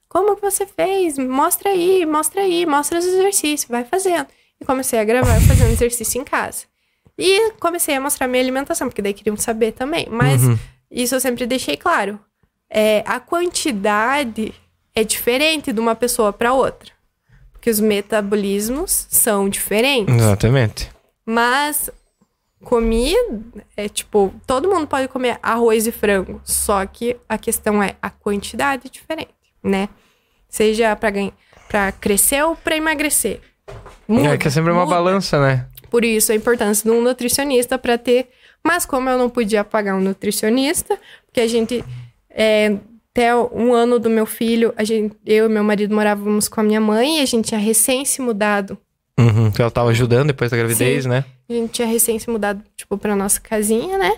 Como 0.08 0.36
que 0.36 0.42
você 0.42 0.66
fez? 0.66 1.18
Mostra 1.18 1.70
aí, 1.70 2.06
mostra 2.06 2.42
aí, 2.42 2.64
mostra 2.64 2.98
os 2.98 3.06
exercícios, 3.06 3.68
vai 3.68 3.84
fazendo. 3.84 4.26
E 4.60 4.64
comecei 4.64 4.98
a 4.98 5.04
gravar 5.04 5.40
fazendo 5.40 5.70
exercício 5.70 6.20
em 6.20 6.24
casa. 6.24 6.64
E 7.18 7.52
comecei 7.60 7.94
a 7.94 8.00
mostrar 8.00 8.28
minha 8.28 8.42
alimentação, 8.42 8.88
porque 8.88 9.02
daí 9.02 9.14
queriam 9.14 9.36
saber 9.36 9.72
também. 9.72 10.06
Mas 10.10 10.42
uhum. 10.42 10.58
isso 10.90 11.14
eu 11.14 11.20
sempre 11.20 11.46
deixei 11.46 11.76
claro. 11.76 12.18
É, 12.68 13.02
a 13.06 13.18
quantidade 13.18 14.54
é 14.94 15.04
diferente 15.04 15.72
de 15.72 15.80
uma 15.80 15.94
pessoa 15.94 16.32
para 16.32 16.52
outra. 16.52 16.90
Porque 17.52 17.68
os 17.68 17.80
metabolismos 17.80 19.06
são 19.10 19.48
diferentes. 19.48 20.14
Exatamente. 20.14 20.90
Mas 21.26 21.90
comida 22.64 23.64
é 23.76 23.88
tipo, 23.88 24.32
todo 24.46 24.68
mundo 24.68 24.86
pode 24.86 25.08
comer 25.08 25.38
arroz 25.42 25.86
e 25.86 25.92
frango, 25.92 26.40
só 26.44 26.84
que 26.84 27.16
a 27.28 27.38
questão 27.38 27.82
é 27.82 27.96
a 28.02 28.10
quantidade 28.10 28.90
diferente, 28.90 29.34
né? 29.62 29.88
Seja 30.48 30.94
para 30.96 31.10
ganhar, 31.10 31.32
para 31.68 31.92
crescer 31.92 32.44
ou 32.44 32.56
para 32.56 32.76
emagrecer. 32.76 33.40
Muda, 34.10 34.34
é 34.34 34.38
que 34.38 34.48
é 34.48 34.50
sempre 34.50 34.72
muda. 34.72 34.84
uma 34.84 34.90
balança, 34.90 35.40
né? 35.40 35.66
Por 35.90 36.04
isso 36.04 36.32
a 36.32 36.34
importância 36.34 36.88
de 36.88 36.96
um 36.96 37.02
nutricionista 37.02 37.78
para 37.78 37.98
ter, 37.98 38.28
mas 38.64 38.86
como 38.86 39.08
eu 39.08 39.18
não 39.18 39.28
podia 39.28 39.64
pagar 39.64 39.94
um 39.96 40.00
nutricionista, 40.00 40.98
porque 41.26 41.40
a 41.40 41.46
gente 41.46 41.84
é, 42.28 42.76
até 43.12 43.34
um 43.34 43.72
ano 43.72 43.98
do 43.98 44.08
meu 44.08 44.24
filho, 44.24 44.72
a 44.76 44.84
gente, 44.84 45.16
eu 45.26 45.46
e 45.46 45.48
meu 45.48 45.64
marido 45.64 45.94
morávamos 45.94 46.48
com 46.48 46.60
a 46.60 46.64
minha 46.64 46.80
mãe 46.80 47.18
e 47.18 47.22
a 47.22 47.26
gente 47.26 47.48
tinha 47.48 47.60
recém 47.60 48.04
se 48.04 48.22
mudado. 48.22 48.78
Uhum, 49.18 49.52
ela 49.58 49.70
tava 49.70 49.90
ajudando 49.90 50.28
depois 50.28 50.50
da 50.50 50.56
gravidez, 50.56 51.02
Sim, 51.02 51.10
né? 51.10 51.24
A 51.48 51.52
gente 51.52 51.72
tinha 51.72 51.88
recém 51.88 52.18
se 52.18 52.30
mudado, 52.30 52.62
tipo, 52.76 52.96
pra 52.96 53.16
nossa 53.16 53.40
casinha, 53.40 53.98
né? 53.98 54.12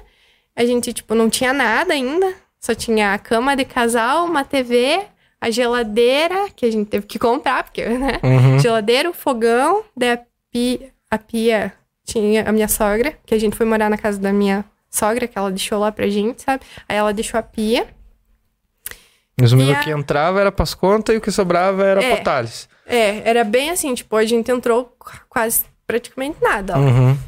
A 0.54 0.64
gente, 0.64 0.92
tipo, 0.92 1.14
não 1.14 1.28
tinha 1.28 1.52
nada 1.52 1.94
ainda. 1.94 2.34
Só 2.60 2.74
tinha 2.74 3.12
a 3.12 3.18
cama 3.18 3.56
de 3.56 3.64
casal, 3.64 4.26
uma 4.26 4.44
TV, 4.44 5.00
a 5.42 5.50
geladeira, 5.50 6.48
que 6.54 6.64
a 6.64 6.70
gente 6.70 6.88
teve 6.88 7.04
que 7.04 7.18
comprar, 7.18 7.64
porque, 7.64 7.84
né? 7.84 8.20
Uhum. 8.22 8.60
Geladeira, 8.60 9.10
o 9.10 9.12
fogão, 9.12 9.82
daí 9.96 10.12
a 10.12 10.20
pia, 10.52 10.92
a 11.10 11.18
pia 11.18 11.72
tinha 12.04 12.48
a 12.48 12.52
minha 12.52 12.68
sogra, 12.68 13.18
que 13.26 13.34
a 13.34 13.40
gente 13.40 13.56
foi 13.56 13.66
morar 13.66 13.90
na 13.90 13.98
casa 13.98 14.20
da 14.20 14.32
minha 14.32 14.64
sogra, 14.88 15.26
que 15.26 15.36
ela 15.36 15.50
deixou 15.50 15.80
lá 15.80 15.90
pra 15.90 16.06
gente, 16.06 16.42
sabe? 16.42 16.62
Aí 16.88 16.96
ela 16.96 17.12
deixou 17.12 17.40
a 17.40 17.42
pia. 17.42 17.88
Resumindo, 19.36 19.72
o 19.72 19.80
que 19.80 19.90
entrava 19.90 20.40
era 20.40 20.52
pras 20.52 20.74
contas 20.74 21.12
e 21.12 21.18
o 21.18 21.20
que 21.20 21.32
sobrava 21.32 21.84
era 21.84 22.04
é, 22.04 22.16
pra 22.18 22.44
É, 22.86 23.28
era 23.28 23.42
bem 23.42 23.70
assim, 23.70 23.92
tipo, 23.94 24.14
a 24.14 24.24
gente 24.24 24.48
entrou 24.48 24.96
quase 25.28 25.64
praticamente 25.88 26.36
nada, 26.40 26.74
ó. 26.76 26.78
Uhum. 26.78 27.18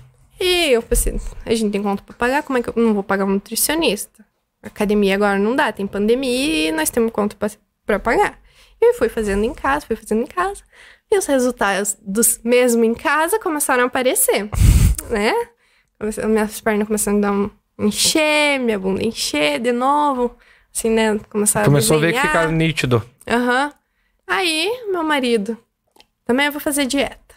E 0.40 0.70
eu 0.70 0.82
pensei, 0.82 1.20
a 1.44 1.52
gente 1.52 1.72
tem 1.72 1.82
conta 1.82 2.00
pra 2.04 2.14
pagar, 2.14 2.44
como 2.44 2.58
é 2.58 2.62
que 2.62 2.68
eu 2.68 2.74
não 2.76 2.94
vou 2.94 3.02
pagar 3.02 3.24
um 3.24 3.30
nutricionista? 3.30 4.24
academia 4.62 5.14
agora 5.14 5.38
não 5.38 5.54
dá, 5.54 5.70
tem 5.72 5.86
pandemia 5.86 6.68
e 6.68 6.72
nós 6.72 6.88
temos 6.90 7.12
conta 7.12 7.36
pra, 7.36 7.50
pra 7.84 7.98
pagar. 7.98 8.38
E 8.80 8.90
eu 8.90 8.94
fui 8.94 9.08
fazendo 9.08 9.44
em 9.44 9.54
casa, 9.54 9.86
fui 9.86 9.96
fazendo 9.96 10.22
em 10.22 10.26
casa. 10.26 10.62
E 11.10 11.18
os 11.18 11.26
resultados 11.26 11.96
dos 12.00 12.40
mesmo 12.42 12.84
em 12.84 12.94
casa 12.94 13.38
começaram 13.38 13.84
a 13.84 13.86
aparecer, 13.86 14.48
né? 15.10 15.32
Minhas 16.26 16.60
pernas 16.60 16.86
começaram 16.86 17.18
a 17.18 17.20
dar 17.20 17.32
um 17.32 17.50
encher, 17.78 18.58
minha 18.58 18.78
bunda 18.78 19.02
encher 19.02 19.60
de 19.60 19.72
novo. 19.72 20.36
Assim, 20.74 20.90
né? 20.90 21.18
Começar 21.30 21.64
Começou 21.64 21.96
a, 21.96 21.98
a 21.98 22.00
ver 22.00 22.12
que 22.12 22.20
ficava 22.20 22.50
nítido. 22.50 23.02
Aham. 23.28 23.66
Uhum. 23.66 23.72
Aí, 24.26 24.84
meu 24.90 25.04
marido, 25.04 25.56
também 26.24 26.46
eu 26.46 26.52
vou 26.52 26.60
fazer 26.60 26.86
dieta. 26.86 27.34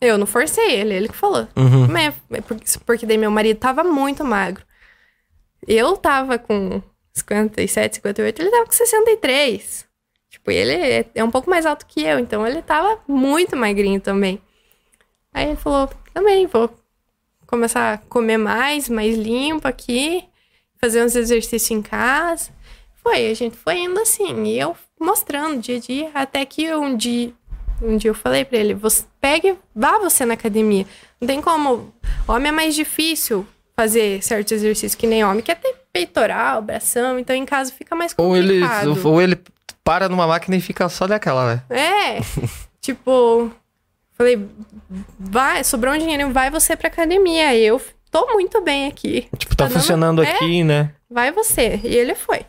Eu 0.00 0.18
não 0.18 0.26
forcei 0.26 0.72
ele, 0.72 0.94
ele 0.94 1.08
que 1.08 1.16
falou. 1.16 1.48
Uhum. 1.56 1.86
Também, 1.86 2.06
é 2.08 2.40
porque 2.84 3.06
daí 3.06 3.16
meu 3.16 3.30
marido 3.30 3.58
tava 3.58 3.82
muito 3.82 4.22
magro. 4.22 4.64
Eu 5.66 5.96
tava 5.96 6.38
com 6.38 6.82
57, 7.16 7.96
58, 7.96 8.42
ele 8.42 8.50
tava 8.50 8.66
com 8.66 8.72
63. 8.72 9.86
Tipo, 10.28 10.50
ele 10.50 11.06
é, 11.14 11.24
um 11.24 11.30
pouco 11.30 11.48
mais 11.48 11.64
alto 11.64 11.86
que 11.86 12.02
eu, 12.02 12.18
então 12.18 12.46
ele 12.46 12.60
tava 12.60 13.00
muito 13.08 13.56
magrinho 13.56 14.00
também. 14.00 14.40
Aí 15.32 15.48
ele 15.48 15.56
falou, 15.56 15.88
também 16.12 16.46
vou 16.46 16.70
começar 17.46 17.94
a 17.94 17.98
comer 17.98 18.36
mais, 18.36 18.88
mais 18.88 19.16
limpo 19.16 19.66
aqui 19.66 20.24
fazer 20.78 21.02
uns 21.02 21.16
exercícios 21.16 21.70
em 21.70 21.80
casa. 21.80 22.50
Foi, 23.02 23.30
a 23.30 23.34
gente 23.34 23.56
foi 23.56 23.78
indo 23.78 23.98
assim, 24.00 24.44
e 24.44 24.58
eu 24.58 24.76
mostrando 25.00 25.60
dia 25.60 25.76
a 25.76 25.80
dia, 25.80 26.10
até 26.12 26.44
que 26.44 26.74
um 26.74 26.96
dia, 26.96 27.32
um 27.80 27.96
dia 27.96 28.10
eu 28.10 28.14
falei 28.14 28.44
para 28.44 28.58
ele, 28.58 28.74
você 28.74 29.04
pegue, 29.20 29.56
vá 29.74 29.98
você 29.98 30.24
na 30.24 30.34
academia. 30.34 30.86
Não 31.20 31.26
tem 31.26 31.40
como, 31.40 31.94
homem 32.28 32.48
é 32.48 32.52
mais 32.52 32.74
difícil 32.74 33.46
fazer 33.74 34.22
certos 34.22 34.52
exercícios 34.52 34.94
que 34.94 35.06
nem 35.06 35.24
homem, 35.24 35.42
quer 35.42 35.56
ter 35.56 35.75
peitoral, 35.96 36.60
bração, 36.60 37.18
então 37.18 37.34
em 37.34 37.46
casa 37.46 37.72
fica 37.72 37.96
mais 37.96 38.12
complicado. 38.12 38.88
Ou 38.88 38.94
ele, 38.94 39.00
ou 39.08 39.22
ele 39.22 39.38
para 39.82 40.08
numa 40.08 40.26
máquina 40.26 40.56
e 40.56 40.60
fica 40.60 40.88
só 40.88 41.06
daquela, 41.06 41.54
né? 41.54 41.62
É. 41.70 42.20
tipo, 42.82 43.50
falei, 44.12 44.46
vai, 45.18 45.64
sobrou 45.64 45.94
um 45.94 45.98
dinheiro, 45.98 46.32
vai 46.32 46.50
você 46.50 46.76
pra 46.76 46.88
academia. 46.88 47.56
Eu 47.56 47.80
tô 48.10 48.26
muito 48.32 48.60
bem 48.60 48.86
aqui. 48.86 49.28
Tipo, 49.38 49.56
tá, 49.56 49.68
tá 49.68 49.70
funcionando 49.70 50.22
dando... 50.22 50.34
aqui, 50.34 50.60
é, 50.60 50.64
né? 50.64 50.92
Vai 51.08 51.32
você. 51.32 51.80
E 51.82 51.96
ele 51.96 52.14
foi. 52.14 52.40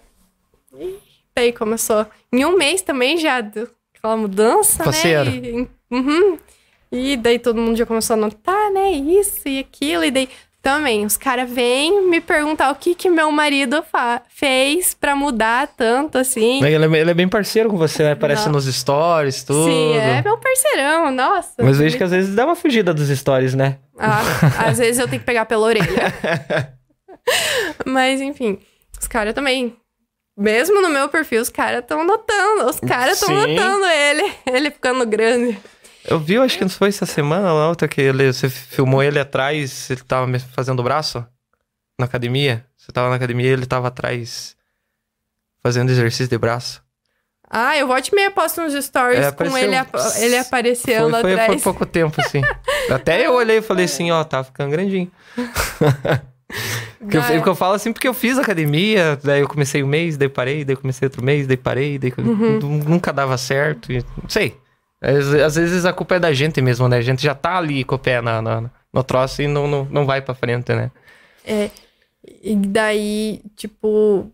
E 0.78 1.00
daí 1.36 1.54
começou. 1.54 2.06
Em 2.34 2.44
um 2.44 2.58
mês 2.58 2.82
também 2.82 3.18
já 3.18 3.38
aquela 3.38 4.18
mudança, 4.18 4.84
né? 4.86 5.26
E, 5.26 5.68
uhum. 5.92 6.38
e 6.92 7.16
daí 7.18 7.40
todo 7.40 7.62
mundo 7.62 7.78
já 7.78 7.86
começou 7.86 8.16
a 8.16 8.18
notar, 8.18 8.72
né? 8.72 8.92
Isso 8.92 9.48
e 9.48 9.60
aquilo. 9.60 10.04
E 10.04 10.12
daí 10.12 10.30
também, 10.62 11.06
os 11.06 11.16
caras 11.16 11.50
vêm 11.50 12.10
me 12.10 12.20
perguntar 12.20 12.72
o 12.72 12.76
que 12.76 12.94
que 12.94 13.10
meu 13.10 13.32
marido 13.32 13.84
fez 14.28 14.94
para 14.94 15.16
mudar 15.16 15.68
tanto, 15.68 16.18
assim. 16.18 16.64
Ele 16.64 16.86
é, 16.86 17.00
ele 17.00 17.12
é, 17.12 17.14
bem 17.14 17.28
parceiro 17.30 17.70
com 17.70 17.78
você, 17.78 18.04
né? 18.04 18.12
Aparece 18.12 18.50
nos 18.50 18.66
stories, 18.66 19.44
tudo. 19.44 19.66
Sim, 19.66 19.94
é 19.96 20.22
meu 20.22 20.38
parceirão, 20.38 21.12
nossa. 21.12 21.54
Mas 21.60 21.78
vejo 21.78 21.98
que 21.98 22.04
às 22.04 22.12
vezes 22.12 22.36
dá 22.36 22.46
uma 22.46 22.56
fugida 22.56 22.94
dos 22.94 23.08
stories, 23.08 23.54
né? 23.54 23.78
Ah, 23.98 24.22
às 24.68 24.78
vezes 24.78 25.00
eu 25.00 25.08
tenho 25.08 25.20
que 25.22 25.26
pegar 25.26 25.46
pela 25.46 25.66
orelha. 25.66 25.88
Mas, 27.86 28.20
enfim, 28.20 28.60
os 29.00 29.08
caras 29.08 29.34
também... 29.34 29.76
Mesmo 30.40 30.82
no 30.84 30.90
meu 30.90 31.10
perfil, 31.10 31.42
os 31.42 31.50
caras 31.50 31.80
estão 31.80 32.04
notando. 32.04 32.70
Os 32.70 32.80
caras 32.80 33.20
estão 33.20 33.34
notando 33.34 33.86
ele. 33.88 34.32
Ele 34.46 34.70
ficando 34.70 35.04
grande. 35.04 35.58
Eu 36.08 36.20
vi, 36.20 36.38
acho 36.38 36.58
que 36.58 36.64
não 36.64 36.70
foi 36.70 36.88
essa 36.88 37.06
semana 37.06 37.54
ou 37.54 37.70
outra 37.70 37.88
que 37.88 38.00
ele, 38.00 38.32
você 38.32 38.50
filmou 38.50 39.04
ele 39.04 39.20
atrás, 39.20 39.90
ele 39.90 40.02
tava 40.02 40.28
fazendo 40.54 40.82
braço 40.82 41.26
na 42.00 42.06
academia. 42.06 42.66
Você 42.78 42.92
tava 42.92 43.10
na 43.10 43.16
academia 43.16 43.48
e 43.48 43.54
ele 43.54 43.66
tava 43.66 43.90
atrás 43.90 44.56
fazendo 45.62 45.90
exercício 45.90 46.30
de 46.30 46.38
braço. 46.38 46.82
Ah, 47.50 47.78
eu 47.78 47.88
volte 47.88 48.14
meia 48.14 48.30
posto 48.32 48.62
nos 48.62 48.74
stories 48.86 49.26
é, 49.26 49.32
com 49.32 49.58
ele, 49.58 49.76
ele 50.20 50.38
aparecendo 50.38 51.12
foi, 51.12 51.22
foi, 51.22 51.34
atrás. 51.34 51.48
Foi 51.48 51.74
pouco 51.74 51.86
tempo, 51.86 52.20
assim. 52.20 52.42
Até 52.92 53.26
eu 53.26 53.34
olhei 53.34 53.58
e 53.58 53.62
falei 53.62 53.86
assim, 53.86 54.12
ó, 54.12 54.24
tá 54.24 54.44
ficando 54.44 54.70
grandinho. 54.70 55.10
porque, 57.00 57.18
eu, 57.18 57.22
eu 57.46 57.56
falo 57.56 57.76
assim 57.76 57.94
porque 57.94 58.08
eu 58.08 58.14
fiz 58.14 58.38
academia, 58.38 59.18
daí 59.24 59.42
eu 59.42 59.48
comecei 59.48 59.82
um 59.82 59.88
mês, 59.88 60.18
daí 60.18 60.28
parei, 60.28 60.66
daí 60.66 60.76
comecei 60.76 61.06
outro 61.06 61.24
mês, 61.24 61.48
daí 61.48 61.56
parei, 61.56 61.98
daí 61.98 62.14
uhum. 62.18 62.60
nunca 62.86 63.14
dava 63.14 63.38
certo. 63.38 63.94
E, 63.94 64.04
não 64.22 64.30
sei. 64.30 64.58
Às, 65.02 65.28
às, 65.34 65.56
vezes 65.56 65.86
a 65.86 65.94
culpa 65.94 66.16
é 66.16 66.20
da 66.20 66.34
gente 66.34 66.62
mesmo, 66.62 66.88
né? 66.88 66.98
A 66.98 67.02
gente 67.02 67.22
já 67.22 67.36
tá 67.36 67.58
ali 67.58 67.84
com 67.84 67.96
o 67.96 68.00
pé 68.00 68.22
na, 68.22 68.42
na 68.42 68.70
no 68.92 69.04
troço 69.04 69.42
e 69.42 69.48
não, 69.48 69.68
não, 69.68 69.86
não 69.86 70.06
vai 70.06 70.22
pra 70.22 70.34
frente, 70.34 70.74
né? 70.74 70.92
É. 71.46 71.70
E 72.42 72.56
daí, 72.56 73.42
tipo, 73.56 74.32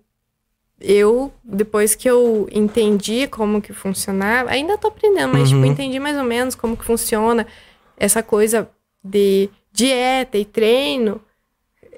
eu, 0.80 1.34
depois 1.44 1.96
que 1.96 2.10
eu 2.10 2.48
entendi 2.52 3.28
como 3.28 3.62
que 3.62 3.74
funcionava, 3.74 4.50
ainda 4.50 4.78
tô 4.78 4.88
aprendendo, 4.88 5.34
mas, 5.34 5.50
tipo, 5.50 5.62
uhum. 5.62 5.68
tipo, 5.68 5.74
entendi 5.74 6.00
mais 6.00 6.18
ou 6.18 6.24
menos 6.24 6.56
como 6.56 6.78
que 6.78 6.86
funciona 6.86 7.46
essa 7.98 8.24
coisa 8.24 8.70
de 9.04 9.50
dieta 9.72 10.38
e 10.38 10.46
treino. 10.46 11.22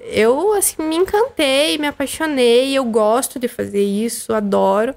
Eu, 0.08 0.52
assim, 0.52 0.82
me 0.82 0.96
encantei, 0.96 1.78
me 1.78 1.86
apaixonei, 1.86 2.76
eu 2.76 2.84
gosto 2.84 3.38
de 3.38 3.48
fazer 3.48 3.82
isso, 3.82 4.34
adoro. 4.34 4.94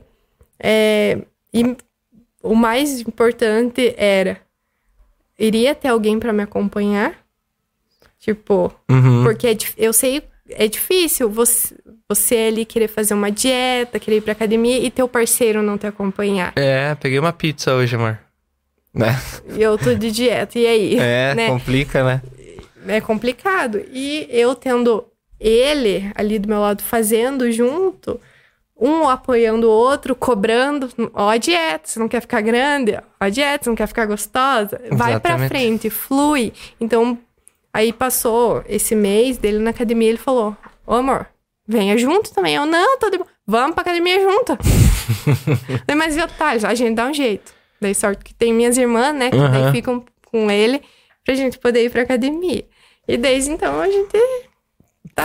É, 0.60 1.20
e 1.54 1.76
o 2.42 2.56
mais 2.56 3.02
importante 3.02 3.94
era 3.98 4.40
iria 5.38 5.74
ter 5.74 5.88
alguém 5.88 6.20
para 6.20 6.34
me 6.34 6.44
acompanhar. 6.44 7.14
Tipo, 8.20 8.74
uhum. 8.90 9.24
porque 9.24 9.48
é, 9.48 9.58
eu 9.78 9.94
sei, 9.94 10.22
é 10.50 10.68
difícil 10.68 11.30
você, 11.30 11.74
você 12.08 12.36
ali 12.36 12.66
querer 12.66 12.90
fazer 12.90 13.14
uma 13.14 13.32
dieta, 13.32 14.00
querer 14.00 14.18
ir 14.18 14.22
pra 14.22 14.34
academia 14.34 14.78
e 14.78 14.92
teu 14.92 15.08
parceiro 15.08 15.62
não 15.64 15.78
te 15.78 15.88
acompanhar. 15.88 16.52
É, 16.58 16.94
peguei 16.96 17.18
uma 17.18 17.32
pizza 17.32 17.74
hoje, 17.74 17.96
amor. 17.96 18.20
Né? 18.94 19.18
E 19.56 19.62
eu 19.62 19.78
tô 19.78 19.94
de 19.94 20.12
dieta, 20.12 20.60
e 20.60 20.68
aí? 20.68 20.98
É, 21.00 21.34
né? 21.36 21.48
complica, 21.48 22.04
né? 22.04 22.22
É 22.88 23.00
complicado. 23.00 23.82
E 23.92 24.28
eu 24.30 24.54
tendo 24.56 25.06
ele 25.40 26.12
ali 26.16 26.38
do 26.38 26.50
meu 26.50 26.60
lado 26.60 26.84
fazendo 26.84 27.50
junto, 27.52 28.20
um 28.80 29.10
apoiando 29.10 29.68
o 29.68 29.72
outro, 29.72 30.16
cobrando. 30.16 30.90
Ó, 31.14 31.30
a 31.30 31.38
dieta, 31.38 31.88
você 31.88 32.00
não 32.00 32.08
quer 32.08 32.22
ficar 32.22 32.42
grande? 32.42 32.96
Ó, 32.96 33.02
a 33.20 33.30
dieta, 33.30 33.64
você 33.64 33.70
não 33.70 33.76
quer 33.76 33.88
ficar 33.88 34.06
gostosa? 34.06 34.80
Exatamente. 34.84 34.98
Vai 34.98 35.20
pra 35.20 35.48
frente, 35.48 35.90
flui. 35.90 36.54
Então, 36.80 37.18
aí 37.74 37.92
passou 37.92 38.64
esse 38.68 38.96
mês 38.96 39.38
dele 39.38 39.60
na 39.60 39.72
academia, 39.72 40.10
ele 40.10 40.18
falou: 40.18 40.56
Ô 40.88 40.94
amor, 40.96 41.28
venha 41.68 41.98
junto 41.98 42.34
também. 42.34 42.56
Eu, 42.56 42.66
não, 42.66 42.98
tô 42.98 43.10
de... 43.10 43.20
vamos 43.46 43.74
pra 43.74 43.82
academia 43.82 44.20
junto. 44.22 44.58
Mas 45.96 46.16
eu, 46.18 46.28
tá, 46.28 46.50
a 46.50 46.76
gente 46.76 46.96
dá 46.96 47.06
um 47.06 47.14
jeito. 47.14 47.54
Daí 47.82 47.96
sorte 47.96 48.24
que 48.24 48.34
tem 48.34 48.54
minhas 48.54 48.78
irmãs, 48.78 49.14
né, 49.14 49.30
que 49.30 49.38
uhum. 49.38 49.52
daí 49.52 49.72
ficam 49.72 50.04
com 50.26 50.52
ele 50.52 50.82
pra 51.24 51.34
gente 51.34 51.58
poder 51.58 51.86
ir 51.86 51.90
pra 51.90 52.02
academia. 52.02 52.66
E 53.08 53.18
desde 53.18 53.52
então 53.52 53.80
a 53.80 53.90
gente 53.90 54.18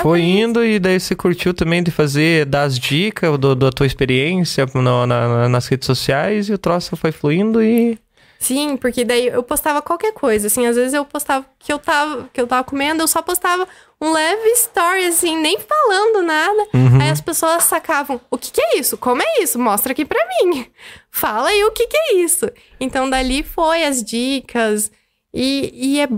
Foi 0.03 0.21
indo 0.21 0.65
e 0.65 0.79
daí 0.79 0.99
você 0.99 1.15
curtiu 1.15 1.53
também 1.53 1.83
de 1.83 1.91
fazer, 1.91 2.47
dar 2.47 2.63
as 2.63 2.79
dicas 2.79 3.39
do, 3.39 3.55
da 3.55 3.71
tua 3.71 3.87
experiência 3.87 4.67
no, 4.75 5.07
na, 5.07 5.49
nas 5.49 5.67
redes 5.67 5.87
sociais 5.87 6.49
e 6.49 6.53
o 6.53 6.59
troço 6.59 6.97
foi 6.97 7.13
fluindo 7.13 7.63
e... 7.63 7.99
Sim, 8.39 8.77
porque 8.77 9.05
daí 9.05 9.29
eu 9.29 9.43
postava 9.43 9.81
qualquer 9.81 10.13
coisa, 10.13 10.49
assim, 10.49 10.67
às 10.67 10.77
vezes 10.77 10.93
eu 10.93 11.05
postava 11.05 11.47
que 11.59 11.73
eu 11.73 11.79
tava, 11.79 12.29
que 12.31 12.39
eu 12.39 12.47
tava 12.47 12.63
comendo, 12.63 13.03
eu 13.03 13.09
só 13.09 13.23
postava 13.23 13.67
um 13.99 14.13
leve 14.13 14.49
story, 14.51 15.07
assim, 15.07 15.37
nem 15.39 15.59
falando 15.59 16.23
nada. 16.23 16.69
Uhum. 16.75 17.01
Aí 17.01 17.09
as 17.09 17.23
pessoas 17.23 17.65
sacavam, 17.65 18.21
o 18.31 18.37
que 18.37 18.53
que 18.53 18.61
é 18.61 18.79
isso? 18.79 18.99
Como 18.99 19.23
é 19.23 19.43
isso? 19.43 19.59
Mostra 19.59 19.93
aqui 19.93 20.05
pra 20.05 20.21
mim. 20.27 20.67
Fala 21.11 21.49
aí 21.49 21.65
o 21.65 21.71
que 21.71 21.87
que 21.87 21.97
é 21.97 22.17
isso. 22.17 22.51
Então, 22.79 23.09
dali 23.09 23.43
foi 23.43 23.85
as 23.85 24.05
dicas 24.05 24.93
e, 25.33 25.71
e 25.73 26.01
é 26.01 26.09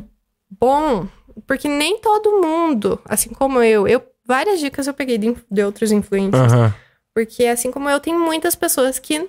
bom 0.51 1.07
porque 1.47 1.69
nem 1.69 1.99
todo 1.99 2.41
mundo, 2.41 3.01
assim 3.05 3.31
como 3.31 3.63
eu, 3.63 3.87
eu 3.87 4.03
várias 4.27 4.61
dicas 4.61 4.87
eu 4.87 4.95
peguei 4.95 5.17
de, 5.17 5.35
de 5.51 5.63
outros 5.63 5.93
influencers. 5.93 6.53
Uhum. 6.53 6.73
Porque 7.15 7.47
assim 7.47 7.71
como 7.71 7.89
eu, 7.89 8.01
tem 8.01 8.15
muitas 8.15 8.55
pessoas 8.55 8.99
que 8.99 9.29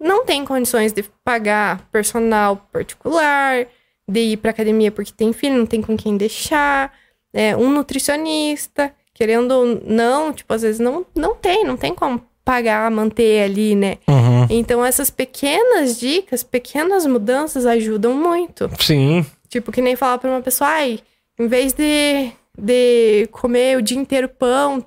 não 0.00 0.24
têm 0.24 0.44
condições 0.44 0.92
de 0.92 1.04
pagar 1.24 1.86
personal 1.92 2.56
particular, 2.72 3.66
de 4.08 4.20
ir 4.20 4.36
pra 4.38 4.50
academia 4.50 4.90
porque 4.90 5.12
tem 5.12 5.32
filho, 5.32 5.56
não 5.56 5.66
tem 5.66 5.80
com 5.80 5.96
quem 5.96 6.16
deixar, 6.16 6.92
é, 7.32 7.56
um 7.56 7.70
nutricionista, 7.70 8.92
querendo 9.14 9.52
ou 9.52 9.80
não, 9.84 10.32
tipo, 10.32 10.52
às 10.52 10.62
vezes 10.62 10.80
não, 10.80 11.06
não 11.14 11.34
tem, 11.34 11.64
não 11.64 11.76
tem 11.76 11.94
como 11.94 12.20
pagar, 12.44 12.90
manter 12.90 13.44
ali, 13.44 13.76
né? 13.76 13.98
Uhum. 14.08 14.46
Então 14.50 14.84
essas 14.84 15.10
pequenas 15.10 15.98
dicas, 15.98 16.42
pequenas 16.42 17.06
mudanças 17.06 17.66
ajudam 17.66 18.14
muito. 18.14 18.68
Sim. 18.80 19.24
Tipo, 19.48 19.70
que 19.70 19.80
nem 19.80 19.94
falar 19.94 20.18
pra 20.18 20.30
uma 20.30 20.40
pessoa, 20.40 20.68
ai, 20.68 21.00
em 21.42 21.48
vez 21.48 21.72
de, 21.72 22.32
de 22.56 23.26
comer 23.32 23.76
o 23.76 23.82
dia 23.82 23.98
inteiro 23.98 24.28
pão, 24.28 24.84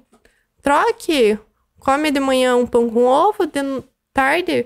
troque. 0.61 1.37
Come 1.79 2.09
de 2.09 2.19
manhã 2.19 2.55
um 2.55 2.65
pão 2.65 2.89
com 2.89 3.03
ovo, 3.03 3.45
de 3.45 3.61
tarde 4.11 4.65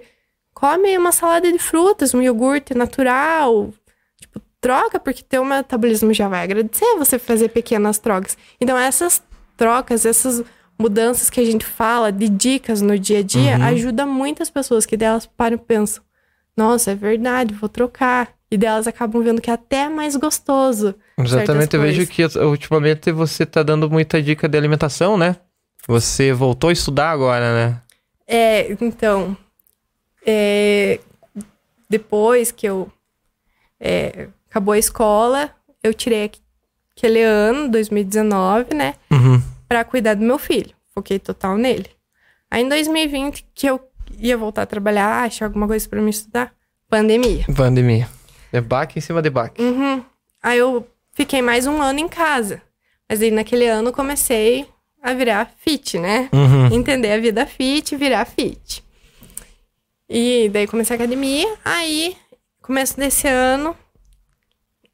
come 0.54 0.98
uma 0.98 1.12
salada 1.12 1.52
de 1.52 1.58
frutas, 1.58 2.14
um 2.14 2.22
iogurte 2.22 2.74
natural. 2.74 3.74
Tipo, 4.20 4.42
troca, 4.60 5.00
porque 5.00 5.24
teu 5.24 5.44
metabolismo 5.44 6.14
já 6.14 6.28
vai 6.28 6.44
agradecer 6.44 6.98
você 6.98 7.18
fazer 7.18 7.50
pequenas 7.50 7.98
trocas. 7.98 8.38
Então, 8.60 8.78
essas 8.78 9.24
trocas, 9.56 10.06
essas 10.06 10.44
mudanças 10.78 11.30
que 11.30 11.40
a 11.40 11.46
gente 11.46 11.66
fala 11.66 12.12
de 12.12 12.30
dicas 12.30 12.82
no 12.82 13.00
dia 13.00 13.20
a 13.20 13.24
dia, 13.24 13.58
uhum. 13.58 13.64
ajuda 13.64 14.06
muitas 14.06 14.50
pessoas 14.50 14.86
que 14.86 14.98
delas 14.98 15.26
param 15.26 15.56
e 15.56 15.60
pensam: 15.60 16.04
nossa, 16.56 16.92
é 16.92 16.96
verdade, 16.96 17.54
vou 17.54 17.70
trocar. 17.70 18.39
E 18.52 18.58
delas 18.58 18.88
acabam 18.88 19.22
vendo 19.22 19.42
que 19.42 19.50
é 19.50 19.54
até 19.54 19.88
mais 19.88 20.16
gostoso. 20.16 20.96
Exatamente, 21.18 21.76
eu 21.76 21.82
vejo 21.82 22.08
que 22.08 22.24
ultimamente 22.40 23.12
você 23.12 23.46
tá 23.46 23.62
dando 23.62 23.90
muita 23.90 24.22
dica 24.22 24.50
de 24.50 24.58
alimentação, 24.58 25.18
né? 25.18 25.36
Você 25.88 26.34
voltou 26.34 26.70
a 26.70 26.74
estudar 26.74 27.12
agora, 27.12 27.54
né? 27.54 27.82
É, 28.28 28.72
então. 28.82 29.38
É, 30.26 31.00
depois 31.90 32.52
que 32.52 32.68
eu. 32.68 32.92
É, 33.80 34.28
acabou 34.50 34.74
a 34.74 34.80
escola, 34.80 35.52
eu 35.82 35.94
tirei 35.94 36.30
aquele 36.96 37.24
ano, 37.24 37.70
2019, 37.70 38.76
né? 38.76 38.96
Uhum. 39.12 39.42
Pra 39.68 39.84
cuidar 39.84 40.16
do 40.16 40.24
meu 40.24 40.38
filho. 40.38 40.72
Foquei 40.94 41.18
total 41.18 41.58
nele. 41.58 41.88
Aí 42.52 42.64
em 42.64 42.70
2020, 42.70 43.46
que 43.54 43.68
eu 43.68 43.80
ia 44.18 44.38
voltar 44.38 44.64
a 44.64 44.66
trabalhar, 44.66 45.24
achar 45.24 45.46
alguma 45.46 45.68
coisa 45.68 45.88
para 45.88 46.02
me 46.02 46.10
estudar, 46.10 46.54
pandemia. 46.90 47.46
Pandemia. 47.56 48.10
É 48.52 48.60
baque 48.62 48.98
em 49.00 49.02
cima 49.02 49.22
de 49.22 49.30
baque. 49.30 49.62
Uhum. 49.62 50.04
Aí 50.42 50.58
eu 50.58 50.88
fiquei 51.14 51.42
mais 51.42 51.68
um 51.68 51.82
ano 51.82 52.00
em 52.00 52.08
casa. 52.08 52.62
Mas 53.08 53.22
aí 53.22 53.32
naquele 53.32 53.68
ano 53.68 53.92
comecei 53.92 54.68
a 55.02 55.14
virar 55.14 55.52
fit, 55.60 55.98
né? 55.98 56.30
Uhum. 56.34 56.68
Entender 56.74 57.12
a 57.12 57.18
vida 57.20 57.46
fit, 57.46 57.96
virar 57.96 58.26
fit. 58.26 58.84
E 60.10 60.50
daí 60.50 60.68
comecei 60.68 60.96
a 60.96 61.00
academia. 61.00 61.48
Aí, 61.64 62.16
começo 62.62 62.98
desse 62.98 63.28
ano, 63.28 63.76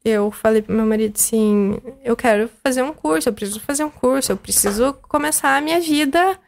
eu 0.04 0.30
falei 0.30 0.62
pro 0.62 0.74
meu 0.74 0.86
marido 0.86 1.14
assim: 1.16 1.78
eu 2.04 2.14
quero 2.16 2.50
fazer 2.62 2.82
um 2.82 2.92
curso, 2.92 3.28
eu 3.28 3.32
preciso 3.32 3.60
fazer 3.60 3.84
um 3.84 3.90
curso, 3.90 4.32
eu 4.32 4.36
preciso 4.36 4.92
começar 5.08 5.56
a 5.56 5.60
minha 5.60 5.80
vida 5.80 6.38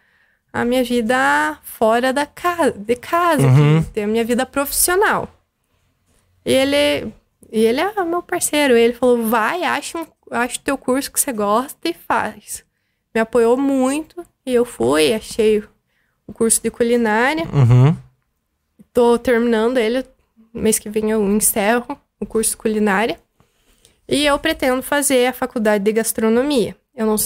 a 0.51 0.65
minha 0.65 0.83
vida 0.83 1.59
fora 1.63 2.11
da 2.13 2.25
casa, 2.25 2.73
de 2.73 2.97
casa, 2.97 3.47
Uhum. 3.47 3.83
ter 3.83 4.05
a 4.05 4.07
minha 4.07 4.25
vida 4.25 4.47
profissional. 4.47 5.29
E 6.49 6.53
ele, 6.55 7.13
e 7.53 7.61
ele 7.67 7.79
é 7.79 8.05
meu 8.05 8.23
parceiro. 8.23 8.75
Ele 8.75 8.95
falou: 8.95 9.23
vai, 9.25 9.65
acha, 9.65 9.99
um, 9.99 10.07
acha 10.31 10.59
o 10.59 10.63
teu 10.63 10.79
curso 10.79 11.13
que 11.13 11.21
você 11.21 11.31
gosta 11.31 11.87
e 11.87 11.93
faz. 11.93 12.65
Me 13.15 13.21
apoiou 13.21 13.55
muito 13.59 14.25
e 14.47 14.55
eu 14.55 14.65
fui, 14.65 15.13
achei 15.13 15.63
o 16.27 16.33
curso 16.33 16.63
de 16.63 16.71
culinária. 16.71 17.45
Uhum. 17.53 17.95
Tô 18.95 19.19
terminando 19.19 19.77
ele. 19.77 20.03
Mês 20.55 20.79
que 20.79 20.89
vem 20.89 21.11
eu 21.11 21.23
encerro 21.31 22.01
o 22.19 22.25
curso 22.25 22.53
de 22.53 22.57
culinária. 22.57 23.21
E 24.09 24.25
eu 24.25 24.39
pretendo 24.39 24.83
fazer 24.83 25.27
a 25.27 25.35
faculdade 25.35 25.85
de 25.85 25.93
gastronomia. 25.93 26.75
Eu 26.95 27.05
não 27.05 27.17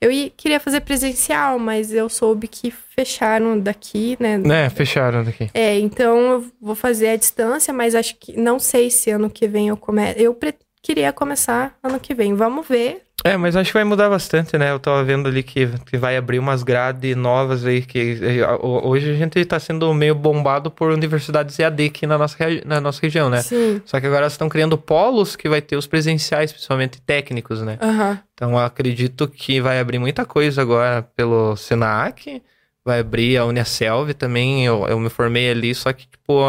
eu 0.00 0.10
ia- 0.10 0.30
queria 0.30 0.60
fazer 0.60 0.80
presencial, 0.80 1.58
mas 1.58 1.92
eu 1.92 2.08
soube 2.08 2.46
que 2.48 2.70
fecharam 2.70 3.58
daqui, 3.58 4.16
né? 4.20 4.40
É, 4.64 4.70
fecharam 4.70 5.24
daqui. 5.24 5.50
É, 5.54 5.78
então 5.78 6.18
eu 6.32 6.46
vou 6.60 6.74
fazer 6.74 7.08
a 7.08 7.16
distância, 7.16 7.72
mas 7.72 7.94
acho 7.94 8.16
que 8.16 8.36
não 8.36 8.58
sei 8.58 8.90
se 8.90 9.10
ano 9.10 9.28
que 9.30 9.46
vem 9.48 9.68
eu 9.68 9.76
começo. 9.76 10.18
Eu 10.18 10.34
pre- 10.34 10.54
queria 10.82 11.12
começar 11.12 11.76
ano 11.82 11.98
que 11.98 12.14
vem. 12.14 12.34
Vamos 12.34 12.66
ver. 12.68 13.02
É, 13.24 13.36
mas 13.36 13.56
acho 13.56 13.70
que 13.70 13.74
vai 13.74 13.82
mudar 13.84 14.08
bastante, 14.08 14.56
né? 14.56 14.70
Eu 14.70 14.78
tava 14.78 15.02
vendo 15.02 15.28
ali 15.28 15.42
que, 15.42 15.66
que 15.86 15.98
vai 15.98 16.16
abrir 16.16 16.38
umas 16.38 16.62
grades 16.62 17.16
novas 17.16 17.64
aí, 17.66 17.82
que 17.82 18.16
ho- 18.62 18.88
hoje 18.88 19.10
a 19.10 19.14
gente 19.14 19.44
tá 19.44 19.58
sendo 19.58 19.92
meio 19.92 20.14
bombado 20.14 20.70
por 20.70 20.92
universidades 20.92 21.58
EAD 21.58 21.86
aqui 21.86 22.06
na 22.06 22.16
nossa, 22.16 22.36
na 22.64 22.80
nossa 22.80 23.00
região, 23.02 23.28
né? 23.28 23.42
Sim. 23.42 23.82
Só 23.84 23.98
que 24.00 24.06
agora 24.06 24.22
elas 24.22 24.34
estão 24.34 24.48
criando 24.48 24.78
polos 24.78 25.34
que 25.34 25.48
vai 25.48 25.60
ter 25.60 25.76
os 25.76 25.86
presenciais, 25.86 26.52
principalmente 26.52 27.00
técnicos, 27.02 27.60
né? 27.60 27.76
Aham. 27.82 28.20
Então 28.34 28.52
eu 28.52 28.58
acredito 28.60 29.26
que 29.26 29.60
vai 29.60 29.80
abrir 29.80 29.98
muita 29.98 30.24
coisa 30.24 30.62
agora 30.62 31.02
pelo 31.16 31.56
Senac, 31.56 32.40
vai 32.84 33.00
abrir 33.00 33.36
a 33.36 33.44
Uniaselv 33.44 34.14
também, 34.14 34.64
eu, 34.64 34.86
eu 34.88 34.98
me 34.98 35.10
formei 35.10 35.50
ali, 35.50 35.74
só 35.74 35.92
que, 35.92 36.06
tipo, 36.06 36.40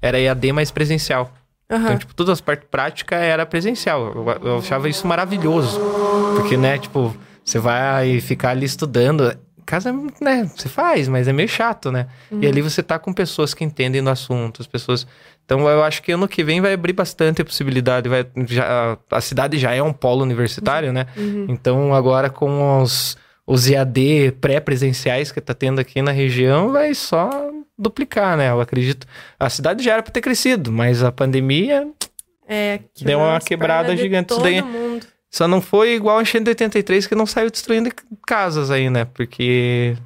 era 0.00 0.18
EAD 0.18 0.52
mais 0.52 0.70
presencial. 0.70 1.30
Então, 1.66 1.78
Aham. 1.78 1.96
tipo, 1.96 2.14
todas 2.14 2.34
as 2.34 2.40
partes 2.40 2.68
práticas 2.70 3.20
era 3.20 3.46
presencial. 3.46 4.12
Eu, 4.14 4.48
eu 4.48 4.58
achava 4.58 4.88
isso 4.88 5.06
maravilhoso. 5.06 5.80
Porque, 6.36 6.56
né, 6.56 6.78
tipo, 6.78 7.14
você 7.44 7.58
vai 7.58 8.20
ficar 8.20 8.50
ali 8.50 8.66
estudando. 8.66 9.36
Casa, 9.66 9.90
né, 10.20 10.50
você 10.54 10.68
faz, 10.68 11.08
mas 11.08 11.26
é 11.26 11.32
meio 11.32 11.48
chato, 11.48 11.90
né? 11.90 12.06
E 12.30 12.46
ali 12.46 12.60
você 12.60 12.82
tá 12.82 12.98
com 12.98 13.14
pessoas 13.14 13.54
que 13.54 13.64
entendem 13.64 14.02
do 14.02 14.10
assunto, 14.10 14.60
as 14.60 14.66
pessoas... 14.66 15.06
Então, 15.46 15.66
eu 15.66 15.82
acho 15.82 16.02
que 16.02 16.12
ano 16.12 16.28
que 16.28 16.44
vem 16.44 16.60
vai 16.60 16.74
abrir 16.74 16.92
bastante 16.92 17.40
a 17.40 17.44
possibilidade. 17.44 18.08
Vai, 18.08 18.26
já, 18.46 18.98
a 19.10 19.20
cidade 19.22 19.58
já 19.58 19.74
é 19.74 19.82
um 19.82 19.92
polo 19.92 20.22
universitário, 20.22 20.92
né? 20.92 21.06
Uhum. 21.16 21.46
Então, 21.48 21.94
agora 21.94 22.28
com 22.28 22.82
os, 22.82 23.16
os 23.46 23.68
EAD 23.68 24.32
pré-presenciais 24.40 25.32
que 25.32 25.40
tá 25.40 25.54
tendo 25.54 25.80
aqui 25.80 26.02
na 26.02 26.12
região, 26.12 26.72
vai 26.72 26.94
só 26.94 27.50
duplicar, 27.78 28.36
né? 28.36 28.50
Eu 28.50 28.60
acredito. 28.60 29.06
A 29.38 29.48
cidade 29.50 29.82
já 29.84 29.94
era 29.94 30.02
pra 30.02 30.12
ter 30.12 30.20
crescido, 30.20 30.70
mas 30.72 31.02
a 31.02 31.10
pandemia 31.12 31.88
É, 32.46 32.80
Deu 33.00 33.18
uma 33.20 33.40
quebrada 33.40 33.96
gigante 33.96 34.28
todo 34.28 34.42
daí. 34.42 34.60
mundo. 34.62 35.06
só 35.30 35.48
não 35.48 35.60
foi 35.60 35.94
igual 35.94 36.18
a 36.18 36.22
enchente 36.22 36.44
de 36.44 36.50
83 36.50 37.06
que 37.06 37.14
não 37.14 37.26
saiu 37.26 37.50
destruindo 37.50 37.90
casas 38.26 38.70
aí, 38.70 38.88
né? 38.90 39.04
Porque 39.06 39.96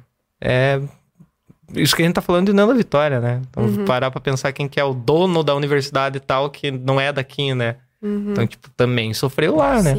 é 0.41 0.79
isso 1.75 1.95
que 1.95 2.01
a 2.01 2.05
gente 2.05 2.15
tá 2.15 2.21
falando 2.21 2.47
de 2.47 2.53
Nanda 2.53 2.73
Vitória, 2.73 3.19
né? 3.19 3.41
Então, 3.49 3.63
Uhum. 3.65 3.85
parar 3.85 4.09
pra 4.09 4.19
pensar 4.21 4.51
quem 4.53 4.67
que 4.67 4.79
é 4.79 4.83
o 4.83 4.93
dono 4.93 5.43
da 5.43 5.53
universidade 5.53 6.17
e 6.17 6.19
tal, 6.21 6.49
que 6.49 6.71
não 6.71 6.99
é 6.99 7.11
daqui, 7.13 7.53
né? 7.53 7.75
Uhum. 8.01 8.31
Então, 8.31 8.47
tipo, 8.47 8.69
também 8.71 9.13
sofreu 9.13 9.55
lá, 9.57 9.81
né? 9.83 9.95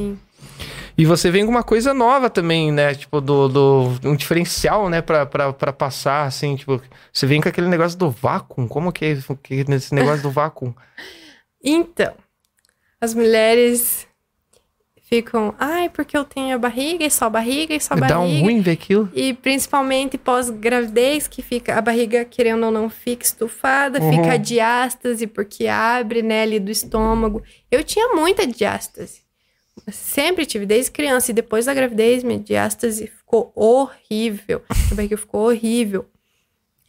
E 1.01 1.07
você 1.07 1.31
vem 1.31 1.47
com 1.47 1.51
uma 1.51 1.63
coisa 1.63 1.95
nova 1.95 2.29
também, 2.29 2.71
né? 2.71 2.95
Tipo, 2.95 3.21
do, 3.23 3.49
do 3.49 4.01
um 4.05 4.15
diferencial, 4.15 4.91
né? 4.91 5.01
Pra, 5.01 5.25
pra, 5.25 5.53
pra 5.53 5.73
passar, 5.73 6.27
assim, 6.27 6.57
tipo... 6.57 6.81
Você 7.11 7.27
vem 7.27 7.41
com 7.41 7.49
aquele 7.49 7.69
negócio 7.69 7.99
do 7.99 8.11
vácuo. 8.11 8.69
Como 8.69 8.93
que 8.93 9.05
é 9.07 9.19
que 9.43 9.55
esse 9.55 9.95
negócio 9.95 10.23
do 10.23 10.31
vácuo? 10.31 10.75
Então, 11.63 12.15
as 12.99 13.13
mulheres 13.15 14.09
ficam, 15.11 15.55
ai, 15.59 15.91
porque 15.91 16.17
eu 16.17 16.25
tenho 16.25 16.55
a 16.55 16.59
barriga 16.59 17.05
e 17.05 17.11
só 17.11 17.29
barriga 17.29 17.75
e 17.75 17.81
só 17.81 17.95
barriga. 17.95 18.15
Dá 18.15 18.21
um 18.21 18.41
ruim 18.41 18.61
ver 18.63 18.71
aquilo. 18.71 19.11
E 19.13 19.35
principalmente 19.35 20.17
pós-gravidez, 20.17 21.27
que 21.27 21.43
fica 21.43 21.77
a 21.77 21.83
barriga, 21.83 22.25
querendo 22.25 22.65
ou 22.65 22.71
não, 22.73 22.89
fica 22.89 23.25
estufada, 23.27 24.01
Uhum. 24.01 24.11
fica 24.11 24.33
a 24.33 24.37
diástase, 24.37 25.27
porque 25.27 25.67
abre, 25.67 26.23
né, 26.23 26.43
ali 26.45 26.61
do 26.61 26.71
estômago. 26.71 27.43
Eu 27.71 27.83
tinha 27.85 28.15
muita 28.15 28.47
diástase. 28.47 29.21
Sempre 29.91 30.47
tive, 30.47 30.67
desde 30.67 30.91
criança. 30.91 31.31
E 31.31 31.35
depois 31.35 31.67
da 31.67 31.75
gravidez, 31.75 32.23
minha 32.23 32.39
diástase 32.39 33.07
ficou 33.07 33.53
horrível. 33.55 34.63
A 34.91 34.95
barriga 34.95 35.17
ficou 35.17 35.47
horrível. 35.49 36.07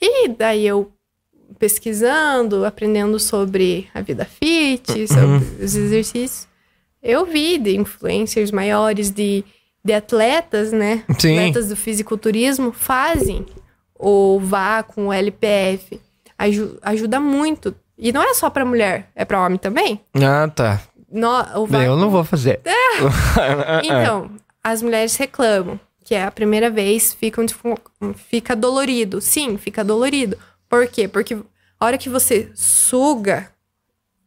E 0.01 0.27
daí 0.29 0.65
eu 0.65 0.91
pesquisando, 1.59 2.65
aprendendo 2.65 3.19
sobre 3.19 3.87
a 3.93 4.01
vida 4.01 4.25
fit, 4.25 5.07
sobre 5.07 5.63
os 5.63 5.75
exercícios, 5.75 6.47
eu 7.03 7.25
vi 7.25 7.57
de 7.57 7.75
influencers 7.77 8.51
maiores, 8.51 9.11
de, 9.11 9.43
de 9.83 9.93
atletas, 9.93 10.71
né? 10.71 11.03
Sim. 11.19 11.37
Atletas 11.37 11.69
do 11.69 11.75
fisiculturismo 11.75 12.71
fazem 12.71 13.45
o 13.95 14.39
com 14.87 15.07
o 15.07 15.13
LPF. 15.13 15.99
Aju- 16.37 16.77
ajuda 16.81 17.19
muito. 17.19 17.75
E 17.97 18.11
não 18.11 18.23
é 18.23 18.33
só 18.33 18.49
pra 18.49 18.65
mulher, 18.65 19.09
é 19.15 19.23
pra 19.23 19.45
homem 19.45 19.59
também. 19.59 20.01
Ah, 20.15 20.47
tá. 20.47 20.81
No, 21.11 21.65
VA 21.67 21.83
Eu 21.83 21.97
não 21.97 22.09
vou 22.09 22.23
fazer. 22.23 22.61
então, 23.83 24.31
as 24.63 24.81
mulheres 24.81 25.15
reclamam 25.15 25.79
que 26.03 26.15
é 26.15 26.23
a 26.23 26.31
primeira 26.31 26.69
vez 26.69 27.13
ficam 27.13 27.45
tipo, 27.45 27.77
fica 28.29 28.55
dolorido. 28.55 29.21
Sim, 29.21 29.57
fica 29.57 29.83
dolorido. 29.83 30.37
Por 30.67 30.87
quê? 30.87 31.07
Porque 31.07 31.35
a 31.79 31.85
hora 31.85 31.97
que 31.97 32.09
você 32.09 32.49
suga 32.55 33.49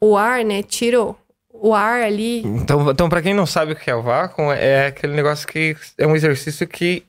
o 0.00 0.16
ar, 0.16 0.44
né, 0.44 0.62
tira 0.62 1.00
o- 1.02 1.74
ar 1.74 2.02
ali, 2.02 2.42
Então, 2.46 2.90
então 2.90 3.08
para 3.08 3.22
quem 3.22 3.32
não 3.34 3.46
sabe 3.46 3.72
o 3.72 3.76
que 3.76 3.90
é 3.90 3.94
o 3.94 4.02
vácuo, 4.02 4.52
é 4.52 4.88
aquele 4.88 5.14
negócio 5.14 5.48
que 5.48 5.76
é 5.96 6.06
um 6.06 6.14
exercício 6.14 6.66
que 6.66 7.04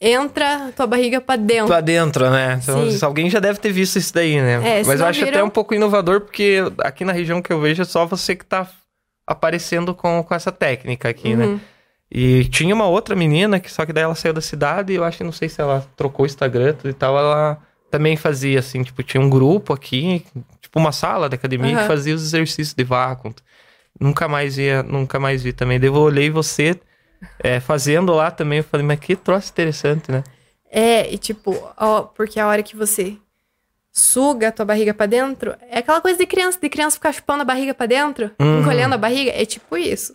entra 0.00 0.70
tua 0.76 0.86
barriga 0.86 1.20
pra 1.20 1.36
dentro. 1.36 1.66
pra 1.68 1.80
dentro, 1.80 2.28
né? 2.30 2.60
Então, 2.62 2.90
Sim. 2.90 2.98
alguém 3.04 3.30
já 3.30 3.40
deve 3.40 3.58
ter 3.58 3.72
visto 3.72 3.96
isso 3.98 4.12
daí, 4.12 4.36
né? 4.40 4.80
É, 4.80 4.84
Mas 4.84 5.00
eu 5.00 5.06
acho 5.06 5.22
até 5.22 5.30
viram- 5.32 5.46
um 5.46 5.50
pouco 5.50 5.74
inovador, 5.74 6.20
porque 6.20 6.58
aqui 6.84 7.04
na 7.04 7.12
região 7.12 7.40
que 7.40 7.50
eu 7.52 7.60
vejo 7.60 7.80
é 7.82 7.84
só 7.86 8.04
você 8.04 8.36
que 8.36 8.44
tá 8.44 8.68
aparecendo 9.26 9.94
com, 9.94 10.22
com 10.22 10.34
essa 10.34 10.52
técnica 10.52 11.08
aqui, 11.08 11.34
né? 11.34 11.46
Uhum. 11.46 11.60
E 12.10 12.44
tinha 12.44 12.74
uma 12.74 12.86
outra 12.86 13.16
menina 13.16 13.58
que 13.58 13.70
só 13.70 13.84
que 13.84 13.92
daí 13.92 14.04
ela 14.04 14.14
saiu 14.14 14.32
da 14.32 14.40
cidade 14.40 14.92
e 14.92 14.96
eu 14.96 15.04
acho 15.04 15.18
que 15.18 15.24
não 15.24 15.32
sei 15.32 15.48
se 15.48 15.60
ela 15.60 15.84
trocou 15.96 16.24
o 16.24 16.26
Instagram 16.26 16.76
e 16.84 16.92
tal, 16.92 17.18
ela 17.18 17.58
também 17.90 18.16
fazia 18.16 18.60
assim, 18.60 18.82
tipo, 18.82 19.02
tinha 19.02 19.20
um 19.20 19.28
grupo 19.28 19.72
aqui, 19.72 20.24
tipo 20.60 20.78
uma 20.78 20.92
sala 20.92 21.28
da 21.28 21.34
academia 21.34 21.72
que 21.72 21.78
Aham. 21.78 21.88
fazia 21.88 22.14
os 22.14 22.22
exercícios 22.22 22.74
de 22.74 22.84
vácuo. 22.84 23.34
Nunca 23.98 24.28
mais 24.28 24.58
ia, 24.58 24.82
nunca 24.82 25.18
mais 25.18 25.42
vi 25.42 25.52
também. 25.52 25.80
Daí 25.80 25.88
eu 25.88 25.94
olhei 25.94 26.30
você 26.30 26.78
é, 27.42 27.60
fazendo 27.60 28.12
lá 28.12 28.30
também, 28.30 28.58
eu 28.58 28.64
falei, 28.64 28.86
mas 28.86 29.00
que 29.00 29.16
troço 29.16 29.50
interessante, 29.50 30.12
né? 30.12 30.22
É, 30.70 31.12
e 31.12 31.16
tipo, 31.16 31.56
ó, 31.76 32.02
porque 32.02 32.38
a 32.38 32.46
hora 32.46 32.62
que 32.62 32.76
você 32.76 33.16
suga 33.98 34.48
a 34.48 34.52
tua 34.52 34.66
barriga 34.66 34.92
pra 34.92 35.06
dentro, 35.06 35.56
é 35.70 35.78
aquela 35.78 36.02
coisa 36.02 36.18
de 36.18 36.26
criança, 36.26 36.58
de 36.60 36.68
criança 36.68 36.96
ficar 36.96 37.12
chupando 37.12 37.40
a 37.40 37.44
barriga 37.46 37.72
pra 37.72 37.86
dentro, 37.86 38.30
Uhum. 38.38 38.60
encolhendo 38.60 38.94
a 38.94 38.98
barriga, 38.98 39.30
é 39.30 39.44
tipo 39.46 39.74
isso. 39.76 40.14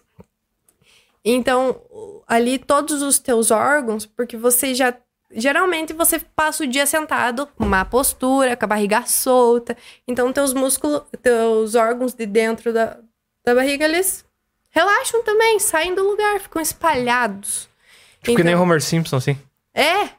Então, 1.23 1.81
ali 2.27 2.57
todos 2.57 3.01
os 3.01 3.19
teus 3.19 3.51
órgãos, 3.51 4.05
porque 4.05 4.35
você 4.37 4.73
já 4.73 4.93
geralmente 5.33 5.93
você 5.93 6.19
passa 6.19 6.63
o 6.63 6.67
dia 6.67 6.85
sentado, 6.85 7.47
má 7.57 7.85
postura, 7.85 8.55
com 8.57 8.65
a 8.65 8.67
barriga 8.67 9.03
solta. 9.05 9.77
Então, 10.07 10.31
teus 10.33 10.53
músculos, 10.53 11.03
teus 11.21 11.73
órgãos 11.73 12.13
de 12.13 12.25
dentro 12.25 12.73
da, 12.73 12.97
da 13.45 13.55
barriga, 13.55 13.85
eles 13.85 14.25
relaxam 14.71 15.23
também, 15.23 15.57
saem 15.57 15.95
do 15.95 16.03
lugar, 16.03 16.39
ficam 16.41 16.61
espalhados. 16.61 17.69
Tipo 18.21 18.37
que 18.37 18.43
nem 18.43 18.53
o 18.53 18.57
Então- 18.57 18.63
Homer 18.63 18.81
Simpson, 18.81 19.15
assim. 19.17 19.37
é, 19.73 20.01
é, 20.03 20.09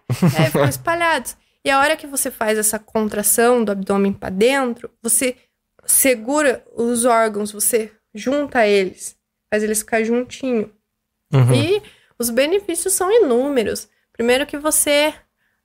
ficam 0.47 0.65
espalhados. 0.69 1.37
E 1.65 1.71
a 1.71 1.79
hora 1.79 1.97
que 1.97 2.07
você 2.07 2.31
faz 2.31 2.59
essa 2.59 2.79
contração 2.79 3.65
do 3.65 3.73
abdômen 3.73 4.13
pra 4.13 4.31
dentro, 4.31 4.91
você 5.01 5.37
segura 5.85 6.65
os 6.75 7.05
órgãos, 7.05 7.53
você 7.53 7.93
junta 8.15 8.67
eles, 8.67 9.17
faz 9.51 9.63
eles 9.63 9.79
ficar 9.79 10.03
juntinho. 10.03 10.71
Uhum. 11.33 11.55
E 11.55 11.83
os 12.19 12.31
benefícios 12.31 12.95
são 12.95 13.11
inúmeros. 13.11 13.89
Primeiro 14.13 14.47
que 14.47 14.59
você 14.59 15.15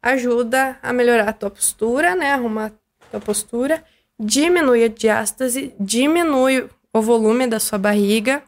ajuda 0.02 0.78
a 0.82 0.94
melhorar 0.94 1.30
a 1.30 1.34
tua 1.34 1.50
postura, 1.50 2.16
né? 2.16 2.32
Arrumar 2.32 2.68
a 2.68 3.12
tua 3.12 3.20
postura, 3.20 3.84
diminui 4.20 4.84
a 4.84 4.88
diástase, 4.88 5.74
diminui 5.80 6.70
o 6.94 7.02
volume 7.02 7.48
da 7.48 7.60
sua 7.60 7.78
barriga, 7.78 8.42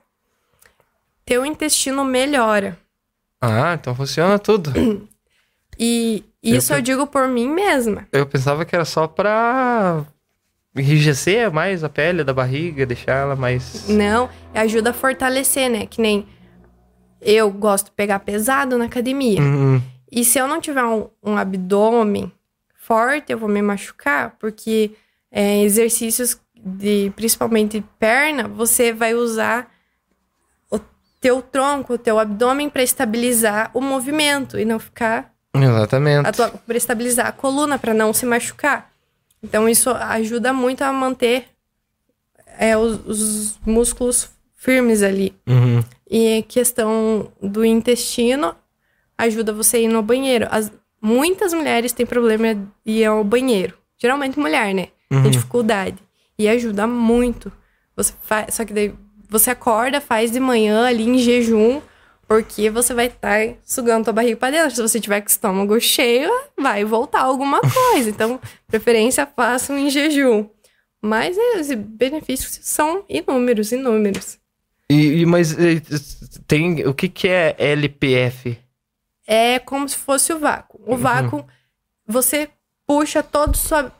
teu 1.25 1.45
intestino 1.45 2.03
melhora. 2.03 2.77
Ah, 3.41 3.75
então 3.79 3.95
funciona 3.95 4.39
tudo. 4.39 4.71
E 5.79 6.23
Eu 6.43 6.57
isso 6.57 6.73
eu, 6.73 6.77
pe- 6.77 6.81
digo 6.83 7.07
por 7.07 7.27
mim 7.27 7.47
mesma. 7.49 8.07
Eu 8.11 8.25
pensava 8.25 8.65
que 8.65 8.75
era 8.75 8.83
só 8.85 9.07
pra 9.07 10.05
enrijecer 10.75 11.51
mais 11.51 11.83
a 11.83 11.89
pele 11.89 12.23
da 12.23 12.33
barriga, 12.33 12.85
deixar 12.85 13.13
ela 13.13 13.35
mais. 13.35 13.87
Não, 13.89 14.29
ajuda 14.53 14.89
a 14.91 14.93
fortalecer, 14.93 15.69
né? 15.69 15.85
Que 15.85 16.01
nem 16.01 16.27
eu 17.21 17.49
gosto 17.51 17.85
de 17.85 17.91
pegar 17.91 18.19
pesado 18.19 18.77
na 18.77 18.85
academia. 18.85 19.41
Uhum. 19.41 19.81
E 20.11 20.23
se 20.23 20.39
eu 20.39 20.47
não 20.47 20.59
tiver 20.61 20.83
um, 20.83 21.07
um 21.23 21.37
abdômen 21.37 22.31
forte, 22.75 23.31
eu 23.31 23.37
vou 23.37 23.49
me 23.49 23.61
machucar, 23.61 24.35
porque 24.39 24.91
é, 25.31 25.61
exercícios 25.63 26.39
de 26.55 27.11
principalmente 27.15 27.83
perna, 27.99 28.47
você 28.47 28.91
vai 28.91 29.13
usar 29.13 29.69
o 30.71 30.79
teu 31.21 31.41
tronco, 31.41 31.93
o 31.93 31.97
teu 31.97 32.17
abdômen 32.19 32.69
para 32.69 32.83
estabilizar 32.83 33.69
o 33.73 33.79
movimento 33.81 34.57
e 34.57 34.65
não 34.65 34.79
ficar 34.79 35.31
Exatamente. 35.53 36.29
Para 36.65 36.77
estabilizar 36.77 37.27
a 37.27 37.31
coluna, 37.31 37.77
para 37.79 37.93
não 37.93 38.13
se 38.13 38.25
machucar. 38.25 38.91
Então, 39.41 39.67
isso 39.69 39.89
ajuda 39.89 40.51
muito 40.53 40.81
a 40.83 40.91
manter 40.93 41.45
é, 42.57 42.77
os, 42.77 42.99
os 43.05 43.59
músculos 43.65 44.29
firmes 44.55 45.01
ali. 45.01 45.33
Uhum. 45.47 45.83
E 46.09 46.43
questão 46.47 47.31
do 47.41 47.63
intestino 47.63 48.53
ajuda 49.17 49.53
você 49.53 49.77
a 49.77 49.79
ir 49.81 49.87
no 49.87 50.01
banheiro. 50.01 50.47
As, 50.51 50.71
muitas 51.01 51.53
mulheres 51.53 51.93
têm 51.93 52.05
problema 52.05 52.53
de 52.55 52.91
ir 52.91 53.05
ao 53.05 53.23
banheiro. 53.23 53.77
Geralmente 53.97 54.39
mulher, 54.39 54.73
né? 54.73 54.87
Tem 55.09 55.17
Uhum. 55.19 55.29
dificuldade. 55.29 55.97
E 56.37 56.47
ajuda 56.47 56.85
muito. 56.85 57.51
Você 57.95 58.13
faz, 58.21 58.53
só 58.53 58.63
que 58.63 58.73
daí 58.73 58.93
você 59.29 59.51
acorda, 59.51 59.99
faz 59.99 60.31
de 60.31 60.39
manhã 60.39 60.85
ali 60.85 61.07
em 61.07 61.17
jejum, 61.17 61.81
porque 62.29 62.69
você 62.69 62.93
vai 62.93 63.07
estar 63.07 63.55
sugando 63.65 64.03
tua 64.03 64.13
barriga 64.13 64.37
para 64.37 64.51
dentro. 64.51 64.75
Se 64.75 64.81
você 64.83 64.99
tiver 64.99 65.19
com 65.19 65.25
o 65.25 65.31
estômago 65.31 65.81
cheio, 65.81 66.29
vai 66.55 66.85
voltar 66.85 67.21
alguma 67.21 67.59
coisa. 67.59 68.07
Então, 68.07 68.39
preferência 68.69 69.25
façam 69.25 69.75
em 69.75 69.89
jejum. 69.89 70.47
Mas 71.01 71.35
é, 71.35 71.59
os 71.59 71.73
benefícios 71.73 72.59
são 72.61 73.03
inúmeros, 73.09 73.71
inúmeros. 73.71 74.37
E, 74.91 75.25
mas 75.25 75.57
tem 76.45 76.85
o 76.87 76.93
que 76.93 77.09
que 77.09 77.27
é 77.27 77.55
LPF? 77.57 78.59
É 79.25 79.57
como 79.57 79.89
se 79.89 79.97
fosse 79.97 80.31
o 80.31 80.37
vácuo. 80.37 80.79
O 80.85 80.95
vácuo, 80.95 81.43
você 82.05 82.47
puxa 82.85 83.23
todo 83.23 83.57
sua 83.57 83.91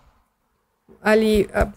ali 1.02 1.50
a 1.52 1.68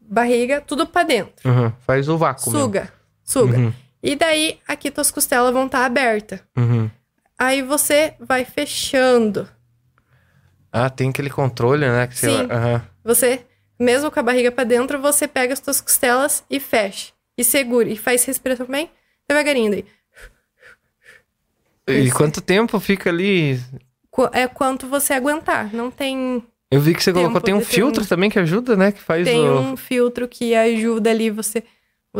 barriga 0.00 0.62
tudo 0.62 0.86
para 0.86 1.02
dentro. 1.02 1.50
Uhum. 1.50 1.70
Faz 1.80 2.08
o 2.08 2.16
vácuo. 2.16 2.50
mesmo. 2.50 2.64
Suga, 2.64 2.92
suga. 3.22 3.58
Uhum. 3.58 3.72
E 4.02 4.14
daí 4.16 4.58
aqui 4.66 4.90
tuas 4.90 5.10
costelas 5.10 5.52
vão 5.52 5.66
estar 5.66 5.84
abertas. 5.84 6.40
Uhum. 6.56 6.90
Aí 7.38 7.62
você 7.62 8.14
vai 8.20 8.44
fechando. 8.44 9.48
Ah, 10.72 10.90
tem 10.90 11.10
aquele 11.10 11.30
controle, 11.30 11.86
né? 11.88 12.06
Que 12.06 12.16
você 12.16 12.30
Sim. 12.30 12.46
vai- 12.46 12.56
aham. 12.56 12.82
Você, 13.04 13.44
mesmo 13.78 14.10
com 14.10 14.20
a 14.20 14.22
barriga 14.22 14.52
para 14.52 14.64
dentro, 14.64 15.00
você 15.00 15.26
pega 15.26 15.52
as 15.52 15.60
tuas 15.60 15.80
costelas 15.80 16.44
e 16.50 16.60
fecha. 16.60 17.12
E 17.36 17.42
segura. 17.44 17.88
E 17.88 17.96
faz 17.96 18.24
respiração 18.24 18.66
bem 18.66 18.90
devagarinho 19.28 19.70
daí. 19.70 19.84
E 21.88 22.06
Isso. 22.06 22.16
quanto 22.16 22.40
tempo 22.40 22.78
fica 22.80 23.08
ali? 23.10 23.58
É 24.32 24.46
quanto 24.48 24.86
você 24.86 25.12
aguentar. 25.14 25.72
Não 25.72 25.90
tem 25.90 26.42
Eu 26.70 26.80
vi 26.80 26.94
que 26.94 27.02
você 27.02 27.12
colocou, 27.12 27.40
tem 27.40 27.54
um 27.54 27.60
filtro 27.64 28.04
também 28.06 28.28
que 28.28 28.38
ajuda, 28.38 28.76
né? 28.76 28.92
Que 28.92 29.00
faz 29.00 29.24
tem 29.24 29.48
o. 29.48 29.58
um 29.58 29.76
filtro 29.76 30.28
que 30.28 30.54
ajuda 30.54 31.10
ali 31.10 31.30
você 31.30 31.62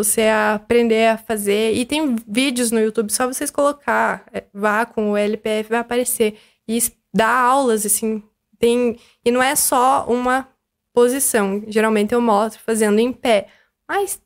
você 0.05 0.23
aprender 0.23 1.09
a 1.09 1.19
fazer. 1.19 1.73
E 1.75 1.85
tem 1.85 2.17
vídeos 2.27 2.71
no 2.71 2.81
YouTube, 2.81 3.13
só 3.13 3.27
vocês 3.27 3.51
colocar 3.51 4.25
é, 4.33 4.45
vá 4.55 4.87
com 4.87 5.13
o 5.13 5.17
LPF, 5.17 5.71
vai 5.71 5.79
aparecer. 5.81 6.37
E 6.67 6.79
dá 7.15 7.29
aulas, 7.29 7.85
assim. 7.85 8.23
Tem, 8.59 8.99
e 9.25 9.31
não 9.31 9.43
é 9.43 9.55
só 9.57 10.05
uma 10.09 10.49
posição. 10.93 11.63
Geralmente 11.69 12.13
eu 12.15 12.21
mostro 12.21 12.61
fazendo 12.65 12.99
em 12.99 13.13
pé. 13.13 13.47
Mas 13.89 14.21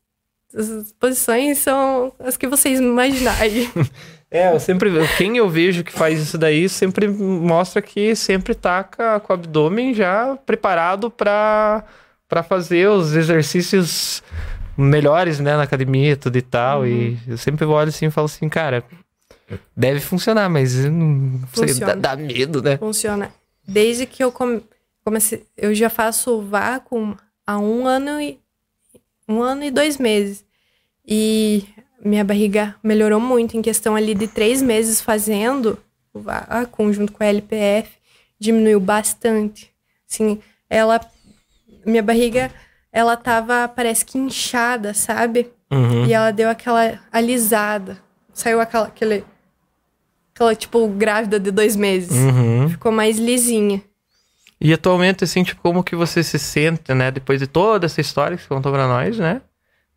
as 0.54 0.92
posições 0.92 1.58
são 1.58 2.12
as 2.18 2.36
que 2.36 2.46
vocês 2.46 2.78
imaginarem. 2.80 3.70
É, 4.34 4.50
eu 4.50 4.58
sempre. 4.58 4.90
Quem 5.18 5.36
eu 5.36 5.46
vejo 5.46 5.84
que 5.84 5.92
faz 5.92 6.18
isso 6.18 6.38
daí 6.38 6.66
sempre 6.66 7.06
mostra 7.06 7.82
que 7.82 8.16
sempre 8.16 8.54
tá 8.54 8.82
ca- 8.82 9.20
com 9.20 9.30
o 9.30 9.34
abdômen 9.36 9.92
já 9.92 10.34
preparado 10.46 11.10
pra 11.10 11.84
fazer 12.48 12.88
os 12.88 13.14
exercícios 13.14 14.22
melhores, 14.76 15.38
né, 15.40 15.56
na 15.56 15.62
academia, 15.62 16.16
tudo 16.16 16.36
e 16.36 16.42
tal. 16.42 16.80
Uhum. 16.80 16.86
E 16.86 17.18
eu 17.28 17.38
sempre 17.38 17.64
olho 17.64 17.88
assim 17.88 18.06
e 18.06 18.10
falo 18.10 18.26
assim, 18.26 18.48
cara, 18.48 18.84
deve 19.76 20.00
funcionar, 20.00 20.48
mas 20.48 20.74
não 20.86 21.40
sei, 21.54 21.74
dá, 21.74 21.94
dá 21.94 22.16
medo, 22.16 22.62
né? 22.62 22.76
Funciona. 22.78 23.32
Desde 23.66 24.06
que 24.06 24.22
eu 24.22 24.32
come- 24.32 24.62
comecei, 25.04 25.44
eu 25.56 25.74
já 25.74 25.88
faço 25.90 26.42
vácuo 26.42 27.16
há 27.46 27.58
um 27.58 27.86
ano 27.86 28.20
e 28.20 28.38
um 29.28 29.40
ano 29.42 29.64
e 29.64 29.70
dois 29.70 29.98
meses. 29.98 30.44
E 31.06 31.64
minha 32.04 32.24
barriga 32.24 32.74
melhorou 32.82 33.20
muito 33.20 33.56
em 33.56 33.62
questão 33.62 33.94
ali 33.94 34.14
de 34.14 34.26
três 34.28 34.60
meses 34.62 35.00
fazendo 35.00 35.78
o 36.12 36.20
vácuo 36.20 36.92
junto 36.92 37.12
com 37.12 37.22
a 37.22 37.26
LPF, 37.26 37.90
diminuiu 38.38 38.78
bastante. 38.80 39.70
Assim, 40.10 40.40
ela, 40.68 41.00
minha 41.86 42.02
barriga, 42.02 42.50
ela 42.92 43.16
tava 43.16 43.66
parece 43.68 44.04
que 44.04 44.18
inchada, 44.18 44.92
sabe? 44.92 45.50
Uhum. 45.70 46.04
E 46.04 46.12
ela 46.12 46.30
deu 46.30 46.50
aquela 46.50 47.00
alisada. 47.10 47.98
Saiu 48.34 48.60
aquela, 48.60 48.86
aquele, 48.86 49.24
aquela 50.34 50.54
tipo 50.54 50.86
grávida 50.88 51.40
de 51.40 51.50
dois 51.50 51.74
meses. 51.74 52.12
Uhum. 52.12 52.68
Ficou 52.68 52.92
mais 52.92 53.18
lisinha. 53.18 53.82
E 54.60 54.72
atualmente, 54.72 55.24
assim, 55.24 55.42
tipo, 55.42 55.60
como 55.60 55.82
que 55.82 55.96
você 55.96 56.22
se 56.22 56.38
sente, 56.38 56.94
né? 56.94 57.10
Depois 57.10 57.40
de 57.40 57.46
toda 57.46 57.86
essa 57.86 58.00
história 58.00 58.36
que 58.36 58.42
você 58.44 58.48
contou 58.48 58.70
pra 58.70 58.86
nós, 58.86 59.18
né? 59.18 59.40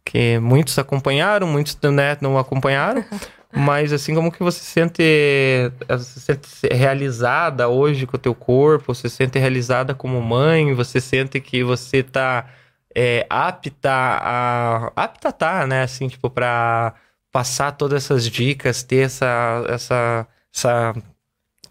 Que 0.04 0.40
muitos 0.40 0.80
acompanharam, 0.80 1.46
muitos 1.46 1.78
né, 1.92 2.18
não 2.20 2.38
acompanharam. 2.38 3.06
mas, 3.54 3.94
assim, 3.94 4.16
como 4.16 4.32
que 4.32 4.42
você 4.42 4.60
se 4.60 4.72
sente, 4.72 5.04
eh, 5.04 5.72
você 5.88 6.04
se 6.04 6.20
sente 6.20 6.74
realizada 6.74 7.68
hoje 7.68 8.08
com 8.08 8.16
o 8.16 8.20
teu 8.20 8.34
corpo? 8.34 8.94
Você 8.94 9.08
se 9.08 9.18
sente 9.18 9.38
realizada 9.38 9.94
como 9.94 10.20
mãe? 10.20 10.74
Você 10.74 11.00
sente 11.00 11.40
que 11.40 11.64
você 11.64 12.02
tá 12.02 12.48
é, 12.96 13.26
apta 13.30 13.92
a... 13.92 14.92
Apta 14.96 15.32
tá, 15.32 15.68
né? 15.68 15.84
Assim, 15.84 16.08
tipo, 16.08 16.30
pra 16.30 16.94
passar 17.32 17.74
todas 17.74 18.04
essas 18.04 18.26
dicas, 18.30 18.82
ter 18.84 19.06
essa... 19.06 19.64
essa, 19.70 20.28
essa 20.56 20.94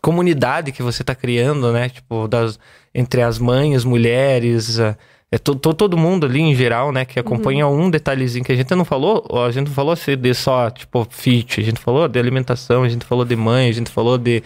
comunidade 0.01 0.71
que 0.73 0.83
você 0.83 1.03
tá 1.03 1.15
criando, 1.15 1.73
né? 1.73 1.89
Tipo, 1.89 2.29
das, 2.29 2.59
entre 2.95 3.23
as 3.23 3.39
mães, 3.39 3.85
mulheres, 3.85 4.79
a- 4.79 4.97
é 5.33 5.39
to, 5.39 5.55
to- 5.55 5.73
todo 5.75 5.97
mundo 5.97 6.27
ali 6.27 6.41
em 6.41 6.55
geral, 6.55 6.93
né? 6.93 7.05
Que 7.05 7.19
acompanha 7.19 7.67
um 7.67 7.91
detalhezinho 7.91 8.45
que 8.45 8.53
a 8.53 8.57
gente 8.57 8.73
não 8.75 8.85
falou, 8.85 9.25
a 9.47 9.51
gente 9.51 9.69
não 9.69 9.75
falou 9.75 9.95
de 9.97 10.35
só, 10.35 10.71
tipo, 10.71 11.07
fit, 11.11 11.61
a 11.61 11.65
gente 11.65 11.81
falou 11.81 12.07
de 12.07 12.19
alimentação, 12.19 12.83
a 12.83 12.89
gente 12.89 13.05
falou 13.07 13.25
de 13.25 13.35
mãe, 13.35 13.69
a 13.69 13.73
gente 13.73 13.91
falou 13.91 14.19
de 14.19 14.43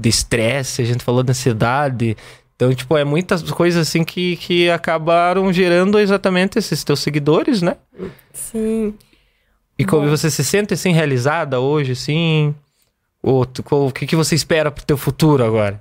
de 0.00 0.08
estresse, 0.08 0.80
a 0.80 0.84
gente 0.84 1.02
falou 1.02 1.24
de 1.24 1.30
ansiedade. 1.32 2.16
Então, 2.58 2.74
tipo, 2.74 2.96
é 2.96 3.04
muitas 3.04 3.40
coisas 3.52 3.86
assim 3.86 4.02
que, 4.02 4.36
que 4.36 4.68
acabaram 4.68 5.52
gerando 5.52 5.96
exatamente 5.96 6.58
esses 6.58 6.82
teus 6.82 6.98
seguidores, 6.98 7.62
né? 7.62 7.76
Sim. 8.32 8.94
E 9.78 9.84
como 9.84 10.02
Bom. 10.06 10.10
você 10.10 10.28
se 10.28 10.42
sente 10.42 10.74
assim 10.74 10.90
realizada 10.92 11.60
hoje, 11.60 11.92
assim? 11.92 12.52
Ou, 13.22 13.46
o 13.70 13.92
que, 13.92 14.08
que 14.08 14.16
você 14.16 14.34
espera 14.34 14.72
pro 14.72 14.84
teu 14.84 14.96
futuro 14.96 15.44
agora? 15.44 15.80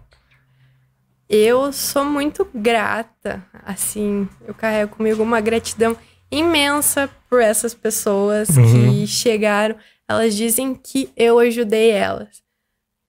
Eu 1.28 1.74
sou 1.74 2.06
muito 2.06 2.48
grata, 2.54 3.44
assim, 3.66 4.30
eu 4.48 4.54
carrego 4.54 4.96
comigo 4.96 5.24
uma 5.24 5.42
gratidão 5.42 5.98
imensa 6.32 7.10
por 7.28 7.42
essas 7.42 7.74
pessoas 7.74 8.50
Uhum. 8.50 8.92
que 9.02 9.08
chegaram. 9.08 9.76
Elas 10.08 10.36
dizem 10.36 10.76
que 10.76 11.10
eu 11.18 11.40
ajudei 11.40 11.90
elas, 11.90 12.44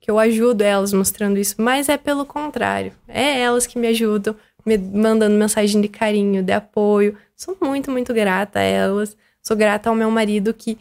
que 0.09 0.11
eu 0.11 0.19
ajudo 0.19 0.63
elas 0.63 0.91
mostrando 0.95 1.39
isso, 1.39 1.57
mas 1.59 1.87
é 1.87 1.99
pelo 1.99 2.25
contrário. 2.25 2.95
É 3.07 3.41
elas 3.43 3.67
que 3.67 3.79
me 3.79 3.87
ajudam, 3.89 4.35
me 4.65 4.79
mandando 4.79 5.37
mensagem 5.37 5.83
de 5.83 5.87
carinho, 5.89 6.43
de 6.43 6.51
apoio. 6.51 7.15
Sou 7.37 7.55
muito, 7.61 7.91
muito 7.91 8.15
grata 8.15 8.59
a 8.59 8.63
elas. 8.63 9.15
Sou 9.43 9.55
grata 9.55 9.91
ao 9.91 9.95
meu 9.95 10.11
marido 10.11 10.55
que 10.55 10.79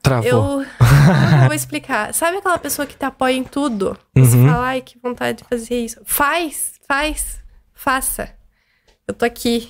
Travou. 0.00 0.62
Eu, 0.62 0.66
vou 1.46 1.52
explicar. 1.54 2.14
Sabe 2.14 2.36
aquela 2.38 2.56
pessoa 2.58 2.86
que 2.86 2.96
te 2.96 3.04
apoia 3.04 3.34
em 3.34 3.42
tudo? 3.44 3.98
Você 4.14 4.36
Uhum. 4.36 4.46
fala, 4.46 4.66
ai, 4.68 4.80
que 4.82 4.96
vontade 4.98 5.38
de 5.38 5.44
fazer 5.48 5.84
isso. 5.84 6.00
Faz, 6.04 6.74
faz, 6.86 7.40
faça. 7.74 8.32
Eu 9.08 9.12
tô 9.12 9.24
aqui. 9.24 9.68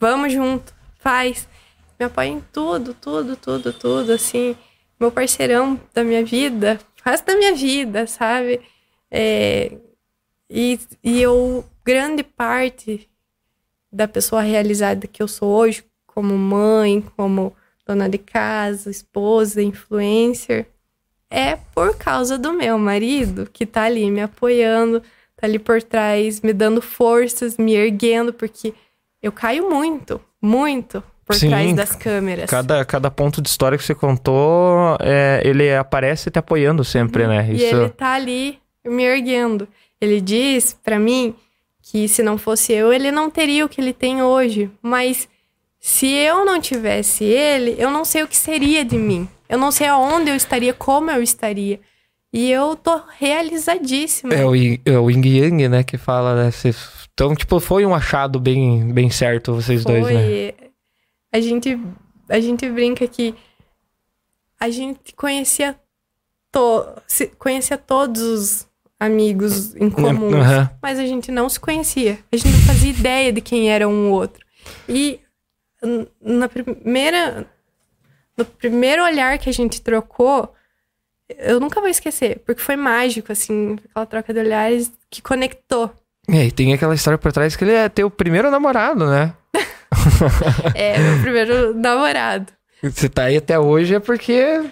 Vamos 0.00 0.32
junto, 0.32 0.74
faz. 0.98 1.46
Me 2.00 2.06
apoia 2.06 2.28
em 2.28 2.40
tudo, 2.52 2.94
tudo, 2.94 3.36
tudo, 3.36 3.72
tudo, 3.74 4.10
assim. 4.12 4.56
Meu 5.04 5.12
parceirão 5.12 5.78
da 5.92 6.02
minha 6.02 6.24
vida, 6.24 6.80
faz 6.96 7.20
da 7.20 7.36
minha 7.36 7.54
vida, 7.54 8.06
sabe? 8.06 8.62
É, 9.10 9.70
e, 10.48 10.80
e 11.02 11.20
eu, 11.20 11.62
grande 11.84 12.22
parte 12.22 13.06
da 13.92 14.08
pessoa 14.08 14.40
realizada 14.40 15.06
que 15.06 15.22
eu 15.22 15.28
sou 15.28 15.50
hoje, 15.50 15.84
como 16.06 16.34
mãe, 16.38 17.04
como 17.18 17.54
dona 17.86 18.08
de 18.08 18.16
casa, 18.16 18.90
esposa, 18.90 19.62
influencer, 19.62 20.68
é 21.28 21.56
por 21.74 21.98
causa 21.98 22.38
do 22.38 22.54
meu 22.54 22.78
marido, 22.78 23.46
que 23.52 23.66
tá 23.66 23.82
ali 23.82 24.10
me 24.10 24.22
apoiando, 24.22 25.02
tá 25.36 25.46
ali 25.46 25.58
por 25.58 25.82
trás, 25.82 26.40
me 26.40 26.54
dando 26.54 26.80
forças, 26.80 27.58
me 27.58 27.74
erguendo, 27.74 28.32
porque 28.32 28.72
eu 29.22 29.30
caio 29.30 29.68
muito, 29.68 30.18
muito 30.40 31.04
por 31.24 31.36
Sim, 31.36 31.48
trás 31.48 31.74
das 31.74 31.96
câmeras. 31.96 32.50
Cada, 32.50 32.84
cada 32.84 33.10
ponto 33.10 33.40
de 33.40 33.48
história 33.48 33.78
que 33.78 33.84
você 33.84 33.94
contou, 33.94 34.96
é, 35.00 35.40
ele 35.44 35.74
aparece 35.74 36.30
te 36.30 36.38
apoiando 36.38 36.84
sempre, 36.84 37.26
né? 37.26 37.48
E 37.50 37.62
ele 37.62 37.88
tá 37.88 38.12
ali 38.12 38.58
me 38.84 39.04
erguendo. 39.04 39.66
Ele 40.00 40.20
diz 40.20 40.76
para 40.84 40.98
mim 40.98 41.34
que 41.82 42.08
se 42.08 42.22
não 42.22 42.36
fosse 42.36 42.72
eu, 42.72 42.92
ele 42.92 43.10
não 43.10 43.30
teria 43.30 43.64
o 43.64 43.68
que 43.68 43.80
ele 43.80 43.92
tem 43.92 44.22
hoje. 44.22 44.70
Mas 44.82 45.28
se 45.80 46.06
eu 46.06 46.44
não 46.44 46.60
tivesse 46.60 47.24
ele, 47.24 47.74
eu 47.78 47.90
não 47.90 48.04
sei 48.04 48.22
o 48.22 48.28
que 48.28 48.36
seria 48.36 48.84
de 48.84 48.96
mim. 48.96 49.28
Eu 49.48 49.58
não 49.58 49.70
sei 49.70 49.86
aonde 49.86 50.30
eu 50.30 50.36
estaria, 50.36 50.74
como 50.74 51.10
eu 51.10 51.22
estaria. 51.22 51.80
E 52.32 52.50
eu 52.50 52.74
tô 52.74 53.00
realizadíssima. 53.18 54.34
É 54.34 54.44
o, 54.44 54.54
é 54.56 54.98
o 54.98 55.08
Yin 55.08 55.22
Yang, 55.24 55.68
né, 55.68 55.82
que 55.84 55.96
fala, 55.96 56.34
né? 56.34 56.50
Então, 57.12 57.34
tipo, 57.34 57.60
foi 57.60 57.86
um 57.86 57.94
achado 57.94 58.40
bem, 58.40 58.92
bem 58.92 59.08
certo 59.08 59.54
vocês 59.54 59.84
foi. 59.84 60.00
dois, 60.00 60.14
né? 60.14 60.52
A 61.34 61.40
gente, 61.40 61.76
a 62.28 62.38
gente 62.38 62.70
brinca 62.70 63.08
que 63.08 63.34
a 64.60 64.70
gente 64.70 65.12
conhecia, 65.16 65.74
to, 66.52 66.86
conhecia 67.36 67.76
todos 67.76 68.22
os 68.22 68.68
amigos 69.00 69.74
em 69.74 69.90
comum, 69.90 70.28
uhum. 70.28 70.68
mas 70.80 70.96
a 70.96 71.04
gente 71.04 71.32
não 71.32 71.48
se 71.48 71.58
conhecia. 71.58 72.20
A 72.30 72.36
gente 72.36 72.52
não 72.52 72.60
fazia 72.60 72.90
ideia 72.90 73.32
de 73.32 73.40
quem 73.40 73.68
era 73.68 73.88
um 73.88 74.12
outro. 74.12 74.46
E 74.88 75.18
na 76.22 76.48
primeira 76.48 77.46
no 78.36 78.44
primeiro 78.44 79.02
olhar 79.02 79.36
que 79.36 79.50
a 79.50 79.52
gente 79.52 79.82
trocou, 79.82 80.54
eu 81.28 81.58
nunca 81.58 81.80
vou 81.80 81.90
esquecer, 81.90 82.42
porque 82.46 82.62
foi 82.62 82.76
mágico, 82.76 83.32
assim, 83.32 83.76
aquela 83.90 84.06
troca 84.06 84.32
de 84.32 84.38
olhares 84.38 84.92
que 85.10 85.20
conectou. 85.20 85.90
É, 86.28 86.46
e 86.46 86.52
tem 86.52 86.72
aquela 86.72 86.94
história 86.94 87.18
por 87.18 87.32
trás 87.32 87.56
que 87.56 87.64
ele 87.64 87.72
é 87.72 87.88
teu 87.88 88.08
primeiro 88.08 88.52
namorado, 88.52 89.04
né? 89.10 89.34
é, 90.74 90.98
meu 90.98 91.20
primeiro 91.22 91.74
namorado. 91.74 92.52
Você 92.82 93.08
tá 93.08 93.24
aí 93.24 93.36
até 93.36 93.58
hoje 93.58 93.94
é 93.94 94.00
porque 94.00 94.62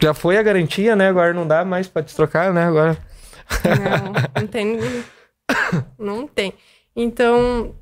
já 0.00 0.12
foi 0.12 0.36
a 0.36 0.42
garantia, 0.42 0.94
né? 0.94 1.08
Agora 1.08 1.32
não 1.32 1.46
dá 1.46 1.64
mais 1.64 1.88
pra 1.88 2.02
trocar, 2.02 2.52
né? 2.52 2.64
Agora. 2.64 2.98
Não, 3.64 4.42
não 4.42 4.46
tem. 4.46 4.78
Não 5.98 6.26
tem. 6.26 6.54
Então, 6.94 7.74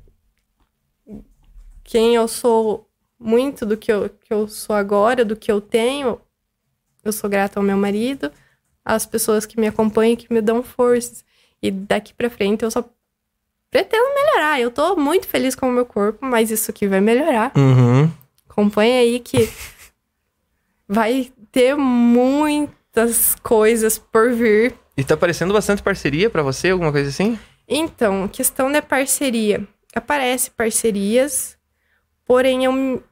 quem 1.83 2.15
eu 2.15 2.27
sou 2.27 2.89
muito 3.19 3.65
do 3.65 3.77
que 3.77 3.91
eu, 3.91 4.09
que 4.09 4.33
eu 4.33 4.47
sou 4.47 4.75
agora, 4.75 5.25
do 5.25 5.35
que 5.35 5.51
eu 5.51 5.59
tenho, 5.59 6.19
eu 7.03 7.11
sou 7.11 7.29
grata 7.29 7.59
ao 7.59 7.63
meu 7.63 7.77
marido, 7.77 8.31
às 8.83 9.05
pessoas 9.05 9.45
que 9.45 9.59
me 9.59 9.67
acompanham, 9.67 10.15
que 10.15 10.31
me 10.31 10.41
dão 10.41 10.61
forças. 10.61 11.23
E 11.61 11.71
daqui 11.71 12.13
para 12.13 12.29
frente 12.29 12.63
eu 12.63 12.71
só 12.71 12.87
pretendo 13.75 14.15
melhorar. 14.15 14.57
Eu 14.57 14.71
tô 14.71 14.95
muito 14.95 15.27
feliz 15.27 15.53
com 15.53 15.67
o 15.67 15.71
meu 15.71 15.85
corpo, 15.85 16.25
mas 16.25 16.49
isso 16.49 16.71
aqui 16.71 16.87
vai 16.87 17.01
melhorar. 17.01 17.51
Uhum. 17.57 18.09
Acompanha 18.49 19.01
aí 19.01 19.19
que 19.19 19.49
vai 20.87 21.29
ter 21.51 21.75
muitas 21.75 23.35
coisas 23.43 23.97
por 23.97 24.31
vir. 24.31 24.73
E 24.95 25.03
tá 25.03 25.15
aparecendo 25.15 25.53
bastante 25.53 25.83
parceria 25.83 26.29
para 26.29 26.41
você, 26.41 26.69
alguma 26.69 26.89
coisa 26.89 27.09
assim? 27.09 27.37
Então, 27.67 28.29
questão 28.29 28.71
da 28.71 28.81
parceria. 28.81 29.67
Aparece 29.93 30.51
parcerias, 30.51 31.57
porém 32.23 32.63
eu 32.63 33.03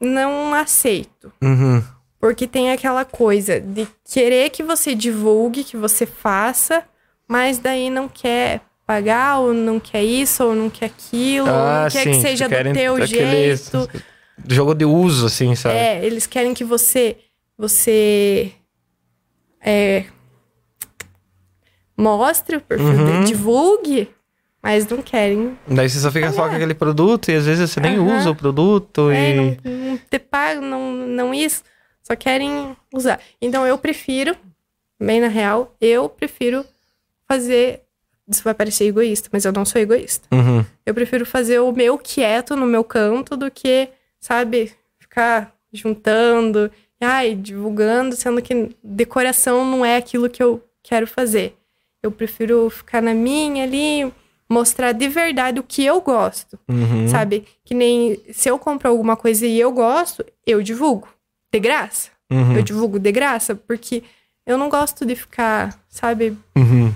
não 0.00 0.54
aceito. 0.54 1.32
Uhum. 1.42 1.82
Porque 2.20 2.46
tem 2.46 2.70
aquela 2.70 3.04
coisa 3.04 3.58
de 3.58 3.88
querer 4.04 4.50
que 4.50 4.62
você 4.62 4.94
divulgue, 4.94 5.64
que 5.64 5.76
você 5.76 6.06
faça, 6.06 6.84
mas 7.26 7.58
daí 7.58 7.90
não 7.90 8.08
quer 8.08 8.60
pagar, 8.86 9.38
ou 9.38 9.52
não 9.52 9.80
quer 9.80 10.02
isso, 10.02 10.44
ou 10.44 10.54
não 10.54 10.70
quer 10.70 10.86
aquilo, 10.86 11.48
ah, 11.48 11.52
ou 11.52 11.82
não 11.84 11.90
quer 11.90 12.02
sim, 12.02 12.10
que 12.10 12.20
seja 12.20 12.48
do 12.48 12.72
teu 12.72 13.06
jeito. 13.06 13.90
Jogo 14.48 14.74
de 14.74 14.84
uso, 14.84 15.26
assim, 15.26 15.54
sabe? 15.54 15.76
É, 15.76 16.04
eles 16.04 16.26
querem 16.26 16.54
que 16.54 16.64
você. 16.64 17.16
Você. 17.56 18.52
É, 19.60 20.04
mostre 21.96 22.56
o 22.56 22.60
perfil, 22.60 22.86
uhum. 22.86 23.24
divulgue, 23.24 24.08
mas 24.62 24.86
não 24.86 25.00
querem. 25.00 25.56
Daí 25.66 25.88
você 25.88 25.98
só 25.98 26.10
fica 26.10 26.32
só 26.32 26.48
com 26.48 26.54
aquele 26.54 26.74
produto 26.74 27.30
e 27.30 27.36
às 27.36 27.46
vezes 27.46 27.70
você 27.70 27.80
nem 27.80 27.98
uhum. 27.98 28.16
usa 28.16 28.30
o 28.30 28.36
produto 28.36 29.10
é, 29.10 29.30
e. 29.30 29.34
Não, 29.36 29.56
não 29.64 29.98
te 29.98 30.18
pago, 30.18 30.60
não, 30.60 30.92
não 30.92 31.34
isso. 31.34 31.62
Só 32.02 32.14
querem 32.14 32.76
usar. 32.92 33.20
Então 33.40 33.66
eu 33.66 33.78
prefiro, 33.78 34.36
bem 35.00 35.20
na 35.20 35.28
real, 35.28 35.74
eu 35.80 36.08
prefiro 36.08 36.64
fazer. 37.26 37.83
Isso 38.28 38.42
vai 38.42 38.54
parecer 38.54 38.86
egoísta, 38.86 39.28
mas 39.32 39.44
eu 39.44 39.52
não 39.52 39.64
sou 39.64 39.80
egoísta. 39.80 40.26
Uhum. 40.32 40.64
Eu 40.84 40.94
prefiro 40.94 41.26
fazer 41.26 41.58
o 41.58 41.72
meu 41.72 41.98
quieto 41.98 42.56
no 42.56 42.66
meu 42.66 42.82
canto 42.82 43.36
do 43.36 43.50
que, 43.50 43.88
sabe, 44.18 44.72
ficar 44.98 45.52
juntando, 45.72 46.70
ai, 47.00 47.34
divulgando, 47.34 48.16
sendo 48.16 48.40
que 48.40 48.70
decoração 48.82 49.64
não 49.64 49.84
é 49.84 49.96
aquilo 49.96 50.30
que 50.30 50.42
eu 50.42 50.62
quero 50.82 51.06
fazer. 51.06 51.56
Eu 52.02 52.10
prefiro 52.10 52.70
ficar 52.70 53.02
na 53.02 53.12
minha 53.12 53.64
ali, 53.64 54.10
mostrar 54.48 54.92
de 54.92 55.08
verdade 55.08 55.60
o 55.60 55.62
que 55.62 55.84
eu 55.84 56.00
gosto, 56.00 56.58
uhum. 56.68 57.08
sabe? 57.08 57.44
Que 57.64 57.74
nem 57.74 58.20
se 58.32 58.48
eu 58.48 58.58
compro 58.58 58.88
alguma 58.88 59.16
coisa 59.16 59.46
e 59.46 59.58
eu 59.58 59.72
gosto, 59.72 60.24
eu 60.46 60.62
divulgo 60.62 61.08
de 61.52 61.60
graça. 61.60 62.10
Uhum. 62.30 62.56
Eu 62.56 62.62
divulgo 62.62 62.98
de 62.98 63.12
graça 63.12 63.54
porque 63.54 64.02
eu 64.46 64.58
não 64.58 64.68
gosto 64.68 65.04
de 65.06 65.14
ficar, 65.14 65.78
sabe, 65.88 66.36
uhum. 66.56 66.92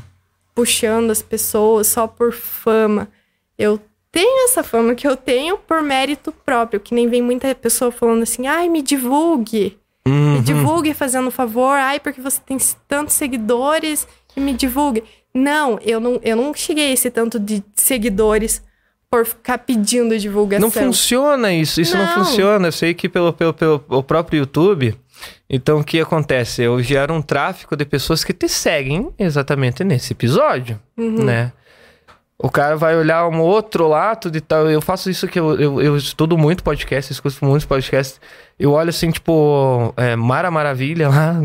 Puxando 0.58 1.12
as 1.12 1.22
pessoas 1.22 1.86
só 1.86 2.08
por 2.08 2.32
fama. 2.32 3.08
Eu 3.56 3.80
tenho 4.10 4.46
essa 4.46 4.64
fama 4.64 4.92
que 4.96 5.06
eu 5.06 5.14
tenho 5.14 5.56
por 5.56 5.80
mérito 5.82 6.32
próprio, 6.44 6.80
que 6.80 6.92
nem 6.92 7.08
vem 7.08 7.22
muita 7.22 7.54
pessoa 7.54 7.92
falando 7.92 8.24
assim: 8.24 8.48
"Ai, 8.48 8.68
me 8.68 8.82
divulgue". 8.82 9.78
Me 10.04 10.12
uhum. 10.12 10.42
divulgue 10.42 10.92
fazendo 10.94 11.30
favor. 11.30 11.78
Ai, 11.78 12.00
porque 12.00 12.20
você 12.20 12.40
tem 12.44 12.58
tantos 12.88 13.14
seguidores 13.14 14.08
e 14.36 14.40
me 14.40 14.52
divulgue. 14.52 15.04
Não, 15.32 15.78
eu 15.80 16.00
não, 16.00 16.18
eu 16.24 16.34
não 16.34 16.52
cheguei 16.52 16.88
a 16.88 16.92
esse 16.92 17.08
tanto 17.08 17.38
de 17.38 17.62
seguidores 17.76 18.60
por 19.08 19.24
ficar 19.24 19.58
pedindo 19.58 20.18
divulgação. 20.18 20.66
Não 20.66 20.72
funciona 20.72 21.52
isso, 21.52 21.80
isso 21.80 21.96
não, 21.96 22.04
não 22.04 22.24
funciona. 22.24 22.66
Eu 22.66 22.72
sei 22.72 22.94
que 22.94 23.08
pelo, 23.08 23.32
pelo, 23.32 23.54
pelo 23.54 24.02
próprio 24.02 24.40
YouTube. 24.40 24.98
Então, 25.48 25.80
o 25.80 25.84
que 25.84 26.00
acontece? 26.00 26.62
Eu 26.62 26.82
gero 26.82 27.14
um 27.14 27.22
tráfego 27.22 27.74
de 27.76 27.84
pessoas 27.84 28.22
que 28.22 28.32
te 28.32 28.48
seguem 28.48 29.10
exatamente 29.18 29.82
nesse 29.82 30.12
episódio, 30.12 30.78
uhum. 30.96 31.24
né? 31.24 31.52
O 32.40 32.48
cara 32.48 32.76
vai 32.76 32.96
olhar 32.96 33.26
um 33.26 33.40
outro 33.40 33.88
lado 33.88 34.30
de 34.30 34.40
tal. 34.40 34.70
Eu 34.70 34.80
faço 34.80 35.10
isso 35.10 35.26
que 35.26 35.40
eu, 35.40 35.58
eu, 35.58 35.82
eu 35.82 35.96
estudo 35.96 36.38
muito 36.38 36.62
podcast, 36.62 37.12
escuto 37.12 37.44
muitos 37.44 37.66
podcasts. 37.66 38.20
Eu 38.56 38.72
olho 38.72 38.90
assim, 38.90 39.10
tipo, 39.10 39.92
é, 39.96 40.14
Mara 40.14 40.48
Maravilha 40.48 41.08
lá, 41.08 41.42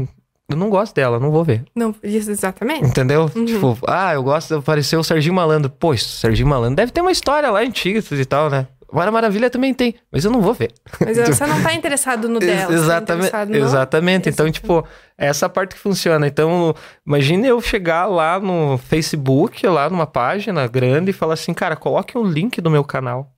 eu 0.50 0.58
não 0.58 0.70
gosto 0.70 0.94
dela, 0.94 1.20
não 1.20 1.32
vou 1.32 1.44
ver. 1.44 1.64
Não, 1.76 1.95
isso 2.04 2.30
exatamente. 2.30 2.86
Entendeu? 2.86 3.32
Uhum. 3.36 3.45
Tipo, 3.45 3.78
ah, 3.88 4.14
eu 4.14 4.22
gosto 4.22 4.50
de 4.50 4.60
aparecer 4.60 4.98
o 4.98 5.04
Serginho 5.04 5.34
Malandro. 5.34 5.70
Pô, 5.70 5.91
o 5.91 5.98
Serginho 5.98 6.48
Malandro 6.48 6.76
deve 6.76 6.91
ter 6.91 7.02
uma 7.02 7.12
história 7.12 7.50
lá 7.50 7.62
antiga 7.62 8.00
e 8.12 8.26
tal, 8.26 8.50
né? 8.50 8.68
Mara 8.94 9.11
Maravilha 9.11 9.49
também 9.49 9.74
tem, 9.74 9.95
mas 10.11 10.24
eu 10.24 10.32
não 10.32 10.41
vou 10.41 10.53
ver. 10.53 10.72
Mas 10.99 11.18
você 11.28 11.45
não 11.45 11.61
tá 11.61 11.74
interessado 11.74 12.30
no 12.30 12.40
dela. 12.40 12.74
Exatamente. 12.74 13.32
Tá 13.32 13.45
no... 13.45 13.56
Exatamente. 13.56 14.30
Então, 14.30 14.52
tipo, 14.52 14.86
é 15.18 15.28
essa 15.28 15.49
parte 15.49 15.76
que 15.76 15.82
funciona. 15.82 16.28
Então, 16.28 16.76
imagine 17.06 17.48
eu 17.48 17.60
chegar 17.61 18.06
lá 18.06 18.40
no 18.40 18.78
Facebook, 18.78 19.65
lá 19.68 19.90
numa 19.90 20.07
página 20.07 20.68
grande 20.68 21.11
e 21.11 21.14
falar 21.14 21.34
assim, 21.34 21.53
cara, 21.53 21.76
coloque 21.76 22.18
o 22.18 22.24
link 22.24 22.61
do 22.61 22.70
meu 22.70 22.84
canal. 22.84 23.32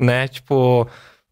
Né? 0.00 0.28
Tipo, 0.28 0.88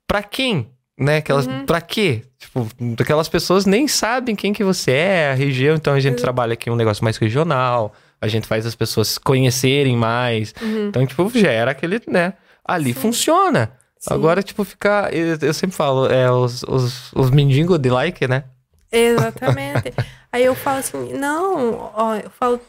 pra 0.07 0.23
quem? 0.23 0.71
né? 0.99 1.19
Aquelas, 1.19 1.47
uhum. 1.47 1.67
Pra 1.67 1.81
quê? 1.81 2.23
Tipo, 2.39 2.67
aquelas 2.99 3.29
pessoas 3.29 3.67
nem 3.67 3.87
sabem 3.87 4.35
quem 4.35 4.53
que 4.53 4.65
você 4.65 4.93
é, 4.93 5.31
a 5.31 5.35
região. 5.35 5.77
Então 5.77 5.95
a 5.95 6.01
gente 6.01 6.21
trabalha 6.21 6.55
aqui 6.55 6.71
um 6.71 6.77
negócio 6.77 7.05
mais 7.05 7.17
regional. 7.17 7.93
A 8.21 8.29
gente 8.29 8.47
faz 8.47 8.65
as 8.65 8.75
pessoas 8.75 9.19
conhecerem 9.19 9.97
mais. 9.97 10.55
Uhum. 10.61 10.89
Então, 10.89 11.07
tipo, 11.07 11.29
gera 11.31 11.71
aquele, 11.71 12.01
né? 12.09 12.33
Ali 12.67 12.93
Sim. 12.93 13.01
funciona. 13.01 13.73
Sim. 13.99 14.13
Agora, 14.13 14.43
tipo, 14.43 14.65
ficar. 14.65 15.13
Eu, 15.15 15.39
eu, 15.41 15.55
sempre 15.55 15.77
falo, 15.77 16.07
é 16.07 16.31
os, 16.31 16.63
os, 16.65 17.13
os 17.13 17.31
mendigos 17.31 17.79
de 17.79 17.91
like, 17.91 18.27
né? 18.27 18.45
Exatamente. 18.91 19.93
Aí 20.33 20.45
eu 20.45 20.55
falo 20.55 20.79
assim, 20.79 21.13
não, 21.15 21.91
ó, 21.95 22.17
eu 22.17 22.31
falo. 22.31 22.61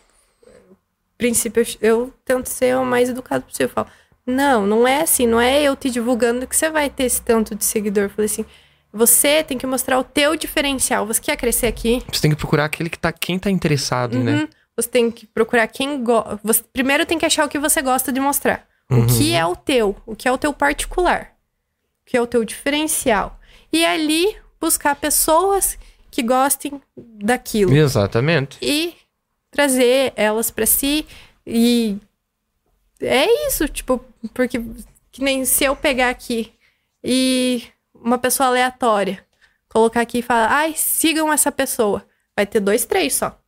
Princípio, 1.18 1.66
eu, 1.82 2.14
tento 2.24 2.48
ser 2.48 2.78
o 2.78 2.86
mais 2.86 3.10
educado 3.10 3.44
possível. 3.44 3.68
Eu 3.68 3.74
falo, 3.74 3.88
não, 4.26 4.68
não 4.68 4.88
é 4.88 5.02
assim, 5.02 5.26
não 5.26 5.42
é 5.42 5.64
eu 5.64 5.76
te 5.76 5.90
divulgando 5.90 6.46
que 6.46 6.56
você 6.56 6.70
vai 6.70 6.90
ter 6.90 7.06
esse 7.06 7.22
tanto 7.22 7.56
de 7.56 7.66
seguidor. 7.66 8.04
Eu 8.04 8.10
falei 8.10 8.26
assim, 8.28 8.46
você 8.94 9.44
tem 9.44 9.58
que 9.58 9.66
mostrar 9.66 9.98
o 10.00 10.04
teu 10.04 10.36
diferencial. 10.36 11.08
Você 11.08 11.22
quer 11.22 11.38
crescer 11.38 11.68
aqui? 11.68 12.04
Você 12.12 12.22
tem 12.22 12.32
que 12.32 12.38
procurar 12.38 12.66
aquele 12.66 12.90
que 12.90 13.00
tá, 13.00 13.12
quem 13.12 13.40
tá 13.40 13.50
interessado, 13.50 14.18
né? 14.20 14.32
uhum. 14.32 14.38
né? 14.42 14.50
Você 14.76 14.90
tem 14.90 15.10
que 15.10 15.26
procurar 15.26 15.68
quem 15.68 16.04
gosta. 16.04 16.40
Primeiro 16.72 17.06
tem 17.06 17.18
que 17.18 17.26
achar 17.26 17.46
o 17.46 17.50
que 17.50 17.58
você 17.58 17.82
gosta 17.82 18.12
de 18.12 18.20
mostrar. 18.20 18.64
Uhum. 18.90 19.04
O 19.04 19.08
que 19.08 19.34
é 19.34 19.46
o 19.46 19.56
teu, 19.56 19.96
o 20.06 20.16
que 20.16 20.28
é 20.28 20.32
o 20.32 20.38
teu 20.38 20.54
particular, 20.54 21.34
o 22.02 22.10
que 22.10 22.16
é 22.18 22.22
o 22.22 22.28
teu 22.28 22.44
diferencial. 22.44 23.40
E 23.72 23.86
ali 23.86 24.36
buscar 24.60 24.96
pessoas 24.96 25.78
que 26.10 26.24
gostem 26.24 26.82
daquilo. 26.96 27.76
Exatamente. 27.76 28.58
E 28.62 28.96
trazer 29.52 30.14
elas 30.16 30.50
para 30.50 30.66
si 30.66 31.06
e 31.46 31.98
é 33.02 33.48
isso, 33.48 33.68
tipo, 33.68 34.04
porque 34.34 34.62
que 35.12 35.24
nem 35.24 35.46
se 35.46 35.64
eu 35.64 35.76
pegar 35.76 36.10
aqui 36.10 36.54
e 37.04 37.64
uma 37.94 38.18
pessoa 38.18 38.50
aleatória 38.50 39.26
colocar 39.70 40.02
aqui 40.02 40.20
e 40.20 40.24
falar, 40.24 40.52
ai, 40.52 40.74
sigam 40.76 41.32
essa 41.32 41.52
pessoa. 41.52 42.06
Vai 42.36 42.46
ter 42.46 42.60
dois, 42.60 42.86
três 42.86 43.14
só. 43.14 43.40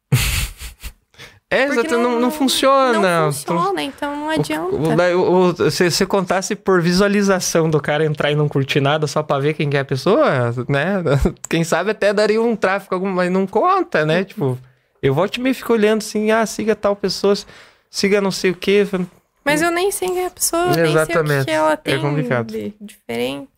É, 1.51 1.63
exato, 1.63 1.97
não, 1.97 2.19
não, 2.19 2.29
funciona. 2.29 3.23
Não 3.23 3.31
funciona, 3.33 3.81
então 3.81 4.15
não 4.15 4.29
adianta. 4.29 5.71
Se 5.71 5.89
você 5.89 6.05
contasse 6.05 6.55
por 6.55 6.79
visualização 6.79 7.67
do 7.67 7.81
cara 7.81 8.05
entrar 8.05 8.31
e 8.31 8.35
não 8.35 8.47
curtir 8.47 8.79
nada 8.79 9.07
só 9.07 9.23
pra 9.23 9.39
ver 9.39 9.55
quem 9.55 9.67
é 9.73 9.79
a 9.79 9.85
pessoa, 9.85 10.53
né? 10.67 11.01
Quem 11.49 11.63
sabe 11.63 11.89
até 11.89 12.13
daria 12.13 12.39
um 12.39 12.55
tráfico, 12.55 12.99
mas 12.99 13.31
não 13.31 13.47
conta, 13.47 14.05
né? 14.05 14.23
Tipo, 14.23 14.59
eu 15.01 15.11
volto 15.11 15.37
e 15.37 15.41
meio 15.41 15.55
fico 15.55 15.73
olhando 15.73 15.99
assim, 15.99 16.29
ah, 16.29 16.45
siga 16.45 16.75
tal 16.75 16.95
pessoa, 16.95 17.33
siga 17.89 18.21
não 18.21 18.31
sei 18.31 18.51
o 18.51 18.55
quê. 18.55 18.87
Mas 19.43 19.63
eu 19.63 19.71
nem 19.71 19.91
sei 19.91 20.07
quem 20.09 20.23
é 20.23 20.27
a 20.27 20.31
pessoa, 20.31 20.79
Exatamente. 20.79 21.29
nem 21.29 21.37
sei 21.37 21.41
o 21.41 21.45
que 21.45 21.51
ela 21.51 21.73
é 21.73 21.77
tem 21.77 21.95
é 21.95 21.97
complicado. 21.97 22.53
diferente. 22.79 23.49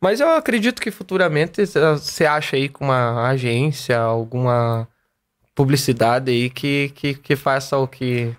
Mas 0.00 0.18
eu 0.18 0.30
acredito 0.30 0.82
que 0.82 0.90
futuramente 0.90 1.64
você 1.64 2.26
acha 2.26 2.56
aí 2.56 2.68
com 2.68 2.86
uma 2.86 3.28
agência, 3.28 3.98
alguma 3.98 4.88
publicidade 5.56 6.30
aí 6.30 6.50
que, 6.50 6.92
que, 6.94 7.14
que 7.14 7.34
faça 7.34 7.76
o 7.76 7.88
que 7.88 8.36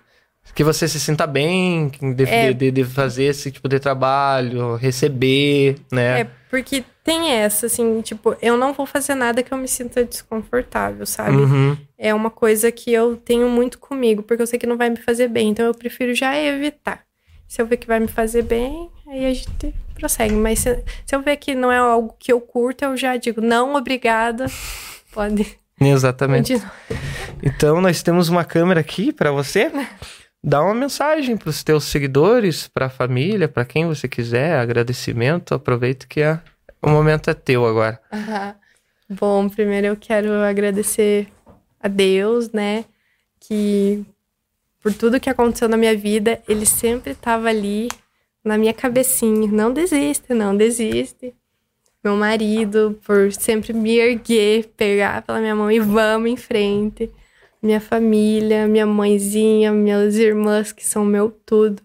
que 0.55 0.63
você 0.63 0.87
se 0.87 0.99
sinta 0.99 1.27
bem 1.27 1.91
de, 2.15 2.23
é, 2.23 2.53
de, 2.53 2.71
de, 2.71 2.83
fazer 2.85 3.25
esse 3.25 3.51
tipo 3.51 3.67
de 3.67 3.79
trabalho, 3.79 4.75
receber, 4.75 5.75
né? 5.91 6.21
É, 6.21 6.27
porque 6.49 6.83
tem 7.03 7.31
essa, 7.31 7.65
assim, 7.65 8.01
tipo, 8.01 8.35
eu 8.41 8.57
não 8.57 8.73
vou 8.73 8.85
fazer 8.85 9.13
nada 9.13 9.43
que 9.43 9.53
eu 9.53 9.57
me 9.57 9.67
sinta 9.67 10.03
desconfortável, 10.03 11.05
sabe? 11.05 11.35
Uhum. 11.35 11.77
É 11.97 12.13
uma 12.13 12.31
coisa 12.31 12.71
que 12.71 12.91
eu 12.91 13.17
tenho 13.17 13.47
muito 13.49 13.77
comigo, 13.77 14.23
porque 14.23 14.41
eu 14.41 14.47
sei 14.47 14.57
que 14.57 14.65
não 14.65 14.77
vai 14.77 14.89
me 14.89 14.97
fazer 14.97 15.27
bem, 15.27 15.49
então 15.49 15.65
eu 15.65 15.75
prefiro 15.75 16.15
já 16.15 16.35
evitar. 16.35 17.03
Se 17.47 17.61
eu 17.61 17.67
ver 17.67 17.77
que 17.77 17.85
vai 17.85 17.99
me 17.99 18.07
fazer 18.07 18.41
bem, 18.41 18.89
aí 19.07 19.25
a 19.25 19.33
gente 19.33 19.75
prossegue. 19.93 20.33
Mas 20.33 20.59
se, 20.59 20.83
se 21.05 21.15
eu 21.15 21.21
ver 21.21 21.37
que 21.37 21.53
não 21.53 21.71
é 21.71 21.77
algo 21.77 22.15
que 22.17 22.31
eu 22.31 22.41
curto, 22.41 22.83
eu 22.83 22.97
já 22.97 23.15
digo, 23.15 23.41
não, 23.41 23.75
obrigada, 23.75 24.47
pode 25.13 25.55
Exatamente. 25.79 26.61
Então, 27.41 27.79
nós 27.81 28.01
temos 28.01 28.29
uma 28.29 28.43
câmera 28.43 28.79
aqui 28.79 29.11
para 29.11 29.31
você. 29.31 29.71
Dá 30.43 30.61
uma 30.61 30.73
mensagem 30.73 31.37
para 31.37 31.49
os 31.49 31.63
teus 31.63 31.85
seguidores, 31.85 32.67
para 32.67 32.87
a 32.87 32.89
família, 32.89 33.47
para 33.47 33.65
quem 33.65 33.85
você 33.85 34.07
quiser, 34.07 34.57
agradecimento. 34.57 35.53
Aproveita 35.53 36.07
que 36.07 36.21
a... 36.21 36.41
o 36.81 36.89
momento 36.89 37.29
é 37.29 37.33
teu 37.33 37.65
agora. 37.65 37.99
Uhum. 38.11 38.53
Bom, 39.17 39.49
primeiro 39.49 39.87
eu 39.87 39.95
quero 39.95 40.31
agradecer 40.43 41.27
a 41.79 41.87
Deus, 41.87 42.51
né? 42.51 42.85
Que 43.39 44.05
por 44.81 44.93
tudo 44.93 45.19
que 45.19 45.29
aconteceu 45.29 45.69
na 45.69 45.77
minha 45.77 45.95
vida, 45.95 46.41
ele 46.47 46.65
sempre 46.65 47.11
estava 47.11 47.49
ali 47.49 47.87
na 48.43 48.57
minha 48.57 48.73
cabecinha. 48.73 49.47
Não 49.51 49.71
desiste, 49.71 50.33
não 50.33 50.55
desiste 50.55 51.35
meu 52.03 52.15
marido 52.15 52.99
por 53.05 53.31
sempre 53.33 53.73
me 53.73 53.97
erguer, 53.97 54.71
pegar 54.77 55.21
pela 55.21 55.39
minha 55.39 55.55
mão 55.55 55.71
e 55.71 55.79
vamos 55.79 56.29
em 56.29 56.37
frente. 56.37 57.11
Minha 57.61 57.81
família, 57.81 58.67
minha 58.67 58.85
mãezinha, 58.85 59.71
minhas 59.71 60.15
irmãs, 60.15 60.71
que 60.71 60.85
são 60.85 61.03
meu 61.03 61.31
tudo. 61.45 61.81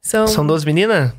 São, 0.00 0.26
são 0.26 0.46
duas 0.46 0.64
meninas? 0.64 1.12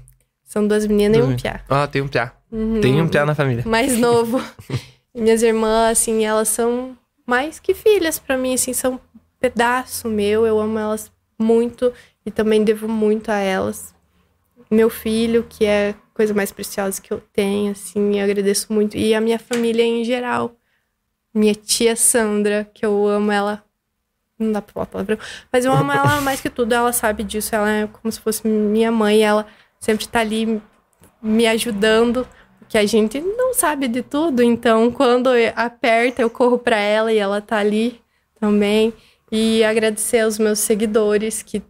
São 0.44 0.68
duas 0.68 0.86
meninas 0.86 1.18
duas 1.18 1.30
e 1.30 1.34
um 1.34 1.38
piá. 1.38 1.62
Ah, 1.70 1.88
tem 1.88 2.02
um 2.02 2.08
piá. 2.08 2.34
Uhum. 2.52 2.82
Tem 2.82 3.02
um 3.02 3.08
piá 3.08 3.26
na 3.26 3.36
família. 3.36 3.64
Mais 3.66 3.98
novo. 3.98 4.42
minhas 5.14 5.44
irmãs, 5.44 5.92
assim, 5.92 6.26
elas 6.26 6.48
são 6.48 6.98
mais 7.26 7.60
que 7.60 7.74
filhas 7.74 8.18
para 8.18 8.38
mim, 8.38 8.54
assim, 8.54 8.74
são 8.74 8.94
um 8.94 9.00
pedaço 9.40 10.08
meu. 10.08 10.46
Eu 10.46 10.60
amo 10.60 10.80
elas 10.80 11.12
muito 11.38 11.94
e 12.26 12.32
também 12.32 12.64
devo 12.64 12.88
muito 12.88 13.30
a 13.30 13.38
elas. 13.38 13.94
Meu 14.72 14.90
filho, 14.90 15.46
que 15.48 15.66
é 15.66 15.96
coisa 16.20 16.34
mais 16.34 16.52
preciosa 16.52 17.02
que 17.02 17.14
eu 17.14 17.24
tenho, 17.32 17.72
assim, 17.72 18.20
eu 18.20 18.26
agradeço 18.26 18.74
muito. 18.74 18.98
E 18.98 19.16
a 19.16 19.22
minha 19.22 19.40
família 19.40 19.86
em 19.86 20.04
geral. 20.04 20.54
Minha 21.34 21.56
tia 21.56 21.96
Sandra, 21.96 22.70
que 22.74 22.86
eu 22.86 23.08
amo 23.08 23.32
ela. 23.32 23.64
Não 24.38 24.52
dá 24.52 24.62
pra 24.62 24.74
falar 24.74 24.86
palavrão. 24.88 25.18
Mas 25.50 25.64
eu 25.64 25.72
amo 25.72 25.94
ela 25.94 26.20
mais 26.20 26.42
que 26.42 26.50
tudo, 26.50 26.74
ela 26.74 26.92
sabe 26.92 27.24
disso. 27.24 27.56
Ela 27.56 27.72
é 27.72 27.88
como 27.88 28.12
se 28.12 28.20
fosse 28.20 28.46
minha 28.46 28.92
mãe. 28.92 29.24
Ela 29.24 29.48
sempre 29.80 30.10
tá 30.10 30.20
ali 30.20 30.62
me 31.22 31.48
ajudando. 31.48 32.28
Que 32.68 32.78
a 32.78 32.86
gente 32.86 33.22
não 33.22 33.54
sabe 33.54 33.88
de 33.88 34.02
tudo. 34.04 34.44
Então, 34.44 34.92
quando 34.92 35.30
aperta, 35.56 36.22
eu 36.22 36.30
corro 36.30 36.60
pra 36.60 36.78
ela 36.78 37.14
e 37.14 37.18
ela 37.18 37.40
tá 37.40 37.60
ali 37.60 38.02
também. 38.38 38.94
E 39.32 39.64
agradecer 39.64 40.20
aos 40.20 40.38
meus 40.38 40.60
seguidores 40.60 41.42
que 41.42 41.62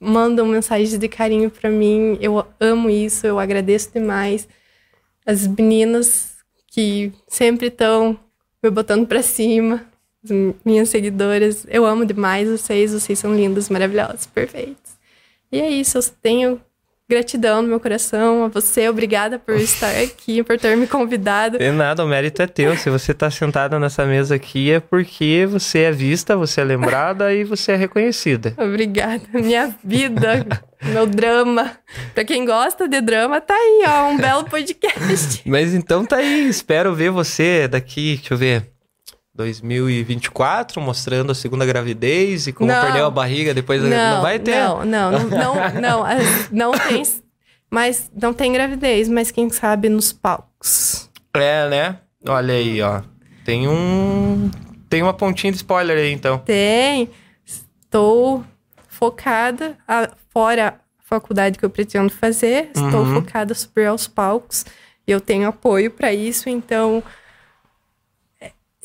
mandam 0.00 0.46
mensagens 0.46 0.98
de 0.98 1.08
carinho 1.08 1.50
para 1.50 1.70
mim. 1.70 2.18
Eu 2.20 2.44
amo 2.60 2.90
isso, 2.90 3.26
eu 3.26 3.38
agradeço 3.38 3.92
demais. 3.92 4.48
As 5.24 5.46
meninas 5.46 6.36
que 6.68 7.12
sempre 7.26 7.68
estão 7.68 8.18
me 8.62 8.70
botando 8.70 9.06
para 9.06 9.22
cima, 9.22 9.86
as 10.22 10.30
minhas 10.64 10.88
seguidoras, 10.88 11.66
eu 11.68 11.86
amo 11.86 12.04
demais 12.04 12.48
vocês, 12.48 12.92
vocês 12.92 13.18
são 13.18 13.34
lindos, 13.34 13.68
maravilhosos, 13.70 14.26
perfeitos. 14.26 14.92
E 15.50 15.60
é 15.60 15.70
isso, 15.70 15.98
eu 15.98 16.02
tenho 16.20 16.60
gratidão 17.08 17.62
no 17.62 17.68
meu 17.68 17.78
coração 17.78 18.44
a 18.44 18.48
você. 18.48 18.88
Obrigada 18.88 19.38
por 19.38 19.54
estar 19.56 19.90
aqui, 19.90 20.42
por 20.42 20.58
ter 20.58 20.76
me 20.76 20.86
convidado. 20.86 21.58
De 21.58 21.70
nada, 21.70 22.04
o 22.04 22.08
mérito 22.08 22.42
é 22.42 22.46
teu. 22.46 22.76
Se 22.76 22.90
você 22.90 23.12
está 23.12 23.30
sentada 23.30 23.78
nessa 23.78 24.04
mesa 24.04 24.34
aqui 24.34 24.70
é 24.72 24.80
porque 24.80 25.46
você 25.48 25.80
é 25.80 25.92
vista, 25.92 26.36
você 26.36 26.60
é 26.60 26.64
lembrada 26.64 27.32
e 27.32 27.44
você 27.44 27.72
é 27.72 27.76
reconhecida. 27.76 28.54
Obrigada. 28.58 29.22
Minha 29.32 29.74
vida, 29.84 30.46
meu 30.82 31.06
drama. 31.06 31.72
Para 32.14 32.24
quem 32.24 32.44
gosta 32.44 32.88
de 32.88 33.00
drama, 33.00 33.40
tá 33.40 33.54
aí, 33.54 33.84
ó, 33.86 34.08
um 34.08 34.16
belo 34.16 34.44
podcast. 34.44 35.42
Mas 35.46 35.74
então 35.74 36.04
tá 36.04 36.16
aí. 36.16 36.48
Espero 36.48 36.94
ver 36.94 37.10
você 37.10 37.68
daqui, 37.68 38.16
deixa 38.16 38.34
eu 38.34 38.38
ver. 38.38 38.75
2024, 39.36 40.80
mostrando 40.80 41.30
a 41.30 41.34
segunda 41.34 41.66
gravidez 41.66 42.46
e 42.46 42.52
como 42.52 42.72
não, 42.72 42.80
perdeu 42.82 43.06
a 43.06 43.10
barriga 43.10 43.52
depois 43.52 43.82
não, 43.82 43.90
não 43.90 44.22
vai 44.22 44.38
ter. 44.38 44.56
Não, 44.56 44.84
não, 44.84 45.12
não, 45.12 45.28
não, 45.28 45.54
não, 45.80 46.04
não 46.50 46.72
tem, 46.72 47.02
mas 47.70 48.10
não 48.20 48.32
tem 48.32 48.52
gravidez, 48.52 49.08
mas 49.08 49.30
quem 49.30 49.50
sabe 49.50 49.88
nos 49.88 50.12
palcos. 50.12 51.10
É, 51.34 51.68
né? 51.68 51.98
Olha 52.26 52.54
aí, 52.54 52.80
ó. 52.80 53.02
Tem 53.44 53.68
um 53.68 54.50
tem 54.88 55.02
uma 55.02 55.12
pontinha 55.12 55.52
de 55.52 55.56
spoiler 55.58 55.98
aí, 55.98 56.12
então. 56.12 56.38
Tem. 56.38 57.10
Estou 57.44 58.44
focada 58.88 59.76
a, 59.86 60.10
fora 60.32 60.68
a 60.68 60.74
faculdade 61.04 61.58
que 61.58 61.64
eu 61.64 61.70
pretendo 61.70 62.10
fazer, 62.10 62.70
estou 62.74 63.00
uhum. 63.00 63.14
focada 63.14 63.54
super 63.54 63.86
aos 63.86 64.06
palcos. 64.06 64.64
Eu 65.06 65.20
tenho 65.20 65.48
apoio 65.48 65.90
para 65.90 66.12
isso, 66.12 66.48
então 66.48 67.02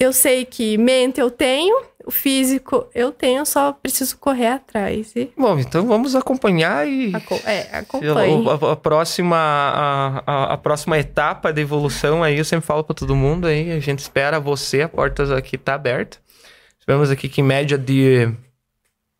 eu 0.03 0.11
sei 0.11 0.45
que 0.45 0.77
mente 0.77 1.19
eu 1.19 1.29
tenho, 1.29 1.83
o 2.05 2.11
físico 2.11 2.87
eu 2.93 3.11
tenho, 3.11 3.45
só 3.45 3.71
preciso 3.71 4.17
correr 4.17 4.47
atrás. 4.47 5.13
E... 5.15 5.31
Bom, 5.37 5.59
então 5.59 5.85
vamos 5.85 6.15
acompanhar 6.15 6.87
e. 6.87 7.13
Aco 7.15 7.39
é, 7.45 7.69
acompanhe. 7.71 8.47
A, 8.49 8.71
a, 8.71 8.75
próxima, 8.75 9.37
a, 9.37 10.23
a, 10.25 10.53
a, 10.53 10.57
próxima 10.57 10.97
etapa 10.97 11.53
de 11.53 11.61
evolução 11.61 12.23
aí, 12.23 12.37
eu 12.37 12.45
sempre 12.45 12.65
falo 12.65 12.83
para 12.83 12.95
todo 12.95 13.15
mundo 13.15 13.47
aí, 13.47 13.71
a 13.71 13.79
gente 13.79 13.99
espera 13.99 14.39
você, 14.39 14.81
a 14.81 14.89
porta 14.89 15.35
aqui 15.37 15.57
tá 15.57 15.75
aberta. 15.75 16.17
Esperamos 16.79 17.11
aqui 17.11 17.29
que 17.29 17.41
em 17.41 17.43
média 17.43 17.77
de 17.77 18.27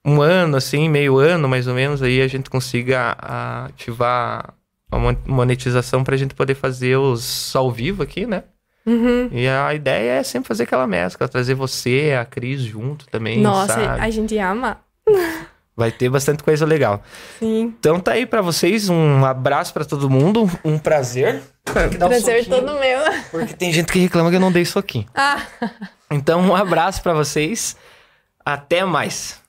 um 0.04 0.20
ano, 0.20 0.58
assim, 0.58 0.90
meio 0.90 1.20
ano 1.20 1.48
mais 1.48 1.68
ou 1.68 1.76
menos, 1.76 2.02
aí 2.02 2.22
a 2.22 2.28
gente 2.28 2.50
consiga 2.50 3.16
ativar 3.22 4.56
a 4.92 4.98
monetização 5.28 6.04
para 6.04 6.16
a 6.16 6.18
gente 6.18 6.34
poder 6.34 6.56
fazer 6.56 6.98
os 6.98 7.56
ao 7.56 7.72
vivo 7.72 8.02
aqui, 8.02 8.26
né? 8.26 8.44
Uhum. 8.86 9.30
E 9.32 9.48
a 9.48 9.74
ideia 9.74 10.14
é 10.14 10.24
sempre 10.24 10.48
fazer 10.48 10.64
aquela 10.64 10.88
mescla, 10.88 11.28
trazer 11.28 11.54
você, 11.54 12.18
a 12.20 12.26
Cris 12.26 12.62
junto 12.62 13.08
também. 13.08 13.40
Nossa, 13.40 13.74
sabe? 13.74 14.02
a 14.02 14.10
gente 14.10 14.38
ama. 14.38 14.78
Vai 15.76 15.92
ter 15.92 16.10
bastante 16.10 16.44
coisa 16.44 16.66
legal. 16.66 17.02
Sim. 17.40 17.74
Então 17.80 18.00
tá 18.00 18.12
aí 18.12 18.26
para 18.26 18.42
vocês, 18.42 18.90
um 18.90 19.26
abraço 19.26 19.74
para 19.74 19.86
todo 19.86 20.10
mundo, 20.10 20.50
um 20.64 20.78
prazer. 20.78 21.42
Prazer 21.64 22.42
um 22.42 22.46
todo 22.46 22.80
meu. 22.80 23.00
Porque 23.32 23.54
tem 23.54 23.72
gente 23.72 23.92
que 23.92 24.00
reclama 24.00 24.30
que 24.30 24.36
eu 24.36 24.40
não 24.40 24.52
dei 24.52 24.66
soquinho. 24.66 25.06
Ah. 25.16 25.42
Então 26.10 26.42
um 26.42 26.56
abraço 26.56 27.02
para 27.02 27.14
vocês. 27.14 27.76
Até 28.44 28.84
mais. 28.84 29.41